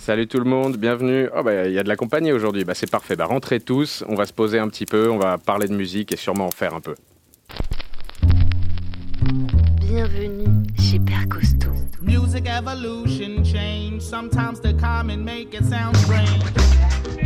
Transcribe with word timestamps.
Salut 0.00 0.26
tout 0.26 0.38
le 0.38 0.44
monde, 0.44 0.78
bienvenue. 0.78 1.28
Oh 1.36 1.42
bah 1.42 1.66
il 1.66 1.74
y 1.74 1.78
a 1.78 1.82
de 1.82 1.88
la 1.88 1.94
compagnie 1.94 2.32
aujourd'hui, 2.32 2.64
bah 2.64 2.72
c'est 2.74 2.90
parfait. 2.90 3.16
Bah 3.16 3.26
rentrez 3.26 3.60
tous, 3.60 4.02
on 4.08 4.14
va 4.14 4.24
se 4.24 4.32
poser 4.32 4.58
un 4.58 4.66
petit 4.68 4.86
peu, 4.86 5.10
on 5.10 5.18
va 5.18 5.36
parler 5.36 5.68
de 5.68 5.74
musique 5.74 6.10
et 6.10 6.16
sûrement 6.16 6.46
en 6.46 6.50
faire 6.50 6.72
un 6.72 6.80
peu. 6.80 6.94
Bienvenue 9.78 10.64
chez 10.78 10.98
Père 11.00 11.28
Costaud. 11.28 11.74
Music 12.00 12.46
evolution 12.48 13.44
change. 13.44 14.00
Sometimes 14.00 14.58
the 14.62 14.74
common 14.80 15.22
make 15.22 15.52
it 15.52 15.64
sound 15.64 15.94
strange. 15.98 16.44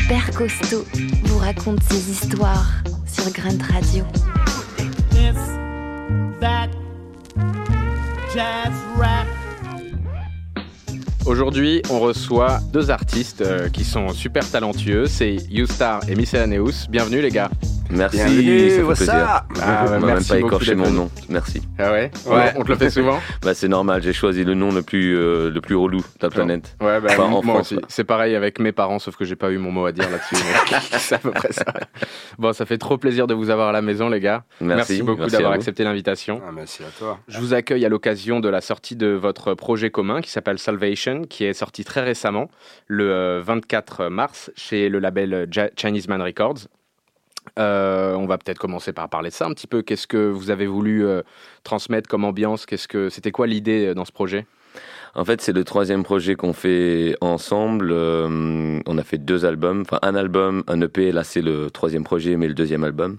Père 0.09 0.33
Costaud 0.33 0.85
vous 1.27 1.39
raconte 1.39 1.81
ses 1.85 2.11
histoires 2.11 2.83
sur 3.07 3.31
Grunt 3.33 3.63
Radio. 3.73 4.05
This, 5.11 5.39
that, 6.41 6.71
jazz 8.35 8.73
rap. 8.99 9.29
Aujourd'hui, 11.27 11.81
on 11.89 12.01
reçoit 12.01 12.61
deux 12.71 12.91
artistes 12.91 13.41
euh, 13.41 13.71
qui 13.71 13.83
sont 13.83 14.11
super 14.11 14.49
talentueux, 14.51 15.07
c'est 15.07 15.37
Youstar 15.51 16.07
et 16.07 16.17
Miscellaneous. 16.17 16.87
Bienvenue 16.91 17.23
les 17.23 17.31
gars. 17.31 17.51
Merci, 17.95 18.17
Bienvenue, 18.17 18.71
ça 18.71 18.77
fait 18.77 18.83
what's 18.83 18.97
plaisir. 18.99 19.15
up 19.15 19.59
Ah, 19.63 19.85
on 19.87 19.91
m'a 19.91 19.99
même 19.99 20.07
merci 20.07 20.29
pas 20.31 20.39
écorché 20.39 20.75
mon 20.75 20.91
nom. 20.91 21.11
Merci. 21.29 21.63
Ah 21.79 21.93
ouais, 21.93 22.11
Ouais. 22.27 22.53
On 22.57 22.65
te 22.65 22.69
le 22.73 22.77
fait 22.77 22.91
souvent 22.91 23.21
Bah 23.43 23.55
c'est 23.55 23.69
normal, 23.69 24.03
j'ai 24.03 24.13
choisi 24.13 24.43
le 24.45 24.55
nom 24.55 24.73
le 24.73 24.83
plus 24.83 25.17
euh, 25.17 25.49
le 25.51 25.61
plus 25.61 25.77
relou 25.77 25.99
de 26.01 26.05
la 26.23 26.29
planète. 26.31 26.77
Ouais, 26.81 27.01
bah, 27.01 27.09
Enfin, 27.11 27.25
en 27.25 27.43
moi 27.43 27.55
France, 27.55 27.73
aussi. 27.73 27.81
C'est 27.89 28.03
pareil 28.05 28.35
avec 28.35 28.59
mes 28.59 28.73
parents, 28.73 28.99
sauf 28.99 29.17
que 29.17 29.25
j'ai 29.25 29.37
pas 29.37 29.51
eu 29.53 29.59
mon 29.59 29.71
mot 29.71 29.87
à 29.87 29.93
dire 29.93 30.11
là-dessus. 30.11 30.35
c'est 30.99 31.15
à 31.15 31.19
peu 31.19 31.31
près 31.31 31.53
ça. 31.53 31.65
Bon, 32.39 32.53
ça 32.53 32.67
fait 32.67 32.79
trop 32.79 32.99
plaisir 32.99 33.27
de 33.29 33.35
vous 33.35 33.51
avoir 33.51 33.69
à 33.69 33.73
la 33.73 33.83
maison, 33.83 34.09
les 34.09 34.21
gars. 34.21 34.43
Merci, 34.61 35.03
beaucoup 35.03 35.21
merci 35.21 35.37
d'avoir 35.37 35.53
accepté 35.53 35.85
l'invitation. 35.85 36.43
Ah, 36.47 36.51
merci 36.53 36.83
à 36.83 36.89
toi. 36.99 37.21
Je 37.29 37.39
vous 37.39 37.55
accueille 37.55 37.85
à 37.85 37.89
l'occasion 37.89 38.41
de 38.41 38.49
la 38.49 38.61
sortie 38.61 38.97
de 38.97 39.09
votre 39.09 39.55
projet 39.55 39.91
commun 39.91 40.21
qui 40.21 40.31
s'appelle 40.31 40.59
Salvation, 40.59 41.23
qui 41.23 41.45
est 41.45 41.53
sorti 41.55 41.85
très 41.85 42.03
récemment, 42.03 42.51
le 42.89 43.11
euh, 43.13 43.41
24 43.45 44.09
mars, 44.09 44.51
chez 44.57 44.89
le 44.89 44.99
label 44.99 45.49
Chinese 45.77 46.09
Man 46.09 46.21
Records. 46.23 46.67
Euh, 47.59 48.15
on 48.15 48.27
va 48.27 48.39
peut-être 48.39 48.59
commencer 48.59 48.93
par 48.93 49.09
parler 49.09 49.31
de 49.31 49.35
ça 49.35 49.47
un 49.47 49.53
petit 49.53 49.67
peu. 49.67 49.83
Qu'est-ce 49.83 50.07
que 50.07 50.29
vous 50.29 50.51
avez 50.51 50.67
voulu 50.67 51.05
euh, 51.07 51.23
transmettre 51.63 52.09
comme 52.09 52.25
ambiance? 52.25 52.67
Qu'est-ce 52.67 52.89
que 52.89 53.09
c'était 53.11 53.31
quoi 53.31 53.47
l'idée 53.47 53.87
euh, 53.89 53.95
dans 53.95 54.05
ce 54.05 54.13
projet? 54.13 54.47
En 55.17 55.25
fait, 55.25 55.41
c'est 55.41 55.53
le 55.53 55.63
troisième 55.63 56.03
projet 56.03 56.35
qu'on 56.35 56.53
fait 56.53 57.15
ensemble. 57.21 57.91
Euh, 57.93 58.81
on 58.85 58.99
a 58.99 59.05
fait 59.05 59.19
deux 59.19 59.45
albums, 59.45 59.83
enfin 59.83 60.01
un 60.03 60.17
album, 60.17 60.65
un 60.67 60.81
EP. 60.81 61.13
Là, 61.13 61.23
c'est 61.23 61.43
le 61.43 61.71
troisième 61.71 62.03
projet, 62.03 62.37
mais 62.37 62.49
le 62.49 62.55
deuxième 62.55 62.83
album. 62.83 63.19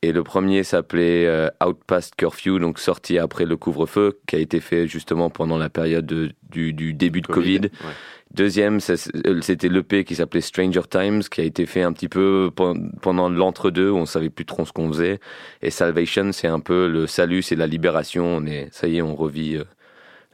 Et 0.00 0.12
le 0.12 0.22
premier 0.22 0.62
s'appelait 0.64 1.26
euh, 1.26 1.50
Out 1.62 1.78
Past 1.86 2.14
Curfew, 2.16 2.58
donc 2.58 2.78
sorti 2.78 3.18
après 3.18 3.44
le 3.44 3.58
couvre-feu, 3.58 4.18
qui 4.26 4.36
a 4.36 4.38
été 4.38 4.60
fait 4.60 4.88
justement 4.88 5.28
pendant 5.28 5.58
la 5.58 5.68
période 5.68 6.06
de- 6.06 6.30
du, 6.48 6.72
du 6.72 6.94
début 6.94 7.20
de 7.20 7.26
Covid. 7.26 7.60
Ouais. 7.60 7.92
Deuxième, 8.34 8.78
c'était 8.80 9.68
l'EP 9.68 10.04
qui 10.04 10.14
s'appelait 10.14 10.40
Stranger 10.42 10.82
Times, 10.88 11.22
qui 11.22 11.40
a 11.40 11.44
été 11.44 11.64
fait 11.66 11.82
un 11.82 11.92
petit 11.92 12.08
peu 12.08 12.50
pen- 12.54 12.92
pendant 13.00 13.28
l'entre-deux, 13.28 13.90
où 13.90 13.96
on 13.96 14.06
savait 14.06 14.30
plus 14.30 14.44
trop 14.44 14.64
ce 14.66 14.72
qu'on 14.72 14.88
faisait. 14.88 15.18
Et 15.62 15.70
Salvation, 15.70 16.30
c'est 16.32 16.46
un 16.48 16.60
peu 16.60 16.88
le 16.88 17.06
salut, 17.06 17.42
c'est 17.42 17.56
la 17.56 17.66
libération. 17.66 18.24
On 18.26 18.46
est, 18.46 18.68
ça 18.72 18.86
y 18.86 18.98
est, 18.98 19.02
on 19.02 19.14
revit 19.16 19.56
euh, 19.56 19.64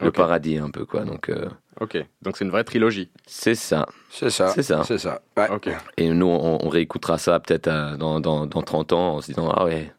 le 0.01 0.11
paradis 0.11 0.59
un 0.59 0.71
peu, 0.71 0.85
quoi. 0.85 1.05
Donc, 1.05 1.29
euh, 1.29 1.47
Ok. 1.81 1.97
Donc 2.23 2.37
c'est 2.37 2.45
une 2.45 2.53
vraie 2.53 2.63
trilogie. 2.63 3.11
c'est 3.27 3.57
ça. 3.57 3.87
C'est 4.09 4.31
ça. 4.31 4.49
C'est 4.49 4.63
ça. 4.63 4.83
C'est 4.85 4.99
ça. 4.99 5.23
Ouais. 5.37 5.49
Ok. 5.51 5.69
Et 5.97 6.09
nous, 6.11 6.27
on, 6.27 6.65
on 6.65 6.69
réécoutera 6.69 7.19
ça 7.19 7.41
peut-être 7.41 7.67
euh, 7.69 7.97
dans, 7.97 8.21
dans, 8.21 8.47
dans 8.47 8.63
30 8.63 8.93
ans 8.93 9.15
en 9.17 9.21
se 9.21 9.27
disant, 9.27 9.51
ah 9.51 9.65
ouais, 9.65 9.93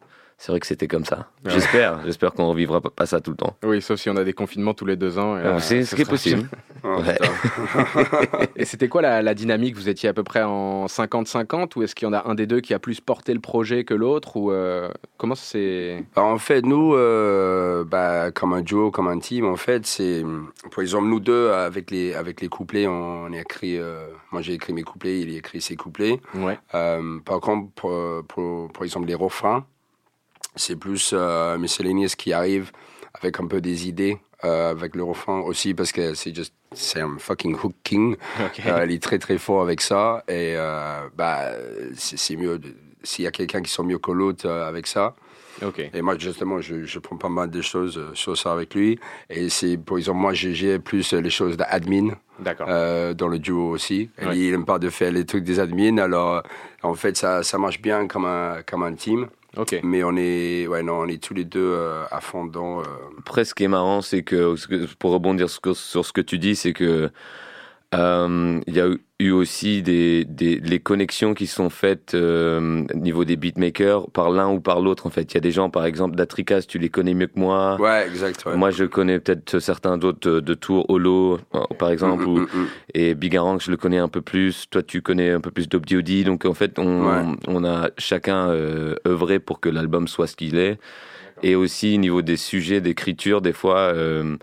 c'est 0.45 0.51
vrai 0.51 0.59
que 0.59 0.67
c'était 0.67 0.87
comme 0.87 1.05
ça. 1.05 1.27
Ouais. 1.43 1.49
J'espère, 1.53 2.05
j'espère 2.05 2.31
qu'on 2.31 2.47
revivra 2.47 2.79
pas, 2.79 2.91
pas 2.91 3.07
ça 3.07 3.19
tout 3.19 3.31
le 3.31 3.37
temps. 3.37 3.57
Oui, 3.63 3.81
sauf 3.81 3.99
si 3.99 4.11
on 4.11 4.15
a 4.15 4.23
des 4.23 4.33
confinements 4.33 4.75
tous 4.75 4.85
les 4.85 4.95
deux 4.95 5.17
ans. 5.17 5.33
Ah, 5.43 5.59
c'est 5.59 5.83
ce 5.83 5.95
qui 5.95 6.03
est 6.03 6.09
possible. 6.09 6.47
Oh, 6.87 7.01
putain. 7.01 8.45
Et 8.55 8.63
c'était 8.63 8.87
quoi 8.89 9.01
la, 9.01 9.23
la 9.23 9.33
dynamique? 9.33 9.75
Vous 9.75 9.89
étiez 9.89 10.07
à 10.07 10.13
peu 10.13 10.21
près 10.23 10.43
en 10.43 10.85
50-50 10.85 11.71
ou 11.75 11.81
est-ce 11.81 11.95
qu'il 11.95 12.07
y 12.07 12.09
en 12.09 12.13
a 12.13 12.29
un 12.29 12.35
des 12.35 12.45
deux 12.45 12.61
qui 12.61 12.75
a 12.75 12.79
plus 12.79 13.01
porté 13.01 13.33
le 13.33 13.39
projet 13.39 13.83
que 13.85 13.95
l'autre 13.95 14.37
ou 14.37 14.51
euh, 14.51 14.87
comment 15.17 15.33
c'est 15.33 16.05
Alors, 16.15 16.29
en 16.29 16.37
fait, 16.37 16.61
nous, 16.63 16.93
euh, 16.93 17.83
bah, 17.85 18.29
comme 18.29 18.53
un 18.53 18.61
duo, 18.61 18.91
comme 18.91 19.07
un 19.07 19.17
team, 19.17 19.45
en 19.45 19.55
fait, 19.55 19.87
c'est, 19.87 20.23
par 20.69 20.81
exemple, 20.81 21.07
nous 21.07 21.19
deux, 21.19 21.49
avec 21.49 21.89
les, 21.89 22.13
avec 22.13 22.39
les 22.39 22.49
couplets, 22.49 22.85
on, 22.85 23.33
a 23.33 23.39
écrit, 23.39 23.79
euh, 23.79 24.05
moi 24.31 24.43
j'ai 24.43 24.53
écrit 24.53 24.73
mes 24.73 24.83
couplets, 24.83 25.21
il 25.21 25.33
a 25.33 25.37
écrit 25.39 25.61
ses 25.61 25.75
couplets. 25.75 26.21
Ouais. 26.35 26.59
Euh, 26.75 27.17
par 27.25 27.39
contre, 27.39 27.71
pour, 27.71 27.91
pour, 28.27 28.71
par 28.73 28.83
exemple, 28.83 29.07
les 29.07 29.15
refrains, 29.15 29.65
c'est 30.55 30.75
plus 30.75 31.11
euh, 31.13 31.57
Miscellaneous 31.57 32.15
qui 32.17 32.33
arrive 32.33 32.71
avec 33.13 33.39
un 33.39 33.47
peu 33.47 33.61
des 33.61 33.87
idées 33.87 34.17
euh, 34.43 34.71
avec 34.71 34.95
le 34.95 35.03
refrain 35.03 35.39
aussi 35.39 35.73
parce 35.73 35.91
que 35.91 36.13
c'est 36.13 36.35
juste 36.35 36.53
c'est 36.73 36.99
un 36.99 37.17
fucking 37.17 37.55
hook 37.61 37.73
king. 37.83 38.15
Euh, 38.67 38.85
il 38.85 38.91
est 38.93 39.01
très 39.03 39.19
très 39.19 39.37
fort 39.37 39.61
avec 39.61 39.81
ça 39.81 40.23
et 40.27 40.55
euh, 40.57 41.07
bah 41.15 41.51
c'est 41.95 42.35
mieux 42.35 42.59
s'il 43.03 43.23
y 43.25 43.27
a 43.27 43.31
quelqu'un 43.31 43.61
qui 43.61 43.71
sent 43.71 43.83
mieux 43.83 43.99
que 43.99 44.11
l'autre 44.11 44.47
euh, 44.47 44.67
avec 44.67 44.87
ça. 44.87 45.15
Et 45.93 46.01
moi 46.01 46.17
justement 46.17 46.59
je, 46.59 46.83
je 46.83 46.99
prends 46.99 47.15
pas 47.15 47.29
mal 47.29 47.49
de 47.49 47.61
choses 47.61 47.97
euh, 47.97 48.09
sur 48.13 48.37
ça 48.37 48.51
avec 48.51 48.75
lui 48.75 48.99
et 49.29 49.47
c'est 49.47 49.77
par 49.77 49.97
exemple 49.97 50.19
moi 50.19 50.33
j'ai- 50.33 50.79
plus 50.79 51.13
les 51.13 51.29
choses 51.29 51.55
d'admin 51.55 52.09
euh, 52.67 53.13
dans 53.13 53.29
le 53.29 53.39
duo 53.39 53.69
aussi. 53.69 54.09
Et 54.19 54.25
Ouais. 54.25 54.33
lui, 54.33 54.47
il 54.49 54.53
aime 54.53 54.65
pas 54.65 54.79
de 54.79 54.89
faire 54.89 55.11
les 55.13 55.25
trucs 55.25 55.45
des 55.45 55.59
admins, 55.61 55.97
alors 55.99 56.43
en 56.83 56.93
fait 56.95 57.15
ça, 57.15 57.41
ça 57.43 57.57
marche 57.57 57.79
bien 57.81 58.07
comme 58.07 58.25
un, 58.25 58.61
comme 58.67 58.83
un 58.83 58.93
team. 58.95 59.27
Ok. 59.57 59.79
Mais 59.83 60.03
on 60.03 60.15
est, 60.15 60.67
ouais, 60.67 60.83
non, 60.83 60.99
on 61.01 61.07
est 61.07 61.21
tous 61.21 61.33
les 61.33 61.45
deux 61.45 61.59
euh, 61.73 62.03
à 62.11 62.21
fond 62.21 62.45
dedans. 62.45 62.81
euh. 62.81 62.83
Après, 63.19 63.45
ce 63.45 63.53
qui 63.53 63.63
est 63.63 63.67
marrant, 63.67 64.01
c'est 64.01 64.23
que, 64.23 64.55
pour 64.95 65.11
rebondir 65.11 65.49
sur 65.49 65.55
ce 65.55 65.59
que, 65.61 65.73
sur 65.73 66.05
ce 66.05 66.13
que 66.13 66.21
tu 66.21 66.39
dis, 66.39 66.55
c'est 66.55 66.73
que 66.73 67.09
euh, 67.93 68.59
il 68.67 68.73
y 68.75 68.81
a 68.81 68.89
eu 69.19 69.31
aussi 69.31 69.81
des, 69.81 70.25
des 70.25 70.59
les 70.59 70.79
connexions 70.79 71.33
qui 71.33 71.47
sont 71.47 71.69
faites 71.69 72.13
euh, 72.15 72.83
au 72.93 72.97
niveau 72.97 73.23
des 73.23 73.37
beatmakers 73.37 74.09
par 74.11 74.29
l'un 74.31 74.49
ou 74.51 74.59
par 74.59 74.81
l'autre. 74.81 75.07
En 75.07 75.09
fait, 75.09 75.31
il 75.31 75.35
y 75.35 75.37
a 75.37 75.41
des 75.41 75.51
gens, 75.51 75.69
par 75.69 75.85
exemple, 75.85 76.15
d'Atricas, 76.15 76.61
tu 76.67 76.79
les 76.79 76.89
connais 76.89 77.13
mieux 77.13 77.27
que 77.27 77.39
moi. 77.39 77.77
Ouais, 77.79 78.05
exact. 78.07 78.43
ouais. 78.45 78.57
Moi, 78.57 78.71
je 78.71 78.83
connais 78.83 79.19
peut-être 79.19 79.59
certains 79.59 79.97
d'autres 79.97 80.29
de, 80.29 80.39
de 80.41 80.53
Tours, 80.53 80.89
Holo, 80.89 81.39
euh, 81.53 81.59
par 81.79 81.91
exemple, 81.91 82.23
Mm, 82.23 82.27
ou- 82.27 82.39
mm, 82.39 82.47
mm, 82.53 82.59
mm. 82.61 82.67
et 82.95 83.15
Bigarang, 83.15 83.59
je 83.61 83.71
le 83.71 83.77
connais 83.77 83.99
un 83.99 84.09
peu 84.09 84.21
plus. 84.21 84.65
Toi, 84.69 84.83
tu 84.83 85.01
connais 85.01 85.31
un 85.31 85.39
peu 85.41 85.51
plus 85.51 85.69
d'Obdiodi. 85.69 86.23
Donc, 86.25 86.43
en 86.45 86.53
fait, 86.53 86.77
on, 86.79 87.05
Ouais. 87.05 87.23
on 87.47 87.63
a 87.63 87.89
chacun 87.97 88.49
euh, 88.49 88.95
œuvré 89.07 89.39
pour 89.39 89.59
que 89.61 89.69
l'album 89.69 90.07
soit 90.09 90.27
ce 90.27 90.35
qu'il 90.35 90.57
est. 90.57 90.77
Et 91.43 91.55
aussi, 91.55 91.95
au 91.95 91.99
niveau 91.99 92.21
des 92.21 92.37
sujets 92.37 92.81
d'écriture, 92.81 93.41
des 93.41 93.53
fois, 93.53 93.77
euh, 93.93 94.35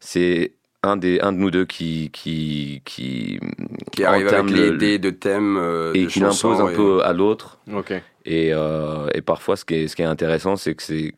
c'est 0.00 0.52
un, 0.82 0.96
des, 0.96 1.20
un 1.20 1.32
de 1.32 1.38
nous 1.38 1.50
deux 1.50 1.64
qui. 1.66 2.10
qui, 2.12 2.82
qui 2.84 3.38
Qui 3.92 4.04
arrive 4.04 4.28
avec 4.28 4.46
de 4.98 5.10
thèmes. 5.10 5.56
euh, 5.56 5.92
et 5.94 6.04
de 6.04 6.08
qui 6.10 6.20
l'impose 6.20 6.60
un 6.60 6.68
et- 6.70 6.74
peu 6.76 7.04
à 7.04 7.12
l'autre. 7.12 7.58
Et, 8.26 8.50
euh, 8.52 9.08
et 9.14 9.22
parfois, 9.22 9.56
ce 9.56 9.64
qui 9.64 9.74
est, 9.74 9.88
ce 9.88 9.96
qui 9.96 10.02
est 10.02 10.06
intéressant, 10.06 10.56
c'est 10.56 10.74
que 10.74 10.82
c'est, 10.82 11.14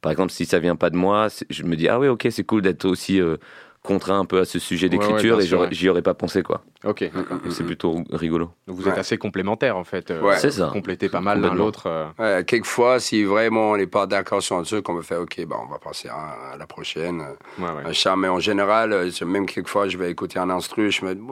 par 0.00 0.10
exemple, 0.12 0.32
si 0.32 0.46
ça 0.46 0.58
vient 0.58 0.76
pas 0.76 0.90
de 0.90 0.96
moi, 0.96 1.28
je 1.48 1.62
me 1.62 1.76
dis 1.76 1.88
ah 1.88 1.98
oui, 2.00 2.08
ok, 2.08 2.26
c'est 2.30 2.44
cool 2.44 2.62
d'être 2.62 2.84
aussi 2.86 3.20
euh, 3.20 3.36
contraint 3.82 4.18
un 4.20 4.24
peu 4.26 4.40
à 4.40 4.44
ce 4.44 4.58
sujet 4.58 4.88
Ouais, 4.88 4.96
ouais, 4.98 5.06
d'écriture 5.06 5.40
et 5.40 5.46
sûr, 5.46 5.66
j'y 5.70 5.88
aurais 5.88 6.02
pas 6.02 6.12
pensé 6.14 6.42
quoi. 6.42 6.62
Ok. 6.84 7.00
Mm, 7.02 7.18
mm, 7.18 7.40
mm, 7.46 7.50
C'est 7.50 7.64
plutôt 7.64 8.04
rigolo. 8.12 8.50
Donc 8.66 8.76
vous 8.76 8.86
êtes 8.88 8.98
assez 8.98 9.16
complémentaires 9.16 9.76
en 9.76 9.84
fait. 9.84 10.10
euh, 10.10 10.20
Ouais. 10.20 10.36
C'est 10.36 10.50
ça. 10.50 10.66
Vous 10.66 10.72
complétez 10.72 11.08
pas 11.08 11.20
mal 11.22 11.40
l'un 11.40 11.54
l'autre. 11.54 11.86
euh. 11.86 12.06
Ouais, 12.18 12.44
quelquefois, 12.44 13.00
si 13.00 13.24
vraiment 13.24 13.70
on 13.70 13.76
n'est 13.78 13.86
pas 13.86 14.06
d'accord 14.06 14.42
sur 14.42 14.56
un 14.56 14.62
truc, 14.64 14.86
on 14.88 14.94
va 14.94 15.02
faire 15.02 15.20
OK, 15.20 15.42
bah, 15.46 15.56
on 15.66 15.70
va 15.70 15.78
passer 15.78 16.08
à, 16.08 16.52
à 16.52 16.56
la 16.58 16.66
prochaine. 16.66 17.20
Ouais, 17.58 17.64
ouais. 17.64 17.82
Un 17.86 17.92
chat, 17.92 18.16
mais 18.16 18.28
en 18.28 18.38
général, 18.38 18.92
euh, 18.92 19.10
même 19.24 19.46
quelquefois, 19.46 19.88
je 19.88 19.96
vais 19.96 20.10
écouter 20.10 20.38
un 20.38 20.50
instru, 20.50 20.90
je 20.90 21.04
me 21.04 21.14
dis, 21.14 21.22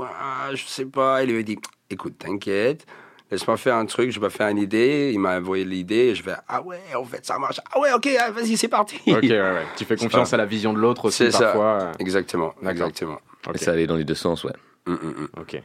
je 0.54 0.64
sais 0.66 0.86
pas. 0.86 1.22
Il 1.24 1.30
lui 1.34 1.44
dit, 1.44 1.58
écoute, 1.90 2.14
t'inquiète, 2.18 2.86
laisse-moi 3.30 3.56
faire 3.56 3.76
un 3.76 3.86
truc, 3.86 4.10
je 4.10 4.20
vais 4.20 4.30
faire 4.30 4.48
une 4.48 4.58
idée. 4.58 5.10
Il 5.12 5.20
m'a 5.20 5.38
envoyé 5.38 5.64
l'idée, 5.64 6.08
et 6.08 6.14
je 6.14 6.22
vais, 6.22 6.32
ah 6.48 6.62
ouais, 6.62 6.80
en 6.96 7.04
fait, 7.04 7.24
ça 7.26 7.38
marche. 7.38 7.60
Ah 7.72 7.78
ouais, 7.80 7.92
ok, 7.92 8.08
ah, 8.20 8.30
vas-y, 8.30 8.56
c'est 8.56 8.68
parti. 8.68 8.96
Ok, 9.06 9.22
ouais, 9.22 9.30
ouais. 9.30 9.66
Tu 9.76 9.84
fais 9.84 9.96
confiance 9.96 10.32
à 10.32 10.36
la 10.36 10.46
vision 10.46 10.72
de 10.72 10.78
l'autre 10.78 11.06
aussi 11.06 11.24
C'est 11.24 11.30
ça. 11.30 11.44
parfois. 11.44 11.78
euh. 11.82 11.92
Exactement, 11.98 12.54
exactement. 12.68 13.18
Et 13.54 13.58
ça 13.58 13.72
allait 13.72 13.86
dans 13.86 13.96
les 13.96 14.04
deux 14.04 14.14
sens, 14.14 14.44
ouais. 14.44 14.52
Mm, 14.86 14.92
mm, 14.92 14.96
mm. 14.96 15.28
Ok. 15.40 15.62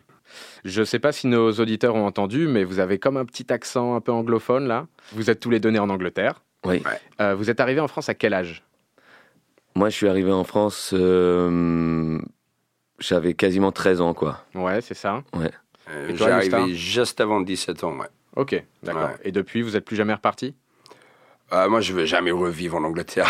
Je 0.65 0.83
sais 0.83 0.99
pas 0.99 1.11
si 1.11 1.27
nos 1.27 1.51
auditeurs 1.53 1.95
ont 1.95 2.05
entendu, 2.05 2.47
mais 2.47 2.63
vous 2.63 2.79
avez 2.79 2.97
comme 2.97 3.17
un 3.17 3.25
petit 3.25 3.51
accent 3.53 3.95
un 3.95 4.01
peu 4.01 4.11
anglophone 4.11 4.67
là. 4.67 4.87
Vous 5.11 5.29
êtes 5.29 5.39
tous 5.39 5.49
les 5.49 5.59
deux 5.59 5.69
nés 5.69 5.79
en 5.79 5.89
Angleterre. 5.89 6.41
Oui. 6.65 6.81
Ouais. 6.85 6.99
Euh, 7.21 7.35
vous 7.35 7.49
êtes 7.49 7.59
arrivé 7.59 7.79
en 7.81 7.87
France 7.87 8.09
à 8.09 8.13
quel 8.15 8.33
âge? 8.33 8.63
Moi, 9.75 9.89
je 9.89 9.95
suis 9.95 10.07
arrivé 10.07 10.31
en 10.31 10.43
France, 10.43 10.91
euh, 10.93 12.17
j'avais 12.99 13.33
quasiment 13.33 13.71
13 13.71 14.01
ans, 14.01 14.13
quoi. 14.13 14.39
Ouais, 14.55 14.81
c'est 14.81 14.93
ça. 14.93 15.23
Euh, 15.89 16.05
J'ai 16.07 16.13
Gustave 16.13 16.31
arrivé 16.31 16.75
juste 16.75 17.19
avant 17.21 17.41
17 17.41 17.83
ans, 17.83 17.97
ouais. 17.97 18.07
Ok, 18.35 18.63
d'accord. 18.83 19.03
Ouais. 19.03 19.15
Et 19.25 19.31
depuis, 19.31 19.61
vous 19.61 19.75
êtes 19.75 19.85
plus 19.85 19.95
jamais 19.95 20.13
reparti? 20.13 20.55
Euh, 21.51 21.69
moi, 21.69 21.81
je 21.81 21.93
veux 21.93 22.05
jamais 22.05 22.31
revivre 22.31 22.77
en 22.77 22.83
Angleterre. 22.83 23.27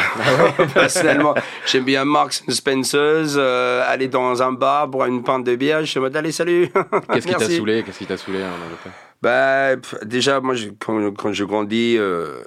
Personnellement, 0.74 1.34
j'aime 1.66 1.84
bien 1.84 2.06
Marks 2.06 2.42
Spencer's, 2.48 3.34
euh, 3.36 3.84
aller 3.86 4.08
dans 4.08 4.42
un 4.42 4.54
bar 4.54 4.88
boire 4.88 5.08
une 5.08 5.24
pinte 5.24 5.44
de 5.44 5.56
bière. 5.58 5.82
Je 5.82 5.86
suis 5.88 6.00
en 6.00 6.04
mode, 6.04 6.16
allez, 6.16 6.32
salut. 6.32 6.70
Qu'est-ce 7.12 7.28
qui 7.28 7.34
t'a 7.34 7.50
saoulé? 7.50 7.84
Qu'est-ce 7.84 7.98
qui 7.98 8.06
t'a 8.06 8.16
saoulé 8.18 8.44
en 8.44 8.64
Angleterre? 8.66 8.94
Bah, 9.22 9.76
pff, 9.76 9.96
déjà, 10.06 10.40
moi, 10.40 10.54
je- 10.56 10.70
quand, 10.80 11.12
quand 11.18 11.34
je 11.34 11.44
grandis, 11.44 11.98
euh, 11.98 12.42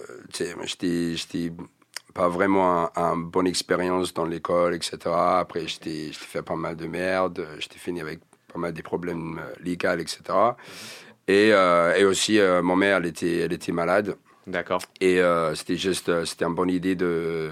j'étais, 0.64 1.52
pas 2.14 2.28
vraiment 2.28 2.84
un, 2.84 2.90
un 2.96 3.16
bonne 3.18 3.46
expérience 3.46 4.14
dans 4.14 4.24
l'école, 4.24 4.74
etc. 4.74 4.96
Après, 5.06 5.66
j'étais 5.66 6.10
fait 6.12 6.42
pas 6.42 6.56
mal 6.56 6.76
de 6.76 6.86
merde. 6.86 7.46
J'étais 7.58 7.78
fini 7.78 8.00
avec 8.00 8.20
pas 8.56 8.60
mal 8.60 8.72
des 8.72 8.82
problèmes 8.82 9.38
euh, 9.38 9.52
légaux, 9.62 9.98
etc. 9.98 10.20
Et, 11.28 11.50
euh, 11.52 11.94
et 11.94 12.04
aussi, 12.04 12.38
euh, 12.38 12.62
mon 12.62 12.76
mère, 12.76 12.96
elle 12.98 13.06
était, 13.06 13.38
elle 13.40 13.52
était 13.52 13.72
malade. 13.72 14.16
D'accord. 14.46 14.80
Et 15.00 15.20
euh, 15.20 15.54
c'était 15.54 15.76
juste, 15.76 16.24
c'était 16.24 16.44
une 16.44 16.54
bonne 16.54 16.70
idée 16.70 16.94
de, 16.94 17.50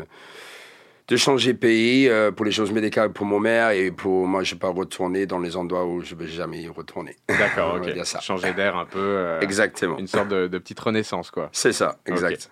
de 1.08 1.16
changer 1.16 1.52
de 1.52 1.58
pays 1.58 2.08
euh, 2.08 2.30
pour 2.30 2.44
les 2.46 2.52
choses 2.52 2.72
médicales 2.72 3.12
pour 3.12 3.26
mon 3.26 3.40
mère 3.40 3.70
et 3.70 3.90
pour 3.90 4.26
moi, 4.26 4.42
je 4.44 4.52
ne 4.52 4.56
vais 4.56 4.60
pas 4.60 4.68
retourner 4.70 5.26
dans 5.26 5.40
les 5.40 5.56
endroits 5.56 5.84
où 5.86 6.02
je 6.02 6.14
ne 6.14 6.20
vais 6.20 6.28
jamais 6.28 6.62
y 6.62 6.68
retourner. 6.68 7.16
D'accord, 7.28 7.74
ok. 7.82 7.90
ça. 8.04 8.20
Changer 8.20 8.52
d'air 8.54 8.76
un 8.76 8.86
peu. 8.86 8.98
euh, 9.00 9.40
Exactement. 9.40 9.98
Une 9.98 10.06
sorte 10.06 10.28
de, 10.28 10.46
de 10.46 10.58
petite 10.58 10.80
renaissance, 10.80 11.30
quoi. 11.30 11.50
C'est 11.52 11.72
ça, 11.72 11.98
exact. 12.06 12.50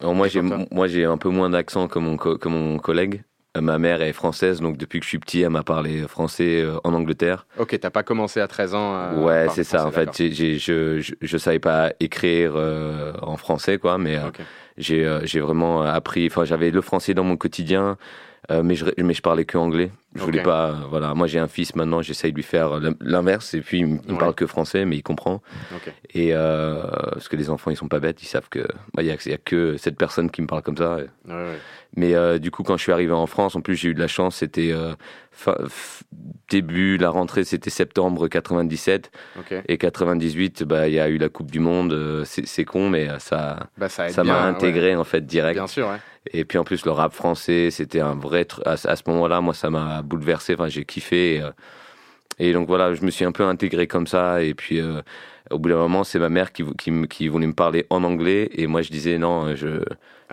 Alors 0.00 0.14
moi, 0.14 0.26
j'ai, 0.28 0.40
Content. 0.40 0.64
moi, 0.70 0.86
j'ai 0.88 1.04
un 1.04 1.18
peu 1.18 1.28
moins 1.28 1.50
d'accent 1.50 1.86
que 1.86 1.98
mon, 1.98 2.16
co- 2.16 2.38
que 2.38 2.48
mon 2.48 2.78
collègue. 2.78 3.22
Euh, 3.56 3.60
Ma 3.60 3.78
mère 3.78 4.00
est 4.00 4.14
française, 4.14 4.60
donc 4.60 4.78
depuis 4.78 4.98
que 5.00 5.04
je 5.04 5.08
suis 5.10 5.18
petit, 5.18 5.42
elle 5.42 5.50
m'a 5.50 5.62
parlé 5.62 6.08
français 6.08 6.62
euh, 6.62 6.78
en 6.84 6.94
Angleterre. 6.94 7.46
Ok, 7.58 7.78
t'as 7.78 7.90
pas 7.90 8.02
commencé 8.02 8.40
à 8.40 8.48
13 8.48 8.74
ans. 8.74 8.94
euh, 8.94 9.10
à 9.10 9.14
ouais, 9.14 9.46
parler 9.46 9.50
c'est 9.50 9.64
ça. 9.64 9.86
En 9.86 9.90
fait, 9.90 10.08
j'ai, 10.16 10.58
je, 10.58 11.00
je, 11.00 11.12
je 11.20 11.36
savais 11.36 11.58
pas 11.58 11.92
écrire 12.00 12.52
euh, 12.56 13.12
en 13.20 13.36
français, 13.36 13.76
quoi, 13.76 13.98
mais 13.98 14.16
euh, 14.16 14.30
j'ai, 14.78 15.04
euh, 15.04 15.20
j'ai 15.24 15.40
vraiment 15.40 15.82
appris. 15.82 16.26
Enfin, 16.28 16.44
j'avais 16.46 16.70
le 16.70 16.80
français 16.80 17.12
dans 17.12 17.24
mon 17.24 17.36
quotidien, 17.36 17.98
euh, 18.50 18.62
mais 18.62 18.74
je, 18.74 18.86
mais 18.98 19.12
je 19.12 19.20
parlais 19.20 19.44
que 19.44 19.58
anglais. 19.58 19.90
Je 20.14 20.22
voulais 20.22 20.42
pas. 20.42 20.70
euh, 20.70 20.74
voilà, 20.88 21.14
moi 21.14 21.26
j'ai 21.26 21.38
un 21.38 21.46
fils 21.48 21.76
maintenant, 21.76 22.00
j'essaye 22.02 22.32
de 22.32 22.36
lui 22.36 22.42
faire 22.42 22.80
l'in- 22.80 22.94
l'inverse, 23.00 23.52
et 23.54 23.60
puis 23.60 23.80
il, 23.80 23.86
me- 23.86 23.98
Ouais. 24.12 24.18
parle 24.18 24.34
que 24.34 24.46
français, 24.46 24.84
mais 24.86 24.96
il 24.96 25.02
comprend. 25.02 25.42
Ok. 25.74 25.92
Et 26.14 26.30
euh, 26.34 26.82
parce 27.12 27.28
que 27.28 27.36
les 27.36 27.50
enfants, 27.50 27.70
ils 27.70 27.76
sont 27.76 27.88
pas 27.88 28.00
bêtes, 28.00 28.22
ils 28.22 28.26
savent 28.26 28.48
que 28.48 28.66
bah, 28.94 29.02
y, 29.02 29.08
il 29.08 29.30
y 29.30 29.34
a 29.34 29.38
que 29.38 29.76
cette 29.76 29.96
personne 29.98 30.30
qui 30.30 30.40
me 30.40 30.46
parle 30.46 30.62
comme 30.62 30.76
ça. 30.78 30.96
Ouais, 30.96 31.06
ouais. 31.28 31.58
Mais 31.96 32.14
euh, 32.14 32.38
du 32.38 32.50
coup, 32.50 32.62
quand 32.62 32.76
je 32.78 32.82
suis 32.82 32.92
arrivé 32.92 33.12
en 33.12 33.26
France, 33.26 33.54
en 33.54 33.60
plus, 33.60 33.76
j'ai 33.76 33.88
eu 33.90 33.94
de 33.94 34.00
la 34.00 34.08
chance. 34.08 34.36
C'était 34.36 34.70
euh, 34.72 34.94
début, 36.50 36.96
la 36.98 37.10
rentrée, 37.10 37.44
c'était 37.44 37.70
septembre 37.70 38.28
97 38.28 39.10
Ok. 39.38 39.54
et 39.68 39.78
98. 39.78 40.62
Bah, 40.64 40.88
il 40.88 40.94
y 40.94 41.00
a 41.00 41.08
eu 41.08 41.18
la 41.18 41.28
Coupe 41.28 41.50
du 41.50 41.60
Monde. 41.60 41.92
euh, 41.92 42.24
c'est 42.24 42.64
con, 42.64 42.88
mais 42.88 43.08
euh, 43.08 43.18
ça, 43.18 43.68
Bah, 43.76 43.88
ça 43.88 44.24
m'a 44.24 44.42
intégré 44.44 44.94
en 44.96 45.04
fait 45.04 45.24
direct. 45.26 45.56
Bien 45.58 45.66
sûr, 45.66 45.88
ouais. 45.88 45.96
Et 46.32 46.44
puis 46.44 46.58
en 46.58 46.64
plus, 46.64 46.84
le 46.84 46.92
rap 46.92 47.12
français, 47.12 47.70
c'était 47.70 48.00
un 48.00 48.14
vrai. 48.14 48.42
tr- 48.44 48.62
À, 48.64 48.76
ce- 48.76 48.88
à 48.88 48.96
ce 48.96 49.02
moment-là, 49.08 49.40
moi, 49.40 49.54
ça 49.54 49.70
m'a 49.70 50.02
bouleversé. 50.02 50.54
Enfin, 50.54 50.68
j'ai 50.68 50.84
kiffé. 50.84 51.36
Et, 51.36 51.42
euh, 51.42 51.50
et 52.38 52.52
donc 52.52 52.68
voilà, 52.68 52.94
je 52.94 53.02
me 53.04 53.10
suis 53.10 53.24
un 53.24 53.32
peu 53.32 53.44
intégré 53.44 53.86
comme 53.86 54.06
ça. 54.06 54.42
Et 54.42 54.54
puis, 54.54 54.80
au 55.50 55.58
bout 55.58 55.68
d'un 55.68 55.76
moment, 55.76 56.04
c'est 56.04 56.18
ma 56.18 56.28
mère 56.30 56.52
qui 56.52 56.62
voulait 57.28 57.46
me 57.46 57.52
parler 57.52 57.86
en 57.90 58.04
anglais. 58.04 58.48
Et 58.54 58.66
moi, 58.66 58.82
je 58.82 58.90
disais 58.90 59.18
non, 59.18 59.54
je, 59.54 59.82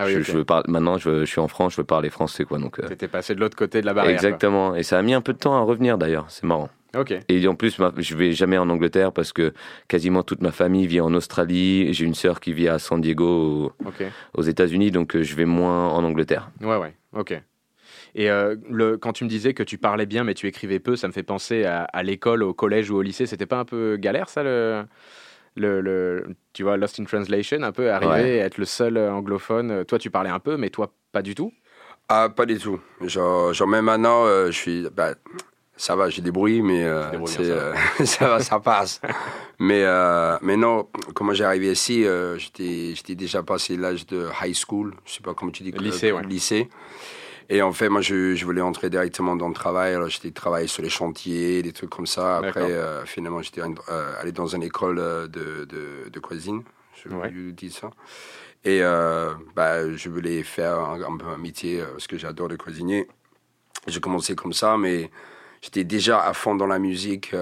Ah 0.02 0.06
oui, 0.06 0.24
je, 0.24 0.32
veux 0.32 0.46
parler. 0.46 0.64
Maintenant, 0.70 0.98
je, 0.98 1.26
suis 1.26 1.42
en 1.42 1.50
France, 1.50 1.74
je 1.74 1.82
veux 1.82 1.86
parler 1.86 2.10
français, 2.10 2.46
quoi. 2.46 2.58
Donc, 2.58 2.80
euh, 2.80 2.88
T'étais 2.88 3.10
passé 3.10 3.36
de 3.36 3.42
l'autre 3.42 3.58
côté 3.58 3.82
de 3.82 3.86
la 3.86 3.94
barrière. 3.94 4.14
exactement. 4.14 4.74
Et 4.74 4.84
ça 4.84 4.98
a 4.98 5.02
mis 5.02 5.14
un 5.14 5.20
peu 5.20 5.34
de 5.34 5.38
temps 5.38 5.58
à 5.58 5.60
revenir 5.60 5.98
d'ailleurs. 5.98 6.26
C'est 6.30 6.46
marrant. 6.46 6.70
quoi. 6.94 7.02
Ok. 7.02 7.14
Et 7.28 7.46
en 7.48 7.56
plus, 7.56 7.78
je 7.98 8.16
vais 8.16 8.32
jamais 8.32 8.58
en 8.58 8.70
Angleterre 8.70 9.12
parce 9.12 9.34
que 9.34 9.54
quasiment 9.90 10.24
toute 10.24 10.42
ma 10.42 10.52
famille 10.52 10.88
vit 10.88 11.02
en 11.02 11.14
Australie. 11.14 11.94
J'ai 11.94 12.06
une 12.06 12.16
sœur 12.16 12.40
qui 12.40 12.54
vit 12.54 12.70
à 12.70 12.80
San 12.80 13.02
Diego, 13.02 13.74
aux, 14.34 14.42
États-Unis, 14.42 14.92
donc 14.92 15.18
euh, 15.18 15.24
je 15.24 15.36
vais 15.36 15.46
moins 15.46 15.90
en 15.90 16.04
Angleterre. 16.06 16.50
Ouais, 16.62 16.78
ouais. 16.78 16.96
Ok. 17.12 17.34
Et 18.16 18.30
euh, 18.30 18.56
le, 18.70 18.98
quand 18.98 19.12
tu 19.12 19.26
me 19.26 19.30
disais 19.30 19.54
que 19.54 19.64
tu 19.64 19.78
parlais 19.78 20.06
bien 20.06 20.24
mais 20.24 20.34
tu 20.34 20.48
écrivais 20.48 20.80
peu, 20.80 20.96
ça 20.96 21.08
me 21.08 21.14
fait 21.14 21.24
penser 21.24 21.66
à, 21.66 21.84
à 21.84 22.04
l'école, 22.04 22.42
au 22.42 22.54
collège 22.54 22.90
ou 22.90 22.96
au 22.96 23.02
lycée. 23.02 23.26
C'était 23.26 23.46
pas 23.46 23.60
un 23.60 23.66
peu 23.66 23.98
galère 23.98 24.30
ça 24.30 24.44
le, 24.44 24.86
le, 25.60 25.82
le- 25.82 26.26
tu 26.54 26.64
vois 26.64 26.78
Lost 26.78 27.00
in 27.00 27.04
Translation 27.06 27.62
un 27.64 27.72
peu 27.72 27.92
arriver 27.92 28.12
Ouais. 28.12 28.30
et 28.30 28.38
être 28.38 28.58
le 28.58 28.66
seul 28.66 28.98
euh, 28.98 29.12
anglophone. 29.12 29.86
Toi 29.86 30.00
tu 30.00 30.10
parlais 30.10 30.30
un 30.30 30.40
peu 30.40 30.58
mais 30.58 30.70
toi 30.70 30.92
pas 31.12 31.22
du 31.22 31.36
tout? 31.36 31.52
Ah, 32.08 32.28
pas 32.36 32.46
du 32.48 32.58
tout. 32.58 32.80
Genre, 33.02 33.54
genre 33.54 33.68
même 33.68 33.86
maintenant, 33.86 34.26
euh, 34.26 34.48
je 34.48 34.58
suis. 34.58 34.88
Bah, 34.90 35.14
ça 35.78 35.96
va, 35.96 36.10
j'ai 36.10 36.22
des 36.24 36.32
bruits, 36.32 36.62
mais 36.64 36.84
euh, 36.84 37.12
bien, 37.12 37.28
ça 37.28 37.42
euh, 37.42 37.74
ça 38.04 38.28
va, 38.28 38.40
ça 38.40 38.60
passe. 38.60 39.00
mais, 39.60 39.84
euh, 39.84 40.36
mais 40.42 40.58
non, 40.58 40.88
comment 41.14 41.34
j'ai 41.34 41.44
arrivé 41.46 41.72
ici, 41.72 42.06
euh, 42.06 42.38
j'étais, 42.38 42.94
j'étais 42.96 43.14
déjà 43.16 43.44
passé 43.44 43.78
l'âge 43.78 44.06
de 44.08 44.28
high 44.44 44.56
school, 44.56 44.96
je 45.06 45.14
sais 45.14 45.22
pas 45.22 45.34
comment 45.36 45.52
tu 45.52 45.62
dis. 45.64 45.72
Lycée, 45.72 46.10
euh, 46.12 46.16
ouais. 46.16 46.24
Lycée. 46.24 46.68
Et 47.52 47.62
en 47.64 47.74
fait, 47.74 47.90
moi, 47.90 48.02
je, 48.02 48.36
je 48.36 48.46
voulais 48.46 48.62
entrer 48.62 48.90
directement 48.92 49.36
dans 49.36 49.48
le 49.48 49.56
travail. 49.56 49.94
Alors, 49.96 50.08
j'étais 50.10 50.30
travaillé 50.32 50.68
sur 50.68 50.84
les 50.84 50.90
chantiers, 50.90 51.64
des 51.64 51.74
trucs 51.74 51.90
comme 51.90 52.06
ça. 52.06 52.38
Après, 52.38 52.62
euh, 52.72 53.04
finalement, 53.06 53.42
j'étais 53.42 53.62
euh, 53.62 54.14
allé 54.22 54.32
dans 54.32 54.46
une 54.56 54.62
école 54.62 55.00
euh, 55.00 55.28
de, 55.28 55.66
de, 55.66 56.10
de 56.10 56.20
cuisine. 56.20 56.62
Je 57.04 57.10
Ouais. 57.10 57.32
vous 57.32 57.52
dis 57.52 57.72
ça. 57.72 57.90
Et 58.66 58.84
euh, 58.84 59.34
bah, 59.56 59.92
je 59.96 60.10
voulais 60.10 60.44
faire 60.44 60.78
un, 60.80 61.02
un 61.02 61.18
peu 61.18 61.26
un 61.28 61.38
métier, 61.38 61.82
parce 61.92 62.06
que 62.08 62.18
j'adore 62.18 62.50
le 62.50 62.58
cuisinier. 62.58 63.08
J'ai 63.88 64.00
commencé 64.02 64.36
comme 64.36 64.54
ça, 64.54 64.78
mais 64.78 65.10
j'étais 65.62 65.86
déjà 65.86 66.22
à 66.24 66.34
fond 66.34 66.54
dans 66.56 66.68
la 66.68 66.78
musique 66.78 67.34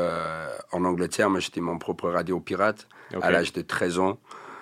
en 0.71 0.85
Angleterre. 0.85 1.29
Moi, 1.31 1.39
j'étais 1.39 1.59
mon 1.59 1.79
propre 1.79 2.09
radio 2.09 2.39
pirate 2.39 2.87
à 3.21 3.31
l'âge 3.31 3.51
de 3.51 3.61
13 3.61 3.99
ans. 3.99 4.19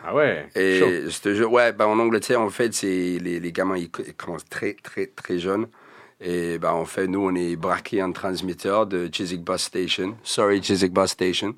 Ah 0.07 0.13
ouais. 0.13 0.47
Et 0.55 0.79
chaud. 0.79 1.09
je 1.09 1.19
te 1.19 1.33
jure, 1.33 1.51
ouais, 1.51 1.73
bah, 1.73 1.87
en 1.87 1.97
Angleterre, 1.97 2.39
en 2.41 2.49
fait, 2.49 2.73
c'est 2.73 3.17
les, 3.19 3.39
les 3.39 3.51
gamins, 3.51 3.77
ils, 3.77 3.89
ils 4.05 4.13
commencent 4.13 4.47
très, 4.47 4.73
très, 4.73 5.07
très 5.07 5.39
jeunes. 5.39 5.67
Et 6.21 6.59
bah, 6.59 6.73
en 6.73 6.85
fait, 6.85 7.07
nous, 7.07 7.21
on 7.27 7.33
est 7.33 7.55
braqué 7.55 8.01
un 8.01 8.11
transmetteur 8.11 8.85
de 8.85 9.09
Chiswick 9.11 9.43
Bus 9.43 9.61
Station. 9.61 10.15
Sorry, 10.23 10.61
Chiswick 10.61 10.93
Bus 10.93 11.09
Station. 11.09 11.55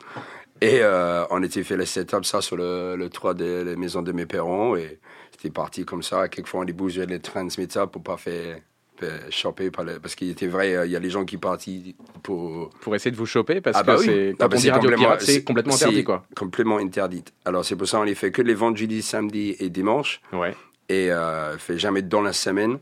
Et 0.62 0.80
euh, 0.82 1.26
on 1.30 1.44
était 1.44 1.64
fait 1.64 1.76
le 1.76 1.86
setup, 1.86 2.26
ça, 2.26 2.42
sur 2.42 2.56
le, 2.56 2.96
le 2.96 3.10
toit 3.10 3.34
de 3.34 3.64
la 3.66 3.76
maison 3.76 4.02
de 4.02 4.12
mes 4.12 4.26
parents. 4.26 4.76
Et 4.76 5.00
c'était 5.32 5.52
parti 5.52 5.84
comme 5.84 6.02
ça. 6.02 6.30
Quelquefois, 6.30 6.62
on 6.62 6.64
les 6.64 6.74
bougeait 6.74 7.06
les 7.06 7.20
transmetteurs 7.20 7.92
pour 7.92 8.02
pas 8.02 8.18
faire 8.18 8.60
choper. 9.30 9.72
Par 9.72 9.84
le- 9.86 10.00
parce 10.00 10.16
qu'il 10.16 10.30
était 10.30 10.48
vrai, 10.48 10.76
euh, 10.76 10.86
il 10.86 10.92
y 10.92 10.96
a 10.96 11.00
les 11.00 11.10
gens 11.10 11.26
qui 11.26 11.38
partent 11.38 11.66
pour, 12.24 12.70
Pour 12.82 12.96
essayer 12.96 13.12
de 13.12 13.16
vous 13.18 13.26
choper 13.26 13.62
parce 13.62 13.78
ah 13.78 13.84
bah 13.84 13.96
que 13.96 14.00
oui. 14.02 14.06
c'est 14.06 14.36
Ah 14.40 14.48
bah 14.48 14.56
on 14.58 14.60
dit 14.60 14.70
radio 14.70 14.82
complètement- 14.90 15.06
pirate 15.06 15.22
c'est 15.22 15.44
complètement 15.44 15.74
interdit 15.76 16.04
quoi. 16.04 16.26
Complètement 16.36 16.78
interdit. 16.78 17.24
Alors 17.46 17.64
c'est 17.66 17.76
pour 17.76 17.88
ça 17.88 17.98
qu'on 17.98 18.04
les 18.04 18.16
fait 18.16 18.32
que 18.32 18.42
les 18.42 18.54
vendredis, 18.54 19.02
samedis 19.02 19.56
et 19.60 19.70
dimanches. 19.70 20.22
Ouais. 20.34 20.54
Et 20.90 21.12
euh, 21.12 21.58
fait 21.58 21.78
jamais 21.78 22.02
dans 22.02 22.22
la 22.22 22.34
semaine. 22.34 22.80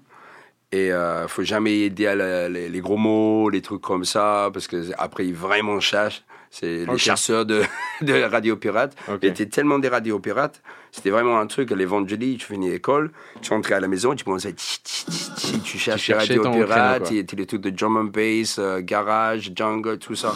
Et 0.71 0.91
euh, 0.91 1.27
faut 1.27 1.43
jamais 1.43 1.79
aider 1.81 2.07
à 2.07 2.15
la- 2.15 2.49
les, 2.49 2.69
les 2.69 2.79
gros 2.81 2.97
mots, 2.97 3.49
les 3.49 3.61
trucs 3.61 3.81
comme 3.81 4.03
ça, 4.03 4.49
parce 4.51 4.67
que 4.67 4.91
après 4.97 5.25
ils 5.25 5.33
vraiment 5.35 5.79
chassent. 5.79 6.23
C'est 6.51 6.85
les 6.85 6.97
chasseurs 6.97 7.45
de, 7.45 7.63
de 8.01 8.13
radio 8.23 8.55
pirates. 8.55 8.95
Ok. 9.09 9.19
Il 9.23 9.27
y 9.27 9.29
était 9.29 9.45
tellement 9.47 9.77
des 9.77 9.89
radios 9.89 10.19
pirates. 10.19 10.61
C'était 10.95 11.09
vraiment 11.09 11.37
un 11.39 11.45
truc. 11.47 11.71
Les 11.71 11.85
vendredis, 11.85 12.37
tu 12.37 12.45
finis 12.47 12.69
l'école, 12.69 13.11
tu 13.41 13.51
rentrais 13.53 13.75
à 13.75 13.79
la 13.81 13.87
maison, 13.89 14.15
tu 14.15 14.23
commençais 14.23 14.47
à 14.47 14.51
tch, 14.51 14.79
tch, 14.81 15.05
tch, 15.05 15.35
tch, 15.35 15.61
tu 15.63 15.77
cherchais 15.77 16.13
pirates, 16.53 16.69
créneau, 17.01 17.05
quoi. 17.07 17.13
et- 17.13 17.19
et 17.19 17.35
les 17.35 17.45
trucs 17.45 17.61
de 17.61 17.69
drum 17.69 17.97
and 17.97 18.03
bass, 18.05 18.57
euh, 18.59 18.79
garage, 18.81 19.51
jungle, 19.53 19.97
tout 19.99 20.15
ça. 20.15 20.33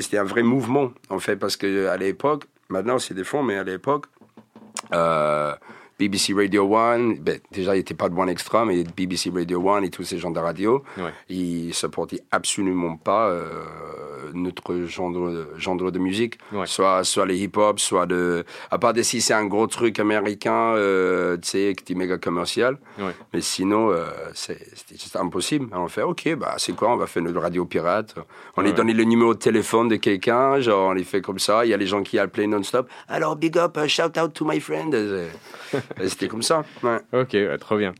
C'était 0.00 0.18
un 0.18 0.24
vrai 0.24 0.42
mouvement, 0.42 0.92
en 1.10 1.18
fait, 1.18 1.36
parce 1.36 1.56
qu'à 1.56 1.96
l'époque, 1.96 2.44
maintenant 2.68 2.98
c'est 2.98 3.14
des 3.14 3.24
fonds, 3.24 3.42
mais 3.42 3.56
à 3.56 3.64
l'époque, 3.64 4.06
euh, 4.92 5.54
BBC 5.98 6.32
Radio 6.32 6.76
1, 6.76 7.16
ben, 7.20 7.40
déjà 7.50 7.74
il 7.74 7.78
n'était 7.78 7.94
pas 7.94 8.08
de 8.08 8.14
One 8.14 8.28
Extra, 8.28 8.64
mais 8.64 8.84
BBC 8.96 9.30
Radio 9.34 9.68
1 9.68 9.82
et 9.82 9.90
tous 9.90 10.04
ces 10.04 10.16
gens 10.18 10.30
de 10.30 10.38
radio, 10.38 10.84
Ouais. 10.96 11.10
ils 11.28 11.68
ne 11.68 11.72
supportaient 11.72 12.20
absolument 12.30 12.96
pas 12.96 13.28
euh, 13.30 13.64
notre 14.32 14.76
genre 14.86 15.10
de, 15.10 15.48
genre 15.56 15.74
de 15.76 15.98
musique, 15.98 16.38
Ouais. 16.52 16.66
soit, 16.66 17.02
soit 17.02 17.26
les 17.26 17.38
hip-hop, 17.38 17.80
soit 17.80 18.06
de... 18.06 18.44
À 18.70 18.78
part 18.78 18.92
de 18.92 19.02
si 19.02 19.20
c'est 19.20 19.34
un 19.34 19.46
gros 19.46 19.66
truc 19.66 19.98
américain, 19.98 20.74
euh, 20.76 21.36
tu 21.38 21.48
sais, 21.48 21.74
qui 21.74 21.94
est 21.94 21.96
méga 21.96 22.16
commercial, 22.16 22.78
Ouais. 23.00 23.12
mais 23.34 23.40
sinon, 23.40 23.90
euh, 23.90 24.04
c'est- 24.34 24.68
c'était 24.76 24.94
juste 25.00 25.16
impossible. 25.16 25.66
Alors 25.72 25.86
on 25.86 25.88
fait, 25.88 26.02
ok, 26.02 26.36
bah, 26.36 26.54
c'est 26.58 26.76
quoi 26.76 26.90
On 26.92 26.96
va 26.96 27.08
faire 27.08 27.24
notre 27.24 27.40
radio 27.40 27.64
pirate. 27.64 28.14
On 28.56 28.62
lui 28.62 28.72
donne 28.72 28.92
le 28.92 29.04
numéro 29.04 29.34
de 29.34 29.38
téléphone 29.40 29.88
de 29.88 29.96
quelqu'un, 29.96 30.60
genre 30.60 30.90
on 30.90 30.92
les 30.92 31.02
fait 31.04 31.20
comme 31.20 31.40
ça. 31.40 31.64
Il 31.64 31.70
y 31.70 31.74
a 31.74 31.76
les 31.76 31.86
gens 31.88 32.04
qui 32.04 32.20
appellent 32.20 32.48
non-stop. 32.50 32.88
Alors, 33.08 33.34
big 33.34 33.58
up, 33.58 33.76
uh, 33.84 33.88
shout 33.88 34.16
out 34.16 34.32
to 34.32 34.44
my 34.44 34.60
friend. 34.60 34.94
C'était 36.06 36.28
comme 36.28 36.42
ça. 36.42 36.64
Ouais. 36.82 36.98
Ok, 37.12 37.30
ouais, 37.32 37.58
trop 37.58 37.76
bien. 37.76 37.94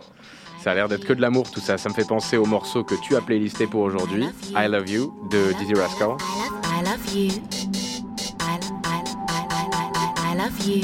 Ça 0.63 0.73
a 0.73 0.75
l'air 0.75 0.89
d'être 0.89 1.05
que 1.05 1.13
de 1.13 1.21
l'amour 1.21 1.51
tout 1.51 1.61
ça. 1.61 1.79
Ça 1.79 1.89
me 1.89 1.95
fait 1.95 2.07
penser 2.07 2.37
au 2.37 2.45
morceau 2.45 2.85
que 2.85 2.95
tu 2.97 3.17
as 3.17 3.21
playlisté 3.21 3.67
pour 3.67 3.83
aujourd'hui, 3.83 4.25
I 4.55 4.69
Love 4.69 4.91
You 4.91 5.29
de 5.31 5.53
Dizzy 5.59 5.75
Rascal. 5.75 6.17
I 6.65 6.83
love 6.85 7.15
you. 7.15 7.31
I, 8.41 10.35
love 10.37 10.59
you. 10.67 10.83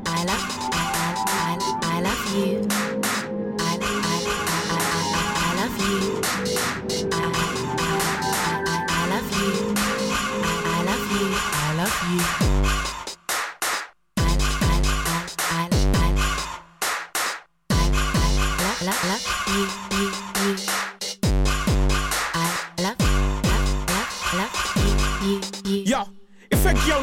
I 0.06 0.24
love, 0.24 0.44
I, 0.72 0.86
I, 1.26 1.58
I 1.82 2.00
love 2.00 2.24
you. 2.36 2.87
You. 12.08 12.47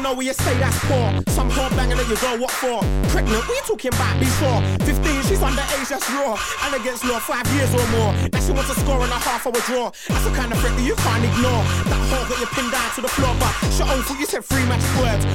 Know 0.06 0.14
where 0.14 0.26
you 0.26 0.38
say 0.38 0.54
that's 0.62 0.78
poor, 0.86 1.10
some 1.34 1.50
whore 1.50 1.66
banging 1.74 1.98
at 1.98 2.06
you 2.06 2.14
go, 2.22 2.38
what 2.38 2.54
for? 2.62 2.78
Pregnant, 3.10 3.42
what 3.42 3.58
you 3.58 3.64
talking 3.66 3.90
about 3.90 4.14
before? 4.22 4.62
15, 4.86 5.02
she's 5.26 5.42
underage, 5.42 5.90
that's 5.90 6.06
raw. 6.14 6.38
And 6.62 6.78
against 6.78 7.02
law, 7.02 7.18
five 7.18 7.42
years 7.58 7.74
or 7.74 7.82
more. 7.90 8.14
Now 8.30 8.38
she 8.38 8.54
wants 8.54 8.70
a 8.70 8.78
score 8.78 9.02
and 9.02 9.10
a 9.10 9.18
half, 9.18 9.42
I 9.46 9.50
would 9.50 9.66
draw. 9.66 9.90
That's 10.06 10.22
the 10.22 10.30
kind 10.30 10.54
of 10.54 10.62
threat 10.62 10.78
that 10.78 10.86
you 10.86 10.94
can't 10.94 11.26
ignore. 11.26 11.62
That 11.90 11.98
whore 12.06 12.22
got 12.30 12.38
you 12.38 12.46
pinned 12.54 12.70
down 12.70 12.86
to 12.94 13.00
the 13.02 13.10
floor, 13.18 13.34
but 13.42 13.50
she 13.74 13.82
own 13.82 13.98
thought 14.06 14.20
you 14.22 14.30
said 14.30 14.46
three 14.46 14.62
magic 14.70 14.86
words. 15.02 15.26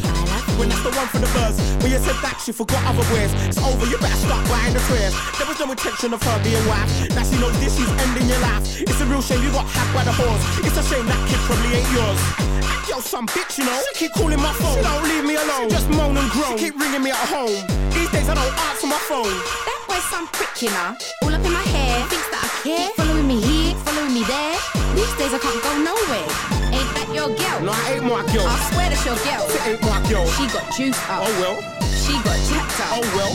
When 0.55 0.71
that's 0.71 0.83
the 0.87 0.95
one 0.95 1.07
for 1.11 1.19
the 1.19 1.31
buzz. 1.35 1.59
When 1.83 1.91
you 1.91 1.99
said 1.99 2.15
that, 2.23 2.39
she 2.39 2.55
forgot 2.55 2.79
other 2.87 3.03
words. 3.11 3.35
It's 3.51 3.59
over, 3.59 3.83
you 3.91 3.99
better 3.99 4.19
start 4.23 4.47
buying 4.47 4.71
the 4.71 4.79
swears. 4.87 5.11
There 5.35 5.47
was 5.51 5.59
no 5.59 5.67
intention 5.67 6.15
of 6.15 6.23
her 6.23 6.37
being 6.47 6.63
wife. 6.63 6.87
Now 7.11 7.27
she 7.27 7.35
knows 7.43 7.59
this, 7.59 7.75
she's 7.75 7.91
ending 8.07 8.31
your 8.31 8.39
life. 8.39 8.63
It's 8.79 9.03
a 9.03 9.05
real 9.11 9.19
shame 9.19 9.43
you 9.43 9.51
got 9.51 9.67
hacked 9.67 9.91
by 9.91 10.07
the 10.07 10.15
whores. 10.15 10.39
It's 10.63 10.79
a 10.79 10.83
shame 10.87 11.03
that 11.11 11.19
kid 11.27 11.43
probably 11.43 11.75
ain't 11.75 11.91
yours. 11.91 12.51
Yo, 12.89 12.99
some 12.99 13.27
bitch, 13.27 13.57
you 13.57 13.65
know. 13.65 13.79
She 13.93 14.05
keep 14.05 14.13
calling 14.13 14.39
my 14.39 14.53
phone. 14.61 14.77
She 14.77 14.81
don't 14.85 15.03
leave 15.09 15.25
me 15.25 15.35
alone. 15.35 15.67
She 15.69 15.75
just 15.75 15.89
moan 15.89 16.15
and 16.17 16.29
groan. 16.31 16.57
She 16.57 16.69
keep 16.69 16.79
ringing 16.79 17.03
me 17.03 17.11
at 17.11 17.25
home. 17.27 17.57
These 17.91 18.09
days 18.13 18.29
I 18.29 18.35
don't 18.37 18.55
answer 18.69 18.87
my 18.87 19.01
phone. 19.09 19.35
That 19.67 19.79
boy's 19.89 20.05
some 20.13 20.27
prick, 20.29 20.53
you 20.61 20.69
know. 20.69 20.95
All 21.25 21.33
up 21.33 21.43
in 21.43 21.51
my 21.51 21.65
hair, 21.73 22.05
thinks 22.07 22.29
that 22.29 22.41
I 22.45 22.49
care. 22.63 22.89
Following 22.95 23.27
me 23.27 23.37
here, 23.41 23.75
following 23.83 24.13
me 24.13 24.23
there. 24.23 24.57
These 24.95 25.13
days 25.17 25.33
I 25.33 25.39
can't 25.39 25.61
go 25.65 25.71
nowhere. 25.81 26.29
Ain't 26.71 26.91
that 26.95 27.09
your 27.11 27.27
girl? 27.35 27.59
No, 27.67 27.75
I 27.75 27.99
ain't 27.99 28.05
my 28.07 28.23
girl. 28.31 28.47
I 28.47 28.55
swear 28.71 28.87
that's 28.87 29.03
your 29.03 29.19
girl. 29.27 29.43
It 29.43 29.61
ain't 29.67 29.83
my 29.83 29.99
girl. 30.07 30.23
She 30.39 30.47
got 30.47 30.65
juice 30.71 30.97
up. 31.11 31.27
Oh 31.27 31.31
well. 31.43 31.57
She 32.01 32.15
got 32.23 32.39
jacked 32.47 32.79
up. 32.79 32.95
Oh 32.95 33.03
well. 33.13 33.33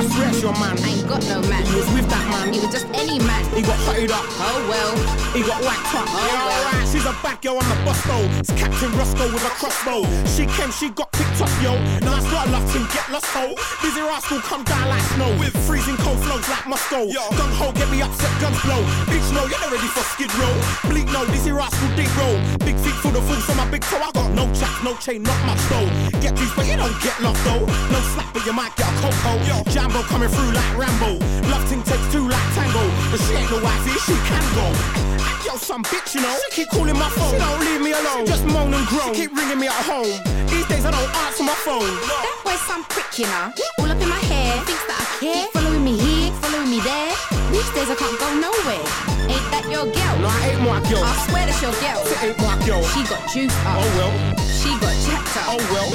I 0.00 0.02
swear 0.08 0.28
it's 0.32 0.40
your 0.40 0.56
man. 0.56 0.74
I 0.80 0.96
ain't 0.96 1.06
got 1.06 1.20
no 1.28 1.44
man. 1.44 1.62
He 1.68 1.76
was 1.76 1.88
with 1.92 2.08
that 2.08 2.24
man. 2.32 2.52
He 2.52 2.58
was 2.60 2.72
just 2.72 2.88
any 2.96 3.20
man. 3.20 3.44
He 3.52 3.60
got 3.60 3.76
hotted 3.84 4.10
up. 4.10 4.24
Oh 4.40 4.64
well. 4.66 4.92
He 5.36 5.44
got 5.44 5.60
whacked 5.60 5.92
up. 5.92 6.08
Oh, 6.08 6.24
yeah, 6.24 6.88
well. 7.22 7.32
alright. 7.32 7.40
She's 7.40 7.40
a 7.40 7.40
bad 7.40 7.40
girl 7.42 7.58
on 7.58 7.68
the 7.68 7.84
bus 7.84 8.00
though. 8.04 8.26
It's 8.38 8.50
Captain 8.52 8.92
Roscoe 8.96 9.32
with 9.32 9.44
a 9.44 9.50
crossbow. 9.50 10.04
She 10.26 10.46
came, 10.46 10.70
she 10.72 10.90
got 10.90 11.12
picked 11.12 11.40
up, 11.40 11.50
yo. 11.62 11.76
Now 12.00 12.14
I 12.14 12.20
start 12.20 12.48
team, 12.72 12.86
get 12.92 13.08
lost, 13.10 13.26
ho. 13.34 13.54
Busy 13.82 14.00
rascal 14.00 14.40
come 14.40 14.64
down 14.64 14.88
like 14.88 15.02
snow. 15.14 15.30
With 15.38 15.56
freezing 15.66 15.96
cold 15.98 16.18
flows 16.22 16.46
like 16.48 16.66
Moscow. 16.66 17.06
Gun 17.36 17.50
ho, 17.58 17.72
get 17.72 17.90
me 17.90 18.02
upset, 18.02 18.30
guns 18.40 18.60
blow. 18.62 18.80
Bitch, 19.10 19.26
no, 19.34 19.46
you're 19.46 19.60
not 19.60 19.72
ready 19.72 19.90
for 19.90 20.04
skid 20.14 20.32
row. 20.38 20.54
Bleak, 20.90 21.06
no, 21.12 21.26
dizzy 21.26 21.52
rascal, 21.52 21.90
deep 21.96 22.10
roll. 22.16 22.36
Big 22.62 22.76
feet 22.78 22.96
full 23.02 23.14
of 23.16 23.24
fools 23.26 23.48
on 23.50 23.56
my 23.56 23.66
big 23.70 23.82
toe. 23.82 24.00
I 24.00 24.10
got 24.12 24.30
no 24.32 24.46
chaps, 24.54 24.82
no 24.84 24.94
chain, 24.96 25.22
not 25.22 25.40
much 25.46 25.62
though. 25.68 25.88
Get 26.20 26.36
these, 26.36 26.52
but 26.54 26.66
you 26.66 26.76
don't 26.76 26.94
get 27.02 27.16
lost 27.20 27.42
though. 27.44 27.64
No 27.90 28.00
slap, 28.14 28.32
but 28.32 28.44
you 28.46 28.52
might 28.52 28.74
get 28.76 28.88
a 28.88 28.94
coco. 29.02 29.32
Jambo 29.70 30.02
coming 30.06 30.28
through 30.28 30.52
like 30.52 30.72
Rambo. 30.76 31.18
Love 31.50 31.64
ting 31.68 31.82
takes 31.82 32.06
two 32.12 32.26
like 32.28 32.48
tango. 32.54 32.84
But 33.10 33.20
she 33.20 33.34
ain't 33.34 33.50
no 33.50 33.58
wifey, 33.62 33.94
she 34.06 34.16
can 34.28 34.44
go. 34.54 34.66
Yo, 35.44 35.56
some 35.56 35.82
bitch, 35.84 36.14
you 36.14 36.20
know. 36.20 36.36
She 36.50 36.62
keep 36.62 36.68
calling 36.70 36.98
my 36.98 37.09
phone. 37.16 37.30
She 37.30 37.38
don't 37.38 37.60
leave 37.60 37.82
me 37.82 37.92
alone. 37.92 38.26
Just 38.26 38.44
moan 38.46 38.74
and 38.74 38.86
groan. 38.86 39.14
She 39.14 39.26
keep 39.26 39.36
ringing 39.36 39.60
me 39.60 39.66
at 39.66 39.84
home. 39.84 40.10
These 40.48 40.66
days 40.68 40.84
I 40.84 40.90
don't 40.90 41.12
answer 41.24 41.44
my 41.44 41.58
phone. 41.66 41.90
That 42.06 42.36
boy's 42.44 42.62
some 42.70 42.84
prick, 42.84 43.10
you 43.18 43.26
know. 43.26 43.52
All 43.80 43.90
up 43.90 44.00
in 44.00 44.08
my 44.08 44.22
hair, 44.30 44.56
thinks 44.64 44.84
that 44.86 44.98
I 44.98 45.06
care. 45.20 45.46
Following 45.52 45.84
me 45.84 45.96
here, 45.96 46.32
following 46.42 46.70
me 46.70 46.80
there. 46.80 47.12
These 47.50 47.70
days 47.74 47.90
I 47.90 47.96
can't 47.96 48.18
go 48.18 48.28
nowhere. 48.38 49.09
Ain't 49.28 49.46
that 49.52 49.64
your 49.68 49.86
girl? 49.90 50.16
No, 50.22 50.28
I 50.28 50.54
ain't 50.54 50.62
my 50.62 50.80
girl. 50.88 51.04
I 51.04 51.12
swear 51.28 51.44
that's 51.46 51.60
your 51.60 51.74
girl. 51.82 52.00
It 52.06 52.18
ain't 52.22 52.38
my 52.38 52.54
girl. 52.64 52.82
She 52.94 53.00
got 53.04 53.22
juice 53.28 53.56
up. 53.66 53.82
Oh 53.82 53.88
well. 53.98 54.12
She 54.48 54.70
got 54.80 54.94
jacked 55.04 55.36
up. 55.36 55.56
Oh 55.56 55.62
well. 55.72 55.90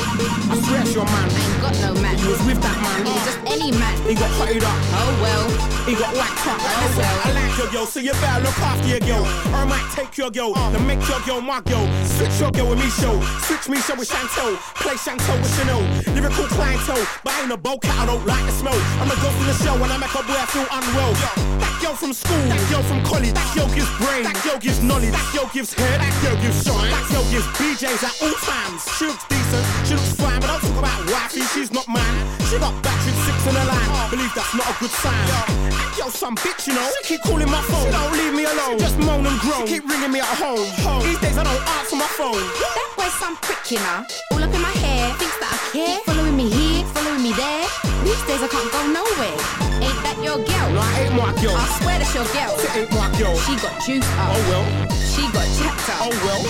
I 0.52 0.56
swear 0.62 0.82
it's 0.82 0.94
your 0.94 1.06
man. 1.06 1.26
I 1.26 1.40
ain't 1.40 1.62
got 1.62 1.76
no 1.82 1.92
man. 2.02 2.18
He 2.18 2.28
was 2.28 2.42
with 2.46 2.62
that 2.62 2.78
man. 2.82 3.06
He 3.06 3.12
was 3.14 3.26
just 3.26 3.40
any 3.48 3.72
man. 3.72 3.96
He 4.06 4.14
got 4.14 4.30
hotted 4.38 4.62
up. 4.62 4.78
Oh 5.00 5.12
well. 5.22 5.76
He 5.86 5.94
got 5.94 6.18
whacked 6.18 6.48
up. 6.50 6.58
Oh, 6.58 6.98
well. 6.98 7.18
I 7.26 7.32
like 7.38 7.58
your 7.62 7.70
girl, 7.70 7.86
so 7.86 8.00
you 8.02 8.10
better 8.18 8.42
look 8.42 8.58
after 8.58 8.90
your 8.90 9.00
girl. 9.06 9.22
Or 9.54 9.62
I 9.62 9.66
might 9.70 9.86
take 9.94 10.18
your 10.18 10.32
girl, 10.32 10.58
uh. 10.58 10.72
then 10.72 10.82
make 10.88 10.98
your 11.08 11.22
girl 11.30 11.42
my 11.42 11.62
girl. 11.62 11.86
Switch 12.18 12.42
your 12.42 12.50
girl 12.50 12.74
with 12.74 12.82
me 12.82 12.90
show. 12.90 13.22
Switch 13.46 13.70
me 13.70 13.78
show 13.78 13.94
with 13.94 14.10
Chantel. 14.10 14.58
Play 14.82 14.98
Chantel 14.98 15.38
with 15.38 15.54
Chanel. 15.54 15.86
Lyrical 16.18 16.50
clientele, 16.50 17.06
but 17.24 17.38
I 17.38 17.44
ain't 17.46 17.54
a 17.54 17.58
bow 17.58 17.78
cat, 17.78 17.94
I 18.02 18.06
don't 18.10 18.26
like 18.26 18.44
the 18.50 18.52
smell. 18.52 18.74
I'm 18.98 19.08
the 19.08 19.16
ghost 19.22 19.38
in 19.38 19.46
the 19.46 19.54
show 19.62 19.78
when 19.78 19.94
I 19.94 19.98
make 20.02 20.10
a 20.10 20.26
boy 20.26 20.34
I 20.34 20.50
feel 20.50 20.66
unwell. 20.74 21.14
That 21.62 21.78
girl 21.78 21.94
from 21.94 22.14
school, 22.18 22.42
that 22.50 22.62
girl 22.74 22.82
from 22.82 23.06
college, 23.06 23.15
that 23.24 23.48
girl 23.56 23.68
gives 23.72 23.88
brain, 23.98 24.24
that 24.24 24.36
girl 24.44 24.60
gives 24.60 24.82
knowledge, 24.84 25.12
that 25.12 25.28
girl 25.32 25.48
gives 25.54 25.72
hair, 25.74 25.98
that 25.98 26.12
girl 26.20 26.36
gives 26.44 26.60
shine, 26.64 26.92
that 26.92 27.06
girl 27.08 27.24
gives 27.32 27.48
BJs 27.56 28.04
at 28.04 28.16
all 28.20 28.36
times. 28.44 28.84
She 29.00 29.06
looks 29.08 29.24
decent, 29.32 29.64
she 29.88 29.94
looks 29.96 30.14
fine, 30.20 30.40
but 30.42 30.48
don't 30.52 30.60
talk 30.60 30.78
about 30.80 31.00
wifey, 31.08 31.44
she's 31.56 31.72
not 31.72 31.88
mine. 31.88 32.28
She 32.52 32.60
got 32.60 32.76
battered 32.84 33.18
six 33.24 33.38
in 33.48 33.56
a 33.56 33.64
line, 33.64 34.10
believe 34.12 34.34
that's 34.36 34.54
not 34.56 34.68
a 34.68 34.76
good 34.80 34.92
sign. 34.92 35.28
And 35.48 35.96
yo, 35.96 36.10
some 36.12 36.36
bitch, 36.36 36.68
you 36.68 36.76
know, 36.76 36.88
she 37.04 37.16
keep 37.16 37.22
calling 37.24 37.48
my 37.48 37.62
phone, 37.72 37.88
she 37.88 37.92
don't 37.96 38.12
leave 38.12 38.36
me 38.36 38.44
alone, 38.44 38.76
just 38.80 38.98
moan 39.00 39.24
and 39.26 39.40
groan, 39.40 39.64
she 39.64 39.80
keep 39.80 39.88
ringing 39.88 40.12
me 40.12 40.20
at 40.20 40.36
home. 40.36 40.68
home. 40.84 41.04
These 41.08 41.20
days 41.24 41.38
I 41.38 41.44
don't 41.48 41.64
answer 41.80 41.96
my 41.96 42.10
phone. 42.20 42.44
That 42.60 42.90
boy's 43.00 43.16
some 43.16 43.40
prick, 43.40 43.64
you 43.72 43.80
know. 43.80 44.04
All 44.36 44.44
up 44.44 44.52
in 44.52 44.62
my 44.62 44.76
hair, 44.96 45.12
thinks 45.20 45.38
that 45.44 45.52
I 45.52 45.60
care. 45.76 46.00
Following 46.08 46.36
me 46.40 46.48
here, 46.50 46.86
following 46.96 47.24
me 47.24 47.32
there. 47.36 47.68
These 48.08 48.22
days 48.28 48.42
I 48.44 48.48
can't 48.48 48.72
go 48.72 48.82
nowhere. 48.96 49.38
Ain't 49.84 50.00
that 50.08 50.18
your 50.24 50.40
girl? 50.40 50.68
No, 50.72 50.80
I 50.80 51.04
ain't 51.04 51.16
my 51.20 51.32
girl. 51.44 51.58
I 51.60 51.68
swear 51.80 52.00
that's 52.00 52.14
your 52.16 52.28
girl. 52.32 52.54
It 52.64 52.72
ain't 52.80 52.92
my 52.96 53.10
girl. 53.20 53.36
She 53.44 53.54
got 53.60 53.76
juice 53.84 54.08
up. 54.16 54.32
Oh 54.32 54.42
well, 54.50 54.66
She 55.12 55.24
got 55.36 55.48
jacked 55.60 55.90
up. 55.92 56.08
oh 56.08 56.16
well. 56.24 56.42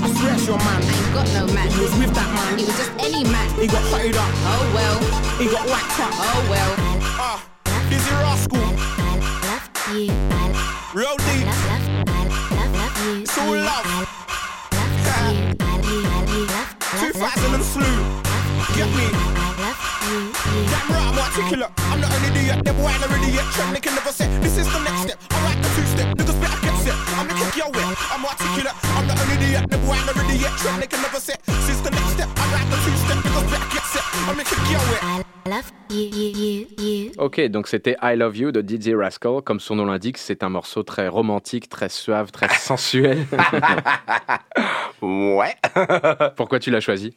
I 0.00 0.06
swear 0.16 0.32
it's 0.34 0.46
your 0.48 0.58
man. 0.64 0.80
I 0.80 0.92
ain't 0.96 1.12
got 1.12 1.26
no 1.36 1.44
man. 1.52 1.68
He 1.70 1.80
was 1.84 1.94
with 2.00 2.12
that 2.16 2.30
man. 2.32 2.52
He 2.58 2.64
was 2.64 2.76
just 2.80 2.92
any 3.04 3.22
man. 3.28 3.48
He 3.60 3.66
got 3.68 3.84
hotted 3.92 4.16
up. 4.16 4.30
Oh 4.48 4.64
well. 4.72 4.96
He 5.36 5.46
got 5.52 5.64
whacked 5.68 6.00
up. 6.00 6.12
Oh 6.16 6.40
well. 6.48 6.72
Ah, 7.20 7.38
Dizzy 7.90 8.12
Rascal, 8.24 8.64
I 8.96 9.20
love 9.44 9.66
you. 9.92 10.08
Real 10.96 11.16
deep. 11.28 11.44
love, 11.46 11.62
love, 11.68 11.84
I 12.08 12.24
love, 12.56 12.72
love 12.80 12.94
you. 13.04 13.22
It's 13.22 13.38
all 13.38 13.54
love. 13.54 13.84
I 14.72 14.86
love 15.04 15.60
you. 15.60 15.69
Love, 16.02 16.76
2000 16.98 17.54
and 17.54 17.64
slew. 17.64 17.84
Get 18.74 18.88
me. 18.96 19.06
Damn 20.70 20.88
right, 20.88 21.06
I'm 21.06 21.18
articulate. 21.18 21.70
I'm 21.76 22.00
not 22.00 22.10
an 22.12 22.24
idiot. 22.32 22.64
The 22.64 22.72
boy 22.72 22.88
ain't 22.88 23.04
an 23.04 23.12
idiot. 23.20 23.44
Trend 23.52 23.76
they 23.76 23.80
can 23.80 23.94
never 23.94 24.12
say. 24.12 24.26
This 24.40 24.56
is 24.56 24.66
the 24.72 24.80
next 24.80 25.02
step. 25.02 25.18
Write 25.44 25.60
the 25.62 25.68
two 25.76 25.86
step. 25.92 26.16
Niggas 26.16 26.40
better 26.40 26.60
get 26.64 26.76
set. 26.80 26.96
I'm 27.18 27.28
the 27.28 27.34
kick 27.34 27.56
your 27.56 27.70
way. 27.70 27.84
I'm 28.12 28.24
articulate. 28.24 28.74
I'm 28.96 29.06
not 29.06 29.20
an 29.20 29.30
idiot. 29.36 29.68
The 29.68 29.78
boy 29.78 29.94
ain't 29.94 30.16
an 30.16 30.30
idiot. 30.30 30.52
Trend 30.56 30.82
they 30.82 30.86
can 30.86 31.02
never 31.02 31.20
say. 31.20 31.36
Ok, 37.30 37.40
donc 37.46 37.68
c'était 37.68 37.96
I 38.02 38.16
Love 38.16 38.36
You 38.38 38.50
de 38.50 38.60
DJ 38.60 38.92
Rascal. 38.96 39.40
Comme 39.44 39.60
son 39.60 39.76
nom 39.76 39.84
l'indique, 39.86 40.18
c'est 40.18 40.42
un 40.42 40.48
morceau 40.48 40.82
très 40.82 41.06
romantique, 41.06 41.68
très 41.68 41.88
suave, 41.88 42.32
très 42.32 42.48
sensuel. 42.58 43.24
Ouais. 45.00 45.54
Pourquoi 46.36 46.58
tu 46.58 46.70
l'as 46.72 46.80
choisi? 46.80 47.16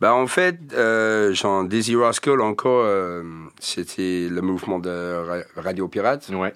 Bah 0.00 0.12
en 0.14 0.26
fait, 0.26 0.58
euh, 0.74 1.32
genre 1.32 1.64
Dizzy 1.64 1.96
Rascal 1.96 2.40
encore, 2.42 2.82
euh, 2.84 3.22
c'était 3.58 4.28
le 4.30 4.42
mouvement 4.42 4.78
de 4.78 5.24
ra- 5.26 5.62
Radio 5.62 5.88
Pirate. 5.88 6.28
Ouais. 6.32 6.52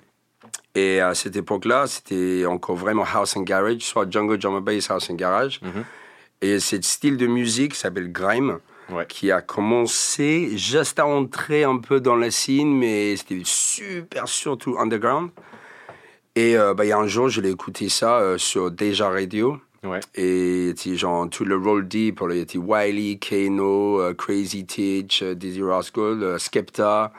Et 0.74 1.00
à 1.00 1.14
cette 1.14 1.34
époque-là, 1.36 1.86
c'était 1.88 2.44
encore 2.46 2.76
vraiment 2.76 3.04
house 3.04 3.34
and 3.36 3.42
garage, 3.42 3.80
soit 3.80 4.08
jungle, 4.10 4.36
drum 4.38 4.56
and 4.56 4.60
bass, 4.60 4.90
house 4.90 5.08
and 5.10 5.14
garage. 5.14 5.60
Mhm. 5.62 5.84
Et 6.42 6.60
ce 6.60 6.80
style 6.82 7.16
de 7.16 7.26
musique 7.26 7.74
s'appelle 7.74 8.12
grime, 8.12 8.58
Ouais. 8.90 9.06
qui 9.08 9.30
a 9.30 9.40
commencé 9.40 10.56
juste 10.56 10.98
à 10.98 11.06
entrer 11.06 11.64
un 11.64 11.78
peu 11.78 12.00
dans 12.00 12.16
la 12.16 12.30
scene, 12.30 12.76
mais 12.76 13.16
c'était 13.16 13.42
super 13.44 14.28
surtout 14.28 14.76
underground. 14.78 15.30
Et 16.36 16.56
euh, 16.56 16.74
bah, 16.74 16.84
il 16.84 16.88
y 16.88 16.92
a 16.92 16.98
un 16.98 17.06
jour, 17.06 17.28
je 17.28 17.40
l'ai 17.40 17.50
écouté 17.50 17.88
ça 17.88 18.18
euh, 18.18 18.38
sur 18.38 18.70
Deja 18.70 19.08
Radio. 19.08 19.58
Ouais. 19.82 20.00
Et 20.14 20.74
genre 20.94 21.28
tout 21.30 21.44
le 21.44 21.56
roll 21.56 21.88
deep, 21.88 22.20
il 22.28 22.36
y 22.36 22.40
était 22.40 22.58
Wiley, 22.58 23.18
Kano, 23.18 24.00
euh, 24.00 24.14
Crazy 24.14 24.66
euh, 24.78 25.34
Dizzy 25.34 25.62
Rascal, 25.62 26.38
Skepta, 26.38 27.12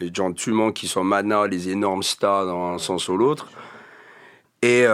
et 0.00 0.12
genre 0.12 0.34
tout 0.34 0.50
le 0.50 0.56
monde 0.56 0.74
qui 0.74 0.88
sont 0.88 1.04
maintenant 1.04 1.44
les 1.44 1.68
énormes 1.68 2.02
stars 2.02 2.46
dans 2.46 2.74
un 2.74 2.78
sens 2.78 3.08
ou 3.08 3.16
l'autre. 3.16 3.48
Et 4.62 4.86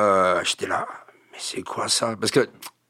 j'étais 0.44 0.66
là, 0.66 0.86
mais 1.32 1.38
c'est 1.38 1.62
quoi 1.62 1.88
ça? 1.88 2.16
Parce 2.20 2.30
que 2.30 2.46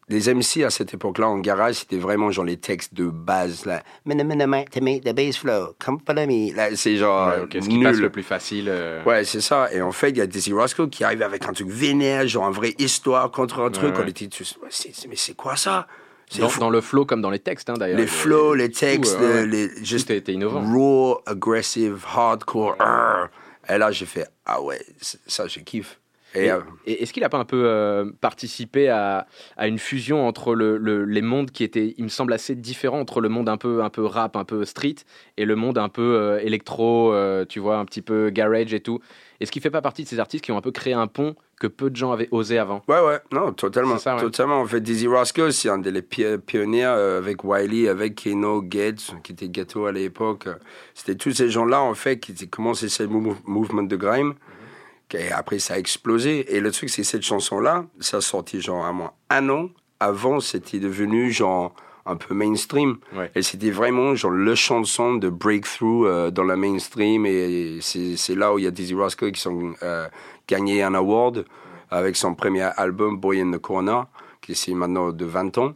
les 0.08 0.32
MC 0.34 0.62
à 0.64 0.70
cette 0.70 0.92
époque-là 0.94 1.28
en 1.28 1.38
garage, 1.38 1.76
c'était 1.76 1.96
vraiment 1.96 2.30
genre 2.30 2.44
les 2.44 2.56
textes 2.58 2.92
de 2.94 3.06
base 3.06 3.64
là. 3.64 3.82
Mena, 4.04 4.22
mena, 4.24 4.46
mena, 4.46 4.64
to 4.66 4.80
make 4.82 5.02
the 5.04 5.14
bass 5.14 5.36
flow, 5.38 5.74
come 5.84 5.98
follow 6.06 6.26
me. 6.26 6.54
Là, 6.54 6.74
c'est 6.76 6.96
genre 6.96 7.28
Ouais, 7.28 7.40
ok, 7.44 7.52
ce 7.62 7.68
qui 7.68 7.76
nul. 7.78 7.84
passe 7.84 7.96
le 7.98 8.10
plus 8.10 8.22
facile. 8.22 8.66
euh, 8.68 9.02
Ouais, 9.04 9.24
c'est 9.24 9.40
ça. 9.40 9.72
Et 9.72 9.80
en 9.80 9.92
fait, 9.92 10.10
il 10.10 10.18
y 10.18 10.20
a 10.20 10.26
Dizzy 10.26 10.52
Rascal 10.52 10.88
qui 10.90 11.04
arrive 11.04 11.22
avec 11.22 11.46
un 11.48 11.52
truc 11.52 11.68
vénère, 11.68 12.26
genre 12.28 12.46
une 12.48 12.52
vraie 12.54 12.74
histoire 12.78 13.30
contre 13.30 13.60
un 13.60 13.70
truc. 13.70 13.94
ouais. 13.96 14.02
On 14.04 14.08
était 14.08 14.28
c'est- 14.70 15.06
mais 15.08 15.16
c'est 15.16 15.34
quoi 15.34 15.56
ça? 15.56 15.86
Dans, 16.38 16.48
dans 16.58 16.70
le 16.70 16.80
flow 16.80 17.04
comme 17.04 17.20
dans 17.20 17.30
les 17.30 17.38
textes, 17.38 17.68
hein, 17.70 17.74
d'ailleurs. 17.74 17.98
Les 17.98 18.04
a- 18.04 18.08
flows, 18.08 18.54
les 18.54 18.70
textes, 18.70 19.16
tout, 19.16 19.22
ouais, 19.22 19.32
ouais. 19.42 19.46
les, 19.46 19.84
juste 19.84 20.10
était 20.10 20.32
innovant. 20.32 20.62
raw, 20.72 21.20
aggressive, 21.26 22.02
hardcore. 22.14 22.76
Et 23.68 23.78
là, 23.78 23.90
j'ai 23.90 24.06
fait, 24.06 24.26
ah 24.46 24.60
ouais, 24.60 24.80
ça, 25.26 25.46
je 25.46 25.60
kiffe. 25.60 25.98
Et, 26.34 26.46
Et- 26.46 26.50
euh, 26.50 26.60
Et 26.86 27.02
est-ce 27.02 27.12
qu'il 27.12 27.22
n'a 27.22 27.28
pas 27.28 27.38
un 27.38 27.44
peu 27.44 27.62
euh, 27.64 28.10
participé 28.20 28.88
à, 28.88 29.26
à 29.56 29.68
une 29.68 29.78
fusion 29.78 30.26
entre 30.26 30.54
le, 30.54 30.76
le- 30.76 31.04
les 31.04 31.22
mondes 31.22 31.50
qui 31.50 31.62
étaient, 31.64 31.94
il 31.96 32.04
me 32.04 32.08
semble, 32.08 32.32
assez 32.32 32.54
différents 32.54 33.00
entre 33.00 33.20
le 33.20 33.28
monde 33.28 33.48
un 33.48 33.56
peu, 33.56 33.82
un 33.82 33.90
peu 33.90 34.04
rap, 34.04 34.36
un 34.36 34.44
peu 34.44 34.64
street, 34.64 34.96
et 35.36 35.44
le 35.44 35.54
monde 35.56 35.78
un 35.78 35.88
peu 35.88 36.02
euh, 36.16 36.38
électro, 36.40 37.12
euh, 37.12 37.44
tu 37.48 37.60
vois, 37.60 37.76
un 37.78 37.84
petit 37.84 38.02
peu 38.02 38.30
garage 38.30 38.74
et 38.74 38.80
tout 38.80 39.00
Est-ce 39.40 39.50
qu'il 39.52 39.62
fait 39.62 39.70
pas 39.70 39.82
partie 39.82 40.02
de 40.04 40.08
ces 40.08 40.18
artistes 40.18 40.44
qui 40.44 40.52
ont 40.52 40.56
un 40.56 40.60
peu 40.62 40.72
créé 40.72 40.92
un 40.94 41.06
pont 41.06 41.34
que 41.60 41.68
peu 41.68 41.88
de 41.88 41.94
gens 41.96 42.10
avaient 42.12 42.28
osé 42.32 42.58
avant? 42.58 42.82
Ouais, 42.88 43.00
ouais, 43.00 43.20
non, 43.32 43.52
totalement. 43.52 43.96
C'est 43.96 44.04
ça, 44.04 44.16
ouais. 44.16 44.22
Totalement. 44.22 44.60
En 44.60 44.66
fait, 44.66 44.80
Dizzy 44.80 45.06
Rascal, 45.06 45.52
c'est 45.52 45.68
un 45.68 45.78
des 45.78 46.02
pi- 46.02 46.24
pionniers 46.44 46.84
avec 46.84 47.44
Wiley, 47.44 47.88
avec 47.88 48.16
Keno, 48.24 48.60
Gates, 48.60 49.14
qui 49.22 49.32
était 49.32 49.48
gâteau 49.48 49.86
à 49.86 49.92
l'époque. 49.92 50.48
C'était 50.94 51.14
tous 51.14 51.30
ces 51.32 51.48
gens-là, 51.48 51.80
en 51.80 51.94
fait, 51.94 52.18
qui 52.18 52.34
commencé 52.48 52.88
ce 52.88 53.04
mou- 53.04 53.36
mouvement 53.46 53.82
de 53.84 53.96
grime. 53.96 54.34
Et 55.12 55.30
après, 55.30 55.58
ça 55.58 55.74
a 55.74 55.78
explosé. 55.78 56.56
Et 56.56 56.60
le 56.60 56.72
truc, 56.72 56.90
c'est 56.90 57.02
que 57.02 57.08
cette 57.08 57.22
chanson-là, 57.22 57.84
ça 58.00 58.18
a 58.18 58.20
sorti 58.20 58.60
genre 58.60 58.92
moins 58.92 59.12
un 59.30 59.48
an. 59.48 59.68
Avant, 60.00 60.40
c'était 60.40 60.80
devenu 60.80 61.30
genre 61.30 61.74
un 62.06 62.16
peu 62.16 62.34
mainstream. 62.34 62.98
Ouais. 63.14 63.30
Et 63.34 63.42
c'était 63.42 63.70
vraiment 63.70 64.14
genre 64.14 64.32
le 64.32 64.54
chanson 64.54 65.14
de 65.14 65.28
breakthrough 65.28 66.06
euh, 66.06 66.30
dans 66.30 66.44
la 66.44 66.56
mainstream. 66.56 67.26
Et 67.26 67.78
c'est 67.80 68.34
là 68.34 68.52
où 68.52 68.58
il 68.58 68.64
y 68.64 68.66
a 68.66 68.70
Dizzy 68.70 68.94
Rascal 68.94 69.32
qui 69.32 69.46
ont 69.48 69.74
euh, 69.82 70.08
gagné 70.48 70.82
un 70.82 70.94
award 70.94 71.44
avec 71.90 72.16
son 72.16 72.34
premier 72.34 72.68
album 72.76 73.18
Boy 73.18 73.40
in 73.40 73.52
the 73.52 73.58
Corner, 73.58 74.06
qui 74.40 74.54
c'est 74.54 74.74
maintenant 74.74 75.12
de 75.12 75.24
20 75.24 75.58
ans. 75.58 75.74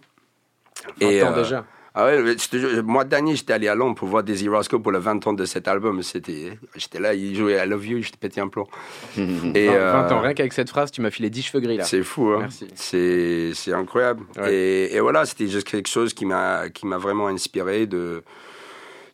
20 1.01 1.07
Et, 1.07 1.23
ans 1.23 1.33
euh, 1.33 1.43
déjà. 1.43 1.65
Ah 2.01 2.05
ouais, 2.07 2.23
mais 2.23 2.35
le 2.53 2.83
mois 2.83 3.03
dernier, 3.03 3.35
j'étais 3.35 3.53
allé 3.55 3.67
à 3.67 3.75
Londres 3.75 3.97
pour 3.97 4.07
voir 4.07 4.23
Dizzy 4.23 4.49
Rascal 4.49 4.81
pour 4.81 4.93
le 4.93 4.99
20 5.01 5.27
ans 5.27 5.33
de 5.33 5.45
cet 5.45 5.67
album. 5.67 6.01
C'était, 6.05 6.57
j'étais 6.77 7.01
là, 7.01 7.13
il 7.13 7.35
jouait 7.35 7.55
I 7.61 7.69
Love 7.69 7.87
You, 7.87 8.03
j'étais 8.03 8.19
pété 8.19 8.41
un 8.41 8.47
plomb. 8.47 8.69
Et, 9.17 9.67
20, 9.67 9.75
euh, 9.75 9.93
20 9.93 10.13
ans, 10.13 10.21
rien 10.21 10.33
qu'avec 10.33 10.53
cette 10.53 10.69
phrase, 10.71 10.93
tu 10.93 11.01
m'as 11.01 11.11
filé 11.11 11.29
10 11.29 11.43
cheveux 11.43 11.61
gris 11.61 11.77
là. 11.77 11.83
c'est 11.83 12.05
fou, 12.05 12.29
hein. 12.35 12.47
C'est, 12.77 13.51
c'est 13.55 13.73
incroyable. 13.73 14.23
Ouais. 14.37 14.55
Et, 14.55 14.95
et 14.95 15.01
voilà, 15.01 15.27
c'était 15.27 15.49
juste 15.49 15.67
quelque 15.69 15.89
chose 15.89 16.15
qui 16.15 16.25
m'a, 16.25 16.69
qui 16.69 16.87
m'a 16.87 16.99
vraiment 16.99 17.27
inspiré 17.27 17.87
de, 17.87 18.23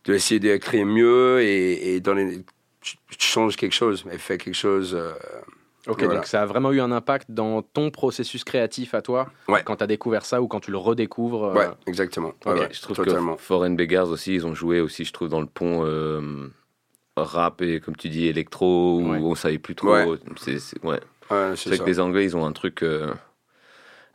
de 0.04 0.12
essayer 0.14 0.38
d'écrire 0.38 0.84
mieux 0.84 1.40
et, 1.40 1.94
et 1.94 2.00
donner, 2.00 2.42
ch- 2.82 2.98
change 3.18 3.56
quelque 3.56 3.72
chose, 3.74 4.04
et 4.12 4.18
faire 4.18 4.36
quelque 4.36 4.54
chose. 4.54 4.94
euh, 4.94 5.12
Ok, 5.86 5.98
Voilà. 6.02 6.14
donc 6.14 6.26
ça 6.26 6.42
a 6.42 6.46
vraiment 6.46 6.72
eu 6.72 6.80
un 6.80 6.90
impact 6.92 7.30
dans 7.30 7.60
ton 7.60 7.90
processus 7.90 8.42
créatif 8.44 8.94
à 8.94 9.02
toi, 9.02 9.28
Ouais. 9.48 9.62
quand 9.64 9.76
tu 9.76 9.84
as 9.84 9.86
découvert 9.86 10.24
ça 10.24 10.40
ou 10.40 10.48
quand 10.48 10.60
tu 10.60 10.70
le 10.70 10.78
redécouvres. 10.78 11.44
euh, 11.44 11.54
Ouais, 11.54 11.68
exactement. 11.86 12.32
Ouais, 12.46 12.52
ok, 12.52 12.58
ouais, 12.60 12.68
Je 12.72 12.80
trouve 12.80 12.96
totalement. 12.96 13.36
que 13.36 13.42
Foreign 13.42 13.76
Beggars 13.76 14.08
aussi, 14.08 14.34
ils 14.34 14.46
ont 14.46 14.54
joué 14.54 14.80
aussi, 14.80 15.04
je 15.04 15.12
trouve, 15.12 15.28
dans 15.28 15.40
le 15.42 15.46
pont 15.46 15.82
euh, 15.84 16.48
rap 17.16 17.60
et, 17.62 17.80
comme 17.80 17.96
tu 17.96 18.08
dis, 18.08 18.26
électro, 18.28 18.98
où 18.98 19.10
Ouais. 19.10 19.18
on 19.20 19.34
savait 19.34 19.58
plus 19.58 19.74
trop. 19.74 19.88
Ouais. 19.90 20.06
C'est 20.46 21.68
vrai 21.68 21.78
que 21.78 21.84
les 21.84 22.00
Anglais, 22.00 22.24
ils 22.24 22.36
ont 22.36 22.44
un 22.46 22.52
truc 22.52 22.82
euh, 22.82 23.12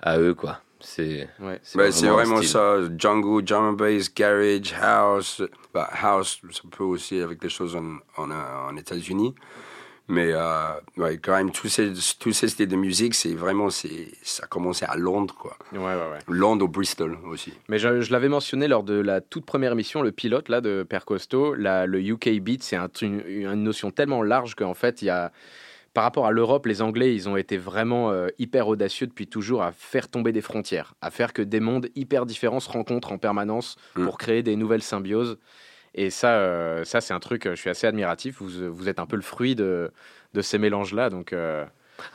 à 0.02 0.18
eux, 0.20 0.34
quoi. 0.34 0.60
C'est 0.82 1.28
Ouais. 1.40 1.60
Bah, 1.76 1.90
vraiment 1.90 2.42
ça. 2.42 2.78
Jungle, 2.98 3.44
drum 3.44 3.66
and 3.70 3.74
bass, 3.74 4.14
garage, 4.14 4.74
house. 4.82 5.42
Bah, 5.74 5.90
house, 6.02 6.40
ça 6.52 6.62
peut 6.72 6.84
aussi 6.86 7.20
avec 7.20 7.42
des 7.42 7.50
choses 7.50 7.76
en, 7.76 7.98
en, 8.18 8.32
en 8.32 8.76
États-Unis. 8.78 9.36
Mais 10.10 10.32
euh, 10.34 10.70
ouais, 10.98 11.18
quand 11.18 11.38
même, 11.38 11.52
tous 11.52 11.68
ces, 11.70 11.94
tous 12.20 12.34
ces 12.34 12.48
styles 12.48 12.68
de 12.68 12.76
musique, 12.76 13.14
c'est 13.14 13.34
vraiment, 13.36 13.70
c'est, 13.70 14.08
ça 14.24 14.44
a 14.44 14.48
commencé 14.48 14.84
à 14.86 14.96
Londres, 14.98 15.36
quoi. 15.40 15.56
Ouais, 15.72 15.78
ouais, 15.80 15.96
ouais. 16.12 16.18
Londres 16.28 16.66
ou 16.66 16.68
Bristol 16.68 17.18
aussi. 17.30 17.54
Mais 17.68 17.78
je, 17.80 18.02
je 18.02 18.12
l'avais 18.12 18.28
mentionné 18.30 18.68
lors 18.68 18.84
de 18.84 18.96
la 19.00 19.22
toute 19.22 19.46
première 19.46 19.72
émission, 19.74 20.02
le 20.02 20.12
pilote 20.12 20.50
là 20.50 20.62
de 20.62 20.84
Père 20.84 21.06
Costaud, 21.06 21.54
la- 21.54 21.86
le 21.86 22.02
UK 22.02 22.30
Beat, 22.42 22.64
c'est 22.64 22.76
un- 22.76 22.90
une, 23.02 23.22
une 23.28 23.64
notion 23.64 23.92
tellement 23.92 24.24
large 24.24 24.56
qu'en 24.56 24.74
fait, 24.74 25.02
il 25.04 25.06
y 25.06 25.10
a, 25.12 25.32
par 25.94 26.04
rapport 26.04 26.26
à 26.26 26.32
l'Europe, 26.32 26.66
les 26.66 26.82
Anglais, 26.82 27.14
ils 27.14 27.30
ont 27.30 27.38
été 27.38 27.58
vraiment 27.58 28.12
euh, 28.12 28.28
hyper 28.40 28.68
audacieux 28.68 29.06
depuis 29.08 29.28
toujours 29.28 29.62
à 29.64 29.72
faire 29.72 30.08
tomber 30.08 30.32
des 30.32 30.42
frontières, 30.42 30.94
à 31.02 31.12
faire 31.12 31.34
que 31.34 31.42
des 31.44 31.60
mondes 31.60 31.90
hyper 31.96 32.26
différents 32.26 32.60
se 32.60 32.70
rencontrent 32.72 33.12
en 33.12 33.18
permanence 33.20 33.76
Mm. 33.96 34.06
pour 34.06 34.18
créer 34.18 34.42
des 34.44 34.56
nouvelles 34.56 34.84
symbioses. 34.84 35.38
Et 36.02 36.10
ça, 36.12 36.30
euh, 36.36 36.84
ça 36.86 37.02
c'est 37.02 37.14
un 37.14 37.20
truc, 37.20 37.46
euh, 37.46 37.56
je 37.56 37.60
suis 37.62 37.70
assez 37.70 37.86
admiratif. 37.86 38.38
Vous, 38.40 38.74
vous 38.74 38.88
êtes 38.88 39.00
un 39.00 39.06
peu 39.06 39.18
le 39.18 39.22
fruit 39.22 39.54
de, 39.56 39.92
de 40.34 40.42
ces 40.42 40.58
mélanges-là. 40.58 41.10
Donc, 41.10 41.34
euh, 41.34 41.66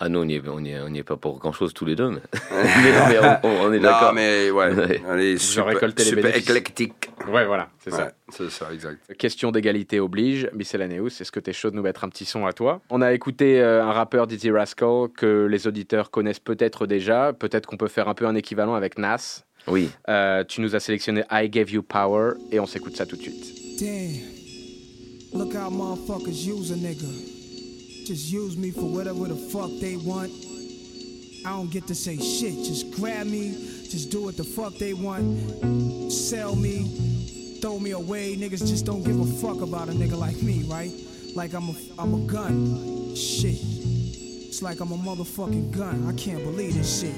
Ah 0.00 0.08
non, 0.08 0.20
on 0.20 0.24
n'y 0.24 0.36
est, 0.36 0.42
on 0.48 0.58
y 0.60 0.70
est, 0.70 0.80
on 0.80 0.88
y 0.88 0.98
est 0.98 1.02
pas 1.04 1.18
pour 1.18 1.38
grand-chose 1.38 1.74
tous 1.74 1.84
les 1.84 1.94
deux, 1.94 2.08
mais, 2.08 2.20
mais, 2.50 2.92
mais 3.10 3.18
on, 3.42 3.72
est 3.74 3.76
Non, 3.78 3.82
d'accord. 3.82 4.12
mais 4.14 4.50
ouais, 4.50 4.72
Ouais. 4.74 5.02
on 5.06 5.18
est 5.18 5.36
super, 5.36 5.72
super 5.98 6.22
bénéfices. 6.22 6.48
éclectique. 6.48 7.10
ouais, 7.28 7.44
voilà, 7.44 7.68
c'est 7.78 7.90
ça. 7.90 8.12
C'est 8.30 8.50
ça, 8.50 8.72
exact. 8.72 9.00
Question 9.18 9.52
d'égalité 9.52 10.00
oblige, 10.00 10.48
Miscellaneous, 10.54 11.08
est-ce 11.20 11.30
que 11.30 11.40
t'es 11.40 11.52
chaud 11.52 11.70
de 11.70 11.76
nous 11.76 11.82
mettre 11.82 12.04
un 12.04 12.08
petit 12.08 12.24
son 12.24 12.46
à 12.46 12.54
toi? 12.54 12.80
On 12.88 13.02
a 13.02 13.12
écouté 13.12 13.60
euh, 13.60 13.84
un 13.84 13.92
rappeur 13.92 14.26
Dizzy 14.26 14.50
Rascal 14.50 15.08
que 15.14 15.44
les 15.50 15.66
auditeurs 15.66 16.10
connaissent 16.10 16.40
peut-être 16.40 16.86
déjà, 16.86 17.34
peut-être 17.34 17.66
qu'on 17.66 17.76
peut 17.76 17.88
faire 17.88 18.08
un 18.08 18.14
peu 18.14 18.26
un 18.26 18.34
équivalent 18.34 18.74
avec 18.76 18.96
Nas. 18.98 19.44
Oui. 19.66 19.90
Euh, 20.08 20.42
tu 20.44 20.62
nous 20.62 20.74
as 20.74 20.80
sélectionné 20.80 21.24
I 21.30 21.50
Gave 21.50 21.70
You 21.70 21.82
Power 21.82 22.32
et 22.50 22.60
on 22.60 22.66
s'écoute 22.66 22.96
ça 22.96 23.04
tout 23.06 23.16
de 23.16 23.22
suite. 23.22 23.63
Damn. 23.78 24.34
Look 25.32 25.54
how 25.54 25.68
motherfuckers 25.68 26.44
use 26.44 26.70
a 26.70 26.74
nigga. 26.74 28.06
Just 28.06 28.30
use 28.30 28.56
me 28.56 28.70
for 28.70 28.84
whatever 28.84 29.26
the 29.26 29.34
fuck 29.34 29.70
they 29.80 29.96
want. 29.96 30.30
I 31.44 31.50
don't 31.50 31.70
get 31.70 31.86
to 31.88 31.94
say 31.94 32.16
shit. 32.16 32.54
Just 32.64 32.92
grab 32.92 33.26
me. 33.26 33.50
Just 33.90 34.10
do 34.10 34.22
what 34.22 34.36
the 34.36 34.44
fuck 34.44 34.74
they 34.74 34.94
want. 34.94 36.12
Sell 36.12 36.54
me. 36.54 37.58
Throw 37.60 37.80
me 37.80 37.90
away. 37.90 38.36
Niggas 38.36 38.60
just 38.68 38.86
don't 38.86 39.02
give 39.02 39.18
a 39.18 39.26
fuck 39.26 39.60
about 39.60 39.88
a 39.88 39.92
nigga 39.92 40.16
like 40.16 40.40
me, 40.40 40.62
right? 40.64 40.92
Like 41.34 41.52
I'm 41.52 41.70
a, 41.70 41.74
I'm 41.98 42.14
a 42.14 42.26
gun. 42.26 43.16
Shit. 43.16 43.60
It's 44.54 44.62
like 44.62 44.78
I'm 44.78 44.92
a 44.92 44.96
motherfucking 44.96 45.72
gun. 45.72 46.06
I 46.06 46.12
can't 46.12 46.40
believe 46.44 46.74
this 46.74 47.00
shit. 47.00 47.12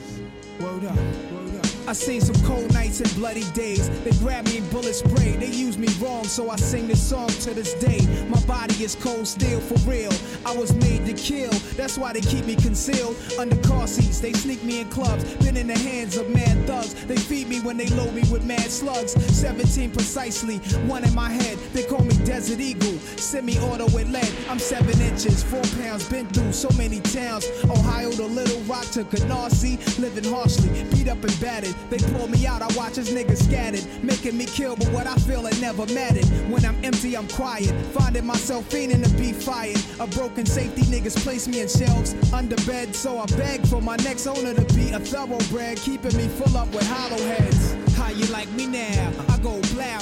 Word 0.58 0.86
up. 0.86 0.96
Word 0.96 1.56
up. 1.56 1.66
I 1.86 1.92
seen 1.92 2.20
some 2.20 2.34
cold 2.44 2.72
nights 2.72 3.00
and 3.00 3.14
bloody 3.14 3.44
days. 3.52 3.88
They 4.00 4.10
grab 4.12 4.46
me 4.46 4.58
and 4.58 4.70
bullet 4.70 4.94
spray. 4.94 5.36
They 5.36 5.50
use 5.50 5.78
me 5.78 5.86
wrong, 6.00 6.24
so 6.24 6.50
I 6.50 6.56
sing 6.56 6.88
this 6.88 7.00
song 7.00 7.28
to 7.28 7.54
this 7.54 7.74
day. 7.74 8.00
My 8.26 8.40
body 8.40 8.82
is 8.82 8.96
cold 8.96 9.28
steel 9.28 9.60
for 9.60 9.78
real. 9.88 10.10
I 10.44 10.56
was 10.56 10.74
made 10.74 11.06
to 11.06 11.12
kill. 11.12 11.52
That's 11.76 11.96
why 11.96 12.12
they 12.12 12.22
keep 12.22 12.44
me 12.44 12.56
concealed 12.56 13.16
under 13.38 13.56
car 13.68 13.86
seats. 13.86 14.18
They 14.18 14.32
sneak 14.32 14.64
me 14.64 14.80
in 14.80 14.88
clubs. 14.88 15.22
Been 15.36 15.56
in 15.56 15.68
the 15.68 15.78
hands 15.78 16.16
of 16.16 16.28
mad 16.30 16.66
thugs. 16.66 16.94
They 17.04 17.16
feed 17.16 17.48
me 17.48 17.60
when 17.60 17.76
they 17.76 17.86
load 17.90 18.14
me 18.14 18.22
with 18.32 18.44
mad 18.44 18.68
slugs. 18.70 19.12
17 19.12 19.92
precisely, 19.92 20.56
one 20.88 21.04
in 21.04 21.14
my 21.14 21.30
head. 21.30 21.56
They 21.72 21.84
call 21.84 22.02
me 22.02 22.16
Desert 22.24 22.58
Eagle. 22.58 22.98
Semi-auto 23.16 23.84
with 23.94 24.08
lead. 24.10 24.32
I'm 24.48 24.58
seven 24.58 25.00
inches, 25.00 25.44
four 25.44 25.62
pounds. 25.80 26.08
Been 26.08 26.26
through 26.28 26.52
so 26.52 26.68
many 26.76 26.98
towns. 27.26 27.46
Ohio 27.64 28.10
to 28.12 28.24
Little 28.24 28.60
Rock 28.62 28.86
to 28.92 29.04
Canarsie. 29.04 29.76
Living 29.98 30.24
harshly, 30.24 30.68
beat 30.90 31.08
up 31.08 31.22
and 31.22 31.40
battered. 31.40 31.74
They 31.90 31.98
pull 32.14 32.28
me 32.28 32.46
out, 32.46 32.62
I 32.62 32.68
watch 32.76 32.98
as 32.98 33.10
niggas 33.10 33.44
scattered. 33.44 33.84
Making 34.02 34.36
me 34.38 34.46
kill, 34.46 34.76
but 34.76 34.88
what 34.88 35.06
I 35.06 35.14
feel 35.16 35.46
it 35.46 35.60
never 35.60 35.86
mattered. 35.92 36.26
When 36.50 36.64
I'm 36.64 36.76
empty, 36.84 37.16
I'm 37.16 37.28
quiet. 37.28 37.72
Finding 37.92 38.26
myself 38.26 38.68
fiending 38.68 39.02
to 39.04 39.10
be 39.16 39.32
fired. 39.32 39.80
A 40.00 40.06
broken 40.06 40.46
safety, 40.46 40.82
niggas 40.82 41.16
place 41.22 41.48
me 41.48 41.60
in 41.60 41.68
shelves 41.68 42.14
under 42.32 42.56
bed. 42.64 42.94
So 42.94 43.18
I 43.18 43.26
beg 43.36 43.66
for 43.66 43.80
my 43.80 43.96
next 43.96 44.26
owner 44.26 44.54
to 44.54 44.74
be 44.74 44.90
a 44.92 45.00
thoroughbred. 45.00 45.78
Keeping 45.78 46.16
me 46.16 46.28
full 46.28 46.56
up 46.56 46.68
with 46.72 46.86
hollow 46.88 47.22
heads. 47.24 47.76
How 47.96 48.10
you 48.10 48.26
like 48.26 48.50
me 48.52 48.66
now? 48.66 49.12
I 49.28 49.38
go 49.38 49.60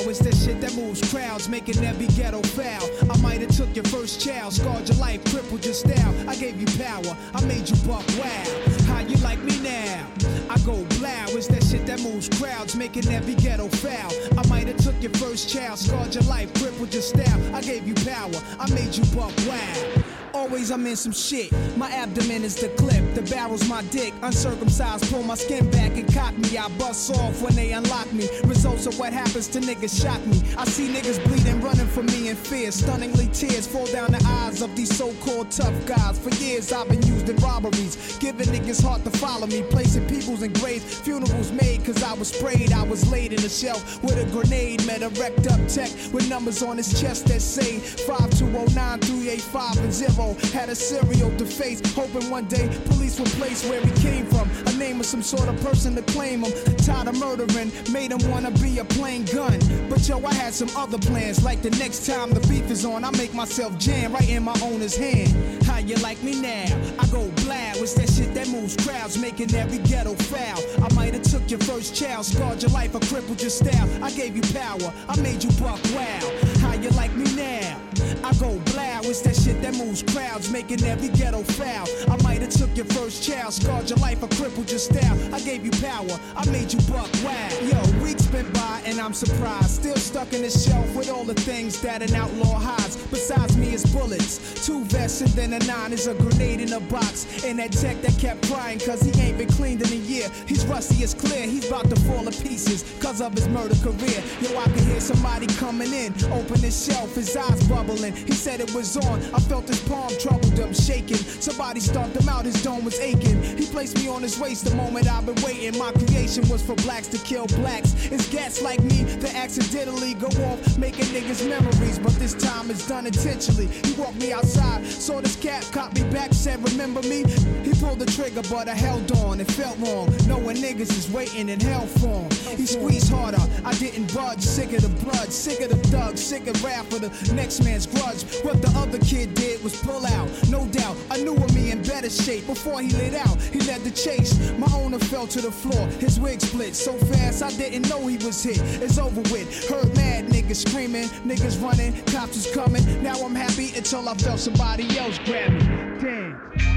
it's 0.08 0.18
that 0.20 0.34
shit 0.34 0.60
that 0.60 0.74
moves 0.74 1.00
crowds, 1.10 1.48
making 1.48 1.82
every 1.84 2.06
ghetto 2.08 2.42
foul. 2.42 2.88
I 3.10 3.16
might 3.18 3.40
have 3.40 3.56
took 3.56 3.74
your 3.74 3.84
first 3.86 4.20
child, 4.20 4.52
scarred 4.52 4.88
your 4.88 4.98
life, 4.98 5.24
crippled 5.26 5.64
your 5.64 5.74
style. 5.74 6.14
I 6.28 6.34
gave 6.36 6.60
you 6.60 6.66
power, 6.82 7.16
I 7.34 7.44
made 7.46 7.68
you 7.68 7.76
buck 7.86 8.06
wow. 8.18 8.44
How 8.86 9.00
you 9.00 9.16
like 9.18 9.38
me 9.42 9.58
now? 9.60 10.06
I 10.50 10.58
go 10.66 10.84
blow, 10.98 11.24
it's 11.28 11.46
that 11.48 11.64
shit 11.64 11.86
that 11.86 12.00
moves 12.00 12.28
crowds, 12.28 12.76
making 12.76 13.08
every 13.08 13.34
ghetto 13.34 13.68
foul. 13.68 14.12
I 14.38 14.46
might 14.48 14.66
have 14.68 14.78
took 14.78 15.00
your 15.02 15.12
first 15.12 15.48
child, 15.48 15.78
scarred 15.78 16.14
your 16.14 16.24
life, 16.24 16.52
crippled 16.54 16.92
your 16.92 17.02
style. 17.02 17.54
I 17.54 17.60
gave 17.60 17.86
you 17.86 17.94
power, 17.94 18.40
I 18.58 18.70
made 18.74 18.94
you 18.94 19.04
buck 19.14 19.32
wow. 19.46 20.13
Always 20.44 20.70
I'm 20.70 20.86
in 20.86 20.94
some 20.94 21.12
shit. 21.12 21.50
My 21.74 21.90
abdomen 21.90 22.44
is 22.44 22.54
the 22.54 22.68
clip, 22.76 23.14
the 23.14 23.22
barrel's 23.22 23.66
my 23.66 23.82
dick. 23.84 24.12
Uncircumcised, 24.20 25.10
pull 25.10 25.22
my 25.22 25.36
skin 25.36 25.70
back 25.70 25.96
and 25.96 26.06
cock 26.12 26.36
me. 26.36 26.58
I 26.58 26.68
bust 26.76 27.10
off 27.16 27.40
when 27.40 27.54
they 27.56 27.72
unlock 27.72 28.12
me. 28.12 28.28
Results 28.44 28.84
of 28.84 28.98
what 28.98 29.14
happens 29.14 29.48
to 29.48 29.60
niggas 29.60 30.02
shock 30.02 30.24
me. 30.26 30.42
I 30.58 30.66
see 30.66 30.88
niggas 30.88 31.24
bleeding, 31.24 31.62
running 31.62 31.86
from 31.86 32.06
me 32.06 32.28
in 32.28 32.36
fear. 32.36 32.70
Stunningly 32.72 33.28
tears 33.28 33.66
fall 33.66 33.86
down 33.86 34.12
the 34.12 34.22
eyes 34.26 34.60
of 34.60 34.76
these 34.76 34.94
so-called 34.94 35.50
tough 35.50 35.74
guys. 35.86 36.18
For 36.18 36.28
years 36.34 36.74
I've 36.74 36.90
been 36.90 37.02
used 37.06 37.26
in 37.30 37.36
robberies, 37.36 38.18
giving 38.18 38.48
niggas 38.48 38.82
heart 38.82 39.02
to 39.04 39.10
follow 39.12 39.46
me, 39.46 39.62
placing 39.70 40.06
peoples 40.08 40.42
in 40.42 40.52
graves. 40.52 41.00
Funerals 41.00 41.52
made 41.52 41.86
cause 41.86 42.02
I 42.02 42.12
was 42.12 42.28
sprayed. 42.28 42.70
I 42.70 42.82
was 42.82 43.10
laid 43.10 43.32
in 43.32 43.42
a 43.42 43.48
shelf 43.48 44.02
with 44.02 44.18
a 44.18 44.30
grenade. 44.30 44.86
Met 44.86 45.00
a 45.00 45.08
wrecked 45.20 45.46
up 45.46 45.66
tech 45.68 45.90
with 46.12 46.28
numbers 46.28 46.62
on 46.62 46.76
his 46.76 47.00
chest 47.00 47.28
that 47.28 47.40
say 47.40 47.78
5209 47.78 49.00
385 49.00 49.78
and 49.78 49.92
0. 49.92 50.33
Had 50.52 50.68
a 50.68 50.74
cereal 50.74 51.30
to 51.36 51.46
face, 51.46 51.80
hoping 51.94 52.30
one 52.30 52.46
day 52.46 52.68
police 52.86 53.18
will 53.18 53.26
place 53.40 53.68
where 53.68 53.80
he 53.80 53.90
came 54.02 54.26
from. 54.26 54.48
A 54.66 54.72
name 54.78 55.00
of 55.00 55.06
some 55.06 55.22
sort 55.22 55.48
of 55.48 55.60
person 55.60 55.94
to 55.96 56.02
claim 56.02 56.44
him. 56.44 56.52
Tired 56.76 57.08
of 57.08 57.18
murdering, 57.18 57.72
made 57.92 58.12
him 58.12 58.30
wanna 58.30 58.50
be 58.50 58.78
a 58.78 58.84
plain 58.84 59.24
gun. 59.26 59.58
But 59.88 60.08
yo, 60.08 60.24
I 60.24 60.34
had 60.34 60.54
some 60.54 60.70
other 60.76 60.98
plans. 60.98 61.44
Like 61.44 61.62
the 61.62 61.70
next 61.70 62.06
time 62.06 62.30
the 62.30 62.40
beef 62.48 62.70
is 62.70 62.84
on, 62.84 63.04
I 63.04 63.10
make 63.12 63.34
myself 63.34 63.78
jam 63.78 64.12
right 64.12 64.28
in 64.28 64.42
my 64.42 64.58
owner's 64.62 64.96
hand. 64.96 65.64
How 65.64 65.78
you 65.78 65.96
like 65.96 66.22
me 66.22 66.40
now? 66.40 66.66
I 66.98 67.06
go 67.08 67.28
blab. 67.44 67.76
It's 67.76 67.94
that 67.94 68.08
shit 68.08 68.34
that 68.34 68.48
moves 68.48 68.76
crowds, 68.76 69.18
making 69.18 69.54
every 69.54 69.78
ghetto 69.78 70.14
foul. 70.14 70.60
I 70.82 70.92
might 70.94 71.14
have 71.14 71.22
took 71.22 71.50
your 71.50 71.60
first 71.60 71.94
child, 71.94 72.24
scarred 72.24 72.62
your 72.62 72.70
life, 72.70 72.94
or 72.94 73.00
crippled 73.00 73.40
your 73.40 73.50
style. 73.50 73.88
I 74.02 74.10
gave 74.10 74.36
you 74.36 74.42
power, 74.52 74.92
I 75.08 75.20
made 75.20 75.42
you 75.44 75.50
buck 75.60 75.80
wow. 75.94 76.20
How 76.60 76.74
you 76.74 76.90
like 76.90 77.14
me 77.14 77.24
now? 77.36 77.80
I 78.24 78.32
go 78.40 78.58
blow, 78.72 79.00
it's 79.04 79.20
that 79.20 79.36
shit 79.36 79.60
that 79.60 79.74
moves 79.76 80.02
crowds, 80.02 80.50
making 80.50 80.82
every 80.84 81.08
ghetto 81.08 81.42
foul. 81.42 81.86
I 82.10 82.16
might 82.22 82.40
have 82.40 82.48
took 82.50 82.74
your 82.74 82.86
first 82.86 83.22
child, 83.22 83.52
scarred 83.52 83.90
your 83.90 83.98
life, 83.98 84.22
or 84.22 84.28
crippled 84.28 84.70
your 84.70 84.78
style. 84.78 85.16
I 85.34 85.40
gave 85.40 85.62
you 85.62 85.70
power, 85.72 86.18
I 86.34 86.48
made 86.50 86.72
you 86.72 86.80
buck 86.90 87.10
wow. 87.22 87.48
Yo, 87.60 88.02
weeks 88.02 88.26
been 88.28 88.50
by 88.52 88.80
and 88.86 88.98
I'm 88.98 89.12
surprised, 89.12 89.70
still 89.70 89.96
stuck 89.96 90.32
in 90.32 90.40
the 90.40 90.50
shelf 90.50 90.94
with 90.96 91.10
all 91.10 91.24
the 91.24 91.34
things 91.34 91.80
that 91.82 92.00
an 92.00 92.14
outlaw 92.14 92.58
hides. 92.58 92.96
Besides 93.08 93.58
me, 93.58 93.74
it's 93.74 93.84
bullets, 93.92 94.64
two 94.66 94.84
vests 94.84 95.20
and 95.20 95.30
then 95.30 95.52
a 95.52 95.58
nine 95.66 95.92
is 95.92 96.06
a 96.06 96.14
grenade 96.14 96.60
in 96.60 96.72
a 96.72 96.80
box. 96.80 97.44
And 97.44 97.58
that 97.58 97.72
tech 97.72 98.00
that 98.02 98.18
kept 98.18 98.48
crying 98.50 98.78
cause 98.78 99.02
he 99.02 99.20
ain't 99.20 99.36
been 99.36 99.48
cleaned 99.48 99.82
in 99.82 99.92
a 99.92 100.02
year. 100.02 100.28
He's 100.46 100.64
rusty, 100.66 101.02
it's 101.02 101.12
clear, 101.12 101.46
he's 101.46 101.68
about 101.68 101.90
to 101.90 101.96
fall 102.00 102.24
to 102.24 102.42
pieces 102.42 102.84
cause 103.00 103.20
of 103.20 103.34
his 103.34 103.48
murder 103.48 103.76
career. 103.82 104.22
Yo, 104.40 104.58
I 104.58 104.64
can 104.64 104.84
hear 104.86 105.00
somebody 105.00 105.46
coming 105.46 105.92
in, 105.92 106.14
open 106.32 106.60
his 106.60 106.86
shelf, 106.86 107.14
his 107.14 107.36
eyes 107.36 107.62
bubbling. 107.68 108.13
He 108.14 108.32
said 108.32 108.60
it 108.60 108.72
was 108.74 108.96
on, 108.96 109.20
I 109.34 109.40
felt 109.40 109.68
his 109.68 109.80
palm 109.88 110.10
troubled 110.18 110.58
him, 110.58 110.72
shaking. 110.72 111.16
Somebody 111.16 111.80
stomped 111.80 112.16
him 112.16 112.28
out, 112.28 112.44
his 112.44 112.62
dome 112.62 112.84
was 112.84 112.98
aching. 113.00 113.42
He 113.42 113.66
placed 113.66 113.96
me 113.96 114.08
on 114.08 114.22
his 114.22 114.38
waist 114.38 114.64
the 114.64 114.74
moment 114.74 115.08
I've 115.08 115.26
been 115.26 115.40
waiting. 115.42 115.78
My 115.78 115.92
creation 115.92 116.46
was 116.48 116.62
for 116.62 116.74
blacks 116.76 117.08
to 117.08 117.18
kill 117.18 117.46
blacks. 117.46 117.94
It's 118.10 118.28
gats 118.28 118.62
like 118.62 118.82
me 118.82 119.04
that 119.22 119.34
accidentally 119.34 120.14
go 120.14 120.28
off, 120.44 120.78
making 120.78 121.06
niggas 121.06 121.48
memories. 121.48 121.98
But 121.98 122.12
this 122.14 122.34
time 122.34 122.70
it's 122.70 122.86
done 122.88 123.06
intentionally. 123.06 123.66
He 123.66 123.92
walked 123.94 124.20
me 124.20 124.32
outside, 124.32 124.84
saw 124.86 125.20
this 125.20 125.36
cat, 125.36 125.68
caught 125.72 125.94
me 125.94 126.02
back, 126.10 126.32
said, 126.32 126.62
Remember 126.70 127.02
me? 127.02 127.24
He 127.62 127.72
pulled 127.74 127.98
the 127.98 128.06
trigger, 128.06 128.42
but 128.50 128.68
I 128.68 128.74
held 128.74 129.10
on. 129.12 129.40
It 129.40 129.50
felt 129.50 129.78
wrong, 129.78 130.14
knowing 130.26 130.56
niggas 130.56 130.90
is 130.90 131.10
waiting 131.10 131.48
in 131.48 131.60
hell 131.60 131.86
for 131.86 132.22
him. 132.22 132.56
He 132.56 132.66
squeezed 132.66 133.10
harder, 133.12 133.42
I 133.64 133.74
didn't 133.74 134.12
budge. 134.14 134.40
Sick 134.40 134.72
of 134.72 134.82
the 134.82 135.04
blood, 135.04 135.32
sick 135.32 135.60
of 135.60 135.70
the 135.70 135.76
thugs, 135.88 136.22
sick 136.22 136.46
of 136.46 136.62
rap 136.64 136.86
for 136.86 136.98
the 136.98 137.10
next 137.34 137.62
man's 137.64 137.86
grudge. 137.94 138.22
What 138.42 138.60
the 138.62 138.72
other 138.76 138.98
kid 138.98 139.34
did 139.34 139.62
was 139.62 139.74
pull 139.80 140.04
out, 140.06 140.28
no 140.48 140.66
doubt. 140.68 140.96
I 141.10 141.18
knew 141.18 141.34
of 141.34 141.54
me 141.54 141.70
in 141.70 141.82
better 141.82 142.10
shape 142.10 142.46
before 142.46 142.80
he 142.80 142.90
lit 142.90 143.14
out. 143.14 143.40
He 143.40 143.60
led 143.60 143.82
the 143.82 143.90
chase. 143.90 144.32
My 144.58 144.70
owner 144.74 144.98
fell 144.98 145.26
to 145.28 145.40
the 145.40 145.50
floor, 145.50 145.86
his 145.98 146.18
wig 146.20 146.40
split 146.40 146.74
so 146.74 146.92
fast 146.92 147.42
I 147.42 147.50
didn't 147.50 147.88
know 147.88 148.06
he 148.06 148.16
was 148.18 148.42
hit. 148.42 148.60
It's 148.82 148.98
over 148.98 149.22
with. 149.32 149.68
Heard 149.68 149.94
mad 149.96 150.26
niggas 150.26 150.68
screaming, 150.68 151.08
niggas 151.24 151.62
running, 151.62 151.92
cops 152.06 152.34
was 152.34 152.54
coming. 152.54 153.02
Now 153.02 153.16
I'm 153.16 153.34
happy 153.34 153.72
until 153.76 154.08
I 154.08 154.14
felt 154.14 154.40
somebody 154.40 154.98
else 154.98 155.18
grab 155.24 155.52
me. 155.52 155.60
Damn. 156.00 156.73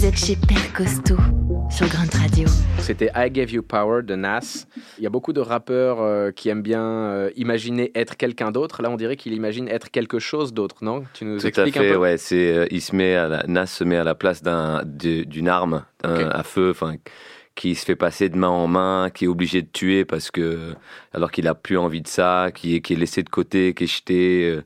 Vous 0.00 0.06
êtes 0.06 0.16
chez 0.16 0.34
Père 0.34 0.72
Costaud 0.72 1.18
sur 1.68 1.86
Grunt 1.86 2.08
Radio. 2.18 2.48
C'était 2.78 3.10
I 3.14 3.30
Gave 3.30 3.52
You 3.52 3.62
Power 3.62 4.02
de 4.02 4.14
Nas. 4.14 4.66
Il 4.96 5.04
y 5.04 5.06
a 5.06 5.10
beaucoup 5.10 5.34
de 5.34 5.42
rappeurs 5.42 6.00
euh, 6.00 6.30
qui 6.30 6.48
aiment 6.48 6.62
bien 6.62 6.82
euh, 6.82 7.30
imaginer 7.36 7.90
être 7.94 8.16
quelqu'un 8.16 8.50
d'autre. 8.50 8.80
Là, 8.80 8.88
on 8.88 8.96
dirait 8.96 9.16
qu'il 9.16 9.34
imagine 9.34 9.68
être 9.68 9.90
quelque 9.90 10.18
chose 10.18 10.54
d'autre, 10.54 10.76
non? 10.80 11.04
Tu 11.12 11.26
nous 11.26 11.38
Tout 11.38 11.44
à 11.44 11.48
expliques 11.48 11.74
fait, 11.74 11.90
un 11.90 11.92
peu? 11.92 11.98
ouais. 11.98 12.16
C'est, 12.16 12.50
euh, 12.50 12.66
il 12.70 12.80
se 12.80 12.96
met 12.96 13.14
à 13.14 13.28
la, 13.28 13.44
Nas 13.46 13.66
se 13.66 13.84
met 13.84 13.98
à 13.98 14.04
la 14.04 14.14
place 14.14 14.42
d'un, 14.42 14.80
d'une 14.86 15.48
arme 15.48 15.84
à 16.02 16.42
feu, 16.44 16.70
enfin, 16.70 16.94
qui 17.54 17.74
se 17.74 17.84
fait 17.84 17.94
passer 17.94 18.30
de 18.30 18.38
main 18.38 18.48
en 18.48 18.68
main, 18.68 19.10
qui 19.12 19.26
est 19.26 19.28
obligé 19.28 19.60
de 19.60 19.68
tuer 19.70 20.06
parce 20.06 20.30
que, 20.30 20.72
alors 21.12 21.30
qu'il 21.30 21.46
a 21.46 21.54
plus 21.54 21.76
envie 21.76 22.00
de 22.00 22.08
ça, 22.08 22.48
qui 22.54 22.76
est, 22.76 22.80
qui 22.80 22.94
est 22.94 22.96
laissé 22.96 23.22
de 23.22 23.28
côté, 23.28 23.74
qui 23.74 23.84
est 23.84 23.86
jeté, 23.86 24.60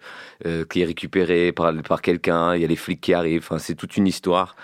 euh, 0.47 0.65
qui 0.67 0.83
est 0.83 0.85
récupéré 0.85 1.51
par, 1.51 1.75
par 1.83 2.03
quelqu'un. 2.03 2.55
Il 2.55 2.63
y 2.63 2.65
a 2.65 2.69
les 2.69 2.77
flics 2.77 3.01
qui 3.01 3.15
arrivent. 3.15 3.43
Enfin, 3.43 3.59
c'est 3.59 3.75
toute 3.75 3.97
une 3.97 4.07
histoire. 4.07 4.55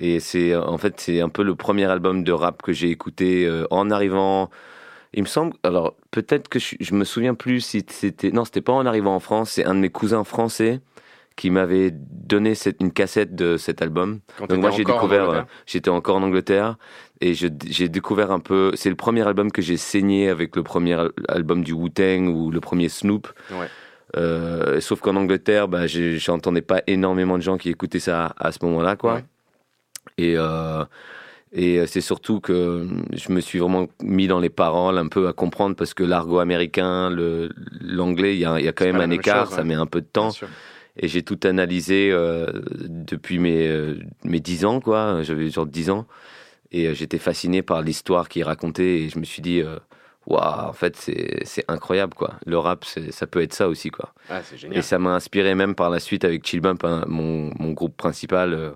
Et 0.00 0.20
c'est, 0.20 0.54
en 0.56 0.78
fait, 0.78 1.00
c'est 1.00 1.20
un 1.20 1.28
peu 1.28 1.42
le 1.42 1.54
premier 1.54 1.84
album 1.84 2.24
de 2.24 2.32
rap 2.32 2.62
que 2.62 2.72
j'ai 2.72 2.90
écouté 2.90 3.46
euh, 3.46 3.66
en 3.70 3.90
arrivant. 3.90 4.50
Il 5.12 5.22
me 5.22 5.28
semble, 5.28 5.54
alors 5.62 5.94
peut-être 6.10 6.48
que 6.48 6.58
je, 6.58 6.74
je 6.80 6.94
me 6.94 7.04
souviens 7.04 7.34
plus 7.34 7.60
si 7.60 7.84
c'était, 7.88 8.32
non, 8.32 8.44
c'était 8.44 8.60
pas 8.60 8.72
en 8.72 8.84
arrivant 8.86 9.14
en 9.14 9.20
France, 9.20 9.50
c'est 9.52 9.64
un 9.64 9.74
de 9.74 9.80
mes 9.80 9.90
cousins 9.90 10.24
français 10.24 10.80
qui 11.36 11.50
m'avait 11.50 11.90
donné 11.92 12.54
cette, 12.54 12.80
une 12.80 12.92
cassette 12.92 13.34
de 13.34 13.56
cet 13.56 13.82
album. 13.82 14.20
Quand 14.38 14.46
Donc 14.48 14.58
moi 14.60 14.70
j'ai 14.70 14.84
en 14.84 14.86
découvert, 14.86 15.30
euh, 15.30 15.42
j'étais 15.66 15.90
encore 15.90 16.16
en 16.16 16.22
Angleterre 16.22 16.76
et 17.20 17.34
j'ai 17.34 17.88
découvert 17.88 18.30
un 18.32 18.40
peu, 18.40 18.72
c'est 18.74 18.90
le 18.90 18.96
premier 18.96 19.26
album 19.26 19.50
que 19.52 19.62
j'ai 19.62 19.76
saigné 19.76 20.28
avec 20.28 20.54
le 20.56 20.62
premier 20.62 20.94
al- 20.94 21.12
album 21.28 21.62
du 21.64 21.72
Wu-Tang 21.72 22.28
ou 22.28 22.50
le 22.50 22.60
premier 22.60 22.88
Snoop. 22.88 23.28
Ouais. 23.52 23.66
Euh, 24.16 24.80
sauf 24.80 25.00
qu'en 25.00 25.16
Angleterre, 25.16 25.66
bah, 25.66 25.86
j'entendais 25.86 26.62
pas 26.62 26.82
énormément 26.86 27.36
de 27.36 27.42
gens 27.42 27.56
qui 27.56 27.68
écoutaient 27.68 27.98
ça 28.00 28.34
à 28.38 28.52
ce 28.52 28.58
moment-là, 28.62 28.94
quoi. 28.94 29.14
Ouais. 29.14 29.24
Et, 30.18 30.34
euh, 30.36 30.84
et 31.52 31.86
c'est 31.86 32.00
surtout 32.00 32.40
que 32.40 32.86
je 33.12 33.32
me 33.32 33.40
suis 33.40 33.58
vraiment 33.58 33.86
mis 34.02 34.26
dans 34.26 34.40
les 34.40 34.50
paroles 34.50 34.98
un 34.98 35.08
peu 35.08 35.28
à 35.28 35.32
comprendre 35.32 35.76
parce 35.76 35.94
que 35.94 36.02
l'argot 36.02 36.38
américain, 36.40 37.10
l'anglais, 37.80 38.34
il 38.34 38.40
y 38.40 38.44
a, 38.44 38.58
il 38.58 38.64
y 38.64 38.68
a 38.68 38.72
quand 38.72 38.84
même 38.84 39.00
un 39.00 39.10
écart, 39.10 39.46
chose, 39.46 39.54
ça 39.54 39.62
ouais. 39.62 39.68
met 39.68 39.74
un 39.74 39.86
peu 39.86 40.00
de 40.00 40.06
temps. 40.06 40.32
Et 40.96 41.08
j'ai 41.08 41.22
tout 41.22 41.40
analysé 41.42 42.10
euh, 42.12 42.46
depuis 42.86 43.38
mes, 43.38 43.66
euh, 43.66 43.98
mes 44.24 44.40
10 44.40 44.64
ans, 44.64 44.80
quoi. 44.80 45.22
J'avais 45.22 45.50
genre 45.50 45.66
10 45.66 45.90
ans. 45.90 46.06
Et 46.70 46.86
euh, 46.86 46.94
j'étais 46.94 47.18
fasciné 47.18 47.62
par 47.62 47.82
l'histoire 47.82 48.28
qui 48.28 48.40
est 48.40 48.44
racontée. 48.44 49.04
Et 49.04 49.08
je 49.08 49.18
me 49.18 49.24
suis 49.24 49.42
dit, 49.42 49.62
waouh, 50.26 50.68
en 50.68 50.72
fait, 50.72 50.96
c'est 50.96 51.64
incroyable, 51.68 52.14
quoi. 52.14 52.34
Le 52.46 52.58
rap, 52.58 52.84
ça 52.84 53.26
peut 53.26 53.42
être 53.42 53.54
ça 53.54 53.68
aussi, 53.68 53.90
quoi. 53.90 54.12
Ah, 54.30 54.40
Et 54.70 54.82
ça 54.82 54.98
m'a 54.98 55.14
inspiré 55.14 55.54
même 55.54 55.74
par 55.74 55.90
la 55.90 55.98
suite 55.98 56.24
avec 56.24 56.46
Chill 56.46 56.60
Bump, 56.60 56.84
hein, 56.84 57.04
mon, 57.08 57.50
mon 57.58 57.72
groupe 57.72 57.96
principal, 57.96 58.54
euh, 58.54 58.70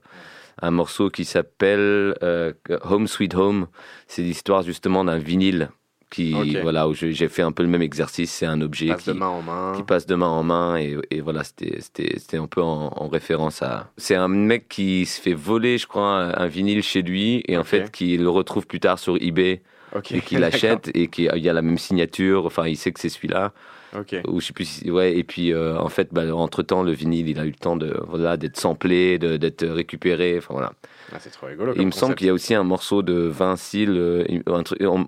un 0.63 0.71
morceau 0.71 1.11
qui 1.11 1.25
s'appelle 1.25 2.15
euh, 2.23 2.53
Home 2.83 3.07
Sweet 3.07 3.35
Home. 3.35 3.67
C'est 4.07 4.23
l'histoire 4.23 4.63
justement 4.63 5.05
d'un 5.05 5.19
vinyle 5.19 5.71
qui, 6.11 6.57
voilà, 6.63 6.89
où 6.89 6.95
j'ai 6.95 7.29
fait 7.29 7.43
un 7.43 7.53
peu 7.53 7.63
le 7.63 7.69
même 7.69 7.83
exercice. 7.83 8.33
C'est 8.33 8.47
un 8.47 8.61
objet 8.63 8.87
Passe 8.89 9.03
qui, 9.03 9.11
de 9.11 9.15
main 9.15 9.29
en 9.29 9.43
main. 9.43 9.73
qui 9.77 9.83
passe 9.83 10.07
de 10.07 10.15
main 10.15 10.27
en 10.27 10.43
main 10.43 10.77
et, 10.79 10.97
et 11.11 11.21
voilà 11.21 11.43
c'était 11.45 12.39
un 12.39 12.47
peu 12.47 12.63
en, 12.63 12.93
en 12.97 13.09
référence 13.09 13.61
à 13.63 13.91
c'est 13.99 14.15
un 14.15 14.29
mec 14.29 14.69
qui 14.69 15.05
se 15.05 15.21
fait 15.21 15.35
voler 15.35 15.77
je 15.77 15.87
crois 15.87 16.05
un, 16.07 16.35
un 16.35 16.47
vinyle 16.47 16.83
chez 16.83 17.03
lui 17.03 17.43
et 17.47 17.59
en 17.59 17.65
fait 17.65 17.91
qui 17.91 18.17
le 18.17 18.31
retrouve 18.31 18.67
plus 18.67 18.81
tard 18.81 18.99
sur 18.99 19.17
eBay 19.21 19.61
et 20.11 20.21
qui 20.23 20.37
l'achète 20.37 20.91
et 20.95 21.09
qui 21.09 21.29
il 21.35 21.43
y 21.43 21.49
a 21.51 21.53
la 21.53 21.63
même 21.63 21.79
signature 21.79 22.47
enfin 22.47 22.67
il 22.67 22.77
sait 22.77 22.91
que 22.93 23.01
c'est 23.01 23.11
celui-là 23.11 23.53
D'accord. 23.93 24.01
Ok. 24.01 24.21
ou 24.29 24.41
je 24.41 24.47
sais 24.47 24.53
plus 24.53 24.83
ouais 24.91 25.17
et 25.17 25.25
puis 25.25 25.53
euh, 25.53 25.79
en 25.79 25.89
fait 25.89 26.09
entre 26.33 26.63
temps 26.63 26.83
le 26.83 26.93
vinyle 26.93 27.29
il 27.29 27.39
a 27.39 27.45
eu 27.45 27.49
le 27.51 27.55
temps 27.55 27.77
de 27.77 27.97
voilà 28.09 28.37
d'être 28.37 28.59
samplé 28.59 29.19
d'être 29.19 29.67
récupéré 29.67 30.35
enfin 30.39 30.53
voilà 30.55 30.73
Ah, 31.13 31.17
c'est 31.19 31.31
trop 31.31 31.47
rigolo. 31.47 31.73
il 31.77 31.87
me 31.87 31.91
semble 31.91 32.15
qu'il 32.15 32.27
y 32.27 32.31
a 32.31 32.35
aussi 32.35 32.55
un 32.55 32.65
morceau 32.65 33.03
de 33.03 33.15
Vincile 33.15 33.95
euh, 33.97 34.25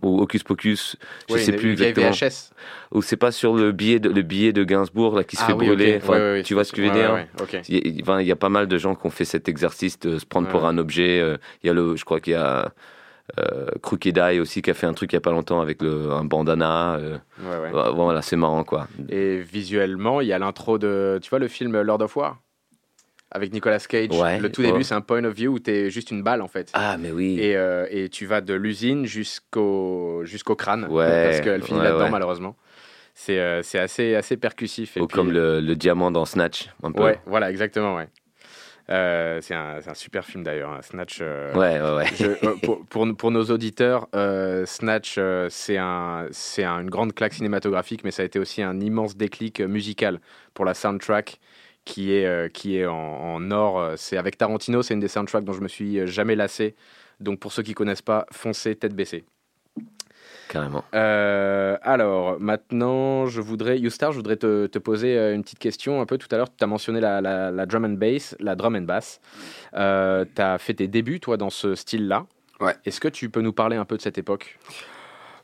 ou 0.03 0.21
Hocus 0.23 0.43
Pocus 0.43 0.97
je 1.29 1.37
sais 1.37 1.53
plus 1.53 1.73
exactement 1.73 2.11
VHS. 2.11 2.51
ou 2.93 3.03
c'est 3.03 3.17
pas 3.17 3.33
sur 3.33 3.55
le 3.55 3.73
billet 3.73 3.99
de, 3.99 4.09
le 4.09 4.23
billet 4.23 4.53
de 4.53 4.65
Gainsbourg 4.65 5.15
là 5.15 5.25
qui 5.25 5.37
se 5.37 5.43
Ah 5.43 5.49
fait 5.49 5.53
oui, 5.53 5.67
brûler 5.67 5.97
ok. 5.97 6.01
Enfin, 6.03 6.13
Ouais, 6.15 6.33
ouais, 6.33 6.43
tu 6.43 6.55
vois 6.55 6.65
ce 6.65 6.73
que 6.73 6.83
je 6.83 6.89
veux 6.89 6.95
dire? 6.95 7.27
il 7.69 7.75
y, 7.99 8.11
a, 8.11 8.21
il 8.21 8.27
y 8.27 8.33
a 8.33 8.37
pas 8.37 8.49
mal 8.49 8.67
de 8.67 8.79
gens 8.79 8.95
qui 8.95 9.07
ont 9.07 9.11
fait 9.11 9.25
cet 9.25 9.49
exercice 9.49 9.99
de 10.01 10.19
se 10.19 10.27
prendre 10.27 10.49
pour 10.49 10.65
un 10.67 10.79
objet 10.79 11.21
euh, 11.21 11.37
il 11.63 11.67
y 11.67 11.71
a 11.71 11.75
le 11.75 11.97
je 11.97 12.05
crois 12.05 12.21
qu'il 12.21 12.33
y 12.33 12.37
a 12.37 12.73
euh, 13.39 13.67
Crooked 13.83 14.17
Eye 14.19 14.41
aussi 14.41 14.63
qui 14.63 14.71
a 14.71 14.75
fait 14.75 14.87
un 14.87 14.95
truc 14.95 15.13
il 15.13 15.17
y 15.17 15.19
a 15.19 15.21
pas 15.21 15.31
longtemps 15.31 15.61
avec 15.61 15.83
le, 15.83 16.11
un 16.11 16.25
bandana 16.25 16.95
euh, 16.97 17.19
Ouais, 17.43 17.71
ouais. 17.73 17.93
voilà, 17.95 18.23
c'est 18.23 18.37
marrant 18.37 18.65
quoi 18.65 18.89
Et 19.09 19.39
visuellement, 19.41 20.21
il 20.21 20.29
y 20.29 20.33
a 20.33 20.39
l'intro 20.39 20.79
de. 20.79 21.19
Tu 21.23 21.31
vois 21.31 21.39
le 21.39 21.49
film 21.49 21.81
Lord 21.81 22.03
of 22.03 22.17
War? 22.17 22.39
Avec 23.33 23.53
Nicolas 23.53 23.79
Cage. 23.79 24.11
Ouais, 24.11 24.41
le 24.41 24.51
tout 24.51 24.61
début, 24.63 24.83
c'est 24.83 24.95
un 24.95 25.01
point 25.03 25.23
of 25.25 25.33
view 25.35 25.53
où 25.53 25.59
tu 25.61 25.71
es 25.71 25.89
juste 25.91 26.11
une 26.11 26.23
balle 26.23 26.43
en 26.43 26.49
fait. 26.49 26.71
ah 26.75 26.97
mais 26.99 27.13
oui 27.13 27.39
Et, 27.41 27.55
euh, 27.57 27.87
et 27.89 28.09
tu 28.09 28.27
vas 28.27 28.41
de 28.41 28.55
l'usine 28.55 29.07
jusqu'au 29.07 30.23
jusqu'au 30.25 30.57
crâne. 30.57 30.87
Ouais, 30.91 31.25
Parce 31.27 31.41
qu'elle 31.41 31.63
finit 31.63 31.79
là-dedans, 31.81 32.11
malheureusement. 32.11 32.57
C'est 33.15 33.39
euh, 33.39 33.63
c'est 33.63 33.79
assez, 33.79 34.15
assez 34.17 34.37
percussif. 34.37 34.97
Et 34.97 35.01
Ou 35.01 35.07
puis- 35.07 35.15
comme 35.15 35.31
le, 35.31 35.61
le 35.61 35.77
diamant 35.77 36.11
dans 36.11 36.25
Snatch 36.25 36.71
un 36.83 36.91
peu 36.91 37.03
Ouais, 37.05 37.21
voilà, 37.27 37.51
exactement, 37.51 37.95
ouais. 37.97 38.09
Euh, 38.91 39.41
c'est 39.41 39.55
un, 39.55 39.81
super 39.95 40.25
film 40.25 40.43
d'ailleurs, 40.43 40.71
hein, 40.73 40.83
Snatch. 40.83 41.19
euh, 41.21 41.55
ouais 41.55 41.81
ouais 41.81 41.97
ouais 41.97 42.07
je- 42.15 42.27
euh, 42.47 42.57
pour, 42.63 42.85
pour, 42.91 43.17
pour 43.17 43.31
nos 43.31 43.45
auditeurs, 43.45 44.09
euh, 44.15 44.67
Snatch, 44.67 45.19
c'est 45.49 45.77
un, 45.77 46.27
c'est 46.33 46.65
un- 46.65 46.81
une 46.81 46.91
grande 46.91 47.15
claque 47.15 47.35
cinématographique, 47.35 48.03
mais 48.05 48.11
ça 48.11 48.23
a 48.23 48.25
été 48.25 48.39
aussi 48.39 48.63
un 48.63 48.81
immense 48.81 49.17
déclic 49.17 49.61
musical 49.61 50.21
pour 50.55 50.65
la 50.65 50.75
soundtrack 50.75 51.39
qui 51.85 52.13
est, 52.13 52.53
qui 52.53 52.79
est 52.79 52.87
en, 52.87 52.95
en 52.97 53.51
or. 53.53 53.93
C'est 53.97 54.17
avec 54.17 54.37
Tarantino, 54.37 54.83
c'est 54.83 54.95
une 54.95 55.01
des 55.01 55.09
soundtracks 55.09 55.45
dont 55.45 55.53
je 55.55 55.61
me 55.63 55.69
suis 55.69 56.07
jamais 56.07 56.35
lassé. 56.37 56.75
Donc 57.21 57.39
pour 57.39 57.53
ceux 57.53 57.63
qui 57.63 57.75
connaissent 57.75 58.03
pas, 58.03 58.27
foncez 58.33 58.75
tête 58.77 58.95
baissée. 58.95 59.25
Carrément. 60.53 60.83
Euh, 60.97 61.77
alors, 61.83 62.41
maintenant, 62.41 63.27
je 63.27 63.41
voudrais, 63.41 63.79
Youstar, 63.79 64.11
je 64.11 64.17
voudrais 64.17 64.35
te, 64.35 64.67
te 64.67 64.81
poser 64.81 65.17
euh, 65.17 65.33
une 65.33 65.43
petite 65.45 65.61
question 65.61 66.01
un 66.01 66.07
peu. 66.07 66.19
Tout 66.19 66.27
à 66.33 66.37
l'heure, 66.39 66.49
tu 66.53 66.65
as 66.65 66.67
mentionné 66.67 66.99
la, 67.01 67.21
la- 67.21 67.53
la 67.53 67.67
drum 67.67 67.85
and 67.85 67.91
bass, 67.91 68.35
la 68.41 68.57
drum 68.57 68.75
and 68.75 68.81
bass. 68.83 69.21
Euh, 69.75 70.25
tu 70.35 70.43
as 70.43 70.59
fait 70.59 70.75
tes 70.75 70.89
débuts, 70.89 71.21
toi, 71.21 71.37
dans 71.37 71.51
ce 71.51 71.77
style-là. 71.77 72.27
Ouais. 72.61 72.75
Est-ce 72.85 72.99
que 72.99 73.07
tu 73.07 73.31
peux 73.31 73.43
nous 73.43 73.53
parler 73.53 73.77
un 73.77 73.85
peu 73.85 73.97
de 73.97 74.03
cette 74.03 74.19
époque? 74.19 74.59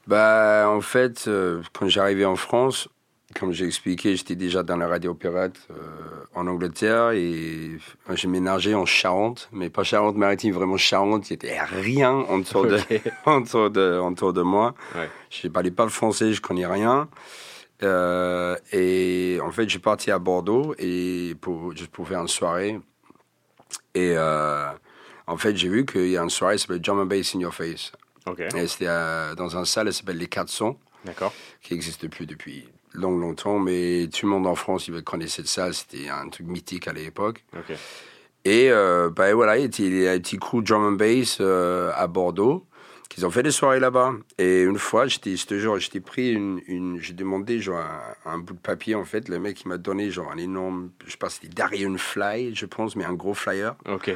Bah, 0.08 0.66
en 0.68 0.80
fait, 0.80 1.26
euh, 1.28 1.62
quand 1.72 1.86
j'arrivais 1.88 2.24
en 2.24 2.36
France, 2.36 2.88
comme 3.38 3.52
j'ai 3.52 3.66
expliqué, 3.66 4.16
j'étais 4.16 4.34
déjà 4.34 4.62
dans 4.62 4.76
la 4.76 4.88
radio 4.88 5.14
pirate 5.14 5.56
euh, 5.70 5.74
en 6.34 6.46
Angleterre 6.46 7.10
et 7.10 7.78
j'ai 8.14 8.28
ménagé 8.28 8.74
en 8.74 8.86
Charente, 8.86 9.48
mais 9.52 9.70
pas 9.70 9.84
Charente-Maritime, 9.84 10.52
vraiment 10.52 10.76
Charente. 10.76 11.28
Il 11.30 11.32
n'y 11.32 11.34
était 11.34 11.62
rien 11.62 12.14
autour, 12.14 12.66
de, 12.66 12.78
autour, 13.26 13.70
de, 13.70 13.98
autour 13.98 14.32
de 14.32 14.42
moi. 14.42 14.74
Ouais. 14.94 15.08
Je 15.30 15.46
ne 15.46 15.52
parlais 15.52 15.70
pas 15.70 15.84
le 15.84 15.90
français, 15.90 16.32
je 16.32 16.40
connais 16.40 16.66
rien. 16.66 17.08
Euh, 17.82 18.56
et 18.72 19.38
en 19.42 19.50
fait, 19.50 19.64
je 19.64 19.70
suis 19.70 19.78
parti 19.78 20.10
à 20.10 20.18
Bordeaux 20.18 20.74
et 20.78 21.34
pour, 21.40 21.76
juste 21.76 21.90
pour 21.90 22.08
faire 22.08 22.20
une 22.20 22.28
soirée. 22.28 22.80
Et 23.94 24.14
euh, 24.16 24.66
en 25.26 25.36
fait, 25.36 25.56
j'ai 25.56 25.68
vu 25.68 25.84
qu'il 25.84 26.08
y 26.08 26.16
a 26.16 26.22
une 26.22 26.30
soirée 26.30 26.56
qui 26.56 26.62
s'appelle 26.62 26.80
Drum 26.80 27.00
and 27.00 27.06
Bass 27.06 27.34
in 27.34 27.40
Your 27.40 27.54
Face. 27.54 27.92
Ok. 28.26 28.40
Et 28.40 28.66
c'était 28.66 28.86
dans 29.36 29.56
un 29.56 29.64
salle, 29.64 29.88
elle 29.88 29.92
s'appelle 29.92 30.18
Les 30.18 30.26
400, 30.26 30.78
D'accord. 31.04 31.32
qui 31.62 31.74
n'existe 31.74 32.08
plus 32.08 32.26
depuis 32.26 32.68
long, 32.96 33.16
longtemps, 33.16 33.58
mais 33.58 34.08
tout 34.12 34.26
le 34.26 34.32
monde 34.32 34.46
en 34.46 34.54
France, 34.54 34.88
il 34.88 35.02
connaissait 35.02 35.44
salle, 35.44 35.74
c'était 35.74 36.08
un 36.08 36.28
truc 36.28 36.46
mythique 36.46 36.88
à 36.88 36.92
l'époque. 36.92 37.44
Et 38.44 38.70
euh, 38.70 39.10
bah, 39.10 39.34
voilà, 39.34 39.56
il 39.58 39.62
y 39.62 40.06
a 40.06 40.12
un 40.12 40.18
petit 40.18 40.38
crew 40.38 40.62
drum 40.62 40.84
and 40.84 40.92
bass 40.92 41.38
euh, 41.40 41.90
à 41.94 42.06
Bordeaux, 42.06 42.64
qu'ils 43.08 43.26
ont 43.26 43.30
fait 43.30 43.42
des 43.42 43.50
soirées 43.50 43.80
là-bas. 43.80 44.14
Et 44.38 44.62
une 44.62 44.78
fois, 44.78 45.06
j'étais, 45.06 45.36
ce 45.36 45.58
jour, 45.58 45.78
j'étais 45.78 46.00
pris 46.00 46.32
une, 46.32 46.60
une 46.66 47.00
j'ai 47.00 47.12
demandé 47.12 47.60
genre 47.60 47.80
un, 47.80 48.32
un 48.32 48.38
bout 48.38 48.54
de 48.54 48.60
papier 48.60 48.94
en 48.94 49.04
fait. 49.04 49.28
Le 49.28 49.38
mec 49.38 49.62
il 49.62 49.68
m'a 49.68 49.78
donné 49.78 50.10
genre 50.10 50.30
un 50.30 50.38
énorme, 50.38 50.90
je 51.04 51.10
sais 51.12 51.16
pas, 51.16 51.28
c'était 51.28 51.48
Darian 51.48 51.96
Fly, 51.96 52.54
je 52.54 52.66
pense, 52.66 52.94
mais 52.94 53.04
un 53.04 53.14
gros 53.14 53.34
flyer. 53.34 53.74
Ok. 53.88 54.12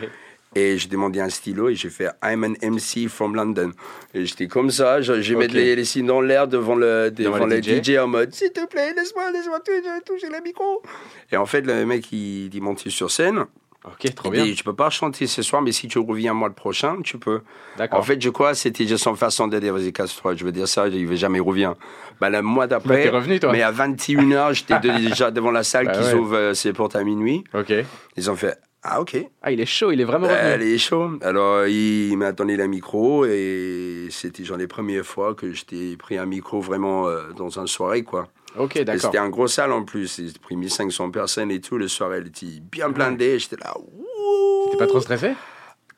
Et 0.57 0.79
j'ai 0.79 0.89
demandé 0.89 1.21
un 1.21 1.29
stylo 1.29 1.69
et 1.69 1.77
j'ai 1.77 1.91
fait 1.91 2.09
I'm 2.25 2.43
an 2.45 2.55
MC 2.69 3.09
from 3.09 3.37
London. 3.37 3.71
Et 4.15 4.27
j'étais 4.27 4.49
comme 4.49 4.71
ça, 4.71 5.01
j'ai 5.01 5.35
mis 5.37 5.47
les, 5.47 5.77
les 5.77 5.85
signes 5.85 6.07
dans 6.07 6.21
l'air 6.21 6.49
devant 6.49 6.75
le, 6.75 7.11
Devant 7.11 7.35
devant 7.37 7.47
le 7.47 7.57
le 7.57 7.63
DJ. 7.63 7.83
DJ. 7.85 7.97
en 7.99 8.09
mode 8.09 8.35
S'il 8.35 8.51
te 8.51 8.67
plaît, 8.67 8.93
laisse-moi, 8.95 9.31
laisse-moi 9.31 9.61
toucher, 9.61 9.81
toucher 10.05 10.27
le 10.29 10.43
micro. 10.43 10.83
Et 11.31 11.37
en 11.37 11.47
fait, 11.47 11.61
le 11.61 11.87
mec 11.87 12.11
il, 12.11 12.51
monté 12.61 12.91
sur 12.91 13.11
scène. 13.13 13.45
Ok, 13.85 14.13
trop 14.15 14.29
Il 14.29 14.33
bien. 14.33 14.45
dit 14.45 14.55
Je 14.57 14.63
peux 14.65 14.75
pas 14.75 14.91
chanter 14.91 15.27
ce 15.27 15.41
soir, 15.41 15.63
mais 15.63 15.73
si 15.73 15.87
tu 15.89 15.99
reviens 16.01 16.35
moi 16.35 16.49
le 16.49 16.55
prochain, 16.55 16.97
tu 17.03 17.17
peux. 17.17 17.41
D'accord. 17.79 18.01
En 18.01 18.03
fait, 18.03 18.21
je 18.21 18.29
crois 18.29 18.55
c'était 18.55 18.87
juste 18.87 19.05
son 19.05 19.15
façon 19.15 19.47
de 19.49 19.59
dire 19.59 19.73
Vas-y, 19.73 19.93
casse-toi. 19.93 20.35
Je 20.35 20.45
veux 20.45 20.53
dire 20.53 20.67
ça, 20.69 20.89
il 20.89 21.07
va 21.07 21.15
jamais 21.15 21.41
revenir. 21.41 21.75
Bah, 22.21 22.29
le 22.29 22.43
mois 22.43 22.67
Bah, 22.67 22.79
d'après. 22.79 23.09
revenu, 23.09 23.39
toi. 23.41 23.53
Mais 23.53 23.63
à 23.63 23.71
21h, 23.73 24.53
j'étais 24.53 24.81
déjà 24.81 25.31
devant 25.31 25.51
la 25.53 25.63
salle 25.63 25.87
Bah 25.87 25.93
qui 25.93 26.01
ouais. 26.03 26.11
s'ouvre 26.11 26.35
euh, 26.37 26.55
ses 26.55 26.73
portes 26.75 26.97
à 26.97 27.05
minuit. 27.05 27.45
Ok. 27.55 27.73
Ils 28.17 28.31
ont 28.31 28.37
fait 28.37 28.59
Ah, 28.83 29.01
ok. 29.01 29.17
Ah, 29.43 29.53
il 29.53 29.61
est 29.61 29.67
chaud, 29.67 29.91
il 29.93 30.01
est 30.01 30.05
vraiment 30.05 30.27
Euh, 30.27 30.31
revenu. 30.35 30.49
Elle 30.53 30.63
est 30.63 30.79
chaud. 30.79 31.11
Alors, 31.23 31.67
il 31.67 32.17
m'a 32.17 32.33
donné 32.33 32.57
le 32.57 32.67
micro 32.67 33.27
et 33.27 34.09
c'était 34.11 34.43
genre 34.45 34.57
les 34.57 34.67
premières 34.67 35.05
fois 35.05 35.35
que 35.35 35.53
j'étais 35.53 35.97
pris 35.99 36.17
un 36.17 36.25
micro 36.27 36.61
vraiment 36.61 37.07
euh, 37.07 37.31
dans 37.37 37.59
une 37.59 37.67
soirée, 37.67 38.03
quoi. 38.05 38.29
Ok, 38.59 38.77
Et 38.77 38.85
d'accord. 38.85 39.03
C'était 39.03 39.19
un 39.19 39.29
gros 39.29 39.49
salle 39.49 39.73
en 39.73 39.85
plus. 39.85 40.17
J'ai 40.17 40.33
pris 40.41 40.57
1500 40.57 41.11
personnes 41.11 41.51
et 41.51 41.61
tout. 41.61 41.77
Le 41.77 41.89
soir, 41.89 42.15
elle 42.15 42.27
était 42.29 42.47
bien 42.73 42.89
blindée. 42.89 43.39
J'étais 43.39 43.57
là, 43.57 43.75
T'es 44.71 44.77
pas 44.79 44.87
trop 44.87 45.01
stressé? 45.01 45.33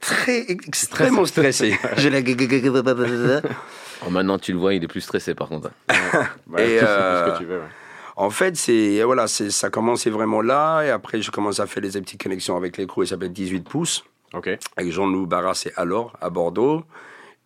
Très, 0.00 0.50
extrêmement 0.50 1.24
stressé. 1.24 1.78
J'ai 1.96 2.10
la... 2.10 2.18
Oh, 4.04 4.10
maintenant, 4.10 4.38
tu 4.38 4.52
le 4.52 4.58
vois, 4.58 4.74
il 4.74 4.82
est 4.82 4.88
plus 4.88 5.00
stressé 5.00 5.34
par 5.34 5.48
contre. 5.48 5.70
Ouais, 6.50 6.64
Et, 6.74 6.78
c'est 6.80 6.84
euh, 6.84 7.26
ce 7.28 7.32
que 7.32 7.38
tu 7.38 7.44
veux. 7.44 7.58
ouais. 7.58 7.64
En 8.22 8.30
fait, 8.30 8.54
c'est 8.56 9.02
voilà, 9.02 9.26
ça 9.26 9.68
commençait 9.68 10.08
vraiment 10.08 10.42
là. 10.42 10.84
Et 10.84 10.90
après, 10.90 11.20
je 11.20 11.32
commence 11.32 11.58
à 11.58 11.66
faire 11.66 11.82
des 11.82 12.00
petites 12.00 12.22
connexions 12.22 12.56
avec 12.56 12.76
les 12.76 12.86
crews. 12.86 13.02
Ils 13.02 13.08
s'appellent 13.08 13.32
18 13.32 13.68
pouces. 13.68 14.04
Ok. 14.32 14.48
avec 14.76 14.92
Jean-Loup 14.92 15.26
Barras 15.26 15.64
et 15.66 15.72
Alors 15.74 16.16
à 16.20 16.30
Bordeaux. 16.30 16.84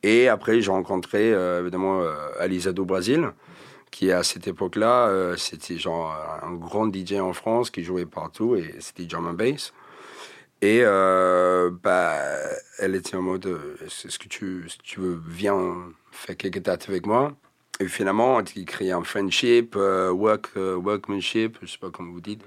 Et 0.02 0.28
après, 0.28 0.60
j'ai 0.60 0.70
rencontré 0.70 1.32
euh, 1.32 1.62
évidemment 1.62 2.02
euh, 2.02 2.14
Alizado 2.38 2.84
Brasil, 2.84 3.30
qui 3.90 4.12
à 4.12 4.22
cette 4.22 4.48
époque-là, 4.48 5.08
euh, 5.08 5.36
c'était 5.38 5.78
genre 5.78 6.14
un 6.42 6.52
grand 6.52 6.94
DJ 6.94 7.14
en 7.14 7.32
France 7.32 7.70
qui 7.70 7.82
jouait 7.82 8.04
partout 8.04 8.54
et 8.54 8.74
c'était 8.78 9.06
drum 9.06 9.28
and 9.28 9.32
bass. 9.32 9.72
Et 10.60 10.80
euh, 10.82 11.70
bah, 11.82 12.16
elle 12.78 12.94
était 12.94 13.16
en 13.16 13.22
mode 13.22 13.58
est-ce 13.82 14.18
que 14.18 14.28
tu, 14.28 14.68
si 14.68 14.76
tu 14.84 15.00
veux, 15.00 15.18
viens 15.26 15.74
faire 16.12 16.36
quelques 16.36 16.60
dates 16.60 16.90
avec 16.90 17.06
moi 17.06 17.32
Et 17.80 17.88
finalement, 17.88 18.40
il 18.54 18.64
crée 18.64 18.90
un 18.90 19.04
friendship, 19.04 19.74
euh, 19.76 20.10
work, 20.10 20.50
euh, 20.56 20.76
workmanship, 20.76 21.58
je 21.60 21.66
sais 21.66 21.78
pas 21.78 21.90
comment 21.90 22.12
vous 22.12 22.20
dites. 22.22 22.42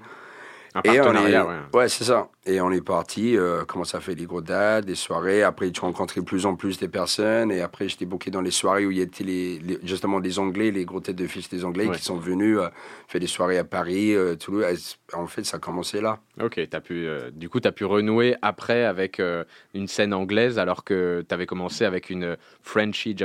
Un 0.74 0.82
Et 0.84 1.00
on 1.00 1.12
est, 1.26 1.36
ouais. 1.40 1.44
ouais, 1.74 1.88
c'est 1.88 2.04
ça. 2.04 2.28
Et 2.46 2.60
on 2.60 2.70
est 2.70 2.80
parti, 2.80 3.36
euh, 3.36 3.64
commence 3.64 3.94
à 3.94 4.00
faire 4.00 4.14
des 4.14 4.24
gros 4.24 4.40
dates, 4.40 4.84
des 4.86 4.94
soirées. 4.94 5.42
Après, 5.42 5.70
tu 5.72 5.80
rencontrais 5.80 6.20
de 6.20 6.24
plus 6.24 6.46
en 6.46 6.54
plus 6.54 6.78
des 6.78 6.86
personnes. 6.88 7.50
Et 7.50 7.60
après, 7.60 7.88
j'étais 7.88 8.04
booké 8.06 8.30
dans 8.30 8.40
les 8.40 8.50
soirées 8.52 8.86
où 8.86 8.90
il 8.92 8.98
y 8.98 9.00
était 9.00 9.24
les, 9.24 9.58
les- 9.58 9.78
justement 9.82 10.20
des 10.20 10.38
Anglais, 10.38 10.70
les 10.70 10.84
gros 10.84 11.00
têtes 11.00 11.16
de 11.16 11.26
fils 11.26 11.48
des 11.48 11.64
Anglais 11.64 11.86
Ouais. 11.86 11.96
qui 11.96 12.02
sont 12.04 12.16
venus 12.18 12.58
euh, 12.58 12.68
faire 13.08 13.20
des 13.20 13.26
soirées 13.26 13.58
à 13.58 13.64
Paris, 13.64 14.14
euh, 14.14 14.36
Toulouse. 14.36 14.96
En 15.12 15.26
fait, 15.26 15.44
ça 15.44 15.56
a 15.56 15.60
commencé 15.60 16.00
là. 16.00 16.18
Ok, 16.40 16.58
as 16.72 16.80
pu, 16.80 17.06
euh, 17.06 17.30
du 17.32 17.48
coup, 17.48 17.58
tu 17.60 17.66
as 17.68 17.72
pu 17.72 17.84
renouer 17.84 18.36
après 18.40 18.84
avec 18.84 19.18
euh, 19.20 19.44
une 19.74 19.88
scène 19.88 20.14
anglaise 20.14 20.58
alors 20.58 20.84
que 20.84 21.24
tu 21.28 21.34
avais 21.34 21.46
commencé 21.46 21.84
avec 21.84 22.10
une 22.10 22.36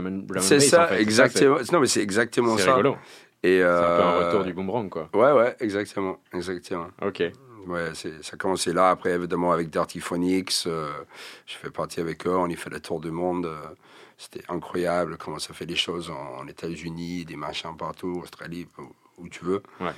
and 0.08 0.23
drum 0.27 0.38
and 0.38 0.41
C'est 0.41 0.60
ça, 0.60 0.86
en 0.86 0.88
fait. 0.88 1.01
exactement. 1.01 1.58
non, 1.71 1.79
mais 1.79 1.88
c'est 1.88 2.01
exactement 2.01 2.58
ça. 2.58 2.71
rigolo. 2.75 2.97
Et, 3.45 3.60
C'est 3.60 3.63
un 3.63 3.97
peu 3.97 4.03
un 4.03 4.12
euh, 4.21 4.27
retour 4.27 4.43
du 4.43 4.53
boomerang, 4.53 4.89
quoi. 4.89 5.10
Ouais, 5.13 5.31
ouais, 5.31 5.55
exactement. 5.60 6.17
Exactement. 6.34 6.88
Ok. 7.01 7.23
Ouais, 7.67 7.89
c'est- 7.93 8.23
ça 8.23 8.34
a 8.34 8.38
commencé 8.38 8.73
là. 8.73 8.89
Après, 8.91 9.12
évidemment, 9.12 9.51
avec 9.51 9.69
Dirty 9.69 9.99
Phonics, 9.99 10.51
euh, 10.67 10.89
je 11.45 11.55
fais 11.55 11.69
partie 11.71 11.99
avec 11.99 12.25
eux. 12.27 12.36
On 12.36 12.47
y 12.47 12.55
fait 12.55 12.69
le 12.69 12.79
tour 12.79 12.99
du 12.99 13.12
monde. 13.12 13.45
euh, 13.45 13.58
C'était 14.17 14.43
incroyable 14.47 15.17
comment 15.17 15.39
ça 15.39 15.53
fait 15.53 15.65
les 15.65 15.75
choses 15.75 16.10
en, 16.10 16.39
en 16.41 16.47
États-Unis, 16.47 17.25
des 17.25 17.36
machins 17.36 17.75
partout, 17.77 18.21
Australie, 18.23 18.65
où, 18.77 18.84
où 19.23 19.27
tu 19.29 19.43
veux. 19.43 19.62
Ouais. 19.81 19.91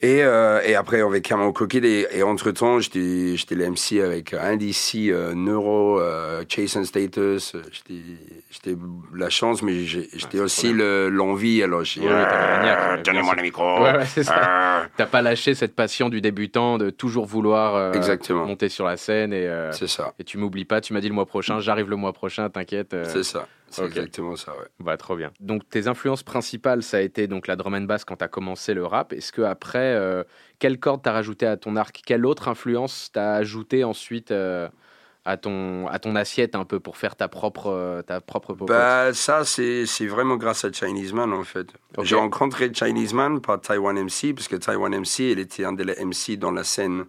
Et, 0.00 0.22
euh, 0.22 0.60
et 0.64 0.76
après, 0.76 1.00
avec 1.00 1.24
Cameron 1.24 1.50
Coquille, 1.52 1.84
et, 1.84 2.06
et 2.18 2.22
entre-temps, 2.22 2.78
j'étais 2.78 3.36
j'étais 3.36 3.56
l'MC 3.56 4.00
avec 4.00 4.32
NDC, 4.32 5.10
euh, 5.10 5.34
Neuro, 5.34 5.98
euh, 5.98 6.44
Chase 6.48 6.76
and 6.76 6.84
Status. 6.84 7.56
J'étais 7.72 8.00
j'étais 8.48 8.76
la 9.16 9.28
chance, 9.28 9.60
mais 9.60 9.80
j'ai- 9.84 10.08
j'étais 10.14 10.38
aussi 10.38 10.72
le- 10.72 11.08
l'envie. 11.08 11.64
Alors, 11.64 11.82
j'ai 11.82 12.02
niaque, 12.02 12.12
Euh, 12.32 13.02
Donnez-moi 13.02 13.34
le 13.34 13.42
micro. 13.42 13.82
Ouais, 13.82 13.96
ouais, 13.96 14.06
c'est 14.06 14.22
ça. 14.22 14.82
Euh, 14.82 14.86
T'as 14.96 15.06
pas 15.06 15.20
lâché 15.20 15.54
cette 15.56 15.74
passion 15.74 16.08
du 16.08 16.20
débutant 16.20 16.78
de 16.78 16.90
toujours 16.90 17.26
vouloir 17.26 17.74
euh, 17.74 17.92
Exactement. 17.92 18.46
monter 18.46 18.68
sur 18.68 18.84
la 18.86 18.96
scène 18.96 19.32
et, 19.32 19.48
euh, 19.48 19.72
c'est 19.72 19.88
ça. 19.88 20.14
et 20.20 20.24
tu 20.24 20.38
m'oublies 20.38 20.64
pas. 20.64 20.80
Tu 20.80 20.92
m'as 20.92 21.00
dit 21.00 21.08
le 21.08 21.14
mois 21.14 21.26
prochain, 21.26 21.58
j'arrive 21.58 21.90
le 21.90 21.96
mois 21.96 22.12
prochain, 22.12 22.48
t'inquiète. 22.50 22.94
euh, 22.94 23.04
C'est 23.08 23.24
ça. 23.24 23.48
C'est 23.70 23.84
exactement 23.84 24.36
ça, 24.36 24.52
ouais. 24.52 24.66
Bah, 24.80 24.96
trop 24.96 25.16
bien. 25.16 25.30
Donc, 25.40 25.68
tes 25.68 25.88
influences 25.88 26.22
principales, 26.22 26.82
ça 26.82 26.98
a 26.98 27.00
été 27.00 27.26
donc 27.26 27.46
la 27.46 27.56
drum 27.56 27.74
and 27.74 27.82
bass 27.82 28.04
quand 28.04 28.16
tu 28.16 28.24
as 28.24 28.28
commencé 28.28 28.74
le 28.74 28.84
rap. 28.84 29.12
Est-ce 29.12 29.32
que 29.32 29.42
après, 29.42 29.94
euh, 29.94 30.24
quelle 30.58 30.78
corde 30.78 31.02
t'as 31.02 31.12
rajouté 31.12 31.46
à 31.46 31.56
ton 31.56 31.76
arc? 31.76 32.00
Quelle 32.04 32.26
autre 32.26 32.48
influence 32.48 33.10
t'as 33.12 33.34
ajouté 33.34 33.84
ensuite 33.84 34.30
euh, 34.30 34.68
à, 35.24 35.36
ton, 35.36 35.86
à 35.88 35.98
ton 35.98 36.16
assiette 36.16 36.54
un 36.54 36.64
peu 36.64 36.80
pour 36.80 36.96
faire 36.96 37.16
ta 37.16 37.28
propre, 37.28 37.68
euh, 37.68 38.02
ta 38.02 38.20
propre 38.20 38.54
popote? 38.54 38.68
Bah, 38.68 39.12
ça, 39.12 39.44
c'est 39.44 39.86
c'est 39.86 40.06
vraiment 40.06 40.36
grâce 40.36 40.64
à 40.64 40.72
Chinese 40.72 41.12
Man, 41.12 41.32
en 41.32 41.44
fait. 41.44 41.68
J'ai 42.02 42.16
rencontré 42.16 42.72
Chinese 42.72 43.12
Man 43.12 43.40
par 43.40 43.60
Taiwan 43.60 43.96
MC, 43.96 44.34
parce 44.34 44.48
que 44.48 44.56
Taiwan 44.56 44.94
MC, 44.94 45.32
il 45.32 45.38
était 45.38 45.64
un 45.64 45.72
des 45.72 45.84
MC 45.84 46.36
dans 46.38 46.52
la 46.52 46.64
scène 46.64 47.04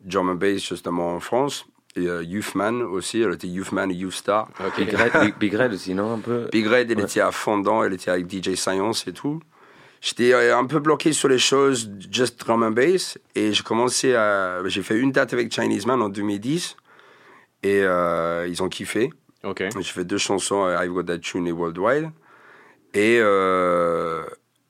drum 0.00 0.30
and 0.30 0.34
bass, 0.36 0.66
justement, 0.66 1.14
en 1.14 1.20
France. 1.20 1.66
Et 1.98 2.06
euh, 2.06 2.22
Youth 2.22 2.54
Man 2.54 2.82
aussi, 2.82 3.20
elle 3.22 3.32
était 3.34 3.48
Youth 3.48 3.72
Man 3.72 3.90
et 3.90 3.94
Youth 3.94 4.12
Star. 4.14 4.48
Ok. 4.64 4.76
Big 4.78 4.94
Red, 4.94 5.12
Big- 5.22 5.38
Big 5.38 5.54
Red 5.54 5.72
aussi, 5.72 5.94
non 5.94 6.14
Un 6.14 6.18
peu? 6.20 6.48
Big 6.52 6.66
Red, 6.66 6.90
elle 6.90 6.98
Ouais. 6.98 7.04
était 7.04 7.20
à 7.20 7.32
fond 7.32 7.58
dedans, 7.58 7.82
elle 7.82 7.92
était 7.94 8.10
avec 8.10 8.26
DJ 8.30 8.54
Science 8.54 9.06
et 9.08 9.12
tout. 9.12 9.40
J'étais 10.00 10.32
euh, 10.32 10.56
un 10.56 10.64
peu 10.66 10.78
bloqué 10.78 11.12
sur 11.12 11.28
les 11.28 11.38
choses 11.40 11.90
just 12.10 12.38
drum 12.38 12.62
and 12.62 12.70
bass 12.70 13.18
et 13.34 13.52
j'ai 13.52 13.62
commencé 13.64 14.14
à... 14.14 14.60
J'ai 14.66 14.82
fait 14.82 14.96
une 14.96 15.10
date 15.10 15.32
avec 15.32 15.52
Chinese 15.52 15.86
Man 15.86 16.00
en 16.02 16.08
2010 16.08 16.76
et 17.64 17.80
euh, 17.82 18.46
ils 18.48 18.62
ont 18.62 18.68
kiffé. 18.68 19.10
Ok. 19.42 19.64
J'ai 19.74 19.82
fait 19.92 20.04
deux 20.04 20.18
chansons, 20.18 20.66
euh, 20.66 20.76
I've 20.84 20.92
Got 20.92 21.02
That 21.04 21.18
Tune 21.18 21.46
et 21.48 21.52
Worldwide. 21.52 22.10
Et 22.94 23.18
euh, 23.20 24.22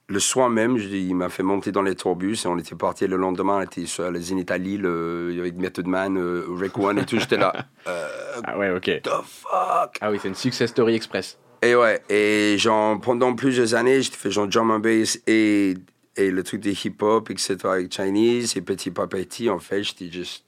le 0.09 0.19
soir 0.21 0.49
même, 0.49 0.79
je- 0.79 0.89
il 0.89 1.15
m'a 1.15 1.29
fait 1.29 1.43
monter 1.43 1.71
dans 1.71 1.83
les 1.83 1.95
tourbus 1.95 2.45
et 2.45 2.49
on 2.49 2.59
était 2.59 2.75
parti 2.75 3.07
le 3.07 3.17
lendemain, 3.17 3.59
on 3.59 3.63
était 3.63 3.85
sur 3.87 4.05
à 4.05 4.11
Lille 4.59 4.87
euh, 4.87 5.39
avec 5.39 5.57
Method 5.57 5.87
Man, 5.87 6.17
euh, 6.17 6.47
Rick 6.49 6.79
One 6.79 6.99
et 6.99 7.05
tout. 7.05 7.19
J'étais 7.19 7.37
là, 7.37 7.53
euh, 7.89 8.09
Ah 8.45 8.59
ouais, 8.59 8.71
ok. 8.71 9.03
the 9.03 9.09
fuck? 9.25 9.99
Ah 10.01 10.11
oui, 10.11 10.19
c'est 10.21 10.29
une 10.29 10.35
success 10.35 10.71
story 10.71 10.95
express. 10.95 11.39
Et 11.63 11.75
ouais, 11.75 12.01
et 12.09 12.57
genre, 12.57 12.99
pendant 13.01 13.35
plusieurs 13.35 13.75
années, 13.75 14.01
j'ai 14.01 14.13
fait 14.13 14.31
genre 14.31 14.47
drum 14.47 14.71
and 14.71 14.79
bass 14.79 15.21
et, 15.27 15.75
et 16.17 16.31
le 16.31 16.43
truc 16.43 16.61
des 16.63 16.73
hip-hop, 16.73 17.29
etc. 17.31 17.57
avec 17.75 17.93
Chinese 17.93 18.57
et 18.57 18.63
petit 18.63 18.91
par 18.91 19.09
petit, 19.09 19.51
en 19.51 19.59
fait, 19.59 19.83
j'étais 19.83 20.11
juste 20.11 20.45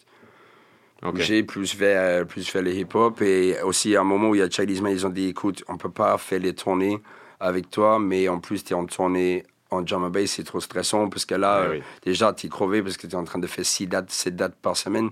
Ok. 1.03 1.17
j'ai 1.21 1.43
plus 1.43 1.75
vers, 1.77 2.27
plus 2.27 2.51
vers 2.53 2.63
le 2.63 2.73
hip-hop. 2.73 3.21
Et 3.23 3.57
aussi, 3.63 3.97
à 3.97 4.01
un 4.03 4.05
moment 4.05 4.31
où 4.31 4.35
il 4.35 4.39
y 4.39 4.43
a 4.43 4.49
Chinese 4.51 4.81
Man, 4.83 4.93
ils 4.93 5.07
ont 5.07 5.11
dit, 5.11 5.29
écoute, 5.29 5.65
on 5.69 5.77
peut 5.77 5.91
pas 5.91 6.17
faire 6.19 6.41
les 6.41 6.55
tournées 6.55 6.99
avec 7.41 7.71
toi, 7.71 7.99
mais 7.99 8.29
en 8.29 8.39
plus, 8.39 8.63
tu 8.63 8.73
es 8.73 8.77
en 8.77 8.85
tournée 8.85 9.45
en 9.71 9.83
drum 9.83 10.11
bass, 10.11 10.33
c'est 10.33 10.45
trop 10.45 10.61
stressant 10.61 11.09
parce 11.09 11.25
que 11.25 11.35
là, 11.35 11.69
Ouais, 11.71 11.77
euh, 11.79 11.81
déjà, 12.03 12.33
tu 12.33 12.47
es 12.47 12.49
crevé 12.51 12.83
parce 12.83 12.97
que 12.97 13.07
tu 13.07 13.13
es 13.13 13.17
en 13.17 13.25
train 13.25 13.39
de 13.39 13.47
faire 13.47 13.65
6 13.65 13.87
dates, 13.87 14.11
7 14.11 14.37
dates 14.37 14.57
par 14.57 14.77
semaine. 14.77 15.11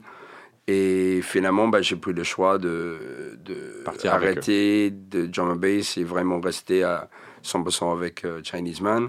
Et 0.66 1.20
finalement, 1.22 1.68
bah, 1.68 1.80
j'ai 1.80 1.96
pris 1.96 2.12
le 2.12 2.24
choix 2.24 2.58
de, 2.58 3.38
de 3.42 3.82
Partir 3.84 4.12
arrêter 4.12 4.90
de 4.90 5.26
drum 5.26 5.50
and 5.52 5.56
bass 5.56 5.96
et 5.96 6.04
vraiment 6.04 6.40
rester 6.40 6.82
à 6.84 7.08
100% 7.42 7.92
avec 7.92 8.24
euh, 8.24 8.40
Chinese 8.44 8.80
Man. 8.82 9.08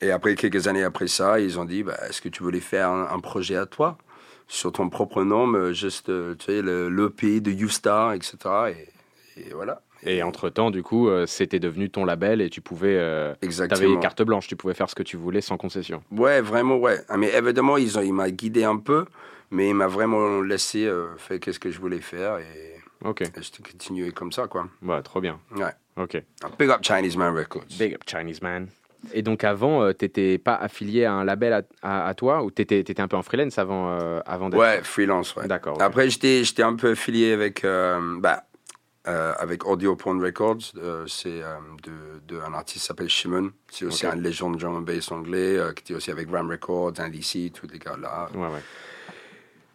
Et 0.00 0.10
après, 0.10 0.34
quelques 0.34 0.66
années 0.68 0.82
après 0.84 1.08
ça, 1.08 1.38
ils 1.40 1.58
ont 1.58 1.64
dit, 1.64 1.82
bah, 1.82 1.96
est-ce 2.08 2.22
que 2.22 2.28
tu 2.28 2.42
voulais 2.42 2.60
faire 2.60 2.88
un, 2.88 3.08
un 3.12 3.20
projet 3.20 3.56
à 3.56 3.66
toi? 3.66 3.98
Sur 4.48 4.72
ton 4.72 4.88
propre 4.88 5.22
nom, 5.24 5.52
euh, 5.54 5.72
juste, 5.72 6.06
tu 6.38 6.44
sais, 6.46 6.62
le- 6.62 6.88
l'EP 6.88 7.40
de 7.40 7.50
YouStar, 7.50 8.14
etc. 8.14 8.36
Et, 9.36 9.40
et 9.40 9.52
voilà. 9.54 9.82
Et 10.04 10.22
entre-temps, 10.22 10.70
du 10.70 10.82
coup, 10.82 11.08
euh, 11.08 11.26
c'était 11.26 11.60
devenu 11.60 11.88
ton 11.90 12.04
label 12.04 12.40
et 12.40 12.50
tu 12.50 12.60
pouvais... 12.60 12.96
Euh, 12.96 13.34
tu 13.40 13.46
Exactement. 13.46 14.00
carte 14.00 14.22
blanche, 14.22 14.48
tu 14.48 14.56
pouvais 14.56 14.74
faire 14.74 14.90
ce 14.90 14.94
que 14.94 15.02
tu 15.02 15.16
voulais 15.16 15.40
sans 15.40 15.56
concession. 15.56 16.02
Ouais, 16.10 16.40
vraiment, 16.40 16.76
ouais. 16.76 16.98
Ah, 17.08 17.16
Mais 17.16 17.30
évidemment, 17.36 17.76
ils 17.76 17.98
ont, 17.98 18.02
il 18.02 18.12
m'a 18.12 18.30
guidé 18.30 18.64
un 18.64 18.78
peu, 18.78 19.04
mais 19.50 19.68
il 19.68 19.74
m'a 19.74 19.86
vraiment 19.86 20.40
laissé 20.40 20.86
euh, 20.86 21.16
faire 21.18 21.38
qu'est-ce 21.38 21.60
que 21.60 21.70
je 21.70 21.78
voulais 21.78 22.00
faire 22.00 22.38
et, 22.38 22.72
Ok, 23.04 23.22
et 23.22 23.26
je 23.40 23.62
continué 23.62 24.10
comme 24.12 24.32
ça, 24.32 24.46
quoi. 24.46 24.68
ouais, 24.82 25.02
trop 25.02 25.20
bien. 25.20 25.38
Ouais. 25.56 25.70
Ok. 25.96 26.22
Big 26.58 26.70
up 26.70 26.80
Chinese 26.82 27.16
Man 27.16 27.36
Records. 27.36 27.64
Big 27.78 27.94
up 27.94 28.02
Chinese 28.06 28.40
man. 28.42 28.68
Et 29.12 29.22
donc 29.22 29.42
avant, 29.44 29.82
euh, 29.82 29.92
t'étais 29.92 30.38
pas 30.38 30.54
affilié 30.54 31.04
à 31.04 31.12
un 31.12 31.24
label 31.24 31.52
à, 31.52 31.62
à- 31.82 32.06
à 32.08 32.14
toi 32.14 32.44
ou 32.44 32.50
t'étais 32.52 32.78
étais 32.78 33.00
un 33.00 33.08
peu 33.08 33.16
en 33.16 33.22
freelance 33.22 33.58
avant, 33.58 33.90
euh, 34.00 34.20
avant 34.26 34.48
d'être... 34.48 34.60
Ouais, 34.60 34.80
freelance, 34.84 35.34
ouais. 35.36 35.48
D'accord. 35.48 35.82
Après, 35.82 36.08
j'étais, 36.08 36.44
j'étais 36.44 36.62
un 36.62 36.74
peu 36.76 36.90
affilié 36.92 37.32
avec, 37.32 37.64
euh, 37.64 37.98
bah, 38.20 38.44
euh, 39.08 39.32
avec 39.38 39.66
Audio 39.66 39.96
Porn 39.96 40.22
Records. 40.22 40.72
euh, 40.76 41.04
c'est 41.08 41.42
euh, 41.42 41.56
de, 41.82 42.34
de 42.34 42.40
un 42.40 42.54
artiste 42.54 42.80
qui 42.80 42.86
s'appelle 42.86 43.08
Shimon. 43.08 43.50
C'est 43.68 43.84
aussi 43.84 44.06
Ok. 44.06 44.12
un 44.14 44.16
légende 44.16 44.58
drum 44.58 44.76
and 44.76 44.82
bass 44.82 45.10
anglais 45.10 45.56
euh, 45.58 45.72
qui 45.72 45.82
était 45.82 45.94
aussi 45.94 46.10
avec 46.10 46.30
Ram 46.30 46.48
Records, 46.50 46.92
NDC, 47.00 47.52
tous 47.52 47.66
les 47.66 47.78
gars 47.78 47.96
là. 48.00 48.28
Ouais, 48.34 48.48
ouais. 48.48 48.62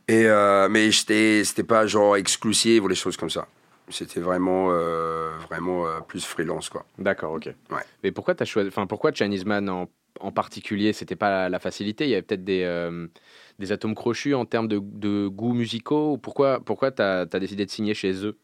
Et, 0.09 0.25
mais 0.69 0.89
c'était 0.93 1.63
pas 1.63 1.85
genre 1.85 2.15
exclusif 2.15 2.81
ou 2.81 2.87
les 2.87 2.95
choses 2.95 3.17
comme 3.17 3.29
ça. 3.29 3.47
C'était 3.89 4.21
vraiment, 4.21 4.69
vraiment 5.49 6.01
plus 6.07 6.25
freelance, 6.25 6.69
quoi. 6.69 6.85
D'accord, 6.97 7.33
ok. 7.33 7.47
Ouais. 7.69 7.81
Mais 8.03 8.11
pourquoi 8.13 8.33
t'as 8.33 8.45
choisi... 8.45 8.69
Enfin, 8.69 8.87
pourquoi 8.87 9.11
Chinese 9.11 9.43
Man 9.43 9.67
en, 9.69 9.89
en 10.21 10.31
particulier 10.31 10.93
C'était 10.93 11.17
pas 11.17 11.49
la, 11.49 11.59
facilité? 11.59 12.05
Il 12.05 12.11
y 12.11 12.13
avait 12.13 12.21
peut-être 12.21 12.45
des, 12.45 12.89
des 13.59 13.71
atomes 13.73 13.95
crochus 13.95 14.33
en 14.33 14.45
termes 14.45 14.69
de, 14.69 14.79
de 14.81 15.27
goûts 15.27 15.53
musicaux 15.53 16.13
ou 16.13 16.17
Pourquoi, 16.17 16.61
pourquoi 16.61 16.91
t'as 16.91 17.21
as 17.21 17.39
décidé 17.39 17.65
de 17.65 17.71
signer 17.71 17.93
chez 17.93 18.25
eux? 18.25 18.37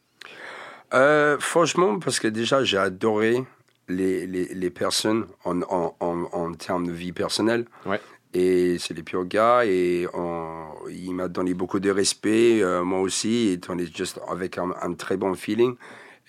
Euh, 0.93 1.37
franchement, 1.39 1.99
parce 1.99 2.19
que 2.19 2.27
déjà, 2.27 2.63
j'ai 2.63 2.77
adoré 2.77 3.43
les, 3.87 4.25
les, 4.27 4.45
les 4.53 4.69
personnes 4.69 5.25
en, 5.45 5.61
en, 5.63 5.95
en, 5.99 6.23
en 6.31 6.53
termes 6.53 6.87
de 6.87 6.91
vie 6.91 7.11
personnelle. 7.11 7.65
Ouais. 7.85 7.99
Et 8.35 8.77
c'est 8.79 8.93
les 8.95 9.03
purs 9.03 9.25
gars 9.25 9.63
et 9.65 10.07
on- 10.13 10.65
il 10.89 11.13
m'a 11.13 11.27
donné 11.27 11.53
beaucoup 11.53 11.79
de 11.79 11.91
respect, 11.91 12.61
euh, 12.63 12.83
moi 12.83 12.99
aussi, 13.01 13.49
et 13.49 13.59
on 13.69 13.77
est 13.77 13.95
juste 13.95 14.19
avec 14.27 14.57
un, 14.57 14.71
un 14.81 14.93
très 14.93 15.17
bon 15.17 15.35
feeling. 15.35 15.75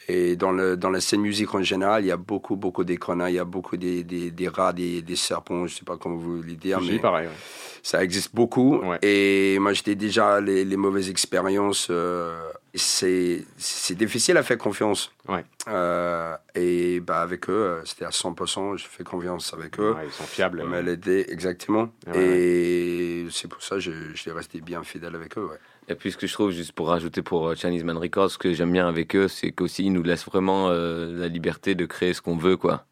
Et 0.09 0.37
dans, 0.37 0.53
le, 0.53 0.77
dans 0.77 0.91
la 0.91 1.01
scène 1.01 1.23
musique 1.23 1.55
en 1.55 1.63
général, 1.63 2.05
il 2.05 2.09
y 2.09 2.11
a 2.11 2.19
beaucoup, 2.19 2.57
beaucoup 2.57 2.85
d'écrans, 2.85 3.25
il 3.27 3.35
y 3.35 3.39
a 3.39 3.45
beaucoup 3.45 3.79
des, 3.79 4.05
des, 4.05 4.31
des 4.31 4.49
rats, 4.49 4.75
des, 4.75 5.01
des 5.01 5.17
serpents, 5.17 5.67
je 5.67 5.77
sais 5.77 5.85
pas 5.85 5.97
comment 5.97 6.17
vous 6.17 6.37
voulez 6.43 6.57
dire, 6.57 6.79
mais 6.83 6.99
pareil. 6.99 7.29
ouais. 7.29 7.33
ça 7.83 8.05
existe 8.05 8.35
beaucoup. 8.35 8.81
Ouais. 8.83 8.99
Et 9.01 9.59
moi, 9.61 9.73
j'étais 9.73 9.95
déjà 9.95 10.41
les, 10.43 10.65
les 10.65 10.77
mauvaises 10.77 11.09
expériences. 11.09 11.87
euh, 11.91 12.37
c'est 12.79 13.45
c'est 13.57 13.95
difficile 13.95 14.37
à 14.37 14.43
faire 14.43 14.59
confiance. 14.59 15.13
Ouais. 15.29 15.45
Euh, 15.69 16.37
et 16.55 17.01
bah, 17.01 17.21
avec 17.21 17.49
eux, 17.49 17.53
euh, 17.53 17.85
c'était 17.85 18.05
à 18.05 18.11
100%. 18.11 18.77
Je 18.77 18.87
fais 18.87 19.05
confiance 19.05 19.55
avec 19.55 19.79
eux. 19.79 19.93
Ouais, 19.93 20.07
ils 20.07 20.13
sont 20.13 20.25
fiables. 20.25 20.61
Ils 20.63 20.69
m'ont 20.69 20.87
aidé, 20.87 21.27
exactement. 21.29 21.89
Ouais, 22.07 22.19
et 22.19 23.27
c'est 23.31 23.49
pour 23.49 23.63
ça 23.63 23.77
que 23.77 23.81
je, 23.81 23.93
je 24.13 24.21
suis 24.21 24.31
resté 24.31 24.61
bien 24.61 24.83
fidèle 24.83 25.15
avec 25.15 25.39
eux. 25.39 25.47
Ouais. 25.47 25.59
Et 25.89 25.95
puis 25.95 26.13
ce 26.13 26.17
que 26.17 26.27
je 26.27 26.33
trouve, 26.33 26.51
juste 26.51 26.73
pour 26.73 26.89
rajouter 26.89 27.23
pour 27.23 27.49
euh, 27.49 27.55
Chinese 27.55 27.85
Man 27.85 27.99
Records, 27.99 28.31
ce 28.31 28.39
que 28.39 28.53
j'aime 28.55 28.73
bien 28.73 28.89
avec 28.89 29.15
eux, 29.15 29.29
c'est 29.29 29.53
qu'aussi 29.53 29.85
ils 29.85 29.93
nous 29.93 30.03
laissent 30.03 30.25
vraiment 30.25 30.69
euh, 30.71 31.19
la 31.19 31.29
liberté 31.29 31.75
de 31.75 31.85
créer 31.85 32.15
ce 32.15 32.23
qu'on 32.23 32.37
veut, 32.37 32.57
quoi. 32.57 32.87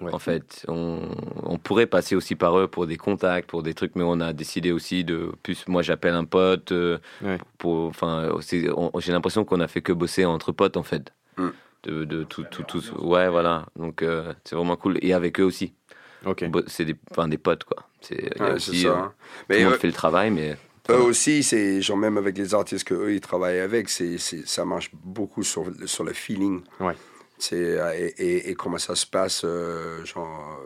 Ouais. 0.00 0.12
En 0.12 0.18
fait, 0.18 0.64
on, 0.68 1.00
on 1.44 1.58
pourrait 1.58 1.86
passer 1.86 2.16
aussi 2.16 2.34
par 2.34 2.58
eux 2.58 2.66
pour 2.66 2.86
des 2.88 2.96
contacts, 2.96 3.48
pour 3.48 3.62
des 3.62 3.72
trucs, 3.74 3.94
mais 3.94 4.02
on 4.04 4.18
a 4.20 4.32
décidé 4.32 4.72
aussi 4.72 5.04
de. 5.04 5.30
Plus, 5.44 5.66
moi, 5.68 5.82
j'appelle 5.82 6.14
un 6.14 6.24
pote. 6.24 6.72
euh, 6.72 6.98
Ouais. 7.22 7.38
pour, 7.58 7.86
enfin, 7.86 8.30
j'ai 8.48 9.12
l'impression 9.12 9.44
qu'on 9.44 9.60
a 9.60 9.68
fait 9.68 9.80
que 9.82 9.92
bosser 9.92 10.24
entre 10.24 10.50
potes, 10.52 10.76
en 10.76 10.82
fait. 10.82 11.12
Mm. 11.36 11.48
De, 11.84 12.04
de 12.04 12.24
tout, 12.24 12.44
tout, 12.50 12.62
tout, 12.64 12.80
ouais, 13.00 13.28
voilà. 13.28 13.66
Donc, 13.76 14.02
euh, 14.02 14.32
c'est 14.44 14.54
vraiment 14.56 14.76
cool. 14.76 14.98
Et 15.02 15.12
avec 15.12 15.38
eux 15.40 15.44
aussi. 15.44 15.72
Ok. 16.24 16.48
Bo- 16.48 16.62
C'est 16.66 16.84
des, 16.84 16.96
enfin, 17.10 17.26
des 17.28 17.38
potes, 17.38 17.64
quoi. 17.64 17.88
C'est 18.00 18.40
Ouais, 18.40 18.52
aussi, 18.54 18.82
ça. 18.82 18.88
euh, 18.88 18.94
hein. 18.94 19.12
tout 19.18 19.44
Mais 19.48 19.58
le 19.58 19.64
monde 19.64 19.74
eux, 19.74 19.78
fait 19.78 19.86
le 19.88 19.92
travail, 19.92 20.30
mais. 20.30 20.56
eux 20.90 20.94
aussi, 21.00 21.42
c'est 21.44 21.80
genre 21.82 21.96
même 21.96 22.18
avec 22.18 22.36
les 22.38 22.54
artistes 22.54 22.86
que 22.86 22.94
eux 22.94 23.14
ils 23.14 23.20
travaillent 23.20 23.58
avec, 23.60 23.88
c'est 23.88 24.18
c'est- 24.18 24.46
ça 24.48 24.64
marche 24.64 24.90
beaucoup 24.92 25.42
sur, 25.44 25.64
le- 25.64 25.86
sur 25.86 26.04
le 26.04 26.12
feeling. 26.12 26.60
Ouais. 26.80 26.94
C'est 27.42 27.56
euh, 27.80 27.92
et, 27.98 28.14
et, 28.18 28.50
et 28.50 28.54
comment 28.54 28.78
ça 28.78 28.94
se 28.94 29.06
passe 29.06 29.42
euh, 29.44 30.04
genre 30.04 30.60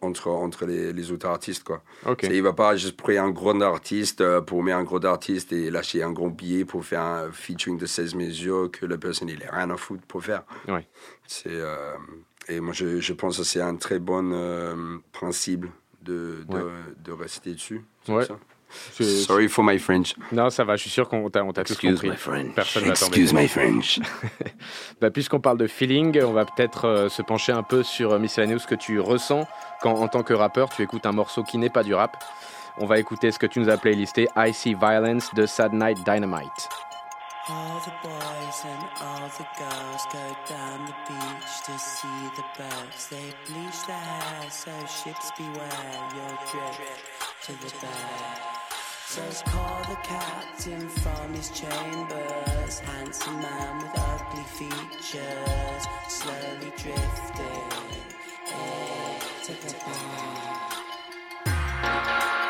entre 0.00 0.28
entre 0.28 0.66
les, 0.66 0.92
les 0.92 1.10
autres 1.12 1.26
artistes 1.26 1.62
quoi. 1.64 1.82
Il 2.34 2.42
va 2.42 2.52
pas 2.52 2.76
juste 2.76 2.96
prendre 2.96 3.20
un 3.20 3.30
gros 3.30 3.60
artiste 3.62 4.20
euh, 4.20 4.40
pour 4.40 4.62
mettre 4.62 4.78
un 4.78 4.84
gros 4.84 5.04
artiste 5.06 5.52
et 5.52 5.70
lâcher 5.70 6.02
un 6.02 6.12
gros 6.12 6.30
billet 6.30 6.64
pour 6.64 6.84
faire 6.84 7.00
un 7.02 7.30
featuring 7.32 7.78
de 7.78 7.86
16 7.86 8.14
mesures 8.14 8.70
que 8.72 8.86
la 8.86 8.98
personne 8.98 9.28
il 9.28 9.42
a 9.44 9.54
rien 9.56 9.70
à 9.70 9.76
foutre 9.76 10.04
pour 10.06 10.22
faire. 10.24 10.42
Ouais. 10.68 10.86
C'est 11.26 11.48
euh, 11.52 11.94
et 12.48 12.60
moi 12.60 12.72
je, 12.74 13.00
je 13.00 13.12
pense 13.12 13.38
que 13.38 13.44
c'est 13.44 13.60
un 13.62 13.76
très 13.76 13.98
bon 13.98 14.32
euh, 14.32 14.98
principe 15.12 15.66
de, 16.02 16.44
de, 16.48 16.54
Ouais. 16.56 16.72
de 17.04 17.12
rester 17.12 17.52
dessus. 17.52 17.82
Ouais. 18.08 18.24
Ça. 18.26 18.38
Sorry 19.00 19.48
for 19.48 19.64
my 19.64 19.78
French. 19.78 20.14
Non, 20.32 20.50
ça 20.50 20.64
va, 20.64 20.76
je 20.76 20.82
suis 20.82 20.90
sûr 20.90 21.08
qu'on 21.08 21.28
t'a 21.30 21.42
tous 21.42 21.72
Excuse 21.72 21.92
compris. 21.92 22.10
my 22.10 22.16
French. 22.16 22.54
Personne 22.54 22.84
va 22.84 22.90
Excuse 22.90 23.32
my 23.32 23.48
French. 23.48 24.00
Bah, 25.00 25.10
Puisqu'on 25.10 25.40
parle 25.40 25.58
de 25.58 25.66
feeling, 25.66 26.22
on 26.22 26.32
va 26.32 26.44
peut-être 26.44 26.86
euh, 26.86 27.08
se 27.08 27.20
pencher 27.22 27.52
un 27.52 27.62
peu 27.62 27.82
sur 27.82 28.12
euh, 28.12 28.18
Miscellaneous, 28.18 28.60
ce 28.60 28.66
que 28.66 28.74
tu 28.74 28.98
ressens 29.00 29.46
quand, 29.82 29.94
en 29.94 30.08
tant 30.08 30.22
que 30.22 30.32
rappeur, 30.32 30.68
tu 30.70 30.82
écoutes 30.82 31.06
un 31.06 31.12
morceau 31.12 31.42
qui 31.42 31.58
n'est 31.58 31.70
pas 31.70 31.82
du 31.82 31.94
rap. 31.94 32.16
On 32.78 32.86
va 32.86 32.98
écouter 32.98 33.30
ce 33.30 33.38
que 33.38 33.46
tu 33.46 33.60
nous 33.60 33.68
as 33.68 33.76
playlisté, 33.78 34.28
I 34.36 34.52
See 34.52 34.74
Violence 34.74 35.32
de 35.34 35.46
Sad 35.46 35.72
Night 35.72 35.98
Dynamite. 36.04 36.68
All 37.48 37.80
the 37.80 37.92
boys 38.02 38.64
and 38.64 38.82
all 39.00 39.28
the 39.38 39.46
girls 39.56 40.04
go 40.12 40.18
down 40.48 40.84
the 40.84 40.94
beach 41.06 41.62
to 41.66 41.78
see 41.78 42.08
the 42.34 42.42
birds. 42.58 43.08
They 43.08 43.32
bleach 43.46 43.86
their 43.86 43.96
hair, 43.96 44.50
so 44.50 44.72
ships 44.88 45.30
beware. 45.38 46.10
You'll 46.12 46.38
drift 46.50 47.46
to 47.46 47.52
the 47.52 47.72
bed. 47.80 48.65
So 49.16 49.22
call 49.46 49.80
the 49.88 49.96
captain 50.02 50.88
from 50.90 51.32
his 51.32 51.48
chambers. 51.48 52.80
Handsome 52.80 53.40
man 53.40 53.78
with 53.78 53.92
ugly 53.96 54.44
features, 54.58 55.86
slowly 56.06 56.70
drifting 56.76 57.66
bed. 62.18 62.45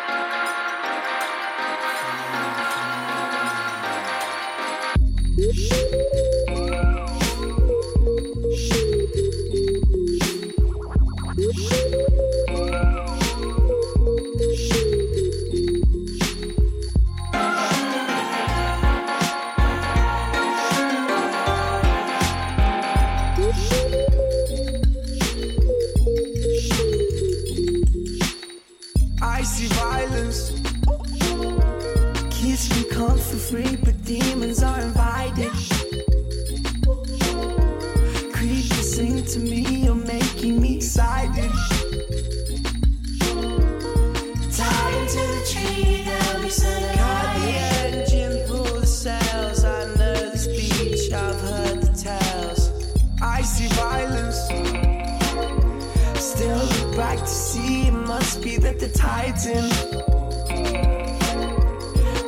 Tide's. 59.47 59.71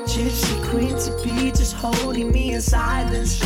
Gypsy 0.07 0.71
queen 0.71 0.97
to 0.97 1.11
be 1.25 1.51
just 1.51 1.75
holding 1.75 2.31
me 2.31 2.53
in 2.53 2.62
silence. 2.62 3.41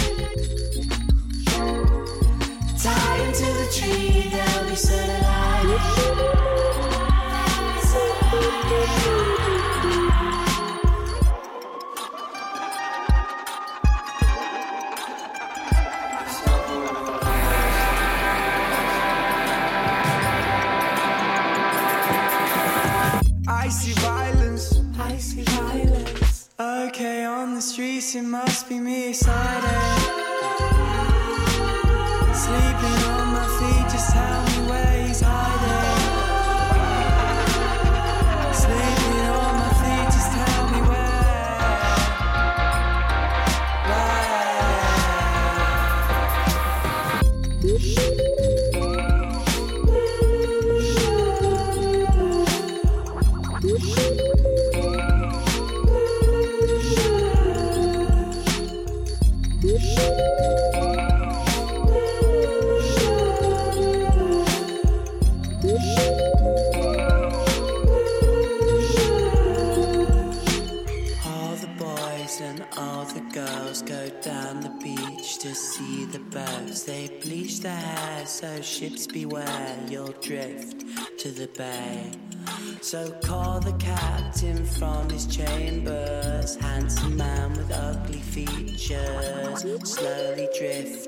Tied 2.83 3.21
into 3.27 3.45
the 3.45 3.69
tree, 3.73 4.31
they'll 4.31 4.69
be 4.69 4.77
set 4.77 5.21
alight. 5.21 5.42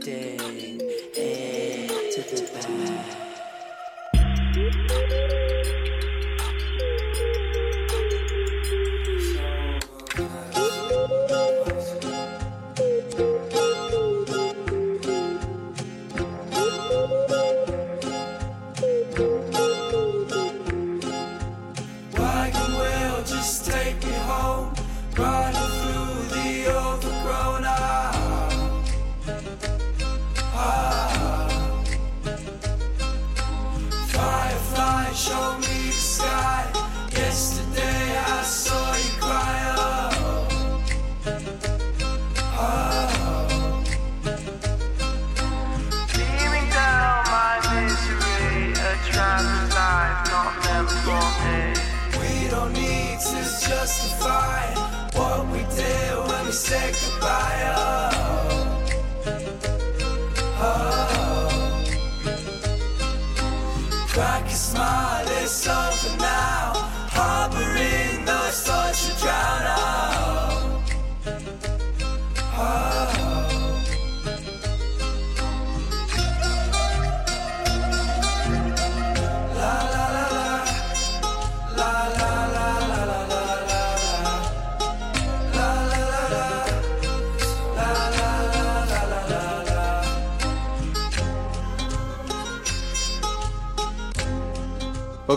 lifting 0.07 0.81
eh, 1.17 1.87
to 2.11 2.21
the 2.23 2.37
back. 4.13 5.24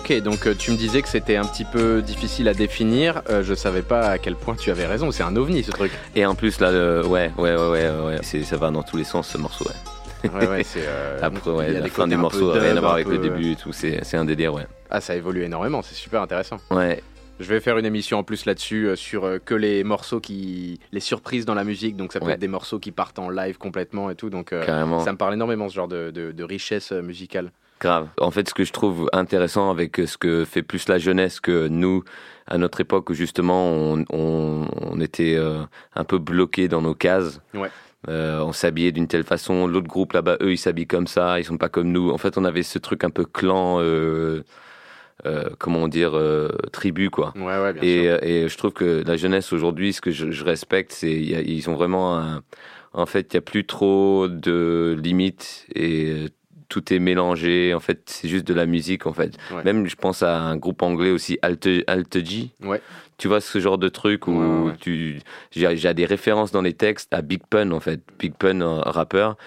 Ok, 0.09 0.21
donc 0.21 0.47
euh, 0.47 0.55
tu 0.57 0.71
me 0.71 0.77
disais 0.77 1.01
que 1.01 1.09
c'était 1.09 1.35
un 1.35 1.43
petit 1.43 1.65
peu 1.65 2.01
difficile 2.01 2.47
à 2.47 2.53
définir. 2.53 3.21
Euh, 3.29 3.43
je 3.43 3.53
savais 3.53 3.81
pas 3.81 4.07
à 4.07 4.17
quel 4.17 4.35
point 4.37 4.55
tu 4.55 4.71
avais 4.71 4.85
raison. 4.85 5.11
C'est 5.11 5.23
un 5.23 5.35
ovni 5.35 5.63
ce 5.63 5.71
truc. 5.71 5.91
Et 6.15 6.25
en 6.25 6.33
plus, 6.33 6.61
là, 6.61 6.71
le- 6.71 7.05
ouais, 7.05 7.29
ouais, 7.37 7.55
ouais, 7.57 7.69
ouais, 7.69 7.89
ouais, 8.05 8.19
c'est- 8.21 8.43
ça 8.43 8.55
va 8.55 8.71
dans 8.71 8.83
tous 8.83 8.95
les 8.95 9.03
sens 9.03 9.27
ce 9.27 9.37
morceau, 9.37 9.65
ouais. 9.65 10.29
Ouais, 10.29 10.47
ouais, 10.47 10.63
c'est. 10.63 10.83
euh, 10.85 11.19
Après, 11.21 11.41
il 11.45 11.51
y 11.51 11.55
ouais, 11.57 11.65
a 11.65 11.71
la 11.73 11.81
des 11.81 11.89
fin 11.89 12.07
du 12.07 12.15
morceau, 12.15 12.53
peu 12.53 12.59
rien 12.59 12.77
à 12.77 12.79
voir 12.79 12.93
avec 12.93 13.07
le 13.09 13.17
peu- 13.17 13.21
début 13.29 13.51
et 13.51 13.55
tout, 13.57 13.73
c'est 13.73 13.99
c'est 14.05 14.15
un 14.15 14.23
délire, 14.23 14.53
ouais. 14.53 14.65
Ah, 14.89 15.01
ça 15.01 15.13
évolue 15.13 15.43
énormément. 15.43 15.81
C'est 15.81 15.95
super 15.95 16.21
intéressant. 16.21 16.57
Ouais, 16.71 17.03
Je 17.41 17.45
vais 17.49 17.59
faire 17.59 17.77
une 17.77 17.85
émission 17.85 18.17
en 18.17 18.23
plus 18.23 18.45
là-dessus 18.45 18.87
euh, 18.87 18.95
sur 18.95 19.25
euh, 19.25 19.39
que 19.43 19.53
les 19.55 19.83
morceaux 19.83 20.21
qui, 20.21 20.79
les 20.93 21.01
surprises 21.01 21.43
dans 21.45 21.53
la 21.53 21.65
musique. 21.65 21.97
Donc 21.97 22.13
ça 22.13 22.19
peut 22.21 22.27
Ouais. 22.27 22.33
être 22.33 22.39
des 22.39 22.47
morceaux 22.47 22.79
qui 22.79 22.91
partent 22.91 23.19
en 23.19 23.29
live 23.29 23.57
complètement 23.57 24.09
et 24.09 24.15
tout. 24.15 24.29
Donc 24.29 24.53
euh, 24.53 24.65
ça 25.03 25.11
me 25.11 25.17
parle 25.17 25.33
énormément 25.33 25.67
ce 25.67 25.75
genre 25.75 25.89
de, 25.89 26.11
de- 26.11 26.31
de 26.31 26.43
richesse 26.45 26.93
euh, 26.93 27.01
musicale. 27.01 27.51
Grave. 27.79 28.07
En 28.19 28.31
fait, 28.31 28.49
ce 28.49 28.53
que 28.53 28.63
je 28.63 28.73
trouve 28.73 29.09
intéressant 29.13 29.69
avec 29.69 29.97
ce 29.97 30.17
que 30.17 30.45
fait 30.45 30.63
plus 30.63 30.87
la 30.89 30.97
jeunesse 30.97 31.39
que 31.39 31.67
nous, 31.67 32.03
à 32.47 32.57
notre 32.57 32.81
époque 32.81 33.09
où 33.09 33.13
justement 33.13 33.67
on, 33.71 34.03
on, 34.11 34.67
on 34.81 34.99
était 35.01 35.35
euh, 35.35 35.61
un 35.95 36.03
peu 36.03 36.17
bloqués 36.17 36.67
dans 36.67 36.81
nos 36.81 36.95
cases. 36.95 37.39
Ouais. 37.53 37.69
Euh, 38.09 38.39
on 38.41 38.51
s'habillait 38.53 38.91
d'une 38.91 39.07
telle 39.07 39.23
façon. 39.25 39.67
L'autre 39.67 39.87
groupe 39.87 40.13
là-bas, 40.13 40.37
eux, 40.41 40.53
ils 40.53 40.57
s'habillent 40.57 40.87
comme 40.87 41.07
ça. 41.07 41.39
Ils 41.39 41.43
sont 41.43 41.57
pas 41.57 41.69
comme 41.69 41.91
nous. 41.91 42.09
En 42.09 42.17
fait, 42.17 42.37
on 42.37 42.45
avait 42.45 42.63
ce 42.63 42.79
truc 42.79 43.03
un 43.03 43.09
peu 43.09 43.25
clan, 43.25 43.79
euh, 43.81 44.43
euh, 45.25 45.49
comment 45.59 45.87
dire, 45.87 46.11
euh, 46.15 46.49
tribu 46.71 47.09
quoi. 47.09 47.33
Ouais, 47.35 47.61
ouais, 47.61 47.73
bien 47.73 47.81
Et, 47.83 48.03
sûr. 48.03 48.11
euh, 48.13 48.17
et 48.21 48.47
je 48.49 48.57
trouve 48.57 48.71
que 48.73 49.03
la 49.05 49.17
jeunesse 49.17 49.51
aujourd'hui, 49.51 49.93
ce 49.93 50.01
que 50.01 50.11
je, 50.11 50.31
je 50.31 50.43
respecte, 50.45 50.93
c'est 50.93 51.11
ils 51.13 51.69
ont 51.69 51.75
vraiment 51.75 52.17
un- 52.17 52.41
en 52.93 53.05
fait, 53.05 53.33
il 53.33 53.35
y 53.35 53.37
a 53.37 53.41
plus 53.41 53.65
trop 53.65 54.27
de 54.27 54.97
limites 55.01 55.65
et 55.75 56.05
euh, 56.11 56.27
tout 56.69 56.93
est 56.93 56.99
mélangé. 56.99 57.73
En 57.73 57.79
fait, 57.79 58.01
c'est 58.05 58.27
juste 58.27 58.45
de 58.47 58.53
la 58.53 58.65
musique 58.65 59.05
en 59.05 59.13
fait. 59.13 59.37
Ouais. 59.51 59.63
Même 59.63 59.87
je 59.87 59.95
pense 59.95 60.23
à 60.23 60.37
un 60.39 60.57
groupe 60.57 60.81
anglais 60.81 61.11
aussi, 61.11 61.37
Alt 61.41 61.67
Alt 61.87 62.25
G. 62.25 62.49
Ouais. 62.63 62.81
Tu 63.17 63.27
vois 63.27 63.41
ce 63.41 63.59
genre 63.59 63.77
de 63.77 63.89
truc 63.89 64.27
où 64.27 64.65
Ouais, 64.67 64.73
tu 64.79 65.19
j'ai 65.51 65.93
des 65.93 66.05
références 66.05 66.51
dans 66.51 66.61
les 66.61 66.73
textes 66.73 67.13
à 67.13 67.21
Big 67.21 67.41
Pun 67.49 67.71
en 67.71 67.79
fait, 67.79 68.01
Big 68.19 68.33
Pun 68.35 68.61
un 68.61 68.81
rappeur. 68.81 69.37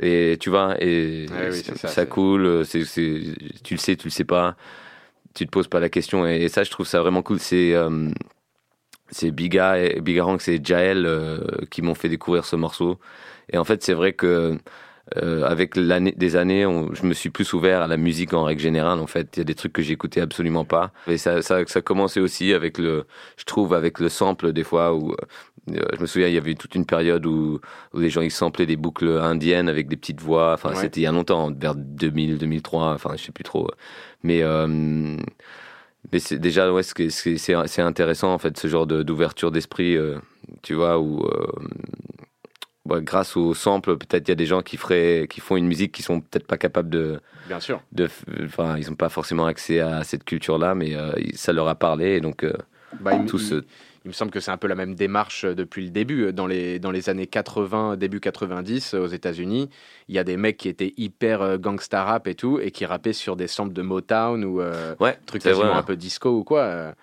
Et 0.00 0.36
tu 0.38 0.50
vois, 0.50 0.76
et 0.82 1.26
oui, 1.30 1.54
ça, 1.62 1.72
c'est 1.74 1.88
c'est- 1.88 2.08
coule, 2.08 2.66
c'est, 2.66 2.84
c'est, 2.84 3.22
tu 3.64 3.74
le 3.74 3.78
sais, 3.80 3.96
tu 3.96 4.08
le 4.08 4.10
sais 4.10 4.24
pas, 4.24 4.54
tu 5.34 5.46
te 5.46 5.50
poses 5.50 5.68
pas 5.68 5.80
la 5.80 5.88
question. 5.88 6.26
Et, 6.28 6.42
et 6.42 6.48
ça, 6.50 6.64
je 6.64 6.70
trouve 6.70 6.86
ça 6.86 7.00
vraiment 7.00 7.22
cool. 7.22 7.38
C'est, 7.40 7.72
euh, 7.74 8.10
c'est 9.08 9.30
Biga, 9.30 9.78
et, 9.82 10.00
Biga 10.02 10.24
Ranks 10.24 10.48
et 10.48 10.60
Jael 10.62 11.06
euh, 11.06 11.38
qui 11.70 11.80
m'ont 11.80 11.94
fait 11.94 12.10
découvrir 12.10 12.44
ce 12.44 12.56
morceau. 12.56 12.98
Et 13.50 13.56
en 13.58 13.64
fait, 13.64 13.82
c'est 13.82 13.94
vrai 13.94 14.12
que 14.12 14.58
euh, 15.16 15.44
avec 15.44 15.76
l'année, 15.76 16.12
des 16.16 16.34
années, 16.36 16.66
on- 16.66 16.92
je 16.94 17.06
me 17.06 17.14
suis 17.14 17.30
plus 17.30 17.52
ouvert 17.52 17.82
à 17.82 17.86
la 17.86 17.96
musique 17.96 18.32
en 18.32 18.42
règle 18.44 18.60
générale. 18.60 18.98
En 18.98 19.06
fait, 19.06 19.36
il 19.36 19.40
y 19.40 19.42
a 19.42 19.44
des 19.44 19.54
trucs 19.54 19.72
que 19.72 19.82
j'écoutais 19.82 20.20
absolument 20.20 20.64
pas. 20.64 20.92
Et 21.06 21.16
ça, 21.18 21.42
ça, 21.42 21.64
ça 21.66 21.80
commençait 21.80 22.20
aussi 22.20 22.52
avec 22.52 22.78
le, 22.78 23.04
je 23.36 23.44
trouve, 23.44 23.72
avec 23.74 24.00
le 24.00 24.08
sample 24.08 24.52
des 24.52 24.64
fois 24.64 24.94
où 24.94 25.12
euh, 25.12 25.80
je 25.96 26.00
me 26.00 26.06
souviens, 26.06 26.28
il 26.28 26.34
y 26.34 26.38
avait 26.38 26.54
toute 26.54 26.74
une 26.74 26.86
période 26.86 27.24
où, 27.26 27.60
où 27.94 27.98
les 27.98 28.10
gens 28.10 28.20
ils 28.22 28.30
samplaient 28.32 28.66
des 28.66 28.76
boucles 28.76 29.18
indiennes 29.18 29.68
avec 29.68 29.86
des 29.88 29.96
petites 29.96 30.20
voix. 30.20 30.52
Enfin, 30.54 30.70
Ouais. 30.70 30.76
c'était 30.76 31.00
il 31.00 31.04
y 31.04 31.06
a 31.06 31.12
longtemps, 31.12 31.52
vers 31.52 31.74
2000, 31.76 32.38
2003. 32.38 32.92
Enfin, 32.94 33.10
je 33.16 33.22
sais 33.24 33.32
plus 33.32 33.44
trop. 33.44 33.68
Mais 34.24 34.42
euh, 34.42 34.66
mais 36.12 36.18
c'est 36.20 36.38
déjà 36.38 36.72
ouais, 36.72 36.82
c'est 36.82 37.82
intéressant 37.82 38.32
en 38.32 38.38
fait 38.38 38.56
ce 38.58 38.68
genre 38.68 38.86
de- 38.86 39.02
d'ouverture 39.02 39.50
d'esprit, 39.50 39.96
tu 40.62 40.74
vois, 40.74 40.98
où 41.00 41.24
bah, 42.86 43.00
grâce 43.00 43.36
au 43.36 43.52
sample, 43.54 43.96
peut-être 43.98 44.26
il 44.28 44.30
y 44.30 44.32
a 44.32 44.36
des 44.36 44.46
gens 44.46 44.62
qui 44.62 44.76
feraient, 44.76 45.26
qui 45.28 45.40
font 45.40 45.56
une 45.56 45.66
musique 45.66 45.92
qui 45.92 46.02
sont 46.02 46.20
peut-être 46.20 46.46
pas 46.46 46.56
capables 46.58 46.88
de, 46.90 47.20
Bien 47.48 47.60
sûr. 47.60 47.82
de, 47.92 48.08
enfin, 48.44 48.76
ils 48.78 48.88
n'ont 48.88 48.96
pas 48.96 49.08
forcément 49.08 49.46
accès 49.46 49.80
à 49.80 50.02
cette 50.04 50.24
culture-là, 50.24 50.74
mais 50.74 50.94
euh, 50.94 51.12
ça 51.34 51.52
leur 51.52 51.68
a 51.68 51.74
parlé, 51.74 52.16
et 52.16 52.20
donc 52.20 52.44
euh, 52.44 52.52
Bah, 53.00 53.12
il, 53.14 53.22
me- 53.22 53.28
tous. 53.28 53.50
il- 53.50 53.64
il 54.04 54.10
me 54.10 54.12
semble 54.12 54.30
que 54.30 54.38
c'est 54.38 54.52
un 54.52 54.56
peu 54.56 54.68
la 54.68 54.76
même 54.76 54.94
démarche 54.94 55.44
euh, 55.44 55.54
depuis 55.56 55.82
le 55.84 55.90
début. 55.90 56.32
Dans 56.32 56.46
les, 56.46 56.78
dans 56.78 56.92
les 56.92 57.08
années 57.08 57.26
80, 57.26 57.96
début 57.96 58.20
90, 58.20 58.94
euh, 58.94 59.00
aux 59.00 59.06
États-Unis, 59.08 59.68
il 60.08 60.14
y 60.14 60.18
a 60.20 60.24
des 60.24 60.36
mecs 60.36 60.56
qui 60.58 60.68
étaient 60.68 60.94
hyper 60.96 61.58
gangsta 61.58 62.04
rap 62.04 62.28
et 62.28 62.36
tout, 62.36 62.60
et 62.60 62.70
qui 62.70 62.86
rappaient 62.86 63.12
sur 63.12 63.34
des 63.34 63.48
samples 63.48 63.72
de 63.72 63.82
Motown 63.82 64.44
ou 64.44 64.60
euh, 64.60 64.94
ouais, 65.00 65.18
trucs 65.26 65.42
quasiment 65.42 65.66
vrai. 65.70 65.78
un 65.78 65.82
peu 65.82 65.96
disco 65.96 66.30
ou 66.30 66.44
quoi. 66.44 66.94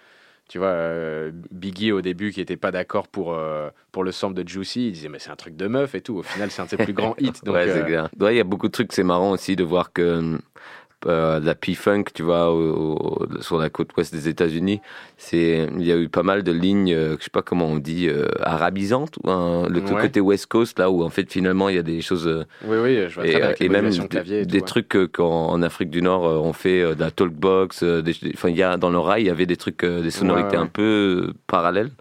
Euh. 0.44 0.50
tu 0.50 0.58
vois, 0.58 0.68
euh, 0.68 1.32
Biggie 1.52 1.92
au 1.92 2.02
début 2.02 2.32
qui 2.32 2.42
était 2.42 2.58
pas 2.58 2.72
d'accord 2.72 3.08
pour, 3.08 3.34
euh, 3.34 3.70
pour 3.92 4.04
le 4.04 4.12
sample 4.12 4.36
de 4.42 4.48
Juicy, 4.48 4.88
il 4.88 4.92
disait 4.94 5.10
mais 5.10 5.20
c'est 5.20 5.32
un 5.32 5.36
truc 5.36 5.56
de 5.56 5.68
meuf 5.68 5.96
et 5.96 6.02
tout. 6.02 6.18
Au 6.18 6.24
final, 6.24 6.52
c'est 6.52 6.62
un 6.62 6.66
de 6.66 6.70
ses 6.70 6.78
plus 6.78 6.94
grands 6.94 7.16
hits. 7.20 7.32
Donc, 7.44 7.56
ouais, 7.56 7.68
c'est 7.68 7.80
euh, 7.80 7.84
clair. 7.84 8.10
Ouais, 8.20 8.36
il 8.36 8.38
y 8.38 8.42
a 8.42 8.46
beaucoup 8.46 8.68
de 8.68 8.74
trucs. 8.74 8.94
C'est 8.94 9.04
marrant 9.04 9.32
aussi 9.32 9.56
de 9.56 9.64
voir 9.64 9.94
que 9.94 10.38
euh, 11.08 11.40
la 11.40 11.56
P-Funk, 11.56 12.06
tu 12.14 12.24
vois, 12.24 12.52
au- 12.52 12.96
au- 12.96 13.42
sur 13.42 13.58
la 13.58 13.70
côte 13.70 13.90
ouest 13.98 14.14
des 14.14 14.28
États-Unis, 14.30 14.82
c'est 15.18 15.68
il 15.78 15.86
y 15.86 15.92
a 15.92 15.98
eu 15.98 16.10
pas 16.10 16.24
mal 16.24 16.44
de 16.44 16.52
lignes, 16.52 16.94
euh, 16.94 17.16
je 17.20 17.24
sais 17.26 17.30
pas 17.30 17.42
comment 17.42 17.68
on 17.68 17.78
dit, 17.78 18.08
euh, 18.08 18.28
arabisantes, 18.42 19.18
ou, 19.24 19.30
hein, 19.30 19.68
le 19.70 19.82
tout 19.82 19.94
Ouais. 19.96 20.02
côté 20.02 20.20
West 20.20 20.46
Coast 20.48 20.80
là 20.80 20.90
où 20.90 21.04
en 21.04 21.10
fait 21.10 21.32
finalement 21.32 21.70
il 21.70 21.76
y 21.76 21.80
a 21.80 21.84
des 21.84 22.02
choses. 22.02 22.28
euh, 22.28 22.46
oui, 22.66 22.78
oui, 22.82 22.96
je 23.08 23.14
vois 23.16 23.24
très 23.24 23.34
et, 23.34 23.38
bien 23.40 23.50
euh, 23.50 23.54
et 23.60 23.70
même 23.70 23.90
des, 23.90 24.08
clavier 24.08 24.40
et 24.42 24.46
des 24.46 24.58
tout, 24.60 24.64
ouais. 24.64 24.68
trucs 24.68 24.90
que- 24.90 25.06
qu'en 25.06 25.48
en 25.50 25.62
Afrique 25.62 25.90
du 25.90 26.02
Nord 26.02 26.24
on 26.24 26.54
fait 26.54 26.96
de 26.96 27.00
la 27.00 27.12
talkbox, 27.12 27.84
enfin 28.34 28.50
il 28.50 28.56
y 28.58 28.64
a 28.64 28.78
dans 28.78 28.90
le 28.90 29.00
rail 29.00 29.24
il 29.24 29.28
y 29.28 29.30
avait 29.30 29.46
des 29.46 29.58
trucs, 29.58 29.84
des 29.86 30.12
sonorités 30.12 30.58
Ouais, 30.58 30.64
un 30.64 30.68
peu 30.68 31.34
parallèles. 31.48 31.92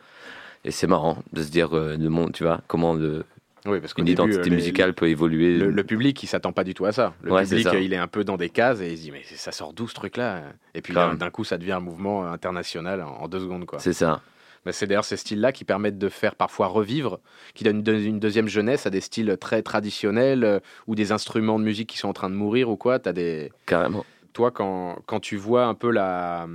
Et 0.64 0.70
c'est 0.70 0.86
marrant 0.86 1.18
de 1.32 1.42
se 1.42 1.50
dire 1.50 1.70
le 1.72 2.08
monde, 2.08 2.30
tu 2.32 2.44
vois, 2.44 2.60
comment 2.68 2.94
le, 2.94 3.24
Oui, 3.64 3.80
parce 3.80 3.94
qu'au 3.94 4.00
une 4.02 4.06
début, 4.06 4.22
identité 4.22 4.40
euh, 4.40 4.44
les- 4.50 4.56
musicale 4.56 4.92
peut 4.94 5.08
évoluer. 5.08 5.56
Le, 5.56 5.70
le 5.70 5.84
public, 5.84 6.20
il 6.22 6.26
s'attend 6.26 6.52
pas 6.52 6.64
du 6.64 6.74
tout 6.74 6.84
à 6.84 6.92
ça. 6.92 7.14
Le 7.22 7.32
Ouais, 7.32 7.44
public, 7.44 7.62
ça. 7.68 7.78
il 7.78 7.92
est 7.92 7.96
un 7.96 8.08
peu 8.08 8.24
dans 8.24 8.36
des 8.36 8.48
cases 8.50 8.80
et 8.80 8.90
il 8.92 8.96
se 8.98 9.02
dit 9.02 9.10
mais 9.12 9.22
ça 9.24 9.52
sort 9.52 9.72
d'où 9.72 9.86
ce 9.86 9.94
truc-là? 9.94 10.42
Et 10.74 10.82
puis 10.82 10.92
d'un 10.94 11.30
coup, 11.30 11.44
ça 11.44 11.58
devient 11.58 11.72
un 11.72 11.80
mouvement 11.80 12.26
international 12.26 13.02
en, 13.02 13.10
en 13.22 13.28
deux 13.28 13.40
secondes, 13.40 13.64
quoi. 13.66 13.78
C'est 13.78 13.92
ça. 13.92 14.20
Mais 14.64 14.72
c'est 14.72 14.86
d'ailleurs 14.86 15.04
ces 15.04 15.16
styles-là 15.16 15.50
qui 15.50 15.64
permettent 15.64 15.98
de 15.98 16.08
faire 16.08 16.36
parfois 16.36 16.68
revivre, 16.68 17.18
qui 17.54 17.64
donnent 17.64 17.78
une, 17.78 17.82
deux- 17.82 18.00
une 18.04 18.20
deuxième 18.20 18.46
jeunesse 18.46 18.86
à 18.86 18.90
des 18.90 19.00
styles 19.00 19.36
très 19.40 19.60
traditionnels 19.62 20.44
euh, 20.44 20.60
ou 20.86 20.94
des 20.94 21.10
instruments 21.10 21.58
de 21.58 21.64
musique 21.64 21.88
qui 21.88 21.98
sont 21.98 22.08
en 22.08 22.12
train 22.12 22.30
de 22.30 22.34
mourir 22.36 22.68
ou 22.70 22.76
quoi. 22.76 22.98
As 23.04 23.12
des... 23.12 23.50
Carrément. 23.66 24.04
Toi, 24.32 24.50
quand, 24.52 24.98
quand 25.06 25.18
tu 25.18 25.36
vois 25.36 25.64
un 25.66 25.74
peu 25.74 25.90
la, 25.90 26.46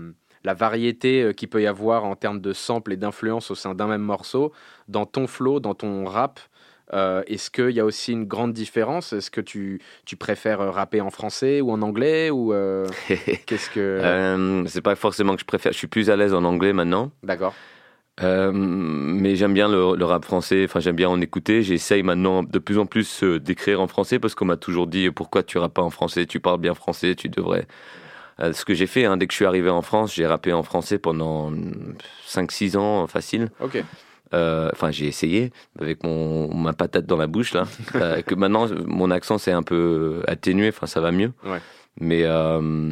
la 0.46 0.54
variété 0.54 1.22
euh, 1.22 1.34
qu'il 1.34 1.50
peut 1.50 1.62
y 1.62 1.68
avoir 1.68 2.06
en 2.06 2.16
termes 2.16 2.40
de 2.40 2.54
samples 2.54 2.94
et 2.94 2.98
d'influences 2.98 3.52
au 3.52 3.56
sein 3.56 3.76
d'un 3.76 3.88
même 3.88 4.02
morceau, 4.02 4.54
dans 4.88 5.06
ton 5.06 5.28
flow, 5.28 5.60
dans 5.60 5.76
ton 5.76 6.06
rap, 6.06 6.40
euh, 6.94 7.22
est-ce 7.28 7.50
qu'il 7.52 7.72
y 7.72 7.80
a 7.80 7.86
aussi 7.86 8.14
une 8.14 8.26
grande 8.26 8.54
différence? 8.54 9.12
Est-ce 9.14 9.30
que 9.30 9.42
tu, 9.42 9.82
tu 10.06 10.16
préfères 10.16 10.62
euh, 10.62 10.72
rapper 10.72 11.02
en 11.02 11.10
français 11.10 11.60
ou 11.62 11.72
en 11.72 11.82
anglais 11.82 12.30
ou 12.30 12.54
euh, 12.54 12.88
qu'est-ce 13.46 13.70
que 13.70 13.80
Euh, 13.80 14.66
c'est 14.68 14.82
pas 14.82 14.96
forcément 14.96 15.34
que 15.36 15.42
je 15.42 15.46
préfère. 15.46 15.74
Je 15.74 15.78
suis 15.78 15.88
plus 15.88 16.10
à 16.10 16.16
l'aise 16.16 16.34
en 16.34 16.44
anglais 16.44 16.74
maintenant. 16.74 17.12
D'accord. 17.24 17.54
Mais 18.22 19.36
j'aime 19.36 19.54
bien 19.54 19.70
le, 19.70 19.96
le 19.96 20.06
rap 20.06 20.26
français. 20.26 20.64
Enfin, 20.66 20.80
j'aime 20.80 20.96
bien 20.96 21.10
en 21.10 21.22
écouter. 21.22 21.62
J'essaye 21.62 22.02
maintenant 22.04 22.42
de 22.42 22.60
plus 22.60 22.80
en 22.80 22.86
plus 22.86 23.24
d'écrire 23.24 23.80
en 23.82 23.88
français 23.88 24.18
parce 24.18 24.34
qu'on 24.34 24.46
m'a 24.46 24.58
toujours 24.58 24.88
dit 24.88 25.12
pourquoi 25.12 25.44
tu 25.44 25.58
rappes 25.60 25.76
pas 25.76 25.84
en 25.84 25.92
français? 25.92 26.26
Tu 26.26 26.40
parles 26.40 26.60
bien 26.60 26.74
français. 26.74 27.14
Tu 27.16 27.30
devrais. 27.30 27.68
Ce 28.40 28.66
que 28.66 28.74
j'ai 28.74 28.88
fait, 28.88 29.06
hein, 29.06 29.18
dès 29.18 29.26
que 29.28 29.34
je 29.34 29.38
suis 29.38 29.46
arrivé 29.46 29.70
en 29.70 29.82
France, 29.82 30.14
j'ai 30.16 30.26
rappé 30.26 30.54
en 30.54 30.64
français 30.64 31.00
pendant 31.00 31.52
5-6 32.28 32.78
ans, 32.78 33.08
facile. 33.08 33.50
Ok. 33.60 33.84
Euh, 34.34 34.70
Enfin, 34.74 34.92
j'ai 34.92 35.08
essayé 35.08 35.52
avec 35.80 36.04
mon, 36.04 36.54
ma 36.54 36.74
patate 36.74 37.06
dans 37.06 37.18
la 37.18 37.28
bouche 37.28 37.54
là. 37.54 37.64
Euh, 37.96 38.22
que 38.22 38.36
maintenant, 38.36 38.68
mon 38.86 39.10
accent 39.12 39.38
c'est 39.38 39.52
un 39.52 39.64
peu 39.64 40.22
atténué. 40.28 40.70
Enfin, 40.70 40.88
ça 40.88 41.02
va 41.02 41.12
mieux. 41.12 41.32
Ouais. 41.46 41.60
Mais 42.00 42.24
euh, 42.26 42.92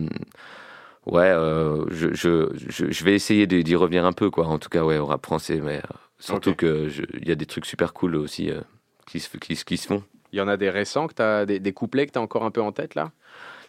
ouais, 1.06 1.30
euh, 1.30 1.86
je, 1.90 2.14
je, 2.14 2.50
je, 2.70 2.92
je 2.92 3.04
vais 3.04 3.14
essayer 3.14 3.48
d'y 3.48 3.76
revenir 3.76 4.06
un 4.06 4.14
peu, 4.14 4.30
quoi. 4.30 4.48
En 4.48 4.58
tout 4.60 4.70
cas, 4.70 4.84
ouais, 4.84 4.98
au 4.98 5.06
rap 5.06 5.26
français. 5.26 5.60
Mais 5.64 5.78
euh, 5.78 5.82
surtout 6.20 6.52
Ok. 6.52 6.56
que 6.58 6.90
je- 6.90 7.04
il 7.22 7.28
y 7.28 7.32
a 7.32 7.36
des 7.36 7.46
trucs 7.46 7.66
super 7.66 7.94
cool 7.94 8.16
aussi 8.16 8.50
euh, 8.50 8.62
qui, 9.06 9.20
se, 9.20 9.36
qui, 9.38 9.56
qui 9.56 9.78
se 9.78 9.88
font. 9.88 10.04
Il 10.32 10.38
y 10.40 10.42
en 10.42 10.48
a 10.48 10.58
des 10.58 10.70
récents, 10.70 11.08
que 11.08 11.14
t'as, 11.14 11.46
des, 11.46 11.60
des 11.60 11.72
couplets 11.74 12.08
que 12.08 12.12
tu 12.14 12.20
as 12.20 12.22
encore 12.22 12.44
un 12.44 12.52
peu 12.52 12.62
en 12.62 12.72
tête 12.72 12.96
là? 12.96 13.12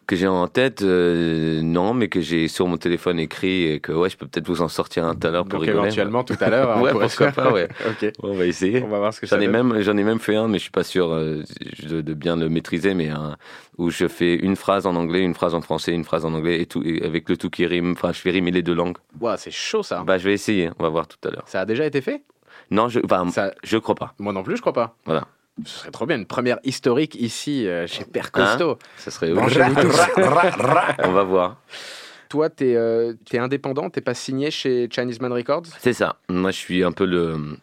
Que 0.06 0.14
j'ai 0.14 0.28
en 0.28 0.46
tête, 0.46 0.82
euh, 0.82 1.60
non, 1.62 1.92
mais 1.92 2.06
que 2.06 2.20
j'ai 2.20 2.46
sur 2.46 2.68
mon 2.68 2.76
téléphone 2.76 3.18
écrit 3.18 3.64
et 3.64 3.80
que 3.80 3.90
ouais, 3.90 4.08
je 4.08 4.16
peux 4.16 4.26
peut-être 4.28 4.46
vous 4.46 4.62
en 4.62 4.68
sortir 4.68 5.04
un 5.04 5.16
tout 5.16 5.26
à 5.26 5.30
l'heure 5.32 5.42
pour 5.44 5.58
Donc 5.58 5.62
rigoler. 5.66 5.86
éventuellement 5.86 6.22
tout 6.22 6.36
à 6.40 6.48
l'heure. 6.48 6.76
on 6.78 6.82
ouais, 6.82 6.92
pourquoi 6.92 7.32
pas, 7.32 7.50
ouais. 7.52 7.66
On 8.22 8.32
va 8.34 8.46
essayer. 8.46 8.84
On 8.84 8.88
va 8.88 8.98
voir 8.98 9.12
ce 9.12 9.20
que 9.20 9.26
J'en 9.26 9.40
ai 9.40 9.48
même, 9.48 9.80
j'en 9.80 9.96
ai 9.96 10.04
même 10.04 10.20
fait 10.20 10.36
un, 10.36 10.46
mais 10.46 10.58
je 10.58 10.62
suis 10.62 10.70
pas 10.70 10.84
sûr 10.84 11.10
euh, 11.10 11.42
de, 11.88 12.02
de 12.02 12.14
bien 12.14 12.36
le 12.36 12.48
maîtriser, 12.48 12.94
mais 12.94 13.08
un, 13.08 13.36
où 13.78 13.90
je 13.90 14.06
fais 14.06 14.36
une 14.36 14.54
phrase 14.54 14.86
en 14.86 14.94
anglais, 14.94 15.22
une 15.22 15.34
phrase 15.34 15.54
en 15.54 15.60
français, 15.60 15.90
une 15.90 16.04
phrase 16.04 16.24
en 16.24 16.34
anglais, 16.34 16.60
et 16.60 16.66
tout, 16.66 16.82
et 16.84 17.04
avec 17.04 17.28
le 17.28 17.36
tout 17.36 17.50
qui 17.50 17.66
rime. 17.66 17.90
Enfin, 17.92 18.12
je 18.12 18.20
fais 18.20 18.30
rimer 18.30 18.52
les 18.52 18.62
deux 18.62 18.74
langues. 18.74 18.98
Ouah, 19.20 19.36
c'est 19.36 19.50
chaud 19.50 19.82
ça. 19.82 20.04
Bah, 20.06 20.18
je 20.18 20.24
vais 20.28 20.34
essayer. 20.34 20.70
On 20.78 20.84
va 20.84 20.88
voir 20.88 21.08
tout 21.08 21.18
à 21.26 21.32
l'heure. 21.32 21.42
Ça 21.46 21.62
a 21.62 21.64
déjà 21.64 21.84
été 21.84 22.00
fait? 22.00 22.22
Non, 22.70 22.88
je, 22.88 23.00
enfin, 23.04 23.28
Ça- 23.30 23.52
je 23.64 23.76
crois 23.76 23.96
pas. 23.96 24.14
Moi 24.20 24.32
non 24.32 24.44
plus, 24.44 24.56
je 24.56 24.60
crois 24.60 24.72
pas. 24.72 24.94
Voilà. 25.04 25.26
Ce 25.64 25.78
serait 25.80 25.90
trop 25.90 26.04
bien, 26.06 26.16
une 26.16 26.26
première 26.26 26.58
historique 26.64 27.14
ici 27.14 27.66
euh, 27.66 27.86
chez 27.86 28.04
Père 28.04 28.30
Costaud. 28.30 28.78
Ça 28.98 29.10
serait. 29.10 29.32
Branchez-vous 29.32 29.74
tous. 29.80 30.00
On 31.04 31.12
va 31.12 31.22
voir. 31.22 31.56
Toi, 32.28 32.50
t'es 32.50 32.72
es 33.32 33.38
indépendant, 33.38 33.88
t'es 33.88 34.00
pas 34.00 34.14
signé 34.14 34.50
chez 34.50 34.88
Chinese 34.90 35.20
Man 35.20 35.32
Records? 35.32 35.62
C'est 35.78 35.92
ça. 35.92 36.16
Moi, 36.28 36.50
je 36.50 36.56
suis 36.58 36.84
un 36.84 36.92
peu 36.92 37.06
le 37.06 37.56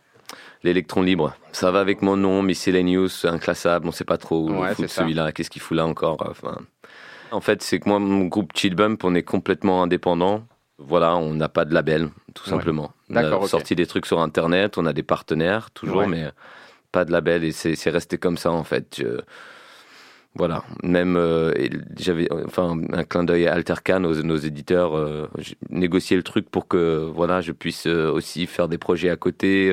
l'électron 0.63 1.01
libre. 1.01 1.35
Ça 1.51 1.71
va 1.71 1.81
avec 1.81 2.01
mon 2.01 2.15
nom, 2.15 2.41
Miscellaneous, 2.41 3.25
inclassable. 3.25 3.87
On 3.87 3.91
sait 3.91 4.05
pas 4.05 4.17
trop 4.17 4.47
où 4.49 4.61
Ouais, 4.61 4.73
c'est 4.75 4.87
ça. 4.87 5.01
celui-là. 5.01 5.31
Qu'est-ce 5.33 5.49
qu'il 5.49 5.61
fout 5.61 5.75
là 5.75 5.85
encore 5.85 6.25
Enfin, 6.29 6.57
en 7.31 7.41
fait, 7.41 7.61
c'est 7.61 7.79
que 7.79 7.89
moi, 7.89 7.99
mon 7.99 8.25
groupe 8.25 8.51
Chill 8.55 8.73
Bump, 8.73 9.03
on 9.03 9.13
est 9.13 9.23
complètement 9.23 9.83
indépendant. 9.83 10.45
Voilà, 10.79 11.15
on 11.17 11.33
n'a 11.33 11.49
pas 11.49 11.65
de 11.65 11.73
label, 11.73 12.09
tout 12.33 12.45
Ouais. 12.45 12.49
simplement. 12.51 12.91
On 13.09 13.15
a 13.17 13.47
sorti 13.47 13.75
des 13.75 13.85
trucs 13.85 14.05
sur 14.05 14.21
Internet, 14.21 14.77
on 14.77 14.85
a 14.85 14.93
des 14.93 15.03
partenaires 15.03 15.69
toujours, 15.71 15.97
Ouais. 15.97 16.07
mais 16.07 16.25
pas 16.93 17.03
de 17.05 17.11
label 17.11 17.43
et 17.43 17.51
c'est 17.51 17.89
resté 17.89 18.17
comme 18.17 18.37
ça 18.37 18.51
en 18.51 18.63
fait. 18.63 18.85
Je- 18.99 19.19
Voilà, 20.35 20.63
même 20.81 21.15
euh, 21.15 21.53
j'avais 21.95 22.27
enfin 22.47 22.75
un 22.91 23.03
clin 23.03 23.23
d'œil 23.23 23.45
à 23.47 23.53
Altercan, 23.53 23.99
nos, 23.99 24.23
nos 24.23 24.37
éditeurs, 24.37 24.97
euh, 24.97 25.27
j'ai 25.37 25.55
négocié 25.69 26.17
le 26.17 26.23
truc 26.23 26.49
pour 26.49 26.67
que 26.67 27.07
voilà 27.13 27.39
je 27.41 27.51
puisse 27.51 27.85
euh, 27.85 28.09
aussi 28.11 28.47
faire 28.47 28.67
des 28.67 28.79
projets 28.79 29.11
à 29.11 29.15
côté 29.15 29.69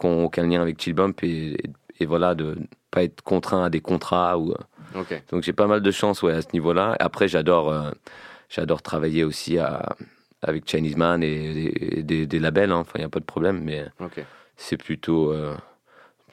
qui 0.00 0.06
n'ont 0.08 0.24
aucun 0.24 0.48
lien 0.48 0.60
avec 0.60 0.82
Chill 0.82 0.94
Bump 0.94 1.22
et, 1.22 1.52
et, 1.52 1.70
et 2.00 2.06
voilà 2.06 2.34
de 2.34 2.56
pas 2.90 3.04
être 3.04 3.22
contraint 3.22 3.62
à 3.66 3.70
des 3.70 3.80
contrats 3.80 4.36
ou 4.36 4.52
donc 5.30 5.44
j'ai 5.44 5.52
pas 5.52 5.68
mal 5.68 5.80
de 5.80 5.90
chance 5.92 6.22
ouais, 6.24 6.32
à 6.32 6.42
ce 6.42 6.48
niveau-là. 6.52 6.96
Après, 6.98 7.28
j'adore, 7.28 7.72
j'adore 8.48 8.82
travailler 8.82 9.22
aussi 9.22 9.58
à, 9.58 9.94
avec 10.42 10.68
Chinese 10.68 10.96
Man 10.96 11.22
et, 11.22 11.72
et 11.98 12.02
des, 12.02 12.26
des 12.26 12.38
labels. 12.40 12.72
hein. 12.72 12.78
Enfin, 12.82 12.92
il 12.96 13.02
n'y 13.02 13.04
a 13.04 13.08
pas 13.08 13.20
de 13.20 13.24
problème, 13.34 13.60
mais 13.62 13.84
c'est 14.56 14.76
plutôt, 14.76 15.32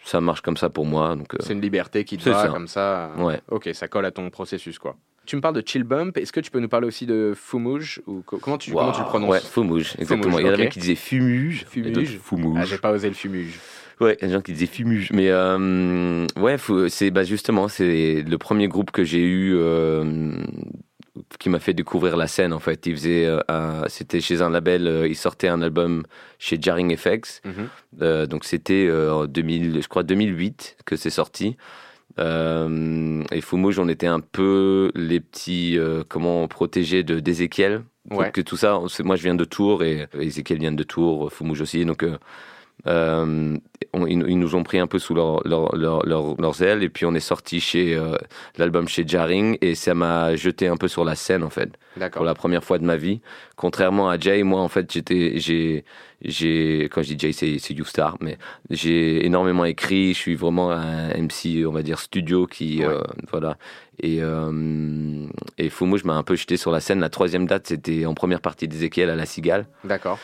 ça 0.04 0.22
marche 0.22 0.41
comme 0.41 0.58
ça 0.58 0.70
pour 0.70 0.86
moi. 0.86 1.16
Donc, 1.16 1.34
euh, 1.34 1.38
C'est 1.41 1.54
une 1.54 1.62
liberté 1.62 2.04
qui 2.04 2.18
te 2.18 2.30
va 2.30 2.43
ça. 2.43 2.47
comme 2.49 2.68
ça. 2.68 3.12
Ouais. 3.18 3.39
Ok, 3.49 3.70
ça 3.74 3.88
colle 3.88 4.06
à 4.06 4.12
ton 4.12 4.30
processus 4.30 4.80
quoi. 4.80 4.95
Tu 5.26 5.36
me 5.36 5.41
parles 5.41 5.56
de 5.56 5.64
Chill 5.66 5.84
Bump. 5.84 6.18
Est-ce 6.18 6.34
que 6.34 6.39
tu 6.39 6.49
peux 6.49 6.60
nous 6.60 6.68
parler 6.68 6.88
aussi 6.88 7.06
de 7.06 7.34
Fumouge 7.36 8.02
ou 8.08 8.22
co- 8.26 8.39
comment 8.39 8.58
tu 8.58 8.72
comment 8.72 8.91
tu 8.91 8.99
le 9.02 9.06
prononces? 9.06 9.30
Ouais, 9.30 9.39
Fumouge, 9.39 9.93
exactement. 9.99 10.24
Fumouge, 10.24 10.41
il 10.41 10.45
y 10.45 10.49
en 10.49 10.54
ok. 10.54 10.60
avait 10.60 10.70
qui 10.70 10.80
disaient 10.80 10.95
Fumuge. 10.95 11.66
Fumuge. 11.70 12.18
Fumouge. 12.18 12.58
Ah, 12.60 12.66
j'ai 12.66 12.78
pas 12.80 12.91
osé 12.91 13.08
le 13.08 13.14
Fumuge. 13.14 13.60
Ouais, 14.02 14.18
il 14.20 14.22
y 14.24 14.26
a 14.26 14.28
des 14.30 14.34
gens 14.34 14.41
qui 14.41 14.52
disaient 14.54 14.66
Fumuge. 14.66 15.12
Mais 15.14 15.30
euh, 15.30 16.26
ouais, 16.38 16.56
c'est 16.89 17.12
bah, 17.12 17.24
justement, 17.24 17.68
c'est 17.68 18.24
le 18.28 18.38
premier 18.39 18.68
groupe 18.68 18.89
que 18.89 19.04
j'ai 19.04 19.22
eu 19.24 19.54
euh, 19.56 20.34
qui 21.39 21.49
m'a 21.49 21.59
fait 21.59 21.74
découvrir 21.74 22.16
la 22.18 22.28
scène 22.28 22.53
en 22.53 22.59
fait. 22.59 22.86
Il 22.86 22.95
faisait, 22.95 23.26
euh, 23.26 23.84
c'était 23.88 24.22
chez 24.22 24.41
un 24.41 24.49
label, 24.49 24.88
euh, 24.88 25.07
il 25.07 25.16
sortait 25.16 25.47
un 25.49 25.62
album 25.62 26.03
chez 26.39 26.57
Jarring 26.59 26.95
FX. 26.95 27.41
Mhm. 27.43 27.53
Euh, 28.01 28.26
donc 28.26 28.45
c'était 28.45 28.89
en 28.91 29.26
2000, 29.26 29.82
je 29.82 29.88
crois 29.88 30.03
2008 30.03 30.78
que 30.86 30.95
c'est 30.95 31.09
sorti. 31.09 31.57
Et 32.18 33.41
Fumouge, 33.41 33.80
on 33.80 33.88
était 33.88 34.07
un 34.07 34.20
peu 34.20 34.91
les 34.95 35.20
petits, 35.20 35.78
comment 36.07 36.47
protégés 36.47 37.03
de 37.03 37.20
Ouais. 38.09 38.32
que 38.32 38.41
tout 38.41 38.57
ça, 38.57 38.80
moi 39.03 39.16
je 39.16 39.24
viens 39.24 39.36
de 39.36 39.45
Tours 39.45 39.84
et 39.84 40.07
Ezekiel 40.20 40.59
vient 40.59 40.72
de 40.72 40.84
Tours, 40.84 41.32
Fumouge 41.32 41.62
aussi. 41.62 41.86
Donc 41.86 42.05
euh, 42.88 43.58
on- 43.94 44.06
ils, 44.08 44.24
ils 44.30 44.40
nous 44.40 44.56
ont 44.56 44.64
pris 44.64 44.80
un 44.80 44.88
peu 44.88 45.00
sous 45.00 45.14
leur, 45.14 45.46
leur, 45.48 45.76
leur, 45.76 46.06
leur- 46.06 46.36
leurs 46.40 46.62
ailes 46.62 46.84
et 46.84 46.90
puis 46.90 47.06
on 47.06 47.14
est 47.14 47.20
sorti 47.20 47.60
chez 47.60 47.96
euh, 47.96 48.16
l'album 48.58 48.88
chez 48.88 49.04
Jarring 49.08 49.58
et 49.62 49.76
ça 49.76 49.94
m'a 49.94 50.36
jeté 50.36 50.68
un 50.68 50.78
peu 50.78 50.88
sur 50.88 51.04
la 51.04 51.16
scène 51.16 51.44
en 51.44 51.50
fait 51.50 51.70
pour 52.18 52.26
la 52.26 52.34
première 52.36 52.64
fois 52.64 52.78
de 52.80 52.86
ma 52.86 52.98
vie. 52.98 53.22
Contrairement 53.56 54.10
à 54.10 54.18
Jay, 54.18 54.44
moi 54.44 54.62
en 54.62 54.68
fait 54.70 54.92
j'étais, 54.92 55.34
j'ai, 55.38 55.84
j'ai, 56.24 56.90
quand 56.92 57.02
je 57.04 57.14
dis 57.14 57.20
Jay 57.20 57.32
c'est 57.34 57.60
c'est 57.60 57.74
Youstar, 57.74 58.18
mais 58.22 58.38
j'ai 58.70 59.26
énormément 59.26 59.66
écrit. 59.66 60.14
Je 60.14 60.20
suis 60.20 60.36
vraiment 60.36 60.72
un 60.72 61.10
MC, 61.10 61.66
on 61.68 61.72
va 61.72 61.84
dire 61.84 62.00
studio 62.00 62.48
qui, 62.48 62.80
Ouais. 62.80 62.86
euh, 62.86 63.02
voilà. 63.32 63.58
Et 64.02 64.18
euh, 64.22 65.28
et 65.58 65.70
Fumouge 65.70 66.04
m'a 66.06 66.14
un 66.16 66.24
peu 66.24 66.36
jeté 66.36 66.58
sur 66.58 66.72
la 66.72 66.80
scène. 66.80 67.00
La 67.00 67.10
troisième 67.10 67.46
date 67.46 67.68
c'était 67.68 68.06
en 68.06 68.14
première 68.16 68.42
partie 68.42 68.68
d'Ezekiel 68.68 69.10
à 69.10 69.16
la 69.16 69.26
Cigale. 69.26 69.68
D'accord. 69.84 70.18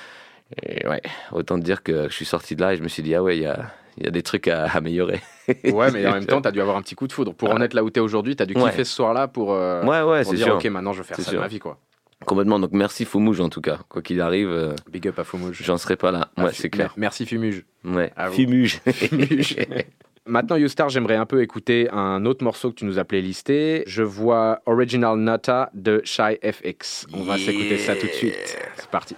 Et 0.64 0.88
ouais, 0.88 1.02
autant 1.32 1.60
te 1.60 1.64
dire 1.64 1.84
que 1.84 2.08
je 2.10 2.14
suis 2.14 2.26
sorti 2.26 2.56
de 2.56 2.62
là 2.62 2.74
et 2.74 2.78
je 2.78 2.84
me 2.84 2.88
suis 2.88 3.04
dit, 3.04 3.14
ah 3.16 3.22
ouais, 3.24 3.38
il 3.38 3.44
y 3.44 3.46
a, 3.46 3.72
il 3.98 4.06
y 4.06 4.08
a 4.08 4.12
des 4.12 4.24
trucs 4.24 4.48
à 4.48 4.66
améliorer. 4.66 5.22
Ouais, 5.64 5.92
mais 5.92 6.06
en 6.06 6.12
même 6.14 6.26
temps, 6.26 6.42
tu 6.42 6.48
as 6.48 6.52
dû 6.52 6.60
avoir 6.62 6.76
un 6.78 6.82
petit 6.82 6.96
coup 6.96 7.08
de 7.08 7.14
foudre. 7.14 7.34
Pour 7.34 7.52
en 7.52 7.62
être 7.62 7.74
là 7.74 7.84
où 7.84 7.90
tu 7.90 8.00
es 8.00 8.04
aujourd'hui, 8.04 8.36
tu 8.36 8.44
as 8.44 8.46
dû 8.46 8.54
Ouais. 8.56 8.70
kiffer 8.70 8.84
ce 8.84 8.94
soir-là 8.94 9.28
pour, 9.30 9.54
euh, 9.54 9.82
Ouais, 9.84 10.02
ouais, 10.02 10.24
pour 10.24 10.34
dire 10.34 10.46
sûr. 10.46 10.56
Ok, 10.56 10.66
maintenant 10.66 10.92
je 10.94 11.02
vais 11.02 11.08
faire 11.08 11.20
ça 11.20 11.32
de 11.32 11.38
ma 11.38 11.48
vie. 11.48 11.60
quoi. 11.60 11.78
Complètement. 12.26 12.60
Donc 12.60 12.72
merci 12.74 13.06
Foumouge 13.06 13.40
en 13.42 13.48
tout 13.50 13.62
cas. 13.62 13.80
Quoi 13.90 14.02
qu'il 14.02 14.20
arrive, 14.22 14.50
euh, 14.50 14.74
Big 14.92 15.08
up 15.08 15.20
à 15.20 15.24
Fumouge. 15.24 15.62
j'en 15.64 15.78
serai 15.78 15.96
pas 15.96 16.12
là. 16.12 16.30
Ah, 16.36 16.46
Ouais, 16.46 16.52
c'est 16.54 16.70
clair. 16.70 16.94
Merci 16.98 17.26
Fumuge. 17.26 17.64
Ouais. 17.86 18.12
Fumuge. 18.32 18.80
Fumuge. 18.92 19.56
Maintenant, 20.26 20.58
Youstar, 20.58 20.90
j'aimerais 20.90 21.16
un 21.16 21.26
peu 21.26 21.42
écouter 21.42 21.88
un 21.92 22.26
autre 22.26 22.44
morceau 22.44 22.72
que 22.72 22.76
tu 22.76 22.86
nous 22.86 23.00
as 23.00 23.06
playlisté. 23.06 23.84
Je 23.88 24.04
vois 24.04 24.60
Original 24.66 25.16
Nota 25.18 25.70
de 25.74 26.02
Shy 26.04 26.38
FX. 26.44 27.08
On 27.14 27.24
va 27.24 27.38
s'écouter 27.38 27.78
ça 27.78 27.96
tout 27.96 28.08
de 28.08 28.12
suite. 28.12 28.58
C'est 28.76 28.90
parti. 28.90 29.16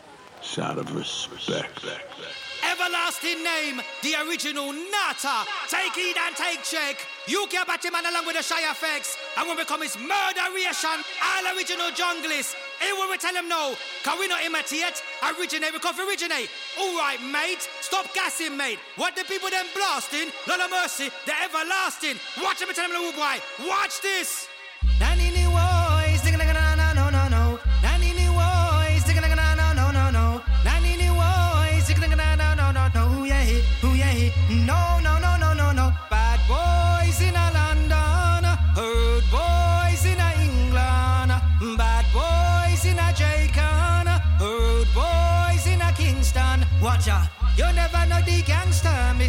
Everlasting 2.66 3.44
name, 3.44 3.82
the 4.04 4.16
original 4.28 4.74
Nata. 4.74 5.48
Take 5.70 5.94
heed 5.96 6.18
and 6.18 6.36
take 6.36 6.64
check. 6.64 6.98
You 7.28 7.46
can 7.50 7.66
batch 7.66 7.86
him 7.86 7.96
and 7.96 8.06
along 8.06 8.26
with 8.26 8.36
the 8.36 8.44
shy 8.44 8.60
effects. 8.70 9.16
And 9.38 9.48
when 9.48 9.58
we 9.58 9.64
come, 9.66 9.84
it's 9.84 9.98
murderation. 9.98 11.00
All 11.24 11.56
original 11.56 11.92
junglists. 11.92 12.56
Hey, 12.80 12.92
when 12.98 13.10
we 13.10 13.18
tell 13.18 13.34
him 13.34 13.48
no, 13.48 13.76
can 14.04 14.20
we 14.20 14.28
not 14.28 14.44
imitate? 14.44 15.02
Originate, 15.24 15.72
we 15.72 15.80
come 15.80 16.00
originate. 16.00 16.50
All 16.80 16.98
right, 16.98 17.22
mate. 17.22 17.70
Stop 17.82 18.14
gassing, 18.14 18.58
mate. 18.58 18.80
What 18.96 19.16
the 19.16 19.24
people 19.24 19.50
then 19.50 19.66
blasting? 19.76 20.30
Of 20.50 20.70
mercy, 20.72 21.10
the 21.26 21.34
everlasting. 21.46 22.20
Watch 22.44 22.62
him 22.62 22.70
and 22.70 22.76
tell 22.76 22.90
them, 22.90 22.98
no, 22.98 23.12
boy. 23.14 23.38
Watch 23.70 24.02
this. 24.02 24.49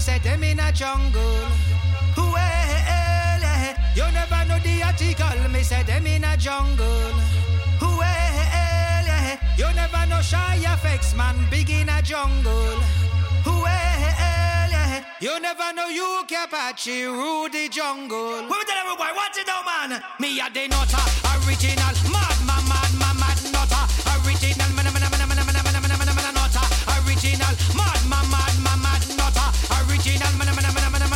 Me 0.00 0.04
say 0.04 0.18
them 0.20 0.42
in 0.42 0.58
a 0.58 0.72
jungle. 0.72 1.46
Well, 2.16 3.42
you 3.94 4.10
never 4.12 4.44
know 4.48 4.58
the 4.60 4.82
article. 4.82 5.50
Me 5.50 5.62
say 5.62 5.82
them 5.82 6.06
in 6.06 6.24
a 6.24 6.38
jungle. 6.38 7.12
Well, 7.82 9.36
you 9.58 9.68
never 9.74 10.06
know 10.06 10.22
shy 10.22 10.56
effects, 10.62 11.14
man. 11.14 11.36
Big 11.50 11.68
in 11.68 11.90
a 11.90 12.00
jungle. 12.00 12.80
Well, 13.44 15.04
you 15.20 15.38
never 15.38 15.70
know 15.74 15.88
you 15.88 16.22
Apache 16.44 17.04
rule 17.04 17.50
the 17.50 17.68
jungle. 17.68 18.48
What 18.48 18.66
tell 18.66 18.78
everybody, 18.78 19.12
watch 19.14 19.36
it 19.36 19.50
out, 19.50 19.66
man. 19.66 20.02
Me 20.18 20.40
a 20.40 20.48
the 20.48 20.66
nutter, 20.68 20.96
original, 21.44 21.94
mad, 22.10 22.39
original, 29.88 30.32
man, 30.38 30.46
man, 30.54 30.64
man, 30.64 30.74
man, 30.74 30.92
man, 30.92 31.09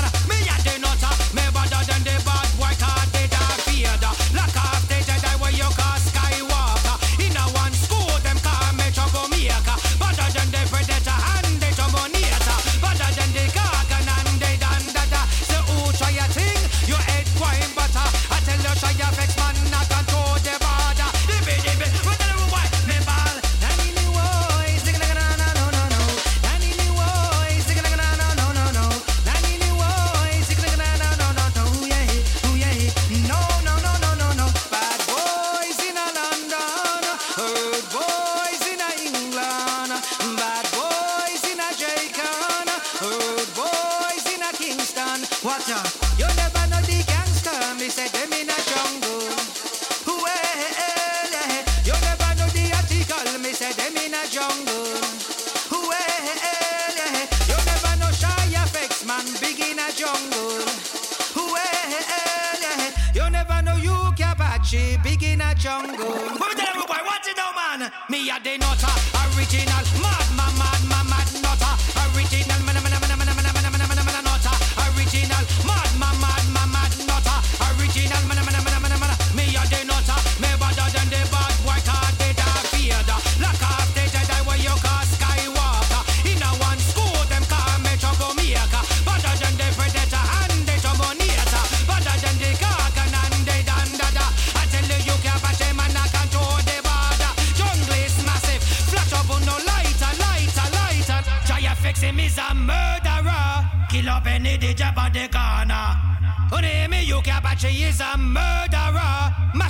Big 65.03 65.23
in 65.23 65.41
a 65.41 65.55
jungle. 65.55 66.15
Women 66.41 66.57
tell 66.57 66.69
everybody 66.69 67.05
what 67.05 67.27
you 67.27 67.35
know, 67.35 67.53
man. 67.55 67.91
Me 68.09 68.31
a 68.31 68.39
the 68.41 68.59
nutter, 68.59 68.95
original 69.37 69.85
mad 70.03 70.34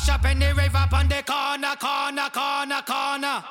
Mash 0.07 0.17
up 0.17 0.25
any 0.27 0.53
rave 0.53 0.75
up 0.75 0.93
on 0.93 1.09
the 1.09 1.23
corner, 1.25 1.77
corner, 1.79 2.31
corner, 2.31 2.83
corner. 2.85 3.43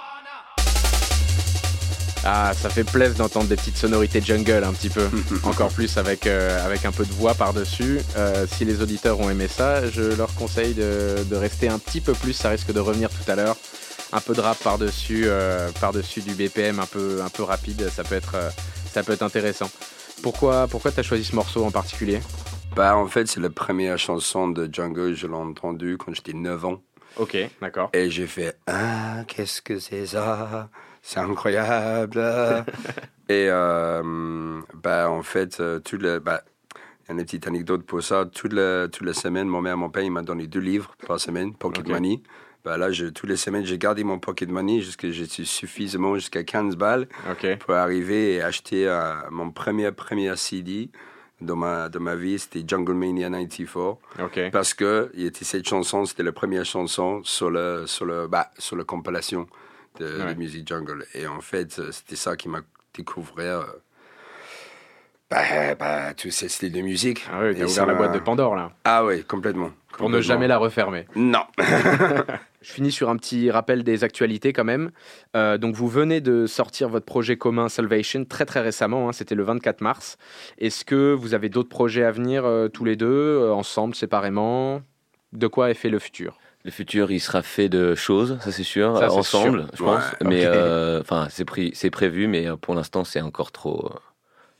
Ah, 2.23 2.51
ça 2.53 2.69
fait 2.69 2.83
plaisir 2.83 3.15
d'entendre 3.15 3.47
des 3.47 3.55
petites 3.55 3.77
sonorités 3.77 4.21
jungle 4.21 4.63
un 4.63 4.73
petit 4.73 4.89
peu. 4.89 5.09
Encore 5.43 5.69
plus 5.69 5.97
avec, 5.97 6.27
euh, 6.27 6.63
avec 6.63 6.85
un 6.85 6.91
peu 6.91 7.05
de 7.05 7.11
voix 7.11 7.33
par-dessus. 7.33 8.01
Euh, 8.17 8.45
si 8.47 8.65
les 8.65 8.81
auditeurs 8.81 9.19
ont 9.19 9.29
aimé 9.29 9.47
ça, 9.47 9.89
je 9.89 10.01
leur 10.01 10.33
conseille 10.35 10.73
de, 10.73 11.23
de 11.27 11.35
rester 11.35 11.69
un 11.69 11.79
petit 11.79 12.01
peu 12.01 12.13
plus. 12.13 12.33
Ça 12.33 12.49
risque 12.49 12.71
de 12.71 12.79
revenir 12.79 13.09
tout 13.09 13.31
à 13.31 13.35
l'heure. 13.35 13.57
Un 14.11 14.21
peu 14.21 14.35
de 14.35 14.41
rap 14.41 14.57
par-dessus, 14.59 15.23
euh, 15.25 15.69
par-dessus 15.81 16.21
du 16.21 16.35
BPM 16.35 16.79
un 16.79 16.85
peu, 16.85 17.21
un 17.25 17.29
peu 17.29 17.43
rapide. 17.43 17.89
Ça 17.89 18.03
peut 18.03 18.15
être, 18.15 18.35
euh, 18.35 18.49
ça 18.93 19.01
peut 19.01 19.13
être 19.13 19.23
intéressant. 19.23 19.71
Pourquoi, 20.21 20.67
pourquoi 20.67 20.91
tu 20.91 20.99
as 20.99 21.03
choisi 21.03 21.23
ce 21.23 21.35
morceau 21.35 21.65
en 21.65 21.71
particulier? 21.71 22.21
Bah, 22.75 22.97
en 22.97 23.05
fait, 23.07 23.27
c'est 23.27 23.39
la 23.39 23.49
première 23.51 23.97
chanson 23.99 24.47
de 24.47 24.67
Django, 24.71 25.13
je 25.13 25.27
l'ai 25.27 25.33
entendue 25.33 25.97
quand 25.97 26.13
j'étais 26.13 26.33
9 26.33 26.65
ans. 26.65 26.81
Ok, 27.17 27.37
d'accord. 27.61 27.91
Et 27.93 28.09
j'ai 28.09 28.25
fait 28.25 28.57
Ah, 28.65 29.23
qu'est-ce 29.27 29.61
que 29.61 29.77
c'est 29.77 30.07
ça? 30.07 30.69
C'est 31.03 31.19
incroyable 31.19 32.19
Et 33.29 33.47
euh, 33.49 34.61
bah, 34.73 35.09
en 35.09 35.21
fait, 35.21 35.59
euh, 35.59 35.79
tout 35.79 35.97
le, 35.97 36.19
bah, 36.19 36.43
il 36.75 37.09
y 37.09 37.11
a 37.11 37.13
une 37.19 37.23
petite 37.23 37.45
anecdote 37.47 37.83
pour 37.85 38.01
ça. 38.01 38.25
Toute 38.25 38.53
la, 38.53 38.87
toute 38.87 39.05
la 39.05 39.13
semaine, 39.13 39.47
mon 39.47 39.61
mère, 39.61 39.77
mon 39.77 39.89
père, 39.89 40.03
il 40.03 40.11
m'a 40.11 40.23
donné 40.23 40.47
deux 40.47 40.59
livres 40.59 40.95
par 41.05 41.19
semaine, 41.19 41.53
Pocket 41.53 41.85
Ok. 41.85 41.91
Money. 41.91 42.23
Bah, 42.65 42.77
là, 42.77 42.91
je, 42.91 43.05
toutes 43.07 43.29
les 43.29 43.35
semaines, 43.37 43.65
j'ai 43.65 43.77
gardé 43.77 44.03
mon 44.03 44.17
Pocket 44.17 44.49
Money 44.49 44.81
jusqu'à 44.81 45.11
j'étais 45.11 45.43
suffisamment 45.43 46.15
jusqu'à 46.15 46.43
15 46.43 46.75
balles 46.77 47.07
Ok. 47.29 47.57
pour 47.59 47.75
arriver 47.75 48.35
et 48.35 48.41
acheter 48.41 48.87
euh, 48.87 49.13
mon 49.29 49.51
premier, 49.51 49.91
premier 49.91 50.35
CD 50.37 50.89
dans 51.43 51.55
ma, 51.55 51.89
dans 51.89 51.99
ma 51.99 52.15
vie. 52.15 52.39
C'était 52.39 52.63
Jungle 52.67 52.93
Mania 52.93 53.29
94. 53.29 53.97
Ok. 54.21 54.39
Parce 54.51 54.73
que 54.73 55.11
il 55.13 55.25
était 55.25 55.45
cette 55.45 55.67
chanson, 55.67 56.05
c'était 56.05 56.23
la 56.23 56.31
première 56.31 56.65
chanson 56.65 57.21
sur 57.23 57.49
le 57.51 57.85
sur 57.87 58.05
le 58.05 58.27
bah, 58.27 58.49
sur 58.57 58.75
la 58.75 58.83
compilation 58.83 59.47
de, 59.99 60.05
de 60.07 60.23
Ouais. 60.23 60.35
musique 60.35 60.67
jungle. 60.67 61.05
Et 61.13 61.27
en 61.27 61.41
fait, 61.41 61.77
euh, 61.79 61.91
c'était 61.91 62.15
ça 62.15 62.35
qui 62.35 62.49
m'a 62.49 62.61
découvert. 62.95 63.59
euh, 63.59 63.65
bah, 65.29 65.75
bah, 65.79 66.13
tout 66.13 66.29
ce 66.31 66.47
style 66.47 66.71
de 66.71 66.81
musique. 66.81 67.25
Ah 67.31 67.39
oui, 67.43 67.55
t'as 67.55 67.65
ouvert 67.65 67.85
la 67.87 67.93
boîte 67.95 68.13
de 68.13 68.19
Pandore 68.19 68.55
là. 68.55 68.71
Ah 68.83 69.03
oui, 69.05 69.23
complètement. 69.23 69.71
Pour 69.97 70.09
ne 70.09 70.21
jamais 70.21 70.47
la 70.47 70.57
refermer. 70.57 71.05
Non. 71.15 71.43
Je 72.63 72.71
finis 72.71 72.91
sur 72.93 73.09
un 73.09 73.17
petit 73.17 73.51
rappel 73.51 73.83
des 73.83 74.05
actualités 74.05 74.53
quand 74.53 74.63
même. 74.63 74.91
Euh, 75.35 75.57
donc 75.57 75.75
vous 75.75 75.89
venez 75.89 76.21
de 76.21 76.47
sortir 76.47 76.87
votre 76.87 77.05
projet 77.05 77.35
commun 77.35 77.67
Salvation 77.67 78.23
très 78.23 78.45
très 78.45 78.61
récemment, 78.61 79.09
hein, 79.09 79.11
c'était 79.11 79.35
le 79.35 79.43
24 79.43 79.81
mars. 79.81 80.17
Est-ce 80.57 80.85
que 80.85 81.13
vous 81.13 81.33
avez 81.33 81.49
d'autres 81.49 81.69
projets 81.69 82.05
à 82.05 82.11
venir 82.11 82.45
euh, 82.45 82.69
tous 82.69 82.85
les 82.85 82.95
deux, 82.95 83.05
euh, 83.07 83.53
ensemble, 83.53 83.95
séparément? 83.95 84.81
De 85.33 85.47
quoi 85.47 85.71
est 85.71 85.75
fait 85.75 85.89
le 85.89 85.99
futur? 85.99 86.37
Le 86.63 86.71
futur, 86.71 87.11
il 87.11 87.19
sera 87.19 87.41
fait 87.41 87.67
de 87.67 87.95
choses, 87.95 88.37
ça 88.39 88.53
c'est 88.53 88.63
sûr, 88.63 88.97
Ça, 88.97 89.11
ensemble, 89.11 89.63
sûr. 89.63 89.69
je 89.73 89.83
pense. 89.83 90.03
Ouais, 90.21 90.27
mais 90.29 90.47
enfin, 91.01 91.27
c'est 91.29 91.89
prévu, 91.89 92.27
mais 92.27 92.47
pour 92.61 92.73
l'instant, 92.75 93.03
c'est 93.03 93.19
encore 93.19 93.51
trop, 93.51 93.91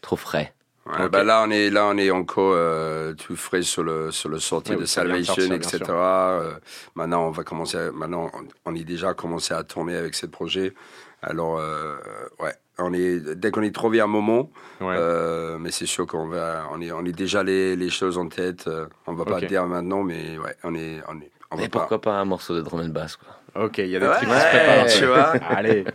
trop 0.02 0.18
frais. 0.18 0.54
Ouais, 0.86 1.08
bah 1.08 1.24
là, 1.24 1.44
on 1.48 1.50
est, 1.50 1.70
là, 1.70 1.86
on 1.88 1.98
est 1.98 2.12
encore 2.12 2.52
euh, 2.56 3.14
tout 3.14 3.38
frais 3.38 3.62
sur 3.62 3.84
le, 3.84 4.12
sur 4.12 4.28
le 4.30 4.40
sortie 4.40 4.74
Oui, 4.74 4.82
de 4.82 4.86
Salvation, 4.86 5.42
etc. 5.54 5.80
Euh, 5.90 6.52
maintenant, 6.96 7.28
on 7.28 7.32
va 7.32 7.44
commencer. 7.44 7.78
à- 7.78 7.92
maintenant, 7.94 8.30
on, 8.34 8.72
on 8.72 8.76
est 8.76 8.84
déjà 8.84 9.14
commencé 9.14 9.54
à 9.54 9.64
tourner 9.64 9.96
avec 9.96 10.14
ce 10.14 10.26
projet. 10.26 10.74
Alors, 11.22 11.58
euh, 11.58 11.96
ouais, 12.42 12.54
on 12.80 12.92
est, 12.94 13.20
dès 13.36 13.50
qu'on 13.52 13.62
est 13.62 13.74
trouvé 13.74 14.02
un 14.02 14.08
moment, 14.08 14.52
euh, 14.82 15.58
mais 15.58 15.72
c'est 15.72 15.86
sûr 15.86 16.06
qu'on 16.06 16.28
va, 16.28 16.68
on 16.74 16.82
est, 16.82 16.92
on 16.92 17.06
est 17.06 17.14
déjà 17.14 17.44
les, 17.44 17.78
les 17.78 17.90
choses 17.90 18.18
en 18.18 18.28
tête. 18.28 18.68
euh, 18.68 18.88
on 19.08 19.14
va 19.14 19.24
pas 19.24 19.36
Ok. 19.36 19.42
le 19.44 19.48
dire 19.48 19.66
maintenant, 19.66 20.04
mais 20.04 20.38
ouais, 20.38 20.58
on 20.66 20.76
est, 20.76 21.00
on 21.08 21.18
est, 21.22 21.32
on 21.52 21.56
va 21.56 21.64
Et 21.64 21.70
pourquoi 21.70 22.02
pas 22.02 22.12
un 22.20 22.26
morceau 22.26 22.56
de 22.56 22.62
drum 22.62 22.82
and 22.82 22.90
bass, 22.90 23.16
quoi. 23.16 23.64
Ok, 23.64 23.78
il 23.78 23.88
y 23.88 23.96
a 23.96 24.00
des 24.00 24.08
Ouais, 24.08 24.16
trucs 24.18 24.28
qui 24.28 24.36
se 24.36 24.48
préparent. 24.50 24.86
tu 24.88 25.06
vois. 25.06 25.30
Allez. 25.56 25.86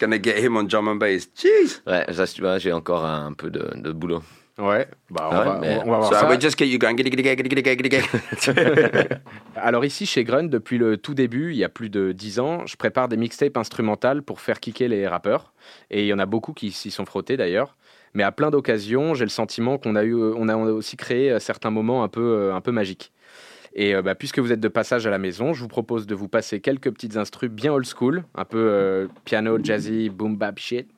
Gonna 0.00 0.18
get 0.22 0.38
him 0.38 0.56
on 0.56 0.64
drum 0.64 0.88
and 0.88 0.96
bass? 0.96 1.28
Jeez. 1.36 1.80
Ouais, 1.86 2.04
ça, 2.12 2.26
tu 2.26 2.40
vois, 2.42 2.58
j'ai 2.58 2.72
encore 2.72 3.04
un, 3.04 3.32
peu 3.32 3.50
de, 3.50 3.70
de 3.76 3.92
boulot. 3.92 4.22
Ouais, 4.58 4.88
bah 5.08 5.28
on, 5.30 5.34
Ah 5.34 5.38
ouais, 5.38 5.44
va, 5.46 5.58
mais- 5.60 5.78
on, 5.84 5.88
on 5.88 5.90
va 5.92 5.98
voir 5.98 6.20
So 6.20 6.28
ça. 6.28 6.38
just 6.40 6.58
get 6.58 6.66
you 6.66 6.80
going. 6.80 6.96
Alors 9.56 9.84
ici 9.84 10.06
chez 10.06 10.24
Grunt, 10.24 10.44
depuis 10.48 10.78
le 10.78 10.96
tout 10.96 11.14
début, 11.14 11.50
il 11.52 11.56
y 11.56 11.64
a 11.64 11.68
plus 11.68 11.90
de 11.90 12.12
10 12.12 12.40
ans, 12.40 12.66
je 12.66 12.76
prépare 12.76 13.08
des 13.08 13.16
mixtapes 13.16 13.56
instrumentales 13.56 14.22
pour 14.22 14.40
faire 14.40 14.60
kicker 14.60 14.88
les 14.88 15.06
rappeurs. 15.06 15.52
Et 15.90 16.02
il 16.02 16.06
y 16.06 16.12
en 16.12 16.18
a 16.18 16.26
beaucoup 16.26 16.52
qui 16.52 16.70
s'y 16.72 16.90
sont 16.90 17.04
frottés 17.04 17.36
d'ailleurs. 17.36 17.76
Mais 18.14 18.22
à 18.22 18.32
plein 18.32 18.50
d'occasions, 18.50 19.14
j'ai 19.14 19.24
le 19.24 19.30
sentiment 19.30 19.78
qu'on 19.78 19.94
a, 19.94 20.02
eu, 20.02 20.14
on 20.14 20.48
a 20.48 20.56
on 20.56 20.66
a 20.66 20.70
aussi 20.72 20.96
créé 20.96 21.30
euh, 21.30 21.38
certains 21.38 21.70
moments 21.70 22.02
un 22.02 22.08
peu, 22.08 22.20
euh, 22.22 22.54
un 22.54 22.60
peu 22.60 22.72
magiques. 22.72 23.12
Et 23.74 23.94
euh, 23.94 24.02
bah, 24.02 24.14
puisque 24.14 24.38
vous 24.38 24.52
êtes 24.52 24.60
de 24.60 24.68
passage 24.68 25.06
à 25.06 25.10
la 25.10 25.18
maison, 25.18 25.52
je 25.54 25.60
vous 25.62 25.68
propose 25.68 26.06
de 26.06 26.14
vous 26.14 26.28
passer 26.28 26.60
quelques 26.60 26.90
petites 26.90 27.16
instrus 27.16 27.50
bien 27.50 27.72
old 27.72 27.86
school, 27.86 28.24
un 28.34 28.44
peu 28.44 28.58
euh, 28.58 29.06
piano, 29.24 29.58
jazzy, 29.62 30.08
boom 30.10 30.36
bap 30.36 30.58
shit. 30.58 30.88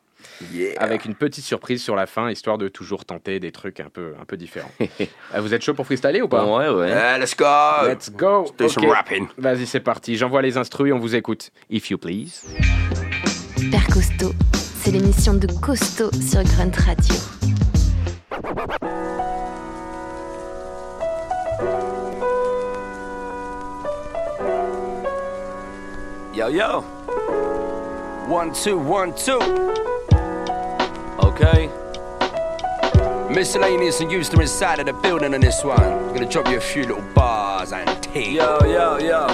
Avec 0.77 1.07
une 1.07 1.15
petite 1.15 1.45
surprise 1.45 1.83
sur 1.83 1.97
la 1.97 2.07
fin, 2.07 2.31
histoire 2.31 2.59
de 2.59 2.69
toujours 2.69 3.07
tenter 3.07 3.41
des 3.41 3.53
trucs 3.53 3.81
un 3.81 3.89
peu, 3.89 4.13
un 4.21 4.25
peu 4.25 4.37
différents. 4.37 4.71
Euh, 5.35 5.41
vous 5.41 5.55
êtes 5.55 5.63
chaud 5.63 5.75
pour 5.75 5.87
freestyler 5.87 6.21
ou 6.23 6.29
pas? 6.29 6.45
Ouais, 6.45 6.69
ouais. 6.69 6.89
Yeah, 6.89 7.19
let's 7.19 7.37
go. 7.37 7.87
Let's 7.87 8.11
go. 8.11 8.43
Let's 8.43 8.57
do 8.57 8.69
some 8.69 8.85
Ok. 8.85 8.95
rapping. 8.95 9.29
Vas-y, 9.39 9.65
c'est 9.67 9.81
parti. 9.81 10.17
J'envoie 10.17 10.43
les 10.43 10.57
instruits, 10.59 10.93
on 10.93 10.99
vous 10.99 11.15
écoute. 11.15 11.51
If 11.71 11.89
you 11.91 11.97
please. 11.99 12.43
Père 13.71 13.87
Costaud, 13.87 14.33
c'est 14.53 14.91
l'émission 14.91 15.35
de 15.35 15.47
Costaud 15.61 16.11
sur 16.21 16.43
Grunt 16.43 16.73
Radio. 16.85 17.15
Yo, 26.41 26.49
yo. 26.49 26.81
One, 28.27 28.55
two, 28.55 28.79
one, 28.79 29.15
two. 29.15 29.39
Okay. 31.23 31.69
Miscellaneous 33.31 34.01
and 34.01 34.11
used 34.11 34.33
to 34.33 34.41
inside 34.41 34.79
of 34.79 34.87
the 34.87 34.95
building 34.95 35.35
on 35.35 35.43
this 35.43 35.63
one. 35.63 35.79
I'm 35.79 36.15
gonna 36.15 36.25
drop 36.25 36.49
you 36.49 36.57
a 36.57 36.61
few 36.63 36.85
little 36.85 37.05
bars 37.15 37.75
and 37.75 38.03
tea. 38.03 38.37
Yo, 38.37 38.59
yo, 38.65 38.97
yo. 38.97 39.27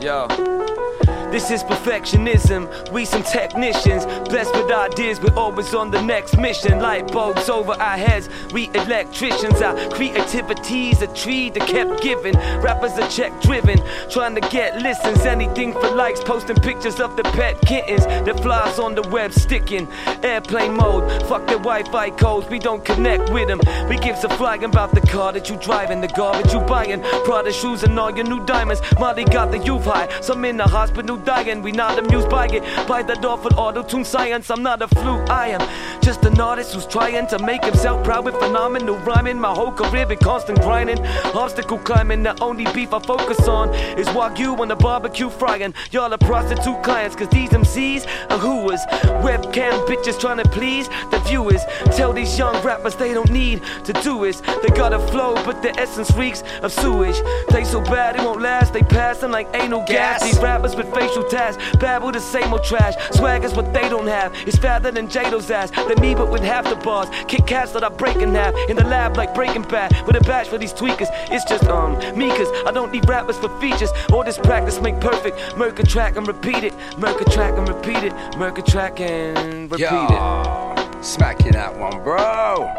Yo. 0.00 0.89
This 1.30 1.52
is 1.52 1.62
perfectionism. 1.62 2.90
We 2.90 3.04
some 3.04 3.22
technicians, 3.22 4.04
blessed 4.28 4.52
with 4.52 4.70
ideas. 4.72 5.20
We're 5.20 5.38
always 5.38 5.72
on 5.74 5.92
the 5.92 6.02
next 6.02 6.36
mission. 6.36 6.80
Light 6.80 7.12
bulbs 7.12 7.48
over 7.48 7.72
our 7.72 7.96
heads. 7.96 8.28
We 8.52 8.68
electricians. 8.74 9.62
Our 9.62 9.76
creativity's 9.90 11.02
a 11.02 11.06
tree 11.14 11.50
that 11.50 11.68
kept 11.68 12.02
giving. 12.02 12.34
Rappers 12.60 12.98
are 12.98 13.08
check 13.08 13.32
driven, 13.42 13.80
trying 14.10 14.34
to 14.34 14.40
get 14.40 14.82
listens. 14.82 15.24
Anything 15.24 15.72
for 15.72 15.90
likes. 15.90 16.20
Posting 16.20 16.56
pictures 16.56 16.98
of 16.98 17.16
the 17.16 17.22
pet 17.22 17.60
kittens 17.60 18.06
that 18.06 18.40
flies 18.40 18.80
on 18.80 18.96
the 18.96 19.02
web, 19.02 19.32
sticking 19.32 19.86
airplane 20.24 20.74
mode. 20.74 21.08
Fuck 21.28 21.46
the 21.46 21.58
Wi-Fi 21.58 22.10
codes. 22.10 22.48
We 22.48 22.58
don't 22.58 22.84
connect 22.84 23.30
with 23.30 23.46
them. 23.46 23.60
We 23.88 23.98
gives 23.98 24.24
a 24.24 24.28
flying 24.30 24.64
about 24.64 24.94
the 24.96 25.00
car 25.02 25.32
that 25.32 25.48
you 25.48 25.56
driving, 25.58 26.00
the 26.00 26.08
garbage 26.08 26.52
you 26.52 26.60
buying, 26.60 27.02
Prada 27.24 27.52
shoes 27.52 27.84
and 27.84 27.98
all 28.00 28.10
your 28.10 28.26
new 28.26 28.44
diamonds. 28.46 28.82
Molly 28.98 29.24
got 29.24 29.52
the 29.52 29.58
youth 29.58 29.84
high. 29.84 30.08
Some 30.20 30.44
in 30.44 30.56
the 30.56 30.64
hospital 30.64 31.19
dying. 31.24 31.62
We 31.62 31.72
not 31.72 31.98
amused 31.98 32.28
by 32.28 32.46
it. 32.46 32.62
By 32.86 33.02
that 33.02 33.24
awful 33.24 33.54
auto-tune 33.58 34.04
science. 34.04 34.50
I'm 34.50 34.62
not 34.62 34.82
a 34.82 34.88
fluke. 34.88 35.28
I 35.30 35.48
am 35.48 35.60
just 36.02 36.24
an 36.24 36.40
artist 36.40 36.74
who's 36.74 36.86
trying 36.86 37.26
to 37.28 37.38
make 37.38 37.64
himself 37.64 38.02
proud 38.04 38.24
with 38.24 38.36
phenomenal 38.36 38.96
rhyming. 38.98 39.38
My 39.38 39.52
whole 39.52 39.72
career 39.72 40.06
been 40.06 40.18
constant 40.18 40.60
grinding, 40.60 40.98
obstacle 41.34 41.78
climbing. 41.78 42.22
The 42.22 42.40
only 42.42 42.64
beef 42.72 42.92
I 42.92 43.00
focus 43.00 43.46
on 43.48 43.74
is 43.98 44.06
wagyu 44.08 44.58
on 44.58 44.68
the 44.68 44.76
barbecue 44.76 45.30
frying. 45.30 45.74
Y'all 45.90 46.12
are 46.12 46.18
prostitute 46.18 46.82
clients, 46.82 47.16
cause 47.16 47.28
these 47.28 47.50
MCs 47.50 48.06
are 48.30 48.38
whoas. 48.38 48.80
Webcam 49.22 49.86
bitches 49.86 50.18
trying 50.18 50.38
to 50.38 50.48
please 50.48 50.88
the 51.10 51.20
viewers. 51.26 51.62
Tell 51.96 52.12
these 52.12 52.38
young 52.38 52.62
rappers 52.64 52.96
they 52.96 53.12
don't 53.14 53.30
need 53.30 53.62
to 53.84 53.92
do 53.92 54.24
is. 54.24 54.40
They 54.62 54.68
got 54.74 54.92
a 54.92 54.98
flow, 54.98 55.34
but 55.44 55.62
their 55.62 55.78
essence 55.78 56.10
reeks 56.12 56.42
of 56.62 56.72
sewage. 56.72 57.20
They 57.50 57.64
so 57.64 57.80
bad 57.80 58.16
it 58.16 58.22
won't 58.22 58.40
last, 58.40 58.72
they 58.72 58.82
passing 58.82 59.30
like 59.30 59.48
anal 59.54 59.84
gas. 59.86 60.22
These 60.22 60.38
rappers 60.38 60.74
with 60.76 60.90
facial 61.10 61.28
tats 61.28 61.56
babble 61.76 62.12
the 62.12 62.20
same 62.20 62.52
old 62.52 62.64
trash. 62.64 62.94
Swag 63.12 63.44
is 63.44 63.54
what 63.54 63.72
they 63.72 63.88
don't 63.88 64.06
have. 64.06 64.32
It's 64.46 64.56
fatter 64.56 64.90
than 64.90 65.08
Jado's 65.08 65.50
ass. 65.50 65.70
Than 65.70 66.00
me, 66.00 66.14
but 66.14 66.30
with 66.30 66.42
half 66.42 66.64
the 66.68 66.76
bars. 66.76 67.08
Kick 67.26 67.46
cats 67.46 67.72
that 67.72 67.84
I 67.84 67.88
break 67.88 68.16
in 68.16 68.34
half. 68.34 68.54
In 68.68 68.76
the 68.76 68.84
lab 68.84 69.16
like 69.16 69.34
breaking 69.34 69.62
bad. 69.62 70.06
With 70.06 70.16
a 70.16 70.20
batch 70.20 70.48
for 70.48 70.58
these 70.58 70.72
tweakers. 70.72 71.08
It's 71.30 71.44
just 71.44 71.64
um 71.64 71.98
me, 72.16 72.28
cause 72.28 72.48
I 72.66 72.70
don't 72.70 72.92
need 72.92 73.08
rappers 73.08 73.38
for 73.38 73.48
features. 73.60 73.90
All 74.12 74.24
this 74.24 74.38
practice 74.38 74.80
make 74.80 75.00
perfect. 75.00 75.56
Murk 75.56 75.78
a 75.78 75.82
track 75.82 76.16
and 76.16 76.26
repeat 76.26 76.64
it. 76.64 76.74
Murk 76.98 77.20
a 77.20 77.24
track 77.24 77.56
and 77.56 77.68
repeat 77.68 78.04
it. 78.04 78.12
Murk 78.36 78.58
a 78.58 78.62
track 78.62 79.00
and 79.00 79.70
repeat 79.70 79.86
it. 79.86 81.04
Smacking 81.04 81.52
that 81.52 81.76
one, 81.76 82.02
bro. 82.02 82.72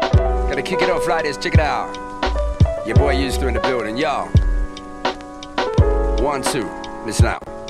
Gotta 0.48 0.62
kick 0.62 0.80
it 0.82 0.90
off 0.90 1.08
like 1.08 1.24
this, 1.24 1.36
check 1.36 1.54
it 1.54 1.60
out. 1.60 1.96
Your 2.86 2.96
boy 2.96 3.12
used 3.12 3.40
to 3.40 3.48
in 3.48 3.54
the 3.54 3.60
building, 3.60 3.96
y'all. 3.96 4.28
One, 6.22 6.42
two, 6.42 6.68
listen 7.04 7.26
out. 7.26 7.61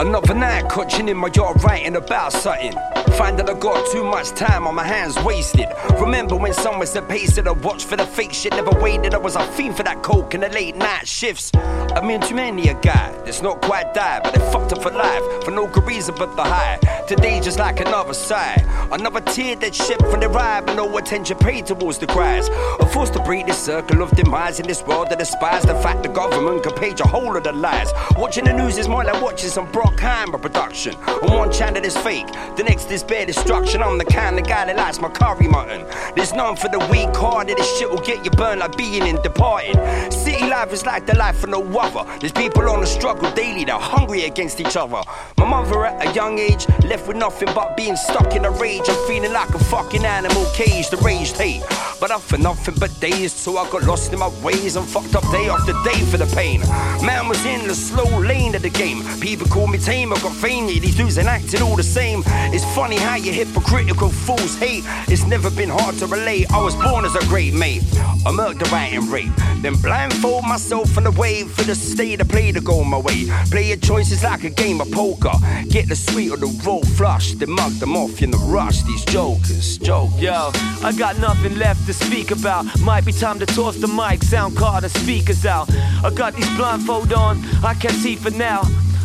Another 0.00 0.32
night, 0.32 0.68
coaching 0.68 1.08
in 1.08 1.16
my 1.16 1.28
yard, 1.34 1.62
writing 1.64 1.96
about 1.96 2.32
something. 2.32 2.72
Find 3.16 3.36
that 3.36 3.50
I 3.50 3.58
got 3.58 3.90
too 3.90 4.04
much 4.04 4.28
time 4.30 4.64
on 4.68 4.76
my 4.76 4.84
hands 4.84 5.18
wasted. 5.24 5.66
Remember 5.98 6.36
when 6.36 6.52
someone 6.52 6.86
said 6.86 7.08
pace 7.08 7.36
it, 7.36 7.48
I 7.48 7.50
watched 7.50 7.86
for 7.86 7.96
the 7.96 8.06
fake 8.06 8.32
shit, 8.32 8.52
never 8.52 8.70
waited. 8.80 9.12
I 9.12 9.18
was 9.18 9.34
a 9.34 9.44
fiend 9.52 9.76
for 9.76 9.82
that 9.82 10.04
coke 10.04 10.34
and 10.34 10.42
the 10.44 10.50
late 10.50 10.76
night 10.76 11.08
shifts. 11.08 11.50
I 11.54 12.00
mean, 12.00 12.20
too 12.20 12.36
many 12.36 12.68
a 12.68 12.74
guy 12.74 13.10
that's 13.24 13.42
not 13.42 13.60
quite 13.60 13.92
died, 13.92 14.22
but 14.22 14.34
they 14.34 14.52
fucked 14.52 14.72
up 14.72 14.82
for 14.82 14.92
life 14.92 15.44
for 15.44 15.50
no 15.50 15.66
good 15.66 15.84
reason 15.84 16.14
but 16.16 16.36
the 16.36 16.44
high. 16.44 16.78
Today 17.08 17.40
just 17.40 17.58
like 17.58 17.80
another 17.80 18.14
side, 18.14 18.64
another 18.92 19.20
tear 19.20 19.56
that 19.56 19.74
shipped 19.74 20.02
from 20.02 20.20
the 20.20 20.28
ride, 20.28 20.66
but 20.66 20.74
no 20.74 20.96
attention 20.96 21.38
paid 21.38 21.66
towards 21.66 21.98
the 21.98 22.06
cries. 22.06 22.48
I'm 22.80 22.88
forced 22.90 23.14
to 23.14 23.22
break 23.24 23.46
this 23.46 23.58
circle 23.58 24.02
of 24.02 24.10
demise 24.12 24.60
in 24.60 24.66
this 24.68 24.84
world 24.84 25.08
that 25.10 25.18
despise 25.18 25.62
the 25.62 25.74
fact 25.76 26.04
the 26.04 26.08
government 26.08 26.62
can 26.62 26.74
page 26.74 27.00
a 27.00 27.06
whole 27.08 27.36
of 27.36 27.42
the 27.42 27.52
lies. 27.52 27.88
Watching 28.16 28.44
the 28.44 28.52
news 28.52 28.78
is 28.78 28.86
more 28.86 29.02
like 29.02 29.20
watching 29.20 29.50
some 29.50 29.66
Brockheimer 29.88 30.40
production. 30.40 30.94
On 30.96 31.38
one 31.38 31.52
channel 31.52 31.82
it's 31.82 31.96
fake, 31.96 32.26
the 32.56 32.62
next 32.62 32.90
is 32.90 33.02
bare 33.02 33.24
destruction. 33.24 33.82
I'm 33.82 33.96
the 33.96 34.04
kind 34.04 34.38
of 34.38 34.46
guy 34.46 34.66
that 34.66 34.76
likes 34.76 35.00
my 35.00 35.08
curry 35.08 35.48
mutton. 35.48 35.86
There's 36.14 36.32
none 36.32 36.56
for 36.56 36.68
the 36.68 36.78
weak 36.90 37.14
hearted. 37.16 37.56
This 37.56 37.78
shit 37.78 37.90
will 37.90 38.00
get 38.00 38.24
you 38.24 38.30
burned 38.32 38.60
like 38.60 38.76
being 38.76 39.06
in 39.06 39.20
departing. 39.22 39.74
City 40.10 40.46
life 40.46 40.72
is 40.72 40.84
like 40.84 41.06
the 41.06 41.16
life 41.16 41.42
of 41.42 41.50
no 41.50 41.62
other. 41.78 42.04
There's 42.20 42.32
people 42.32 42.68
on 42.68 42.80
the 42.80 42.86
struggle 42.86 43.30
daily, 43.32 43.64
they're 43.64 43.78
hungry 43.78 44.24
against 44.24 44.60
each 44.60 44.76
other. 44.76 45.00
My 45.38 45.46
mother 45.46 45.86
at 45.86 46.06
a 46.06 46.12
young 46.12 46.38
age 46.38 46.66
left 46.84 47.08
with 47.08 47.16
nothing 47.16 47.48
but 47.54 47.76
being 47.76 47.96
stuck 47.96 48.34
in 48.36 48.44
a 48.44 48.50
rage. 48.50 48.84
I'm 48.88 49.06
feeling 49.06 49.32
like 49.32 49.50
a 49.50 49.58
fucking 49.58 50.04
animal 50.04 50.44
caged, 50.54 50.94
raged 51.02 51.36
hate. 51.36 51.62
But 52.00 52.12
up 52.12 52.20
for 52.20 52.38
nothing 52.38 52.76
but 52.78 52.98
days, 53.00 53.32
so 53.32 53.58
I 53.58 53.68
got 53.70 53.82
lost 53.82 54.12
in 54.12 54.20
my 54.20 54.28
ways 54.42 54.76
and 54.76 54.86
fucked 54.86 55.16
up 55.16 55.24
day 55.32 55.48
after 55.48 55.72
day 55.82 55.98
for 56.06 56.16
the 56.16 56.32
pain. 56.36 56.60
Man 57.04 57.28
was 57.28 57.44
in 57.44 57.66
the 57.66 57.74
slow 57.74 58.20
lane 58.20 58.54
of 58.54 58.62
the 58.62 58.70
game. 58.70 59.02
People 59.18 59.48
call 59.48 59.66
me 59.66 59.77
tame, 59.78 60.12
I 60.12 60.20
got 60.20 60.34
these 60.80 60.96
dudes 60.96 61.18
ain't 61.18 61.28
acting 61.28 61.62
all 61.62 61.76
the 61.76 61.82
same. 61.82 62.22
It's 62.52 62.64
funny 62.74 62.96
how 62.96 63.16
you 63.16 63.32
hypocritical 63.32 64.08
fools 64.08 64.56
hate. 64.56 64.84
It's 65.08 65.26
never 65.26 65.50
been 65.50 65.68
hard 65.68 65.96
to 65.96 66.06
relate. 66.06 66.50
I 66.52 66.62
was 66.62 66.74
born 66.76 67.04
as 67.04 67.14
a 67.14 67.24
great 67.26 67.54
mate. 67.54 67.82
I 68.26 68.30
murked 68.30 68.58
the 68.58 68.74
and 68.76 69.08
rape. 69.08 69.32
Then 69.62 69.74
blindfold 69.76 70.44
myself 70.44 70.96
on 70.96 71.04
the 71.04 71.10
wave 71.12 71.50
for 71.50 71.62
the 71.62 71.74
state 71.74 72.20
of 72.20 72.28
play 72.28 72.52
to 72.52 72.60
go 72.60 72.84
my 72.84 72.98
way. 72.98 73.26
Play 73.50 73.68
your 73.68 73.76
choices 73.76 74.22
like 74.22 74.44
a 74.44 74.50
game 74.50 74.80
of 74.80 74.90
poker. 74.90 75.32
Get 75.68 75.88
the 75.88 75.96
sweet 75.96 76.30
or 76.30 76.36
the 76.36 76.46
roll 76.64 76.82
flush. 76.82 77.32
Then 77.32 77.50
mug 77.50 77.72
them 77.72 77.96
off 77.96 78.22
in 78.22 78.30
the 78.30 78.38
rush. 78.38 78.82
These 78.82 79.04
jokers, 79.06 79.78
jokers. 79.78 80.20
Yo, 80.20 80.50
I 80.82 80.92
got 80.96 81.18
nothing 81.18 81.56
left 81.58 81.86
to 81.86 81.92
speak 81.92 82.30
about. 82.30 82.66
Might 82.80 83.04
be 83.04 83.12
time 83.12 83.38
to 83.38 83.46
toss 83.46 83.76
the 83.76 83.88
mic, 83.88 84.22
sound 84.22 84.56
card, 84.56 84.84
and 84.84 84.92
speakers 84.92 85.46
out. 85.46 85.68
I 86.04 86.10
got 86.14 86.34
these 86.34 86.48
blindfold 86.56 87.12
on, 87.12 87.44
I 87.64 87.74
can't 87.74 87.94
see 87.94 88.16
for 88.16 88.30
now. 88.30 88.62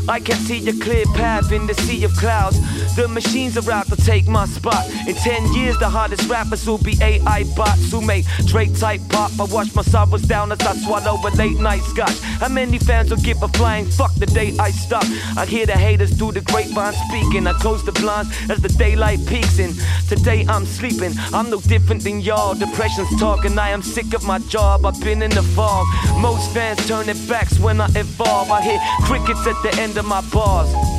I 0.07 0.19
can 0.19 0.35
see 0.35 0.67
a 0.67 0.73
clear 0.73 1.05
path 1.13 1.51
in 1.51 1.65
the 1.65 1.73
sea 1.73 2.03
of 2.03 2.13
clouds. 2.15 2.59
The 2.95 3.07
machines 3.07 3.57
are 3.57 3.71
out 3.71 3.87
to 3.87 3.95
take 3.95 4.27
my 4.27 4.45
spot. 4.45 4.85
In 5.07 5.15
10 5.15 5.53
years, 5.53 5.77
the 5.79 5.89
hardest 5.89 6.29
rappers 6.29 6.67
will 6.67 6.77
be 6.77 6.97
AI 7.01 7.43
bots 7.55 7.89
who 7.91 8.01
make 8.01 8.25
Drake 8.45 8.77
type 8.77 9.01
pop. 9.09 9.31
I 9.39 9.45
wash 9.45 9.73
my 9.73 9.81
sorrows 9.81 10.23
down 10.23 10.51
as 10.51 10.59
I 10.61 10.75
swallow 10.75 11.17
a 11.25 11.31
late 11.35 11.57
night 11.59 11.83
scotch. 11.83 12.19
How 12.19 12.49
many 12.49 12.79
fans 12.79 13.11
will 13.11 13.23
give 13.23 13.41
a 13.43 13.47
flying 13.49 13.85
fuck 13.85 14.13
the 14.15 14.25
day 14.25 14.53
I 14.59 14.71
stop? 14.71 15.05
I 15.37 15.45
hear 15.45 15.65
the 15.65 15.73
haters 15.73 16.13
through 16.17 16.33
the 16.33 16.41
grapevine 16.41 16.93
speaking. 17.07 17.47
I 17.47 17.53
close 17.53 17.83
the 17.85 17.93
blinds 17.93 18.29
as 18.49 18.59
the 18.61 18.69
daylight 18.69 19.25
peeks 19.25 19.59
in. 19.59 19.73
Today 20.09 20.45
I'm 20.49 20.65
sleeping. 20.65 21.13
I'm 21.33 21.49
no 21.49 21.61
different 21.61 22.03
than 22.03 22.19
y'all. 22.19 22.55
Depression's 22.55 23.17
talking. 23.19 23.57
I 23.57 23.69
am 23.69 23.81
sick 23.81 24.13
of 24.13 24.25
my 24.25 24.39
job. 24.39 24.85
I've 24.85 24.99
been 24.99 25.21
in 25.21 25.31
the 25.31 25.43
fog. 25.43 25.85
Most 26.19 26.53
fans 26.53 26.85
turn 26.87 27.05
their 27.05 27.15
backs 27.29 27.57
when 27.59 27.79
I 27.79 27.87
evolve. 27.95 28.51
I 28.51 28.61
hear 28.61 28.79
crickets 29.03 29.47
at 29.47 29.61
the 29.63 29.73
end 29.81 29.92
of 29.97 30.05
my 30.05 30.21
bars. 30.31 30.92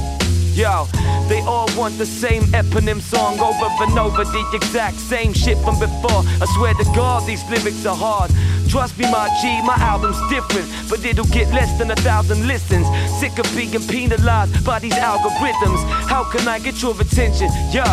Yo, 0.54 0.86
they 1.28 1.40
all 1.40 1.68
want 1.76 1.98
the 1.98 2.06
same 2.06 2.42
eponym 2.54 3.00
song 3.00 3.40
over 3.40 3.66
and 3.82 3.98
over, 3.98 4.22
the 4.22 4.50
exact 4.54 4.94
same 4.94 5.32
shit 5.32 5.58
from 5.58 5.76
before. 5.80 6.22
I 6.40 6.46
swear 6.54 6.74
to 6.74 6.84
God, 6.94 7.26
these 7.26 7.42
lyrics 7.50 7.84
are 7.86 7.96
hard. 7.96 8.30
Trust 8.68 8.96
me, 8.96 9.10
my 9.10 9.28
G, 9.42 9.60
my 9.66 9.74
album's 9.78 10.20
different, 10.30 10.68
but 10.88 11.04
it'll 11.04 11.26
get 11.26 11.52
less 11.52 11.76
than 11.76 11.90
a 11.90 11.96
thousand 11.96 12.46
listens. 12.46 12.86
Sick 13.18 13.36
of 13.38 13.56
being 13.56 13.72
penalized 13.88 14.64
by 14.64 14.78
these 14.78 14.94
algorithms. 14.94 15.82
How 16.08 16.22
can 16.30 16.46
I 16.46 16.60
get 16.60 16.80
your 16.80 16.94
attention? 17.00 17.48
Yo. 17.72 17.84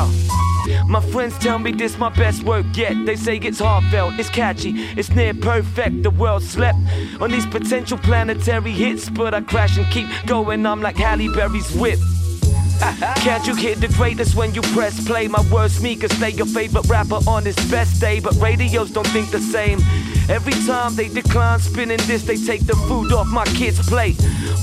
My 0.86 1.01
friends 1.01 1.36
tell 1.39 1.57
me 1.57 1.72
this 1.72 1.97
my 1.97 2.09
best 2.09 2.43
work 2.43 2.68
yet. 2.76 2.93
They 3.07 3.16
say 3.16 3.38
it's 3.38 3.57
heartfelt, 3.57 4.20
it's 4.20 4.30
catchy, 4.30 4.74
it's 4.95 5.09
near 5.09 5.34
perfect. 5.34 6.03
The 6.03 6.12
world 6.12 6.43
slept 6.43 6.78
on 7.20 7.32
these 7.32 7.47
potential 7.47 7.97
planetary 7.97 8.72
hits, 8.72 9.09
but 9.09 9.34
I 9.34 9.41
crash 9.41 9.78
and 9.78 9.88
keep 9.88 10.07
going. 10.28 10.64
I'm 10.68 10.80
like 10.80 10.97
Halle 10.97 11.28
Berry's 11.34 11.74
whip. 11.74 11.97
Can't 12.82 13.45
you 13.45 13.53
hear 13.53 13.75
the 13.75 13.89
greatest 13.89 14.36
when 14.36 14.55
you 14.55 14.61
press 14.73 15.05
play? 15.05 15.27
My 15.27 15.41
worst 15.51 15.82
me 15.84 15.95
could 15.95 16.11
stay 16.11 16.32
your 16.32 16.47
favorite 16.47 16.88
rapper 16.88 17.19
on 17.27 17.45
his 17.45 17.55
best 17.69 18.01
day, 18.01 18.19
but 18.19 18.36
radios 18.36 18.89
don't 18.89 19.07
think 19.07 19.29
the 19.29 19.39
same. 19.39 19.79
Every 20.27 20.53
time 20.65 20.95
they 20.95 21.07
decline 21.07 21.59
spinning 21.59 21.99
this, 22.07 22.23
they 22.23 22.38
take 22.38 22.65
the 22.65 22.75
food 22.88 23.11
off 23.11 23.27
my 23.27 23.45
kid's 23.45 23.79
plate. 23.88 24.19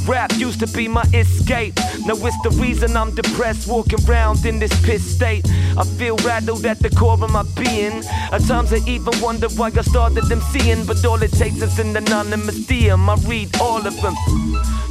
Rap 0.06 0.32
used 0.36 0.58
to 0.60 0.66
be 0.66 0.88
my 0.88 1.04
escape. 1.14 1.76
Now 2.06 2.14
it's 2.26 2.42
the 2.42 2.50
reason 2.60 2.96
I'm 2.96 3.14
depressed, 3.14 3.68
walking 3.68 4.04
around 4.08 4.44
in 4.44 4.58
this 4.58 4.74
piss 4.84 5.04
state. 5.14 5.46
I 5.76 5.84
feel 5.84 6.16
rattled 6.18 6.66
at 6.66 6.80
the 6.80 6.90
core 6.90 7.12
of 7.12 7.30
my 7.30 7.44
being. 7.56 8.02
At 8.32 8.42
times 8.46 8.72
I 8.72 8.78
even 8.88 9.12
wonder 9.20 9.48
why 9.50 9.68
I 9.68 9.82
started 9.82 10.24
them 10.24 10.40
seeing, 10.50 10.84
but 10.86 11.04
all 11.04 11.22
it 11.22 11.32
takes 11.32 11.62
is 11.62 11.78
an 11.78 11.96
anonymous 11.96 12.58
DM. 12.66 13.08
I 13.08 13.28
read 13.28 13.60
all 13.60 13.86
of 13.86 14.00
them. 14.00 14.14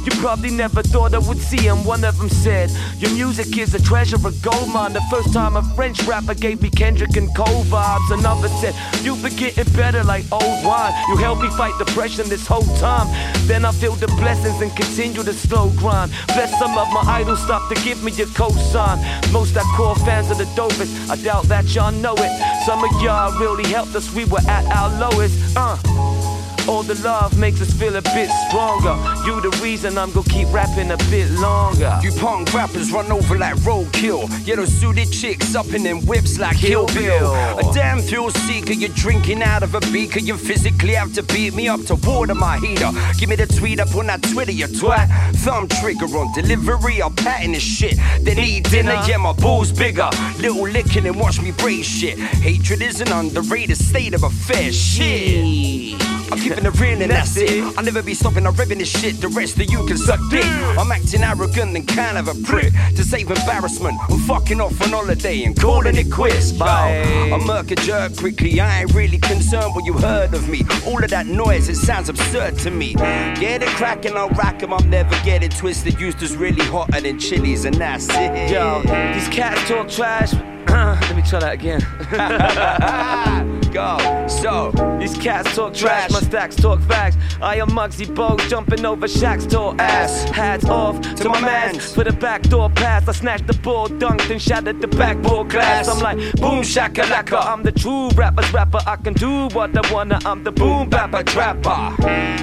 You 0.04 0.12
probably 0.20 0.50
never 0.50 0.82
thought 0.82 1.12
I 1.12 1.18
would 1.18 1.38
see 1.38 1.58
him. 1.58 1.84
One 1.84 2.04
of 2.04 2.16
them 2.16 2.30
said, 2.30 2.70
music 3.18 3.58
is 3.58 3.74
a 3.74 3.82
treasure, 3.82 4.16
a 4.16 4.32
gold 4.46 4.68
mine. 4.72 4.92
The 4.92 5.02
first 5.10 5.32
time 5.32 5.56
a 5.56 5.62
French 5.74 6.00
rapper 6.04 6.34
gave 6.34 6.62
me 6.62 6.70
Kendrick 6.70 7.16
and 7.16 7.28
Cole 7.34 7.64
vibes. 7.64 8.10
Another 8.16 8.46
said, 8.60 8.74
You've 9.02 9.20
been 9.24 9.34
getting 9.34 9.70
better 9.74 10.04
like 10.04 10.24
old 10.30 10.64
wine. 10.64 10.92
You 11.08 11.16
helped 11.16 11.42
me 11.42 11.48
fight 11.50 11.74
depression 11.84 12.28
this 12.28 12.46
whole 12.46 12.70
time. 12.76 13.08
Then 13.48 13.64
I 13.64 13.72
feel 13.72 13.94
the 13.94 14.06
blessings 14.22 14.62
and 14.62 14.70
continue 14.76 15.24
the 15.24 15.32
slow 15.32 15.70
grind. 15.70 16.12
Bless 16.28 16.56
some 16.60 16.78
of 16.78 16.86
my 16.92 17.02
idols, 17.06 17.42
stop 17.42 17.68
to 17.74 17.76
give 17.82 18.04
me 18.04 18.12
your 18.12 18.28
cosign. 18.38 18.98
Most 19.32 19.54
hardcore 19.54 19.98
fans 20.06 20.30
are 20.30 20.38
the 20.38 20.50
dopest. 20.60 21.10
I 21.10 21.16
doubt 21.16 21.46
that 21.48 21.64
y'all 21.74 21.90
know 21.90 22.14
it. 22.16 22.32
Some 22.66 22.84
of 22.84 23.02
y'all 23.02 23.36
really 23.40 23.68
helped 23.68 23.96
us, 23.96 24.14
we 24.14 24.26
were 24.26 24.44
at 24.46 24.64
our 24.66 24.90
lowest. 25.00 25.56
Uh. 25.56 26.17
All 26.68 26.82
the 26.82 26.94
love 27.02 27.38
makes 27.38 27.62
us 27.62 27.72
feel 27.72 27.96
a 27.96 28.02
bit 28.02 28.28
stronger. 28.46 28.94
You 29.24 29.40
the 29.40 29.48
reason 29.62 29.96
I'm 29.96 30.12
gonna 30.12 30.28
keep 30.28 30.52
rapping 30.52 30.90
a 30.90 30.98
bit 31.08 31.30
longer. 31.30 31.98
You 32.02 32.12
punk 32.12 32.52
rappers 32.52 32.92
run 32.92 33.10
over 33.10 33.38
like 33.38 33.54
roadkill. 33.64 34.28
You 34.46 34.56
know, 34.56 34.66
suited 34.66 35.10
chicks 35.10 35.54
up 35.54 35.72
in 35.72 35.82
them 35.82 36.04
whips 36.04 36.38
like 36.38 36.58
Kill 36.58 36.86
Bill. 36.88 37.34
A 37.34 37.62
damn 37.72 38.00
thrill 38.00 38.30
seeker, 38.30 38.74
you're 38.74 38.90
drinking 38.94 39.42
out 39.42 39.62
of 39.62 39.74
a 39.74 39.80
beaker. 39.92 40.18
You 40.18 40.36
physically 40.36 40.92
have 40.92 41.14
to 41.14 41.22
beat 41.22 41.54
me 41.54 41.68
up 41.68 41.80
to 41.86 41.94
water 41.94 42.34
my 42.34 42.58
heater. 42.58 42.90
Give 43.18 43.30
me 43.30 43.36
the 43.36 43.46
tweet 43.46 43.80
up 43.80 43.94
on 43.94 44.08
that 44.08 44.22
Twitter, 44.22 44.52
you 44.52 44.66
twat. 44.66 45.08
Thumb 45.36 45.68
trigger 45.68 46.04
on 46.04 46.34
delivery, 46.34 47.02
I'm 47.02 47.14
patting 47.14 47.52
this 47.52 47.62
shit. 47.62 47.96
Then 48.20 48.38
eat 48.38 48.68
dinner, 48.68 49.00
yeah, 49.06 49.16
my 49.16 49.32
balls 49.32 49.72
bigger. 49.72 50.10
Little 50.38 50.68
licking 50.68 51.06
and 51.06 51.18
watch 51.18 51.40
me 51.40 51.50
break 51.52 51.82
shit. 51.82 52.18
Hatred 52.18 52.82
is 52.82 53.00
an 53.00 53.10
underrated 53.10 53.78
state 53.78 54.12
of 54.12 54.22
affairs. 54.22 54.76
Shit. 54.76 56.17
I'm 56.30 56.38
keeping 56.38 56.64
it 56.66 56.80
real 56.80 57.00
and 57.02 57.10
that's 57.10 57.36
it. 57.36 57.62
I'll 57.76 57.84
never 57.84 58.02
be 58.02 58.14
stopping 58.14 58.46
or 58.46 58.52
ripping 58.52 58.78
this 58.78 58.88
shit. 58.88 59.20
The 59.20 59.28
rest 59.28 59.56
of 59.56 59.70
you 59.70 59.86
can 59.86 59.96
suck 59.96 60.20
dick. 60.30 60.44
I'm 60.44 60.90
acting 60.92 61.22
arrogant 61.22 61.76
and 61.76 61.86
kind 61.86 62.18
of 62.18 62.28
a 62.28 62.34
prick. 62.46 62.72
To 62.96 63.02
save 63.04 63.30
embarrassment, 63.30 63.96
I'm 64.10 64.18
fucking 64.20 64.60
off 64.60 64.80
on 64.82 64.90
holiday 64.90 65.44
and 65.44 65.58
calling 65.58 65.96
it 65.96 66.10
quits. 66.12 66.52
Bye. 66.52 67.02
I'm 67.32 67.46
murk 67.46 67.70
a 67.70 67.76
jerk 67.76 68.16
quickly. 68.16 68.60
I 68.60 68.82
ain't 68.82 68.94
really 68.94 69.18
concerned 69.18 69.74
what 69.74 69.84
you 69.84 69.94
heard 69.94 70.34
of 70.34 70.48
me. 70.48 70.62
All 70.86 71.02
of 71.02 71.10
that 71.10 71.26
noise, 71.26 71.68
it 71.68 71.76
sounds 71.76 72.08
absurd 72.08 72.58
to 72.60 72.70
me. 72.70 72.94
Get 72.94 73.62
it 73.62 73.68
cracking, 73.68 74.16
I'll 74.16 74.30
rack 74.30 74.62
'em. 74.62 74.72
I'm 74.72 74.90
never 74.90 75.16
getting 75.24 75.50
twisted. 75.50 75.98
Used 76.00 76.20
to's 76.20 76.36
really 76.36 76.64
hotter 76.64 77.00
than 77.00 77.18
chilies, 77.18 77.64
and 77.64 77.74
that's 77.74 78.08
it. 78.10 78.50
Yo, 78.50 78.82
these 79.14 79.28
cats 79.28 79.66
talk 79.68 79.88
trash. 79.88 80.32
Let 80.68 81.16
me 81.16 81.22
try 81.22 81.40
that 81.40 81.54
again. 81.54 81.80
Go. 83.72 84.26
So, 84.28 84.70
these 84.98 85.16
cats 85.18 85.54
talk 85.54 85.74
trash, 85.74 86.10
my 86.10 86.20
stacks 86.20 86.56
talk 86.56 86.80
facts. 86.82 87.16
I 87.40 87.56
am 87.56 87.68
Muggsy 87.68 88.06
Bogues 88.06 88.48
jumping 88.48 88.84
over 88.84 89.06
Shaq's 89.06 89.46
tall 89.46 89.78
ass. 89.80 90.24
Hats 90.30 90.64
off 90.64 91.00
to, 91.16 91.28
my 91.28 91.40
mans 91.40 91.94
for 91.94 92.04
the 92.04 92.12
backdoor 92.12 92.70
pass. 92.70 93.06
I 93.08 93.12
snatched 93.12 93.46
the 93.46 93.54
ball, 93.54 93.88
dunked 93.88 94.30
and 94.30 94.40
shattered 94.40 94.80
the 94.80 94.88
backboard 94.88 95.50
glass. 95.50 95.88
I'm 95.88 96.00
like 96.00 96.16
boom 96.36 96.62
shakalaka. 96.62 97.44
I'm 97.44 97.62
the 97.62 97.72
true 97.72 98.08
rapper's 98.10 98.52
rapper. 98.52 98.80
I 98.86 98.96
can 98.96 99.12
do 99.14 99.48
what 99.48 99.76
I 99.76 99.92
wanna. 99.92 100.18
I'm 100.24 100.44
the 100.44 100.52
boom 100.52 100.88
bapper 100.88 101.22
trapper. 101.22 101.94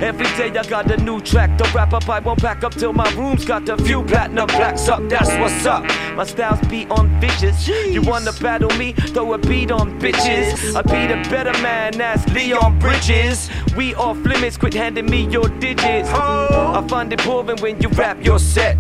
Every 0.04 0.28
day 0.38 0.58
I 0.58 0.64
got 0.68 0.92
a 0.92 0.98
new 0.98 1.22
track 1.22 1.58
to 1.58 1.70
wrap 1.74 1.94
up. 1.94 2.08
I 2.08 2.20
won't 2.20 2.40
pack 2.40 2.64
up 2.64 2.74
till 2.74 2.94
my 2.94 3.10
room's 3.16 3.46
got 3.46 3.68
a 3.70 3.78
few 3.78 4.04
platinum 4.04 4.48
plaques 4.48 4.88
up. 4.88 5.08
That's 5.10 5.32
what's 5.40 5.66
up. 5.66 5.84
My 6.16 6.24
style's 6.24 6.62
be 6.68 6.86
on 6.88 7.20
vicious. 7.20 7.68
You 7.68 8.02
wanna 8.02 8.32
battle 8.34 8.70
me? 8.78 8.94
Throw 8.94 9.34
a 9.34 9.38
beat 9.38 9.72
on 9.72 10.00
bitches. 10.00 10.76
I 10.76 10.82
be 10.82 11.15
the 11.24 11.30
better 11.30 11.54
man. 11.62 11.98
That's 11.98 12.28
Leon 12.34 12.80
Bridges. 12.80 13.50
We 13.76 13.96
off 13.96 14.18
limits. 14.18 14.58
Quit 14.58 14.74
handing 14.74 15.06
me 15.06 15.28
your 15.28 15.48
digits. 15.60 16.10
I 16.10 16.86
find 16.88 17.12
it 17.14 17.24
boring 17.24 17.60
when 17.62 17.82
you 17.82 17.90
rap 17.90 18.24
your 18.24 18.40
set. 18.40 18.78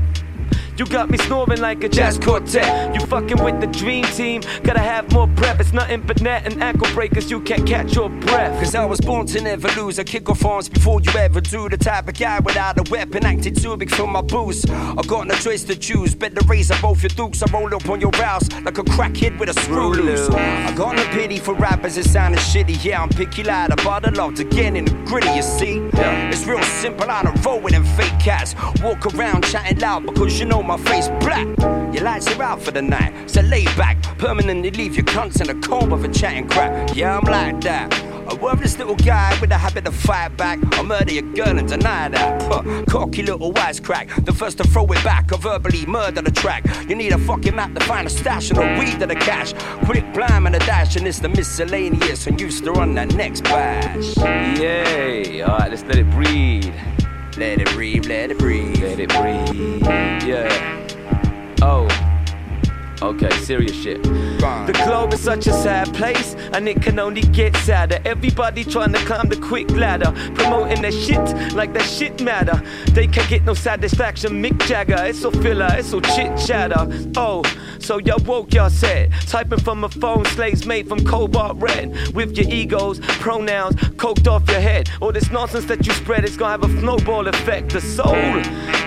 You 0.78 0.86
got 0.86 1.09
me 1.09 1.17
snoring 1.17 1.61
like 1.61 1.86
a 1.86 1.89
jazz 1.89 2.19
quartet. 2.19 2.93
You 2.93 2.99
fucking 3.07 3.41
with 3.41 3.61
the 3.61 3.67
dream 3.67 4.03
team. 4.05 4.41
Gotta 4.63 4.80
have 4.80 5.09
more 5.13 5.28
prep. 5.38 5.61
It's 5.61 5.71
nothing 5.71 6.01
but 6.01 6.21
net 6.21 6.45
and 6.45 6.61
ankle 6.61 6.93
breakers. 6.93 7.32
You 7.32 7.39
can't 7.39 7.65
catch 7.65 7.95
your 7.95 8.09
breath. 8.09 8.59
Cause 8.59 8.76
I 8.76 8.84
was 8.84 8.99
born 8.99 9.26
to 9.28 9.41
never 9.41 9.69
lose. 9.80 9.99
I 9.99 10.03
kick 10.03 10.30
off 10.30 10.43
arms 10.43 10.67
before 10.67 10.99
you 10.99 11.11
ever 11.17 11.39
do. 11.39 11.69
The 11.69 11.78
type 11.78 12.09
of 12.09 12.17
guy 12.17 12.39
without 12.39 12.78
a 12.78 12.91
weapon, 12.91 13.26
acting 13.26 13.55
too 13.55 13.78
big 13.78 13.89
for 13.89 14.05
my 14.05 14.21
boots. 14.21 14.69
I 14.69 15.01
got 15.07 15.28
no 15.28 15.36
choice 15.36 15.63
to 15.63 15.78
choose. 15.78 16.13
Better 16.13 16.45
raise 16.45 16.69
up 16.71 16.82
both 16.82 17.01
your 17.01 17.09
dukes. 17.09 17.41
I 17.41 17.49
roll 17.53 17.73
up 17.73 17.88
on 17.88 18.01
your 18.01 18.11
rouse 18.11 18.51
like 18.63 18.78
a 18.78 18.84
crackhead 18.84 19.39
with 19.39 19.55
a 19.55 19.61
screw 19.61 19.93
loose. 19.93 20.28
I 20.30 20.73
got 20.76 20.97
no 20.97 21.05
pity 21.05 21.39
for 21.39 21.53
rappers 21.53 21.95
that 21.95 22.03
sounding 22.03 22.41
shitty. 22.41 22.84
Yeah, 22.84 23.01
I'm 23.01 23.09
picky 23.09 23.43
like 23.43 23.69
a 23.71 23.78
bottle 23.78 24.19
of 24.19 24.36
to 24.36 24.43
get 24.43 24.76
in 24.76 24.84
the 24.86 24.91
gritty, 25.05 25.30
you 25.30 25.41
see. 25.41 25.80
It's 25.93 26.45
real 26.45 26.61
simple. 26.63 27.09
I 27.09 27.23
don't 27.23 27.45
roll 27.45 27.61
with 27.61 27.71
them 27.71 27.86
fake 27.86 28.19
cats. 28.19 28.55
Walk 28.82 29.05
around 29.15 29.45
chatting 29.45 29.80
loud 29.80 30.05
because 30.05 30.38
you 30.38 30.45
know 30.45 30.64
my 30.66 30.78
face 30.78 31.07
black. 31.20 31.47
Your 31.93 32.03
lights 32.03 32.28
are 32.28 32.41
out 32.41 32.61
for 32.61 32.72
the 32.72 32.82
night, 32.82 33.30
so 33.30 33.41
lay 33.41 33.66
back. 33.78 34.01
Permanently 34.18 34.72
leave 34.72 34.95
your 34.95 35.05
cunts 35.05 35.39
in 35.41 35.47
the 35.47 35.68
comb 35.68 35.93
of 35.93 36.03
a 36.03 36.07
chatting 36.07 36.47
crap. 36.47 36.95
Yeah, 36.95 37.18
I'm 37.18 37.26
like 37.26 37.61
that. 37.61 37.93
A 38.28 38.36
worthless 38.36 38.80
little 38.80 38.95
guy 38.95 39.38
with 39.39 39.51
a 39.51 39.57
habit 39.57 39.88
of 39.88 39.95
fight 39.95 40.36
back. 40.36 40.57
I'll 40.74 40.84
murder 40.84 41.13
your 41.13 41.32
girl 41.34 41.59
and 41.59 41.68
deny 41.68 42.09
that. 42.09 42.41
Puh, 42.49 42.84
cocky 42.86 43.22
little 43.22 43.53
wisecrack. 43.53 44.26
The 44.26 44.34
first 44.34 44.57
to 44.57 44.63
throw 44.63 44.86
it 44.86 45.03
back, 45.03 45.32
I 45.32 45.38
verbally 45.38 45.86
murder 45.86 46.24
the 46.24 46.32
track. 46.32 46.66
You 46.89 46.95
need 46.95 47.11
a 47.11 47.20
fucking 47.20 47.55
map 47.55 47.76
to 47.76 47.86
find 47.86 48.07
a 48.07 48.09
stash 48.09 48.49
and 48.49 48.57
a 48.57 48.80
weed 48.80 48.99
to 48.99 49.05
the 49.05 49.16
cash. 49.16 49.53
Quick 49.86 50.11
blam 50.13 50.47
and 50.47 50.55
a 50.55 50.59
dash, 50.59 50.95
and 50.95 51.07
it's 51.07 51.20
the 51.20 51.30
miscellaneous. 51.30 52.26
And 52.26 52.41
used 52.41 52.63
to 52.63 52.72
run 52.72 52.95
that 52.95 53.13
next 53.13 53.43
bash. 53.43 54.18
Yay. 54.59 55.43
Alright, 55.43 55.70
let's 55.70 55.84
let 55.84 55.97
it 55.97 56.09
breathe. 56.09 56.74
Let 57.38 57.60
it 57.60 57.70
breathe, 57.72 58.06
let 58.06 58.32
it 58.32 58.38
breathe. 58.38 58.82
Let 58.82 58.98
it 58.98 59.10
breathe. 59.10 59.84
Yeah. 60.26 60.88
Oh. 61.62 62.05
Okay, 63.02 63.30
serious 63.43 63.76
shit. 63.76 64.02
The 64.04 64.82
globe 64.86 65.14
is 65.14 65.20
such 65.20 65.48
a 65.48 65.54
sad 65.54 65.93
place, 65.93 66.36
and 66.54 66.68
it 66.68 66.82
can 66.82 66.98
only 67.00 67.22
get 67.22 67.56
sadder. 67.58 68.00
Everybody 68.06 68.64
trying 68.64 68.93
to 68.93 69.00
climb 69.00 69.28
the 69.28 69.36
quick 69.36 69.70
ladder, 69.72 70.14
promoting 70.34 70.82
their 70.82 70.91
shit 70.91 71.54
like 71.54 71.74
that 71.74 71.84
shit 71.84 72.22
matter. 72.22 72.62
They 72.91 73.08
can't 73.08 73.30
get 73.30 73.43
no 73.43 73.54
satisfaction. 73.54 74.41
Mick 74.41 74.58
Jagger, 74.68 74.98
it's 75.00 75.26
all 75.26 75.32
filler, 75.32 75.68
it's 75.72 75.93
all 75.93 76.02
chit 76.02 76.38
chatter. 76.38 76.88
Oh, 77.18 77.43
so 77.80 77.98
y'all 78.00 78.24
woke 78.24 78.54
y'all 78.54 78.70
said, 78.70 79.12
typing 79.28 79.60
from 79.60 79.84
a 79.84 79.89
phone, 79.89 80.26
slaves 80.26 80.66
made 80.66 80.88
from 80.88 81.04
cobalt 81.04 81.58
red. 81.58 82.14
With 82.16 82.38
your 82.38 82.48
egos, 82.50 83.00
pronouns, 83.00 83.76
coked 83.98 84.28
off 84.28 84.50
your 84.50 84.62
head. 84.62 84.89
All 85.02 85.12
this 85.12 85.32
nonsense 85.32 85.66
that 85.66 85.86
you 85.86 85.93
spread 85.93 86.24
is 86.24 86.38
gonna 86.38 86.52
have 86.52 86.64
a 86.64 86.80
snowball 86.80 87.28
effect. 87.28 87.74
The 87.74 87.82
soul 87.82 88.16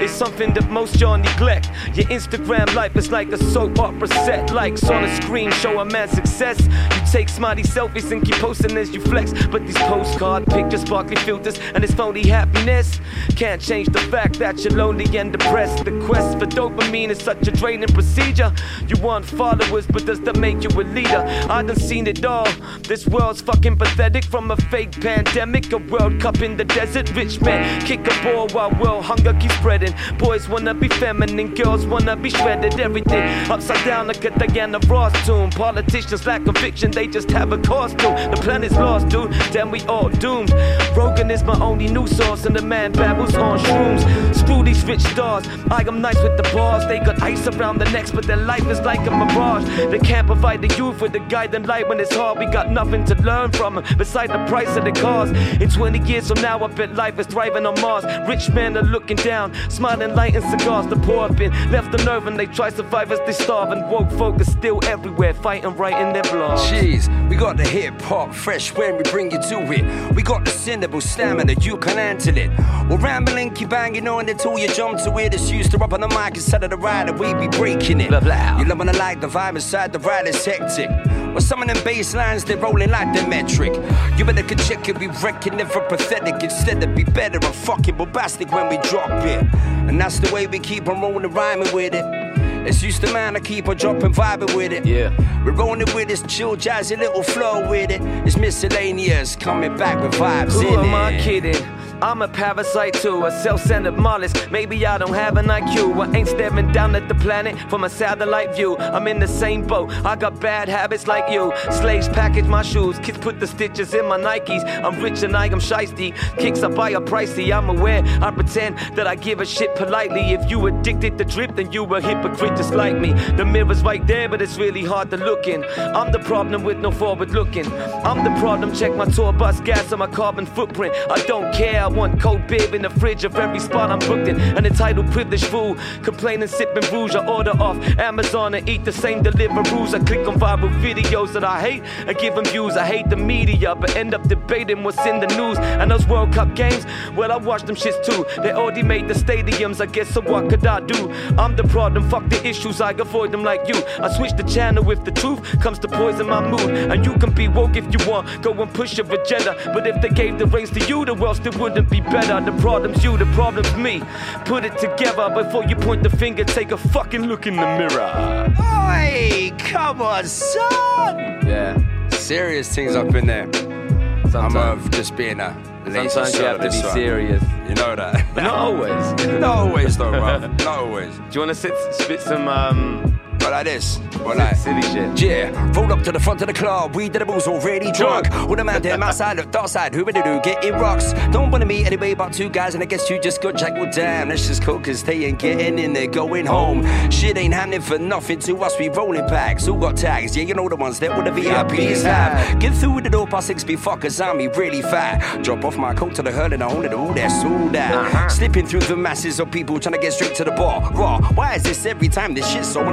is 0.01 0.11
something 0.11 0.55
that 0.55 0.71
most 0.71 1.01
y'all 1.01 1.19
neglect. 1.19 1.71
Your 1.95 2.07
Instagram 2.07 2.75
life 2.75 2.97
is 2.97 3.11
like 3.11 3.29
a 3.33 3.39
soap 3.39 3.79
opera 3.79 3.98
set. 4.07 4.53
Likes 4.53 4.89
on 4.89 5.05
a 5.05 5.17
screen 5.17 5.51
show 5.53 5.81
a 5.81 5.85
man 5.85 6.09
success. 6.09 6.61
You 6.61 7.13
take 7.13 7.29
smarty 7.29 7.63
selfies 7.63 8.11
and 8.13 8.25
keep 8.25 8.37
posting 8.37 8.77
as 8.77 8.91
you 8.91 9.01
flex. 9.01 9.33
But 9.49 9.67
these 9.67 9.79
postcard 9.79 10.47
pictures, 10.47 10.83
sparkly 10.83 11.17
filters, 11.17 11.59
and 11.75 11.83
this 11.83 11.93
phony 11.93 12.27
happiness 12.27 13.01
can't 13.37 13.61
change 13.61 13.89
the 13.89 14.01
fact 14.01 14.39
that 14.39 14.59
you're 14.65 14.75
lonely 14.75 15.07
and 15.19 15.33
depressed. 15.33 15.85
The 15.85 15.93
quest 16.07 16.39
for 16.39 16.47
dopamine 16.47 17.11
is 17.11 17.19
such 17.19 17.47
a 17.49 17.51
draining 17.51 17.89
procedure. 17.89 18.53
You 18.87 19.01
want 19.03 19.25
followers, 19.25 19.87
but 19.87 20.07
does 20.07 20.21
that 20.21 20.37
make 20.37 20.63
you 20.63 20.71
a 20.71 20.83
leader? 20.83 21.25
I 21.49 21.63
done 21.63 21.77
seen 21.77 22.07
it 22.07 22.25
all. 22.25 22.49
This 22.83 23.07
world's 23.07 23.41
fucking 23.41 23.77
pathetic 23.77 24.25
from 24.25 24.51
a 24.51 24.57
fake 24.57 24.93
pandemic, 25.01 25.73
a 25.73 25.79
World 25.79 26.21
Cup 26.21 26.43
in 26.43 26.57
the 26.57 26.65
desert. 26.65 27.15
Rich 27.15 27.41
man 27.41 27.81
kick 27.87 28.01
a 28.07 28.23
ball 28.23 28.49
while 28.49 28.71
world 28.81 29.05
hunger 29.05 29.33
keeps 29.35 29.55
spreading. 29.57 29.95
Boys 30.19 30.49
wanna 30.49 30.75
be 30.75 30.89
feminine, 30.89 31.55
girls 31.55 31.87
wanna 31.87 32.17
be 32.17 32.31
shredded. 32.31 32.79
Everything 32.79 33.23
upside 33.51 33.88
down 33.89 34.07
like 34.07 34.22
a 34.22 34.30
Diana 34.30 34.78
Ross 34.80 35.14
tune. 35.24 35.51
Politicians 35.51 36.26
lack 36.26 36.45
conviction, 36.45 36.91
they 36.91 37.07
just 37.07 37.30
have 37.30 37.53
a 37.53 37.59
costume. 37.59 38.14
The 38.32 38.39
planet's 38.43 38.74
lost, 38.74 39.09
dude. 39.09 39.30
Damn, 39.51 39.70
we 39.70 39.80
all 39.84 40.11
doomed. 40.11 40.53
Rogan 40.95 41.30
is 41.30 41.43
my 41.43 41.59
only 41.59 41.89
new 41.89 42.07
source, 42.07 42.45
and 42.45 42.55
the 42.55 42.61
man 42.61 42.93
babbles 42.93 43.34
on 43.34 43.59
shrooms. 43.59 44.34
Screw 44.34 44.62
these 44.62 44.84
rich 44.84 45.01
stars. 45.01 45.47
I 45.70 45.84
am 45.89 46.03
nice 46.03 46.22
with 46.22 46.36
the 46.36 46.43
bars. 46.55 46.86
They 46.86 46.99
got 46.99 47.22
ice 47.22 47.47
around 47.47 47.78
their 47.78 47.91
necks, 47.91 48.11
but 48.11 48.26
their 48.26 48.36
life 48.36 48.66
is 48.68 48.80
like 48.80 49.07
a 49.07 49.11
mirage. 49.11 49.64
They 49.91 49.99
can't 49.99 50.26
provide 50.26 50.61
the 50.61 50.74
youth 50.76 51.01
with 51.01 51.12
the 51.12 51.20
guiding 51.20 51.62
light 51.62 51.89
when 51.89 51.99
it's 51.99 52.14
hard. 52.14 52.39
We 52.39 52.45
got 52.45 52.70
nothing 52.70 53.07
to 53.07 53.14
learn 53.22 53.53
from 53.53 53.76
them 53.76 53.84
beside 53.97 54.28
the 54.28 54.45
price 54.47 54.76
of 54.76 54.84
the 54.84 54.93
cars. 54.93 55.30
In 55.62 55.70
20 55.70 56.01
years 56.01 56.28
from 56.28 56.43
now, 56.43 56.62
I 56.62 56.66
bet 56.66 56.95
life 56.95 57.18
is 57.18 57.26
thriving 57.26 57.64
on 57.64 57.80
Mars. 57.80 58.05
Rich 58.28 58.51
men 58.51 58.76
are 58.76 58.82
looking 58.82 59.16
down, 59.16 59.55
smiling 59.70 60.14
light 60.14 60.34
and 60.36 60.45
cigars. 60.45 60.86
The 60.89 60.97
poor 60.97 61.28
have 61.28 61.39
been 61.39 61.53
left 61.72 61.99
unnerved 61.99 62.26
and 62.26 62.39
they 62.39 62.47
try 62.47 62.68
to 62.68 62.76
survive 62.76 63.11
as 63.12 63.20
they 63.20 63.32
starve. 63.32 63.78
And 63.79 63.91
woke 63.91 64.11
folk 64.12 64.41
are 64.41 64.45
still 64.45 64.81
everywhere, 64.85 65.33
fighting 65.35 65.76
right 65.76 65.97
in 66.05 66.12
their 66.12 66.24
blood. 66.24 66.59
Jeez, 66.59 67.09
we 67.29 67.37
got 67.37 67.57
the 67.57 67.64
hip 67.64 68.01
hop 68.03 68.35
fresh 68.35 68.74
when 68.74 68.97
we 68.97 69.03
bring 69.05 69.31
you 69.31 69.41
to 69.41 69.72
it. 69.72 70.14
We 70.14 70.22
got 70.22 70.45
the 70.45 70.51
syllable 70.51 71.01
stamina, 71.01 71.55
you 71.61 71.76
can 71.76 71.97
handle 71.97 72.37
it. 72.37 72.51
We're 72.91 72.97
rambling, 72.97 73.55
keep 73.55 73.68
banging 73.68 74.09
on 74.09 74.29
until 74.29 74.59
you 74.59 74.68
jump 74.68 74.99
to 75.05 75.16
it. 75.18 75.35
It's 75.35 75.51
used 75.51 75.70
to 75.72 75.79
up 75.79 75.93
on 75.93 76.01
the 76.01 76.09
mic 76.09 76.35
instead 76.35 76.64
of 76.64 76.70
the 76.70 76.76
ride, 76.76 77.09
and 77.09 77.18
we 77.18 77.35
be 77.35 77.47
breaking 77.57 78.01
it. 78.01 78.09
Blah, 78.09 78.20
blah. 78.20 78.59
You 78.59 78.64
love 78.64 78.79
when 78.79 78.89
I 78.89 78.93
like 78.93 79.20
the 79.20 79.29
vibe 79.29 79.55
inside 79.55 79.93
the 79.93 80.01
ride 80.01 80.26
is 80.26 80.45
hectic. 80.45 80.91
Well, 81.29 81.41
some 81.41 81.62
of 81.62 81.68
them 81.68 81.83
bass 81.85 82.14
lines, 82.14 82.43
they're 82.45 82.57
rolling 82.57 82.91
like 82.91 83.14
the 83.14 83.26
metric. 83.29 83.74
You 84.18 84.24
better 84.24 84.43
could 84.43 84.59
check 84.59 84.89
it, 84.89 84.99
we 84.99 85.07
reckon 85.22 85.57
never 85.57 85.81
pathetic. 85.83 86.43
Instead 86.43 86.83
of 86.83 86.97
be 86.97 87.05
better 87.05 87.39
and 87.41 87.55
fucking 87.55 87.97
bombastic 87.97 88.51
when 88.51 88.68
we 88.68 88.79
drop 88.89 89.24
it. 89.24 89.47
And 89.89 90.01
that's 90.01 90.18
the 90.18 90.35
way 90.35 90.49
we 90.49 90.59
keep 90.59 90.89
on 90.89 91.01
rolling, 91.01 91.31
rhyming 91.31 91.72
with 91.72 91.95
it. 91.95 92.38
It's 92.67 92.83
used 92.83 93.01
to 93.03 93.13
man, 93.13 93.37
I 93.37 93.41
keep 93.41 93.69
on 93.69 93.77
dropping, 93.77 94.13
vibing 94.13 94.55
with 94.57 94.73
it. 94.73 94.85
Yeah. 94.85 95.13
We're 95.45 95.53
rolling 95.53 95.93
with 95.95 96.09
this 96.09 96.23
chill, 96.23 96.57
jazzy 96.57 96.99
little 96.99 97.23
flow 97.23 97.69
with 97.69 97.91
it. 97.91 98.01
It's 98.27 98.37
miscellaneous, 98.37 99.37
coming 99.37 99.77
back 99.77 100.03
with 100.03 100.13
vibes 100.13 100.53
Who 100.53 100.69
in 100.69 100.81
am 100.81 100.95
I 100.95 101.19
kidding? 101.21 101.57
I'm 102.01 102.23
a 102.23 102.29
parasite 102.29 102.95
too, 102.95 103.25
a 103.27 103.31
self-centered 103.43 103.99
mollusk. 103.99 104.53
Maybe 104.53 104.87
I 104.87 104.99
don't 104.99 105.15
have 105.15 105.37
an 105.37 105.47
IQ. 105.47 106.07
I 106.07 106.17
ain't 106.17 106.29
staring 106.29 106.71
down 106.71 106.95
at 106.95 107.09
the 107.09 107.15
planet 107.17 107.59
from 107.69 107.83
a 107.83 107.91
satellite 107.91 108.55
view. 108.55 108.77
I'm 108.79 109.09
in 109.09 109.19
the 109.19 109.27
same 109.27 109.67
boat. 109.67 109.91
I 110.05 110.15
got 110.15 110.39
bad 110.39 110.69
habits 110.69 111.09
like 111.09 111.29
you. 111.29 111.53
Slaves 111.73 112.09
package 112.09 112.45
my 112.45 112.63
shoes, 112.63 113.01
kids 113.01 113.19
put 113.19 113.41
the 113.41 113.49
stitches 113.49 113.95
in 113.95 114.07
my 114.07 114.17
Nikes. 114.17 114.65
I'm 114.85 115.03
rich 115.03 115.25
and 115.25 115.37
I 115.37 115.47
am 115.47 115.59
shiesty. 115.59 116.15
Kicks 116.39 116.63
I 116.63 116.69
buy 116.69 116.91
a 116.91 117.01
pricey. 117.01 117.57
I'm 117.57 117.69
aware. 117.69 118.05
I 118.23 118.31
pretend 118.31 118.79
that 118.95 119.09
I 119.09 119.17
give 119.17 119.41
a 119.41 119.45
shit 119.45 119.75
politely. 119.75 120.33
If 120.33 120.49
you 120.49 120.65
addicted 120.69 121.19
to 121.19 121.25
drip, 121.25 121.57
then 121.57 121.73
you 121.73 121.85
a 121.93 122.01
hypocrite 122.01 122.57
just 122.57 122.75
like 122.75 122.97
me. 122.97 123.13
The 123.37 123.45
mirror's 123.45 123.83
right 123.83 124.07
there, 124.07 124.29
but 124.29 124.41
it's 124.41 124.57
really 124.57 124.85
hard 124.85 125.11
to 125.11 125.17
look 125.17 125.49
in. 125.49 125.65
I'm 125.77 126.13
the 126.13 126.21
problem 126.21 126.63
with 126.63 126.79
no 126.79 126.93
forward 126.93 127.31
looking. 127.31 127.67
I'm 128.05 128.23
the 128.23 128.39
problem. 128.39 128.73
Check 128.73 128.95
my 128.95 129.07
tour 129.07 129.33
bus 129.33 129.61
gas 129.61 129.91
and 129.91 129.99
my 129.99 130.07
carbon 130.07 130.47
footprint. 130.47 130.95
I 131.11 131.21
don't 131.27 131.53
care. 131.53 131.88
I 131.89 131.91
want 131.91 132.20
cold 132.20 132.47
beer 132.47 132.74
in 132.74 132.82
the 132.82 132.91
fridge 132.91 133.24
of 133.24 133.34
every 133.36 133.59
spot 133.59 133.91
I'm 133.91 133.99
booked 134.01 134.28
in. 134.28 134.39
An 134.39 134.66
entitled 134.66 135.11
privileged 135.11 135.47
fool, 135.47 135.74
complaining, 136.03 136.47
sipping 136.47 136.84
rouge. 136.93 137.14
I 137.14 137.26
order 137.26 137.53
off 137.53 137.78
Amazon 137.99 138.53
and 138.53 138.68
eat 138.68 138.84
the 138.84 138.93
same 138.93 139.22
Deliveroo's. 139.22 139.95
I 139.95 140.01
click 140.01 140.28
on 140.28 140.39
viral 140.39 140.68
videos 140.82 141.32
that 141.32 141.45
I 141.45 141.59
hate 141.62 141.82
and 142.07 142.18
give 142.18 142.34
them 142.34 142.45
views. 142.45 142.76
I 142.76 142.84
hate 142.84 143.09
the 143.09 143.16
media, 143.16 143.74
but 143.74 143.97
end 143.97 144.12
up 144.12 144.28
debating 144.28 144.84
what's 144.84 145.03
in 145.07 145.18
the 145.18 145.28
news. 145.28 145.57
And 145.59 145.91
those 145.91 146.07
World 146.07 146.30
Cup 146.34 146.55
games, 146.55 146.84
well, 147.16 147.32
I 147.32 147.39
watch 147.39 147.62
them 147.62 147.74
shits 147.74 148.05
too. 148.05 148.26
They 148.43 148.53
already 148.53 148.82
made 148.82 149.09
the 149.09 149.14
stadiums, 149.14 149.80
I 149.80 149.86
guess, 149.86 150.11
so 150.11 150.20
what 150.20 150.51
could 150.51 150.66
I 150.66 150.80
do? 150.80 151.11
I'm 151.39 151.57
the 151.57 151.64
problem, 151.64 152.07
fuck 152.11 152.28
the 152.28 152.47
issues, 152.47 152.82
I 152.82 152.91
avoid 152.91 153.32
them 153.32 153.45
like 153.45 153.66
you. 153.66 153.82
I 153.99 154.14
switch 154.14 154.32
the 154.36 154.43
channel 154.43 154.91
if 154.91 155.05
the 155.05 155.12
truth 155.12 155.59
comes 155.62 155.78
to 155.78 155.89
poison 155.89 156.26
my 156.28 156.47
mood. 156.47 156.68
And 156.68 157.07
you 157.07 157.14
can 157.14 157.32
be 157.32 157.49
woke 157.49 157.76
if 157.76 157.86
you 157.91 158.11
want, 158.11 158.43
go 158.43 158.53
and 158.53 158.70
push 158.74 158.99
your 158.99 159.11
agenda. 159.11 159.57
But 159.72 159.86
if 159.86 160.03
they 160.03 160.11
gave 160.11 160.39
the 160.39 160.45
reins 160.45 160.68
to 160.72 160.80
you, 160.86 161.07
the 161.07 161.14
world 161.14 161.36
still 161.36 161.59
wouldn't 161.79 161.91
be 161.91 162.11
better. 162.11 162.41
The 162.41 162.57
problem's 162.61 163.05
you, 163.05 163.16
the 163.16 163.26
problem's 163.26 163.74
me. 163.76 164.03
Put 164.45 164.64
it 164.64 164.76
together 164.79 165.31
before 165.31 165.64
you 165.64 165.76
point 165.76 166.03
the 166.03 166.11
finger, 166.11 166.45
take 166.45 166.72
a 166.72 166.76
fucking 166.76 167.22
look 167.26 167.47
in 167.47 167.57
the 167.57 167.62
mirror. 167.62 168.53
Hey, 168.57 169.53
come 169.59 170.03
on, 170.03 170.26
son! 170.26 171.16
Yeah. 171.47 171.79
Serious 172.11 172.74
things 172.74 172.95
up 172.97 173.14
in 173.14 173.26
there. 173.26 173.45
I'm 173.45 174.31
Sometimes. 174.31 174.85
of 174.85 174.91
just 174.91 175.16
being 175.16 175.41
a 175.41 175.55
Sometimes 175.85 176.35
you 176.35 176.45
have 176.45 176.61
to 176.61 176.70
be 176.70 176.83
one. 176.83 176.93
serious. 176.93 177.43
You 177.68 177.74
know 177.76 177.97
that. 177.97 178.37
Not 178.37 178.55
always. 178.55 179.26
Not 179.41 179.45
always 179.45 179.97
though, 179.97 180.11
bro. 180.11 180.39
Not 180.47 180.66
always. 180.66 181.14
Do 181.16 181.22
you 181.33 181.41
want 181.41 181.51
to 181.51 181.55
sit, 181.55 181.72
spit 181.95 182.20
some 182.20 182.47
um, 182.47 183.18
But 183.49 183.65
like 183.65 183.65
this. 183.65 183.97
But 184.23 184.37
like. 184.37 184.57
silly 184.57 184.83
shit? 184.83 185.23
Yeah, 185.23 185.73
roll 185.73 185.91
up 185.91 186.03
to 186.03 186.13
the 186.13 186.21
front 186.21 186.43
of 186.43 186.49
the 186.49 186.53
club. 186.53 186.95
We 186.95 187.09
did 187.09 187.23
the 187.23 187.25
booze 187.25 187.49
already 187.49 187.91
drunk. 187.93 188.31
All 188.31 188.55
the 188.55 188.63
man 188.63 188.83
there, 188.83 188.99
my 188.99 189.11
side, 189.11 189.39
look 189.39 189.51
dark 189.51 189.69
side. 189.69 189.95
Who 189.95 190.05
ready 190.05 190.21
to 190.21 190.39
get 190.45 190.63
it 190.63 190.73
rocks? 190.73 191.15
Don't 191.33 191.51
wanna 191.51 191.65
meet 191.65 191.87
anyway 191.87 192.11
about 192.13 192.35
two 192.35 192.51
guys, 192.51 192.75
and 192.75 192.83
I 192.83 192.87
guess 192.87 193.09
you 193.09 193.19
just 193.19 193.41
got 193.41 193.57
jack. 193.57 193.73
Well, 193.73 193.91
damn, 193.91 194.29
that's 194.29 194.47
just 194.47 194.63
cool, 194.63 194.79
cause 194.81 195.03
they 195.03 195.25
ain't 195.25 195.39
getting 195.39 195.79
in, 195.79 195.95
they're 195.95 196.07
going 196.07 196.45
home. 196.45 196.85
Shit 197.11 197.39
ain't 197.39 197.55
happening 197.55 197.81
for 197.81 197.99
nothing 197.99 198.39
to 198.41 198.63
us. 198.65 198.79
We 198.79 198.91
rolling 198.91 199.27
packs. 199.29 199.65
Who 199.65 199.81
got 199.81 199.97
tags? 199.97 200.37
Yeah, 200.37 200.43
you 200.43 200.53
know 200.53 200.69
the 200.69 200.77
ones 200.77 200.99
that 200.99 201.13
all 201.13 201.23
the 201.23 201.31
VIPs 201.31 202.03
have. 202.03 202.61
Get 202.61 202.75
through 202.75 202.93
with 202.93 203.05
the 203.05 203.11
door 203.11 203.27
past 203.27 203.47
six 203.47 203.65
be 203.65 203.77
fuckers, 203.77 204.23
I'm 204.23 204.37
really 204.59 204.83
fat. 204.83 205.43
Drop 205.43 205.65
off 205.65 205.79
my 205.79 205.95
coat 205.95 206.15
to 206.17 206.23
the 206.23 206.33
hurl 206.33 206.53
and 206.53 206.63
I 206.63 206.71
own 206.71 206.85
it 206.85 206.93
all, 206.93 207.15
that's 207.15 207.43
all 207.45 207.71
that. 207.71 207.95
Uh-huh. 207.95 208.29
Slipping 208.29 208.67
through 208.67 208.81
the 208.81 208.97
masses 208.97 209.41
of 209.41 209.51
people 209.51 209.81
trying 209.81 209.95
to 209.95 209.99
get 209.99 210.13
straight 210.13 210.35
to 210.35 210.45
the 210.45 210.51
bar. 210.51 210.93
Raw, 210.93 211.23
why 211.33 211.55
is 211.55 211.63
this 211.63 211.87
every 211.87 212.09
time 212.09 212.35
this 212.35 212.47
shit's 212.47 212.71
so 212.71 212.87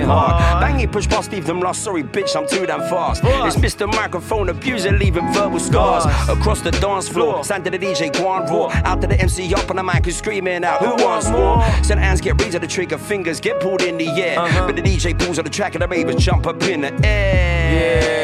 fucking 0.01 0.07
hard? 0.07 0.61
Bang 0.61 0.79
it, 0.79 0.91
push 0.91 1.07
past, 1.07 1.31
leave 1.31 1.45
them 1.45 1.59
lost. 1.59 1.83
Sorry, 1.83 2.03
bitch, 2.03 2.35
I'm 2.35 2.47
too 2.47 2.65
damn 2.65 2.81
fast. 2.81 3.21
It's 3.23 3.55
Mr. 3.55 3.87
Microphone 3.87 4.49
abuser, 4.49 4.91
leaving 4.91 5.31
verbal 5.33 5.59
scars 5.59 6.05
across 6.29 6.61
the 6.61 6.71
dance 6.71 7.07
floor. 7.07 7.43
Stand 7.43 7.65
to 7.65 7.71
the 7.71 7.77
DJ, 7.79 8.11
go 8.13 8.27
on 8.27 8.45
raw. 8.47 8.69
Out 8.85 9.01
to 9.01 9.07
the 9.07 9.19
MC, 9.19 9.53
up 9.53 9.69
on 9.69 9.75
the 9.77 9.83
mic, 9.83 10.05
who's 10.05 10.17
screaming 10.17 10.63
out, 10.63 10.79
Who 10.79 11.03
wants 11.03 11.29
more? 11.29 11.63
Send 11.83 11.99
hands 11.99 12.21
get 12.21 12.41
raised 12.41 12.55
at 12.55 12.61
the 12.61 12.67
trigger, 12.67 12.97
fingers 12.97 13.39
get 13.39 13.59
pulled 13.59 13.81
in 13.81 13.97
the 13.97 14.07
air. 14.09 14.39
Uh-huh. 14.39 14.67
But 14.67 14.75
the 14.75 14.81
DJ 14.81 15.17
pulls 15.17 15.37
on 15.37 15.45
the 15.45 15.51
track 15.51 15.75
and 15.75 15.81
the 15.81 15.87
ravers 15.87 16.15
jump 16.17 16.47
up 16.47 16.61
in 16.63 16.81
the 16.81 16.93
air. 17.05 18.21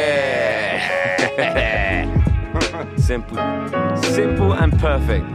Yeah. 1.37 1.67
Simple. 2.97 3.37
Simple 4.01 4.53
and 4.53 4.77
perfect. 4.79 5.25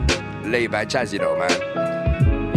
Laid 0.44 0.70
back 0.72 0.88
jazzy 0.88 1.18
though, 1.18 1.38
man. 1.38 1.81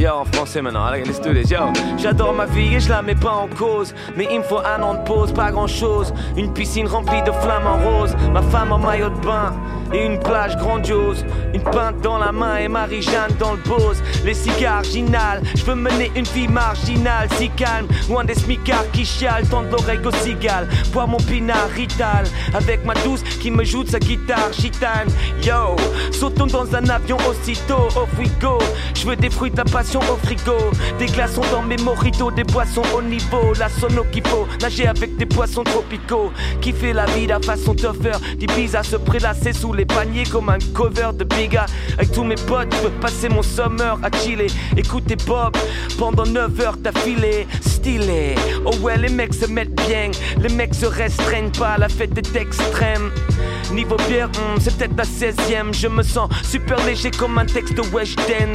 En 0.08 0.24
français 0.26 0.62
maintenant, 0.62 0.86
allez, 0.86 1.04
let's 1.04 1.20
do 1.20 1.34
this. 1.34 1.50
Yo, 1.50 1.58
j'adore 1.98 2.34
ma 2.34 2.46
vie 2.46 2.76
et 2.76 2.80
je 2.80 2.90
la 2.90 3.02
mets 3.02 3.16
pas 3.16 3.32
en 3.32 3.48
cause. 3.48 3.96
Mais 4.16 4.28
il 4.32 4.40
me 4.40 4.44
faut 4.44 4.60
un 4.60 4.82
an 4.84 4.94
de 4.96 5.00
pause, 5.00 5.34
pas 5.34 5.52
grand 5.52 5.68
chose. 5.68 6.14
Une 6.38 6.54
piscine 6.54 6.88
remplie 6.88 7.22
de 7.24 7.32
flammes 7.32 7.66
en 7.66 7.78
rose. 7.78 8.16
Ma 8.32 8.42
femme 8.44 8.72
en 8.72 8.78
maillot 8.78 9.10
de 9.10 9.26
bain. 9.26 9.54
Et 9.94 10.06
une 10.06 10.20
plage 10.20 10.56
grandiose. 10.58 11.26
Une 11.54 11.64
pinte 11.64 12.02
dans 12.02 12.18
la 12.18 12.32
main 12.32 12.58
et 12.58 12.68
Marie-Jeanne 12.68 13.36
dans 13.40 13.54
le 13.54 13.60
Bose. 13.60 14.02
Les 14.24 14.34
cigares 14.34 14.84
ginales, 14.84 15.42
je 15.56 15.64
veux 15.64 15.76
mener 15.76 16.12
une 16.16 16.26
vie 16.26 16.48
marginale, 16.48 17.28
si 17.38 17.50
calme, 17.50 17.88
loin 18.10 18.24
des 18.24 18.36
smicards 18.36 18.90
qui 18.92 19.06
chialent, 19.06 19.48
tendent 19.48 19.72
l'oreille 19.72 20.00
aux 20.06 20.12
cigales. 20.12 20.68
Boire 20.92 21.08
mon 21.08 21.18
pinard 21.18 21.70
rital 21.76 22.26
avec 22.54 22.86
ma 22.86 22.94
douce 22.96 23.22
qui 23.42 23.52
me 23.52 23.64
joue 23.64 23.84
de 23.84 23.90
sa 23.90 24.00
guitare 24.00 24.52
gitane. 24.54 25.10
Yo, 25.44 25.76
sautons 26.12 26.48
dans 26.48 26.76
un 26.76 26.90
avion 26.90 27.18
aussitôt, 27.30 27.88
off 27.96 28.10
we 28.20 28.30
go. 28.42 28.58
Je 28.94 29.06
veux 29.06 29.16
des 29.16 29.30
fruits 29.30 29.52
de 29.52 29.58
la 29.58 29.66
passion 29.66 30.00
au 30.00 30.18
frigo, 30.26 30.72
des 30.98 31.06
glaçons 31.06 31.44
dans 31.52 31.62
mes 31.62 31.78
mojitos, 31.78 32.32
des 32.32 32.44
boissons 32.44 32.84
au 32.98 33.02
niveau, 33.02 33.54
la 33.60 33.70
sono 33.70 34.04
qu'il 34.12 34.26
faut, 34.28 34.48
nager 34.62 34.88
avec 34.88 35.16
des 35.18 35.26
poissons 35.26 35.64
tropicaux. 35.64 36.32
Kiffer 36.62 36.94
la 36.94 37.06
vie 37.06 37.28
de 37.28 37.46
façon 37.46 37.76
tougher, 37.76 38.18
des 38.38 38.48
bises 38.48 38.76
à 38.76 38.84
se 38.84 38.96
prélasser 38.96 39.54
sous 39.54 39.74
les 39.76 39.86
paniers 39.86 40.26
comme 40.26 40.50
un 40.50 40.58
cover 40.74 41.10
de 41.14 41.24
Biga. 41.24 41.66
Avec 41.94 42.12
tous 42.12 42.24
mes 42.24 42.36
potes, 42.36 42.74
je 42.74 42.88
peux 42.88 42.94
passer 43.02 43.30
mon 43.30 43.44
summer 43.44 44.00
à 44.02 44.10
chiller, 44.18 44.48
écouter 44.76 45.16
Bob 45.28 45.56
pendant 45.98 46.26
9 46.26 46.60
heures 46.62 46.78
d'affilée, 46.78 47.48
stylé. 47.62 48.36
Oh 48.66 48.76
ouais, 48.82 48.98
les 48.98 49.10
mecs 49.10 49.34
se 49.34 49.46
mettent 49.46 49.76
bien, 49.88 50.12
les 50.40 50.50
mecs 50.50 50.74
se 50.74 50.86
restreignent 50.86 51.52
pas, 51.52 51.78
la 51.78 51.90
fête 51.90 52.18
est 52.18 52.36
extrême. 52.36 53.12
Niveau 53.74 53.98
bière, 54.08 54.30
hmm, 54.30 54.60
c'est 54.60 54.78
peut-être 54.78 54.98
la 54.98 55.04
16ème. 55.04 55.74
Je 55.74 55.88
me 55.88 56.04
sens 56.04 56.30
super 56.44 56.84
léger 56.86 57.12
comme 57.12 57.38
un 57.38 57.46
texte 57.46 57.74
de 57.76 57.82
Weshden. 57.82 58.54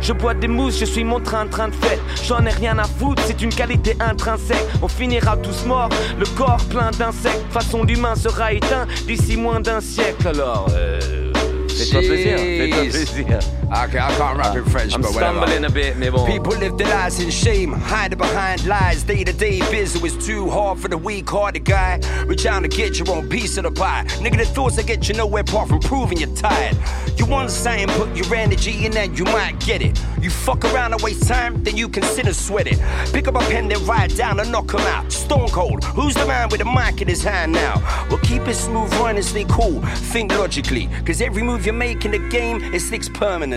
Je 0.00 0.12
bois 0.12 0.34
des 0.34 0.48
mousses, 0.48 0.78
je 0.78 0.84
suis 0.84 1.04
mon 1.04 1.20
train, 1.20 1.46
train 1.46 1.68
de 1.68 1.74
fête. 1.74 2.00
J'en 2.24 2.44
ai 2.44 2.50
rien 2.50 2.78
à 2.78 2.84
foutre, 2.84 3.22
c'est 3.26 3.40
une 3.42 3.54
qualité 3.54 3.96
intrinsèque. 4.00 4.64
On 4.82 4.88
finira 4.88 5.36
tous 5.36 5.64
morts, 5.64 5.90
le 6.18 6.26
corps 6.36 6.62
plein 6.68 6.90
d'insectes. 6.90 7.44
Façon 7.50 7.84
l'humain 7.84 8.14
sera 8.14 8.52
éteint 8.52 8.86
d'ici 9.06 9.36
moins 9.36 9.60
d'un 9.60 9.80
siècle. 9.80 10.28
Alors, 10.28 10.66
euh, 10.74 11.32
fais-toi 11.68 12.00
plaisir, 12.00 12.38
fais-toi 12.38 12.90
plaisir. 12.90 13.38
Okay, 13.72 13.98
I 13.98 14.14
can't 14.16 14.38
rap 14.38 14.54
in 14.54 14.64
French, 14.66 14.94
I'm 14.94 15.00
but 15.00 15.14
whatever. 15.14 15.46
stumbling 15.46 15.64
a 15.64 15.70
bit. 15.70 15.96
People 16.26 16.52
live 16.58 16.76
their 16.76 16.88
lives 16.88 17.20
in 17.20 17.30
shame, 17.30 17.72
hiding 17.72 18.18
behind 18.18 18.66
lies. 18.66 19.02
Day 19.02 19.24
to 19.24 19.32
day 19.32 19.60
it 19.62 20.02
was 20.02 20.14
too 20.26 20.50
hard 20.50 20.78
for 20.78 20.88
the 20.88 20.98
weak 20.98 21.28
hearted 21.30 21.64
guy. 21.64 21.98
Reach 22.26 22.44
out 22.44 22.60
to 22.60 22.68
get 22.68 22.98
your 22.98 23.10
own 23.10 23.30
piece 23.30 23.56
of 23.56 23.64
the 23.64 23.70
pie. 23.70 24.04
Nigga, 24.20 24.36
the 24.36 24.44
thoughts 24.44 24.76
that 24.76 24.86
get 24.86 25.08
you 25.08 25.14
nowhere 25.14 25.40
apart 25.40 25.70
from 25.70 25.80
proving 25.80 26.18
you're 26.18 26.34
tired. 26.36 26.76
You 27.16 27.24
want 27.24 27.50
something, 27.50 27.88
put 27.88 28.14
your 28.14 28.34
energy 28.34 28.84
in 28.84 28.92
that, 28.92 29.16
you 29.18 29.24
might 29.24 29.58
get 29.60 29.80
it. 29.80 29.98
You 30.20 30.28
fuck 30.28 30.64
around 30.66 30.92
and 30.92 31.02
waste 31.02 31.26
time, 31.26 31.64
then 31.64 31.76
you 31.76 31.88
consider 31.88 32.34
sweating. 32.34 32.78
Pick 33.12 33.26
up 33.26 33.36
a 33.36 33.40
pen, 33.40 33.68
then 33.68 33.84
write 33.86 34.14
down 34.16 34.38
and 34.38 34.52
knock 34.52 34.74
'em 34.74 34.80
out. 34.80 35.10
Stone 35.10 35.48
cold, 35.48 35.82
who's 35.84 36.14
the 36.14 36.26
man 36.26 36.50
with 36.50 36.60
the 36.60 36.66
mic 36.66 37.00
in 37.00 37.08
his 37.08 37.22
hand 37.22 37.52
now? 37.52 37.80
Well, 38.10 38.18
keep 38.18 38.46
it 38.46 38.54
smooth, 38.54 38.92
run 38.94 39.16
and 39.16 39.24
stay 39.24 39.44
cool. 39.48 39.80
Think 40.12 40.32
logically, 40.32 40.88
cause 41.06 41.22
every 41.22 41.42
move 41.42 41.64
you 41.66 41.72
make 41.72 42.04
in 42.04 42.10
the 42.10 42.18
game, 42.28 42.62
it 42.74 42.80
sticks 42.80 43.08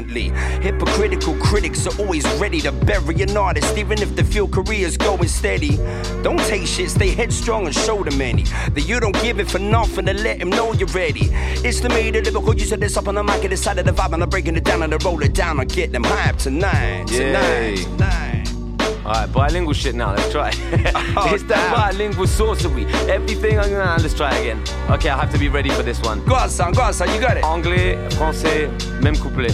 Hypocritical 0.10 1.36
critics 1.36 1.86
are 1.88 2.02
always 2.02 2.26
ready 2.40 2.62
to 2.62 2.72
bury 2.72 3.22
an 3.22 3.36
artist, 3.36 3.78
even 3.78 4.02
if 4.02 4.16
they 4.16 4.24
feel 4.24 4.48
career's 4.48 4.98
going 4.98 5.28
steady. 5.28 5.78
Don't 6.24 6.40
take 6.42 6.68
shit, 6.68 6.90
stay 6.92 7.10
headstrong 7.10 7.66
and 7.66 7.76
show 7.76 8.04
them 8.04 8.22
any. 8.22 8.44
That 8.44 8.88
you 8.88 9.00
don't 9.00 9.20
give 9.22 9.40
it 9.40 9.50
for 9.50 9.60
nothing 9.60 10.08
and 10.08 10.22
let 10.24 10.40
them 10.40 10.50
know 10.50 10.74
you're 10.74 10.88
ready. 10.90 11.30
It's 11.64 11.80
the 11.82 11.90
me, 11.90 12.12
the 12.12 12.22
lyrical, 12.22 12.56
you 12.56 12.66
said 12.66 12.80
this 12.80 12.98
up 12.98 13.08
on 13.08 13.16
the 13.16 13.24
mic, 13.24 13.42
and 13.42 13.50
decided 13.50 13.86
the 13.86 13.92
vibe, 13.92 14.14
and 14.14 14.24
I'm 14.24 14.30
breaking 14.30 14.56
it 14.56 14.64
down 14.64 14.84
and 14.84 14.94
I 14.94 14.98
roll 14.98 15.22
it 15.24 15.34
down 15.34 15.60
and 15.60 15.70
get 15.70 15.92
them 15.92 16.04
hype 16.04 16.38
tonight. 16.38 17.08
Tonight, 17.08 17.78
tonight. 17.78 18.26
Alright, 19.06 19.32
bilingual 19.32 19.74
shit 19.74 19.94
now, 19.94 20.16
let's 20.16 20.32
try. 20.32 20.52
Oh, 21.18 21.34
it's 21.34 21.44
that 21.44 21.72
damn. 21.72 21.74
bilingual 21.74 22.26
sorcery. 22.28 22.86
Everything 23.08 23.60
I'm 23.60 23.70
gonna 23.70 24.02
let's 24.02 24.14
try 24.16 24.36
again. 24.38 24.62
Okay, 24.90 25.10
I 25.10 25.18
have 25.20 25.32
to 25.32 25.38
be 25.38 25.48
ready 25.48 25.70
for 25.70 25.84
this 25.84 26.02
one. 26.02 26.26
Go 26.26 26.34
on, 26.36 26.50
son, 26.50 26.74
go 26.74 26.82
on, 26.82 26.94
son, 26.94 27.14
you 27.14 27.22
got 27.22 27.38
it. 27.38 27.44
Anglais, 27.44 27.96
français, 28.18 28.68
même 29.02 29.16
couplet. 29.18 29.54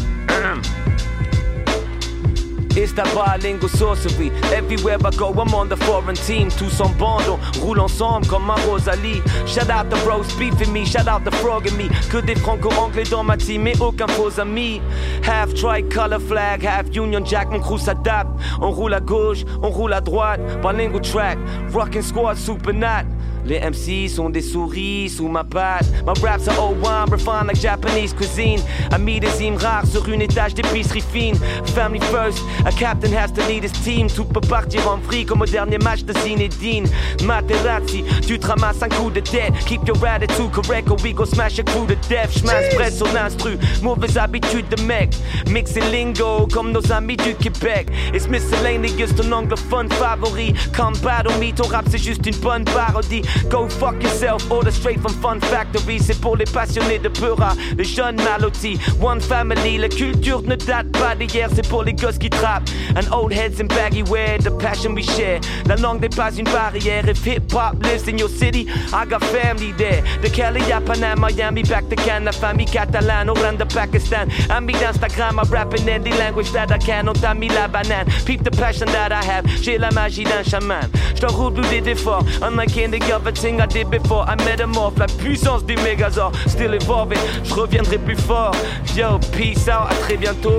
It's 2.76 2.94
that 2.94 3.14
bilingual 3.14 3.70
sorcery. 3.70 4.32
Everywhere 4.54 4.98
I 5.04 5.12
go, 5.12 5.32
I'm 5.32 5.54
on 5.54 5.68
the 5.68 5.78
foreign 5.78 6.16
team. 6.16 6.50
Tous 6.50 6.80
en 6.80 6.90
bande, 6.98 7.38
roule 7.62 7.80
ensemble 7.80 8.28
comme 8.28 8.50
un 8.50 8.56
Rosalie. 8.68 9.22
Shout 9.46 9.70
out 9.70 9.90
the 9.90 9.98
roast 10.08 10.38
beef 10.40 10.60
in 10.62 10.72
me, 10.72 10.86
shout 10.86 11.08
out 11.08 11.26
the 11.26 11.32
frog 11.32 11.68
in 11.68 11.76
me. 11.76 11.90
Que 12.10 12.22
des 12.22 12.36
franco-anglais 12.36 13.10
dans 13.10 13.24
ma 13.24 13.36
team 13.36 13.68
et 13.68 13.80
aucun 13.80 14.08
faux 14.08 14.40
ami. 14.40 14.82
Half 15.24 15.54
tricolor 15.54 16.22
flag, 16.22 16.66
half 16.66 16.88
Union 16.96 17.26
Jack, 17.26 17.52
mon 17.52 17.60
crew 17.60 17.78
s'adapte. 17.78 18.32
On 18.62 18.72
roule 18.72 18.94
à 18.94 19.02
gauche, 19.02 19.44
on 19.62 19.70
roule 19.70 19.94
à 19.94 20.02
droite. 20.02 20.40
Bilingual 20.62 21.02
track, 21.02 21.38
rockin' 21.74 22.02
squad, 22.02 22.38
super 22.38 22.74
nat. 22.74 23.06
Les 23.46 23.60
MC 23.60 24.08
sont 24.08 24.30
des 24.30 24.42
souris 24.42 25.10
sous 25.10 25.28
ma 25.28 25.44
patte. 25.44 25.86
My 26.06 26.14
raps 26.22 26.48
are 26.48 26.60
old 26.60 26.82
wine, 26.82 27.10
refined 27.10 27.48
like 27.48 27.60
Japanese 27.60 28.14
cuisine. 28.14 28.60
Amis 28.92 29.20
des 29.20 29.42
hymnes 29.42 29.58
rares 29.58 29.86
sur 29.86 30.08
une 30.10 30.22
étage 30.22 30.54
d'épicerie 30.54 31.02
fine. 31.02 31.36
Family 31.74 32.00
first, 32.12 32.44
a 32.66 32.72
captain 32.72 33.12
has 33.12 33.32
to 33.32 33.42
lead 33.48 33.64
his 33.64 33.72
team. 33.84 34.08
Tout 34.08 34.26
peut 34.26 34.42
partir 34.42 34.88
en 34.88 34.98
vrille 34.98 35.26
comme 35.26 35.42
au 35.42 35.46
dernier 35.46 35.80
match 35.80 36.04
de 36.04 36.14
Zinedine. 36.20 36.88
Materazzi, 37.24 38.04
tu 38.28 38.38
te 38.38 38.48
ramasses 38.48 38.84
un 38.84 38.90
coup 38.90 39.10
de 39.10 39.22
tête. 39.22 39.54
Keep 39.66 39.88
your 39.88 39.98
attitude 40.06 40.52
correct 40.52 40.90
or 40.90 40.98
we 41.04 41.14
go 41.14 41.26
smash 41.26 41.58
a 41.60 41.64
crew 41.64 41.88
to 41.88 41.96
death. 42.10 42.44
Près 42.76 42.92
sur 42.92 43.12
l'instru, 43.14 43.58
mauvaise 43.82 44.18
habitude 44.18 44.68
de 44.70 44.82
mec. 44.84 45.16
Mixer 45.50 45.82
lingo 45.92 46.48
comme 46.54 46.72
nos 46.72 46.92
amis 46.92 47.18
du 47.18 47.34
Québec. 47.36 47.88
It's 48.14 48.28
miscellaneous, 48.28 49.14
ton 49.16 49.32
anglophone 49.32 49.90
favori. 49.90 50.54
Come 50.76 50.94
battle 51.04 51.34
me, 51.40 51.52
ton 51.52 51.68
rap 51.68 51.86
c'est 51.90 51.98
juste 51.98 52.26
une 52.28 52.36
bonne 52.38 52.66
parodie. 52.66 53.24
Go 53.50 53.68
fuck 53.68 54.02
yourself, 54.02 54.50
order 54.52 54.72
straight 54.72 55.00
from 55.02 55.14
Fun 55.14 55.40
Factory. 55.40 56.00
C'est 56.00 56.20
pour 56.20 56.38
les 56.38 56.46
passionnés 56.46 57.00
de 57.00 57.10
Peura, 57.10 57.54
les 57.78 57.84
jeunes 57.84 58.18
malotis. 58.24 58.80
One 59.02 59.20
family, 59.20 59.78
la 59.78 59.90
culture 59.90 60.42
ne 60.42 60.56
date 60.56 60.92
pas 60.92 61.16
d'hier, 61.16 61.50
c'est 61.54 61.68
pour 61.68 61.84
les 61.84 61.94
gosses 61.94 62.18
qui 62.18 62.30
trappent. 62.30 62.70
And 62.96 63.12
old 63.14 63.34
heads 63.34 63.60
in 63.60 63.68
baggy 63.68 64.04
wear, 64.04 64.38
the 64.40 64.52
passion 64.58 64.94
we 64.94 65.04
share. 65.04 65.40
La 65.66 65.76
langue 65.76 66.02
n'est 66.02 66.16
pas 66.16 66.32
une 66.38 66.46
barrière. 66.46 67.08
If 67.08 67.26
hip 67.26 67.52
hop 67.54 67.84
lives 67.84 68.08
in 68.08 68.18
your 68.18 68.30
city, 68.30 68.68
I 68.94 69.06
got 69.06 69.24
family 69.24 69.74
there. 69.78 70.02
De 70.22 70.30
Cali 70.30 70.62
Panama, 70.86 71.30
Miami, 71.30 71.64
back 71.64 71.88
to 71.90 71.96
Canada, 71.96 72.32
famille 72.32 72.66
catalane, 72.66 73.30
Orlando, 73.30 73.66
Pakistan. 73.66 74.30
I'm 74.50 74.66
me 74.66 74.74
d'Instagram, 74.74 75.40
I 75.40 75.44
rap 75.44 75.74
in 75.74 75.88
any 75.88 76.12
language 76.14 76.52
that 76.54 76.72
I 76.72 76.78
can. 76.78 77.08
On 77.08 77.14
t'a 77.14 77.34
mis 77.34 77.50
la 77.50 77.68
banane. 77.68 78.08
Peep 78.26 78.44
the 78.44 78.52
passion 78.52 78.88
that 78.88 79.12
I 79.12 79.24
have, 79.24 79.46
j'ai 79.62 79.78
la 79.78 79.92
magie 79.92 80.24
d'un 80.24 80.44
chaman. 80.44 80.90
J't'enroule 81.16 81.54
plus 81.54 81.68
des 81.70 81.90
efforts, 81.90 82.26
unlike 82.42 82.76
any 82.78 83.00
other 83.12 83.21
thing 83.30 83.62
I 83.62 83.68
did 83.68 83.92
before. 83.92 84.24
I 84.28 84.36
metamorph, 84.38 84.98
la 84.98 85.06
puissance 85.06 85.62
du 85.64 85.76
Megazord, 85.76 86.34
still 86.50 86.74
evolving. 86.74 87.20
J'reviendrai 87.44 88.00
plus 88.04 88.16
fort. 88.22 88.56
Yo, 88.96 89.20
peace 89.34 89.68
out, 89.68 89.92
à 89.92 89.96
très 90.08 90.18
bientôt. 90.18 90.58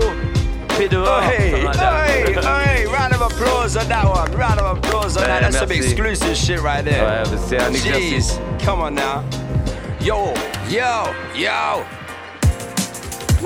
Oh, 0.74 1.20
hey, 1.20 1.50
Something 1.50 1.64
like 1.64 1.76
that. 1.76 2.06
hey, 2.08 2.32
hey, 2.34 2.86
round 2.86 3.12
of 3.12 3.20
applause 3.20 3.76
on 3.76 3.86
that 3.88 4.04
one. 4.06 4.30
Round 4.32 4.58
of 4.60 4.78
applause 4.78 5.16
on 5.16 5.24
that. 5.24 5.42
That's 5.42 5.58
some 5.58 5.70
exclusive 5.70 6.36
shit 6.36 6.60
right 6.62 6.82
there. 6.84 7.04
Ouais, 7.04 7.38
c'est 7.48 7.58
un 7.60 7.72
exercice. 7.74 8.38
Jeez, 8.38 8.64
come 8.64 8.80
on 8.80 8.94
now. 8.94 9.22
Yo, 10.00 10.32
yo, 10.68 11.12
yo. 11.34 11.84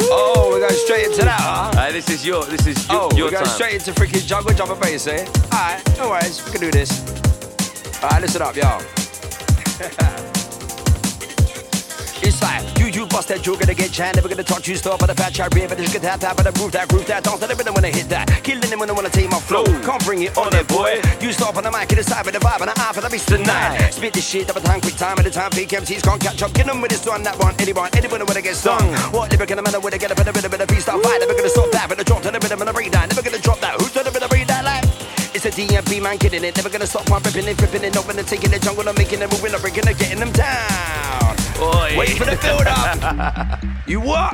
Oh, 0.08 0.50
we're 0.52 0.60
going 0.60 0.72
straight 0.84 1.06
into 1.06 1.24
that, 1.24 1.40
huh? 1.40 1.70
Alright, 1.70 1.92
this 1.92 2.08
is 2.10 2.24
your, 2.24 2.44
this 2.44 2.66
is 2.66 2.86
your, 2.88 3.00
Oh, 3.02 3.16
your 3.16 3.26
we're 3.26 3.30
going 3.32 3.44
time. 3.44 3.54
straight 3.54 3.74
into 3.74 3.92
freaking 3.92 4.26
jungle 4.26 4.52
jumper 4.54 4.74
bass, 4.76 5.06
eh? 5.06 5.26
Alright, 5.52 5.82
no 5.98 6.10
worries, 6.10 6.44
we 6.44 6.52
can 6.52 6.60
do 6.60 6.70
this. 6.70 7.02
Alright, 8.02 8.20
listen 8.22 8.42
up, 8.42 8.54
yo. 8.56 8.78
It's 12.22 12.42
like 12.42 12.78
you, 12.78 12.86
you 12.86 13.06
bust 13.06 13.28
that, 13.28 13.44
you're 13.46 13.56
gonna 13.56 13.74
get 13.74 13.92
chat, 13.92 14.16
never 14.16 14.28
gonna 14.28 14.42
talk 14.42 14.66
you 14.66 14.74
stuff, 14.74 14.98
but 14.98 15.06
the 15.06 15.14
fat 15.14 15.34
chat 15.34 15.54
rib, 15.54 15.68
but 15.68 15.78
just 15.78 15.92
get 15.92 16.02
that, 16.02 16.20
that, 16.20 16.36
but 16.36 16.44
the 16.44 16.52
groove 16.52 16.72
that, 16.72 16.88
groove 16.88 17.06
that, 17.06 17.22
don't 17.22 17.38
dance, 17.38 17.62
that, 17.62 17.74
when 17.74 17.84
I 17.84 17.90
hit 17.92 18.08
that, 18.08 18.26
killing 18.42 18.68
them 18.68 18.80
when 18.80 18.90
I 18.90 18.94
wanna 18.94 19.10
take 19.10 19.30
my 19.30 19.38
flow. 19.38 19.64
Can't 19.84 20.02
bring 20.04 20.22
it 20.22 20.36
on 20.36 20.50
that 20.50 20.66
boy. 20.66 20.98
You 21.20 21.30
stop 21.32 21.56
on 21.56 21.62
the 21.62 21.70
mic, 21.70 21.92
and 21.92 22.02
decide 22.02 22.24
with 22.24 22.34
the 22.34 22.40
vibe, 22.40 22.60
and 22.64 22.70
the 22.72 22.74
eye 22.80 22.92
for 22.92 23.00
the 23.00 23.10
beast 23.10 23.28
tonight. 23.28 23.90
Spit 23.92 24.12
this 24.14 24.26
shit 24.26 24.48
up 24.48 24.56
double 24.56 24.66
time, 24.66 24.80
quick 24.80 24.96
time, 24.96 25.18
at 25.18 25.24
the 25.24 25.30
time, 25.30 25.50
fake 25.52 25.68
MCs 25.68 26.02
can't 26.02 26.20
catch 26.20 26.42
up. 26.42 26.52
Get 26.54 26.66
them 26.66 26.80
with 26.80 26.90
this 26.90 27.06
one, 27.06 27.22
that 27.22 27.38
one, 27.38 27.54
anyone, 27.60 27.90
anyone 27.92 28.20
when 28.26 28.36
I 28.36 28.40
get 28.40 28.56
stung. 28.56 28.82
What 29.12 29.32
in 29.32 29.38
the 29.38 29.62
manner, 29.62 29.80
when 29.80 29.94
I 29.94 29.98
get 29.98 30.10
up 30.10 30.18
in 30.18 30.26
the 30.26 30.32
rhythm, 30.32 30.52
in 30.52 30.58
the 30.58 30.66
freestyle 30.66 31.02
fight, 31.02 31.20
never 31.20 31.34
gonna 31.36 31.48
stop 31.52 31.70
that, 31.70 31.86
but 31.88 31.98
the 31.98 32.04
drop 32.04 32.22
to 32.22 32.30
the 32.32 32.40
rhythm, 32.40 32.58
and 32.58 32.68
the 32.68 32.72
breakdown, 32.72 33.08
never 33.08 33.22
gonna 33.22 33.35
It's 35.36 35.44
a 35.44 35.50
DMP 35.50 36.02
man 36.02 36.16
kidding 36.16 36.42
it, 36.44 36.56
never 36.56 36.70
gonna 36.70 36.86
stop 36.86 37.10
my 37.10 37.18
ripping 37.18 37.46
it, 37.46 37.58
flipping 37.58 37.84
it, 37.84 37.94
open 37.94 38.18
and 38.18 38.26
taking 38.26 38.50
the 38.50 38.58
jungle, 38.58 38.88
I'm 38.88 38.94
making 38.94 39.20
it, 39.20 39.30
moving, 39.30 39.54
I'm 39.54 39.60
breaking 39.60 39.86
it, 39.86 39.98
getting 39.98 40.18
them 40.18 40.32
down. 40.32 41.36
Oi. 41.60 41.94
Wait 41.94 42.16
for 42.16 42.24
the 42.24 42.38
build 42.40 42.66
up. 42.66 43.62
you 43.86 44.00
what? 44.00 44.30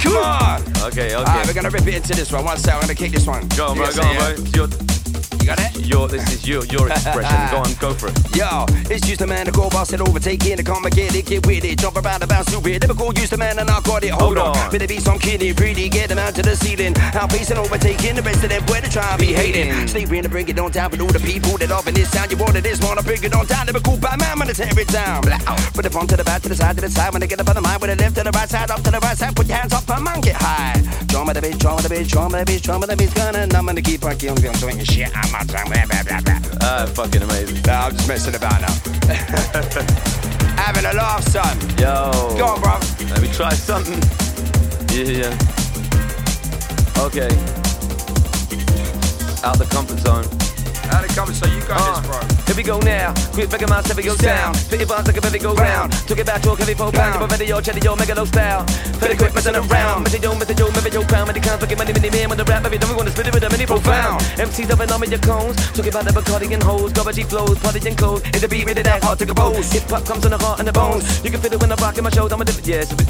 Come 0.00 0.16
on. 0.16 0.62
Okay, 0.86 1.06
okay. 1.06 1.14
Alright, 1.16 1.44
we're 1.44 1.54
gonna 1.54 1.70
rip 1.70 1.88
it 1.88 1.94
into 1.96 2.14
this 2.14 2.30
one. 2.30 2.44
One 2.44 2.56
second, 2.56 2.76
I'm 2.76 2.80
gonna 2.82 2.94
kick 2.94 3.10
this 3.10 3.26
one. 3.26 3.48
Go 3.56 3.66
on, 3.66 3.78
bro, 3.78 3.90
go 3.92 4.02
on, 4.02 4.44
bro. 4.52 4.99
It's 5.50 5.56
your- 5.56 5.56
You 5.56 5.56
Got 5.56 5.76
it? 5.76 5.86
Your, 5.86 6.08
this 6.08 6.32
is 6.32 6.46
your, 6.46 6.64
your 6.66 6.88
expression. 6.88 7.36
go 7.50 7.58
on, 7.58 7.74
go 7.80 7.94
for 7.94 8.08
it. 8.08 8.36
Yo, 8.36 8.64
it's 8.88 9.06
just 9.06 9.20
a 9.22 9.26
man 9.26 9.46
to 9.46 9.52
go 9.52 9.68
boss 9.70 9.92
it 9.92 10.00
overtaking 10.00 10.56
the 10.56 10.62
come 10.62 10.82
get 10.90 11.14
it, 11.14 11.26
get 11.26 11.46
with 11.46 11.64
it, 11.64 11.78
jump 11.78 11.96
around 11.96 12.22
about 12.22 12.46
stupid. 12.46 12.80
Never 12.82 12.94
go 12.94 13.10
use 13.12 13.30
the 13.30 13.36
man 13.36 13.58
and 13.58 13.68
I 13.68 13.80
got 13.80 14.04
it. 14.04 14.10
Hold, 14.10 14.38
Hold 14.38 14.56
on. 14.56 14.56
on. 14.56 14.70
Better 14.70 14.86
be 14.86 14.98
some 14.98 15.18
kiddie, 15.18 15.52
pretty, 15.52 15.88
get 15.88 16.08
them 16.08 16.18
out 16.18 16.34
to 16.36 16.42
the 16.42 16.54
ceiling. 16.56 16.94
Outpacing, 16.94 17.56
overtaking 17.56 18.14
the 18.16 18.22
rest 18.22 18.44
of 18.44 18.50
them, 18.50 18.62
where 18.66 18.80
to 18.80 18.90
try 18.90 19.08
and 19.10 19.20
be 19.20 19.32
hating. 19.32 19.88
Stay 19.88 20.04
ready 20.06 20.22
to 20.22 20.28
bring 20.28 20.48
it 20.48 20.58
on 20.58 20.70
down 20.70 20.90
for 20.90 21.00
all 21.02 21.08
the 21.08 21.20
people 21.20 21.58
that 21.58 21.70
up 21.70 21.86
in 21.86 21.94
this 21.94 22.10
town. 22.10 22.30
You 22.30 22.36
wanted 22.36 22.62
this, 22.62 22.80
wanna 22.80 23.02
bring 23.02 23.22
it 23.22 23.34
on 23.34 23.46
down. 23.46 23.66
Never 23.66 23.80
cool 23.80 23.98
by 23.98 24.16
man, 24.16 24.38
wanna 24.38 24.54
tear 24.54 24.70
it 24.70 24.88
down. 24.88 25.22
Put 25.74 25.82
the 25.82 25.90
front 25.90 26.10
to 26.10 26.16
the 26.16 26.24
back, 26.24 26.42
to 26.42 26.48
the 26.48 26.54
side, 26.56 26.76
to 26.76 26.82
the 26.82 26.90
side. 26.90 27.12
When 27.12 27.20
they 27.20 27.26
get 27.26 27.40
up 27.40 27.48
on 27.48 27.56
the 27.56 27.60
mind, 27.60 27.80
with 27.80 27.90
the 27.90 27.96
left 27.96 28.16
to 28.16 28.22
the 28.22 28.30
right 28.30 28.48
side, 28.48 28.70
up 28.70 28.82
to 28.82 28.90
the 28.90 29.00
right 29.00 29.16
side. 29.16 29.34
Put 29.34 29.46
your 29.48 29.56
hands 29.56 29.72
up, 29.74 29.86
come 29.86 30.06
on, 30.06 30.20
get 30.20 30.36
high. 30.36 30.80
Drum 31.06 31.28
of 31.28 31.34
the 31.34 31.50
drum 31.58 31.78
of 31.78 31.88
the 31.88 32.04
drum 32.04 32.34
of 32.34 32.46
the 32.46 32.60
drum 32.60 32.82
of 32.82 32.88
the 32.88 32.96
beat, 32.96 33.14
gonna, 33.14 33.38
and 33.38 33.54
I'm 33.54 33.66
gonna 33.66 33.82
keep 33.82 34.04
on 34.04 34.16
killing, 34.16 34.40
doing 34.60 34.84
shit. 34.84 35.10
I'm 35.16 35.39
Ah, 36.62 36.86
fucking 36.94 37.22
amazing. 37.22 37.62
Nah, 37.62 37.86
I'm 37.86 37.96
just 37.96 38.08
messing 38.08 38.34
about 38.34 38.60
now. 38.60 38.74
Having 40.60 40.84
a 40.84 40.92
laugh, 40.92 41.22
son. 41.28 41.58
Yo. 41.78 42.36
Go 42.36 42.44
on, 42.44 42.60
bro. 42.60 42.78
Let 43.08 43.22
me 43.22 43.28
try 43.32 43.50
something. 43.54 44.00
Yeah, 44.94 45.30
yeah. 45.30 45.38
Okay. 46.98 47.30
Out 49.42 49.56
the 49.58 49.66
comfort 49.70 49.98
zone. 50.00 50.39
How 50.90 51.02
it 51.04 51.10
coming, 51.14 51.34
so 51.34 51.46
you 51.46 51.60
got 51.62 51.80
Uh, 51.80 52.00
this, 52.00 52.06
bro. 52.08 52.18
Here 52.46 52.56
we 52.56 52.62
go 52.62 52.78
now. 52.80 53.14
Quick 53.32 53.48
figure 53.50 53.68
my 53.68 53.80
seven 53.82 54.04
go 54.04 54.16
down. 54.16 54.54
Fit 54.54 54.80
your 54.80 54.88
bars 54.88 55.06
like 55.06 55.16
a 55.16 55.20
belly 55.20 55.38
go 55.38 55.54
round. 55.54 55.92
Took 56.08 56.18
it 56.18 56.26
back, 56.26 56.42
talk 56.42 56.58
heavy 56.58 56.74
four 56.74 56.90
pound. 56.90 57.12
Give 57.14 57.22
a 57.22 57.26
ready, 57.30 57.46
yo, 57.46 57.60
cheddar, 57.60 57.78
yo, 57.78 57.94
mega 57.96 58.14
low 58.14 58.24
style. 58.24 58.64
Pretty 58.98 59.16
quick, 59.16 59.32
messing 59.34 59.54
around. 59.54 60.02
Messy, 60.04 60.18
yo, 60.18 60.34
messy, 60.34 60.54
yo, 60.54 60.66
messy, 60.70 60.90
yo, 60.90 61.02
pound. 61.04 61.26
Many 61.28 61.40
kinds, 61.40 61.60
fucking 61.62 61.78
money, 61.78 61.92
many 61.92 62.10
men 62.10 62.28
with 62.28 62.38
the 62.38 62.44
rap. 62.44 62.64
Every 62.64 62.78
time 62.78 62.90
we 62.90 62.96
wanna 62.96 63.10
split 63.12 63.28
it 63.28 63.34
with 63.34 63.44
a 63.44 63.50
mini 63.50 63.66
profound. 63.66 64.20
MCs 64.36 64.70
up 64.70 64.80
and 64.80 64.90
on 64.90 65.00
with 65.00 65.10
your 65.10 65.20
cones. 65.20 65.56
Talk 65.72 65.86
about 65.86 66.04
the 66.04 66.12
Bacardi 66.12 66.52
and 66.52 66.62
hoes. 66.62 66.92
Garbage 66.92 67.24
flows, 67.26 67.58
party 67.60 67.80
and 67.88 67.96
clothes. 67.96 68.22
It's 68.34 68.40
the 68.40 68.48
beat, 68.48 68.66
rated 68.66 68.86
that 68.86 69.02
hard 69.04 69.18
to 69.20 69.26
compose. 69.26 69.70
Hip 69.72 69.88
hop 69.88 70.04
comes 70.04 70.24
in 70.24 70.32
the 70.32 70.38
heart 70.38 70.58
and 70.58 70.66
the 70.68 70.72
bones. 70.72 71.04
You 71.24 71.30
can 71.30 71.40
feel 71.40 71.52
it 71.52 71.60
when 71.60 71.70
I 71.70 71.76
rock 71.76 71.96
in 71.98 72.04
my 72.04 72.10
shows. 72.10 72.32
I'm 72.32 72.40
a 72.40 72.44
different, 72.44 72.66
yeah, 72.66 72.82
it's 72.82 72.92
a 72.92 72.96
bit. 72.96 73.08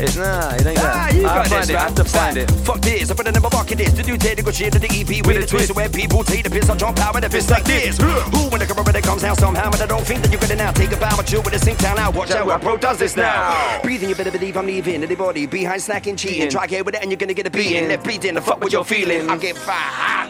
It's 0.00 0.16
nah, 0.16 0.50
it 0.56 0.66
ain't 0.66 0.78
Ah, 0.80 0.82
that. 0.82 1.14
you 1.14 1.22
got 1.22 1.46
find 1.46 1.62
this, 1.62 1.70
it. 1.70 1.76
I 1.76 1.80
have 1.82 1.94
to 1.94 2.04
find 2.04 2.36
it. 2.38 2.50
Fuck 2.64 2.80
this, 2.80 3.10
I 3.10 3.14
put 3.14 3.28
it 3.28 3.36
in 3.36 3.42
my 3.42 3.48
bucket 3.50 3.78
this. 3.78 3.92
The 3.92 4.02
new 4.02 4.18
shit 4.52 4.74
of 4.74 4.80
the 4.80 4.88
EP 4.90 5.24
with 5.24 5.36
a 5.36 5.46
twist 5.46 5.70
where 5.76 5.88
people 5.88 6.24
take 6.24 6.42
the 6.44 6.50
piss. 6.50 6.68
I 6.68 6.76
jump 6.76 6.98
with 7.12 7.24
a 7.24 7.30
fist 7.30 7.50
like 7.50 7.64
this. 7.64 7.98
Who 7.98 8.48
when 8.50 8.60
the 8.60 8.66
that 8.92 9.02
comes 9.02 9.22
down 9.22 9.36
somehow, 9.36 9.70
but 9.70 9.80
I 9.80 9.86
don't 9.86 10.04
think 10.04 10.22
that 10.22 10.30
you 10.30 10.38
get 10.38 10.50
it 10.50 10.56
now. 10.56 10.70
Take 10.70 10.92
a 10.92 10.96
bow, 10.96 11.16
but 11.16 11.30
you 11.32 11.40
with 11.40 11.54
a 11.54 11.58
sink 11.58 11.78
down 11.78 11.96
now. 11.96 12.10
Watch 12.10 12.30
out, 12.32 12.46
what 12.46 12.60
bro 12.60 12.76
does 12.76 12.98
this 12.98 13.16
now. 13.16 13.80
Breathing, 13.82 14.08
you 14.08 14.14
better 14.14 14.30
believe 14.30 14.56
I'm 14.56 14.66
leaving 14.66 15.02
anybody 15.02 15.46
behind 15.46 15.80
snacking, 15.80 16.18
cheating. 16.18 16.50
Try 16.50 16.66
get 16.66 16.84
with 16.84 16.94
it 16.94 17.02
and 17.02 17.10
you're 17.10 17.18
gonna 17.18 17.34
get 17.34 17.46
a 17.46 17.50
beating. 17.50 17.88
Left 17.88 18.06
beating, 18.06 18.34
the 18.34 18.40
fuck 18.42 18.60
with 18.60 18.72
your 18.72 18.84
feeling. 18.84 19.28
I 19.30 19.36
get 19.38 19.56
fire. 19.56 20.28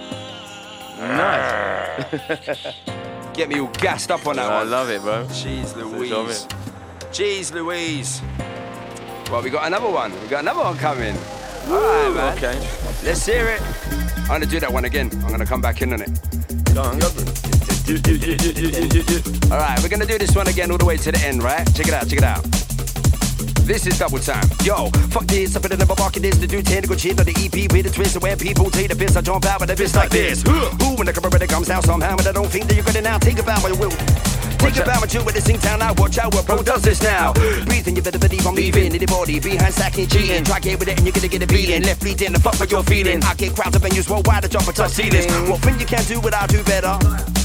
Nice. 0.98 2.76
Get 3.34 3.48
me 3.48 3.60
all 3.60 3.68
gassed 3.68 4.10
up 4.10 4.26
on 4.26 4.36
that 4.36 4.50
I 4.50 4.58
one. 4.58 4.66
I 4.66 4.70
love 4.70 4.90
it, 4.90 5.02
bro. 5.02 5.24
Jeez 5.26 5.74
Louise. 5.74 6.46
Jeez 7.10 7.52
Louise. 7.52 8.22
Well, 9.30 9.42
we 9.42 9.50
got 9.50 9.66
another 9.66 9.88
one. 9.88 10.12
We 10.22 10.28
got 10.28 10.40
another 10.40 10.60
one 10.60 10.76
coming. 10.76 11.16
All 11.68 11.80
right, 11.80 12.12
man. 12.14 12.36
Okay. 12.36 12.58
Let's 13.04 13.24
hear 13.24 13.48
it. 13.48 13.62
I'm 14.22 14.28
gonna 14.28 14.46
do 14.46 14.60
that 14.60 14.72
one 14.72 14.84
again. 14.84 15.10
I'm 15.24 15.30
gonna 15.30 15.46
come 15.46 15.60
back 15.60 15.82
in 15.82 15.92
on 15.92 16.02
it. 16.02 16.10
Go 16.74 16.82
on, 16.82 16.98
go 16.98 17.08
for 17.08 17.20
it. 17.20 17.52
All 19.52 19.58
right, 19.58 19.78
we're 19.82 19.88
gonna 19.88 20.06
do 20.06 20.16
this 20.16 20.34
one 20.34 20.48
again 20.48 20.70
all 20.70 20.78
the 20.78 20.84
way 20.84 20.96
to 20.96 21.12
the 21.12 21.18
end, 21.26 21.42
right? 21.42 21.66
Check 21.74 21.88
it 21.88 21.94
out, 21.94 22.08
check 22.08 22.18
it 22.18 22.24
out. 22.24 22.42
This 23.66 23.86
is 23.86 23.98
double 23.98 24.18
time. 24.18 24.48
Yo, 24.64 24.88
fuck 25.10 25.24
this, 25.24 25.54
I 25.54 25.60
put 25.60 25.72
it 25.72 25.80
in 25.80 25.86
my 25.86 25.94
pocket 25.94 26.22
this. 26.22 26.36
The 26.38 26.46
new 26.46 26.62
technical 26.62 26.96
shit 26.96 27.18
on 27.20 27.26
the 27.26 27.32
EP 27.32 27.70
with 27.72 27.86
a 27.86 27.90
twist. 27.90 28.16
and 28.16 28.22
Where 28.22 28.36
people 28.36 28.70
take 28.70 28.88
the 28.88 28.96
piss, 28.96 29.16
I 29.16 29.20
jump 29.20 29.44
out 29.44 29.60
with 29.60 29.70
a 29.70 29.76
fist 29.76 29.94
like 29.96 30.10
this. 30.10 30.42
Who 30.42 30.96
when 30.96 31.06
the 31.06 31.12
camera 31.12 31.38
that 31.38 31.48
comes 31.48 31.68
out 31.70 31.84
somehow, 31.84 32.16
but 32.16 32.26
I 32.26 32.32
don't 32.32 32.48
think 32.48 32.66
that 32.68 32.74
you're 32.74 32.84
gonna 32.84 33.02
now 33.02 33.18
take 33.18 33.38
about 33.38 33.62
my 33.62 33.72
will. 33.72 34.31
Take 34.62 34.76
about 34.76 35.00
my 35.00 35.06
chill 35.06 35.24
with 35.24 35.34
the 35.34 35.40
sing 35.40 35.58
town 35.58 35.80
now. 35.80 35.92
Watch 35.98 36.18
out, 36.18 36.32
what 36.34 36.46
bro 36.46 36.62
does 36.62 36.82
this 36.82 37.02
now? 37.02 37.32
Breathing, 37.66 37.96
you 37.96 38.02
better 38.02 38.18
believe 38.18 38.46
I'm 38.46 38.54
leaving. 38.54 38.94
Anybody 38.94 39.40
behind 39.40 39.74
sacking, 39.74 40.06
cheating. 40.06 40.44
Try 40.44 40.60
get 40.60 40.78
with 40.78 40.88
it 40.88 40.96
and 40.96 41.06
you're 41.06 41.12
gonna 41.12 41.28
get 41.28 41.42
a 41.42 41.46
beating. 41.46 41.82
Left 41.82 42.00
bleeding, 42.00 42.32
the 42.32 42.40
fuck 42.40 42.58
what 42.58 42.70
you're 42.70 42.82
feeling. 42.84 43.22
I 43.22 43.34
get 43.34 43.54
crowds 43.54 43.76
of 43.76 43.82
venues 43.82 44.08
worldwide 44.08 44.44
to 44.44 44.48
jump 44.48 44.66
and 44.66 44.76
touch 44.76 44.92
ceilings. 44.92 45.26
What 45.50 45.60
thing 45.60 45.78
you 45.78 45.86
can't 45.86 46.06
do 46.06 46.20
what 46.20 46.34
I 46.34 46.46
do 46.46 46.62
better? 46.62 47.41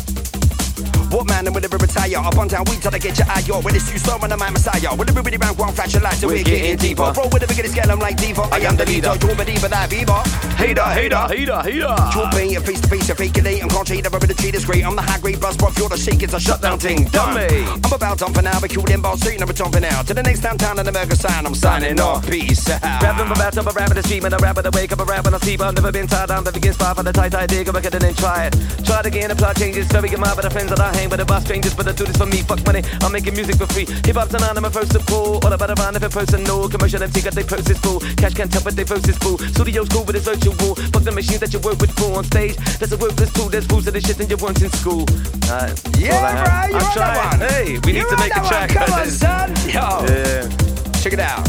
What 1.09 1.27
man 1.27 1.45
and 1.47 1.55
will 1.55 1.61
retire? 1.61 2.17
Up 2.17 2.38
on 2.38 2.49
town, 2.49 2.65
we 2.69 2.75
till 2.77 2.93
I 2.93 2.99
get 2.99 3.17
your 3.17 3.27
eye, 3.29 3.43
yo. 3.45 3.61
When 3.61 3.75
it's 3.75 3.91
you, 3.91 3.99
slow 3.99 4.17
on 4.21 4.29
the 4.29 4.38
man 4.38 4.53
messiah. 4.53 4.95
When 4.95 5.07
everybody 5.07 5.38
round 5.38 5.57
one 5.57 5.73
flash 5.73 5.93
your 5.93 6.03
lights, 6.03 6.19
so 6.19 6.27
we're 6.27 6.43
getting 6.43 6.77
deeper. 6.77 7.11
Bro, 7.13 7.29
with 7.31 7.41
the 7.41 7.47
biggest 7.47 7.73
scale, 7.73 7.91
I'm 7.91 7.99
like 7.99 8.17
diva. 8.17 8.43
I 8.51 8.59
am 8.59 8.75
the 8.75 8.85
leader, 8.85 9.13
you 9.13 9.35
believe 9.35 9.63
in 9.63 9.71
that 9.71 9.89
Bieber. 9.89 10.19
Hater, 10.57 10.84
hater, 10.84 11.27
Hater, 11.27 11.61
hater. 11.61 11.95
You're 12.15 12.29
paying 12.31 12.51
your 12.51 12.61
face 12.61 12.81
to 12.81 12.88
face, 12.88 13.07
you're 13.07 13.15
faking 13.15 13.45
it. 13.45 13.63
I'm 13.63 13.69
can't 13.69 13.88
trade 13.88 14.03
the 14.03 14.09
the 14.09 14.34
trade 14.34 14.55
is 14.55 14.65
great. 14.65 14.85
I'm 14.85 14.95
the 14.95 15.01
high 15.01 15.19
grade 15.19 15.39
buzz, 15.39 15.55
but 15.55 15.77
you're 15.77 15.89
the 15.89 15.97
shakers, 15.97 16.34
a 16.34 16.39
shutdown 16.39 16.79
ting. 16.79 17.05
Dummy. 17.05 17.47
I'm 17.47 17.93
about 17.93 18.17
done 18.17 18.34
for 18.34 18.41
now, 18.41 18.59
but 18.59 18.69
kill 18.69 18.84
them 18.84 19.01
balls 19.01 19.21
straight, 19.21 19.39
never 19.39 19.53
jumping 19.53 19.85
out. 19.85 20.07
To 20.07 20.13
the 20.13 20.23
next 20.23 20.41
downtown 20.41 20.79
in 20.79 20.88
America 20.88 21.15
sign, 21.15 21.45
I'm 21.45 21.55
signing 21.55 21.99
off. 21.99 22.27
Peace 22.27 22.69
out. 22.69 22.81
Rapping 23.01 23.31
about 23.31 23.53
top, 23.53 23.67
a 23.67 23.71
rap 23.71 23.89
in 23.91 23.95
the 23.95 24.03
street, 24.03 24.23
man, 24.23 24.34
a 24.34 24.38
rap 24.38 24.57
in 24.57 24.63
the 24.63 24.71
wake 24.71 24.91
up, 24.91 24.99
a 24.99 25.05
rap 25.05 25.25
in 25.25 25.31
the 25.31 25.39
sleep. 25.39 25.61
I've 25.61 25.75
never 25.75 25.91
been 25.91 26.07
tired, 26.07 26.31
I'm 26.31 26.43
never 26.43 26.59
get 26.59 26.73
inspired 26.73 26.97
for 26.97 27.03
the 27.03 27.13
tight, 27.13 27.31
tight 27.31 27.49
dig, 27.49 27.69
I 27.69 27.71
reckon 27.71 28.03
and 28.03 28.17
try 28.17 28.47
it. 28.47 28.55
Try 28.84 28.99
it 28.99 29.05
again, 29.05 29.31
apply 29.31 29.53
changes, 29.53 29.88
so 29.88 30.01
we 30.01 30.09
get 30.09 30.19
by 30.19 30.34
the 30.35 30.49
friends 30.49 30.69
that 30.69 30.79
I 30.79 30.97
hang 30.98 31.10
with, 31.10 31.19
about 31.22 31.44
strangers, 31.44 31.74
but 31.76 31.88
I 31.88 31.91
do 31.94 32.03
this 32.06 32.18
for 32.18 32.26
me, 32.26 32.41
fuck 32.41 32.65
money, 32.65 32.82
I'm 33.02 33.11
making 33.11 33.34
music 33.36 33.56
for 33.56 33.68
free. 33.68 33.86
Hip 34.06 34.15
hop's 34.18 34.34
an 34.34 34.44
I'm 34.44 34.65
a 34.65 34.69
first 34.72 34.95
of 34.95 35.06
all, 35.14 35.38
all 35.45 35.53
about 35.53 35.69
around 35.78 35.95
if 35.95 36.03
a 36.03 36.10
person 36.10 36.44
know, 36.44 36.68
commercial 36.68 37.02
MC 37.03 37.22
got 37.22 37.34
they 37.34 37.44
process 37.44 37.78
full, 37.80 37.99
cash 38.18 38.34
can't 38.34 38.52
tell 38.52 38.64
but 38.64 38.76
they 38.76 38.84
process 38.86 39.18
full. 39.18 39.38
Studio's 39.38 39.90
cool, 39.90 40.03
but 40.03 40.15
it's 40.15 40.26
virtual. 40.26 40.53
Fuck 40.91 41.03
the 41.03 41.11
machines 41.11 41.40
that 41.41 41.53
you 41.53 41.60
work 41.60 41.78
with 41.80 41.91
full 41.91 42.15
on 42.15 42.24
stage, 42.26 42.56
that's 42.80 42.91
a 42.91 42.98
worthless 42.98 43.32
tool, 43.34 43.49
there's 43.49 43.65
fools 43.68 43.88
of 43.88 43.94
the 43.94 44.02
shit 44.02 44.19
and 44.19 44.30
you 44.30 44.38
weren't 44.38 44.61
in 44.61 44.72
school. 44.72 45.06
Alright, 45.48 45.76
that's 45.76 45.86
all 45.86 45.94
I 45.94 45.99
Yeah, 45.99 46.34
have. 46.34 46.69
bro, 46.69 46.69
you 46.69 46.78
I'm 46.78 46.86
on 46.88 46.94
trying. 46.94 47.14
that 47.14 47.40
one. 47.40 47.49
Hey, 47.49 47.80
we 47.80 47.88
You 47.94 47.99
need 48.02 48.10
to 48.10 48.18
make 48.18 48.36
a 48.36 48.40
that 48.41 48.48
track. 48.49 48.69
one. 48.76 48.86
Come 48.88 48.99
on, 48.99 49.07
son. 49.07 49.49
Yo. 49.69 49.86
Yeah. 50.10 51.02
Check 51.02 51.14
it 51.14 51.19
out. 51.19 51.48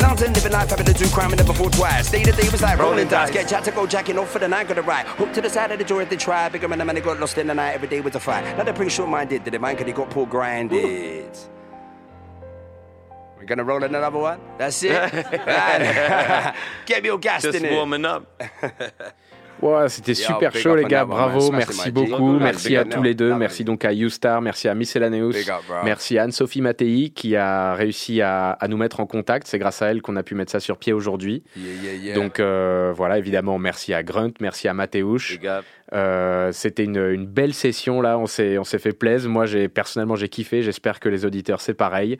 London, 0.00 0.32
living 0.32 0.52
life, 0.52 0.70
having 0.70 0.86
to 0.86 0.92
do 0.92 1.08
crime 1.08 1.30
and 1.32 1.38
never 1.38 1.52
thought 1.52 1.72
twice. 1.72 2.10
Day 2.10 2.22
to 2.22 2.32
day 2.32 2.48
was 2.50 2.62
like 2.62 2.78
rolling, 2.78 2.92
Rolling 2.92 3.08
dice. 3.08 3.28
dice. 3.28 3.34
Get 3.42 3.48
chat 3.48 3.64
to 3.64 3.70
go 3.70 3.86
jacking 3.86 4.18
off 4.18 4.30
for 4.30 4.38
the 4.38 4.48
night, 4.48 4.68
got 4.68 4.78
it 4.78 4.82
right. 4.86 5.06
Hook 5.06 5.32
to 5.34 5.40
the 5.40 5.50
side 5.50 5.70
of 5.72 5.78
the 5.78 5.84
door 5.84 6.02
if 6.02 6.10
they 6.10 6.16
try. 6.16 6.48
Bigger 6.48 6.68
man, 6.68 6.78
the 6.78 6.84
man, 6.84 6.94
they 6.94 7.00
got 7.00 7.20
lost 7.20 7.38
in 7.38 7.46
the 7.46 7.54
night. 7.54 7.72
Every 7.74 7.88
day 7.88 8.00
was 8.00 8.14
a 8.14 8.20
fight. 8.20 8.44
Now 8.56 8.64
they're 8.64 8.74
pretty 8.74 8.90
sure 8.90 9.06
mine 9.06 9.28
did, 9.28 9.44
did 9.44 9.54
it, 9.54 9.60
man? 9.60 9.76
Cause 9.76 9.86
they 9.86 9.92
got 9.92 10.10
poor 10.10 10.26
grinded. 10.26 11.36
We're 13.36 13.46
gonna 13.46 13.64
roll 13.64 13.82
another 13.82 14.18
one. 14.18 14.40
That's 14.58 14.82
it. 14.82 14.90
Right. 15.50 16.54
Get 16.86 17.02
me 17.02 17.08
all 17.08 17.18
gassed 17.18 17.44
Just 17.44 17.56
in 17.58 17.64
it. 17.64 17.68
Just 17.68 17.76
warming 17.76 18.04
up. 18.04 18.42
Ouais, 19.62 19.88
c'était 19.88 20.14
super 20.14 20.54
chaud 20.54 20.74
les 20.74 20.84
gars, 20.84 21.04
bravo, 21.04 21.50
merci 21.52 21.90
beaucoup, 21.90 22.38
merci 22.38 22.76
à 22.76 22.84
tous 22.84 23.02
les 23.02 23.14
deux, 23.14 23.34
merci 23.34 23.64
donc 23.64 23.84
à 23.84 23.92
YouStar, 23.92 24.40
merci 24.40 24.68
à 24.68 24.74
Miscellaneous, 24.74 25.32
bro. 25.68 25.76
merci 25.84 26.18
à 26.18 26.24
Anne-Sophie 26.24 26.60
Mattei 26.60 27.10
qui 27.14 27.36
a 27.36 27.74
réussi 27.74 28.20
à, 28.22 28.50
à 28.52 28.68
nous 28.68 28.76
mettre 28.76 29.00
en 29.00 29.06
contact, 29.06 29.46
c'est 29.46 29.58
grâce 29.58 29.82
à 29.82 29.90
elle 29.90 30.02
qu'on 30.02 30.16
a 30.16 30.22
pu 30.22 30.34
mettre 30.34 30.52
ça 30.52 30.60
sur 30.60 30.76
pied 30.78 30.92
aujourd'hui. 30.92 31.42
Donc 32.14 32.40
euh, 32.40 32.92
voilà, 32.94 33.18
évidemment, 33.18 33.58
merci 33.58 33.92
à 33.94 34.02
Grunt, 34.02 34.32
merci 34.40 34.68
à 34.68 34.74
Mathéouche. 34.74 35.38
Euh, 35.92 36.52
C'était 36.52 36.84
une, 36.84 37.26
belle 37.26 37.54
session 37.54 38.00
là, 38.00 38.18
on 38.18 38.26
s'est 38.26 38.78
fait 38.78 38.92
plaisir. 38.92 39.30
Moi, 39.30 39.46
j'ai 39.46 39.68
personnellement 39.68 40.16
j'ai 40.16 40.28
kiffé. 40.28 40.62
J'espère 40.62 41.00
que 41.00 41.08
les 41.08 41.24
auditeurs 41.24 41.60
c'est 41.60 41.74
pareil. 41.74 42.18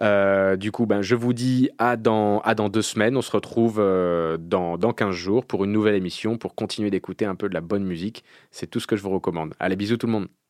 Euh, 0.00 0.56
du 0.56 0.72
coup, 0.72 0.86
ben 0.86 1.02
je 1.02 1.14
vous 1.14 1.32
dis 1.32 1.70
à 1.78 1.96
dans 1.96 2.40
à 2.40 2.54
dans 2.54 2.68
deux 2.68 2.82
semaines. 2.82 3.16
On 3.16 3.22
se 3.22 3.30
retrouve 3.30 3.78
euh, 3.78 4.36
dans 4.38 4.78
dans 4.78 4.92
15 4.92 5.14
jours 5.14 5.44
pour 5.46 5.64
une 5.64 5.72
nouvelle 5.72 5.94
émission 5.94 6.38
pour 6.38 6.54
continuer 6.54 6.90
d'écouter 6.90 7.24
un 7.24 7.34
peu 7.34 7.48
de 7.48 7.54
la 7.54 7.60
bonne 7.60 7.84
musique. 7.84 8.24
C'est 8.50 8.66
tout 8.68 8.80
ce 8.80 8.86
que 8.86 8.96
je 8.96 9.02
vous 9.02 9.10
recommande. 9.10 9.54
Allez, 9.60 9.76
bisous 9.76 9.96
tout 9.96 10.06
le 10.06 10.12
monde. 10.12 10.41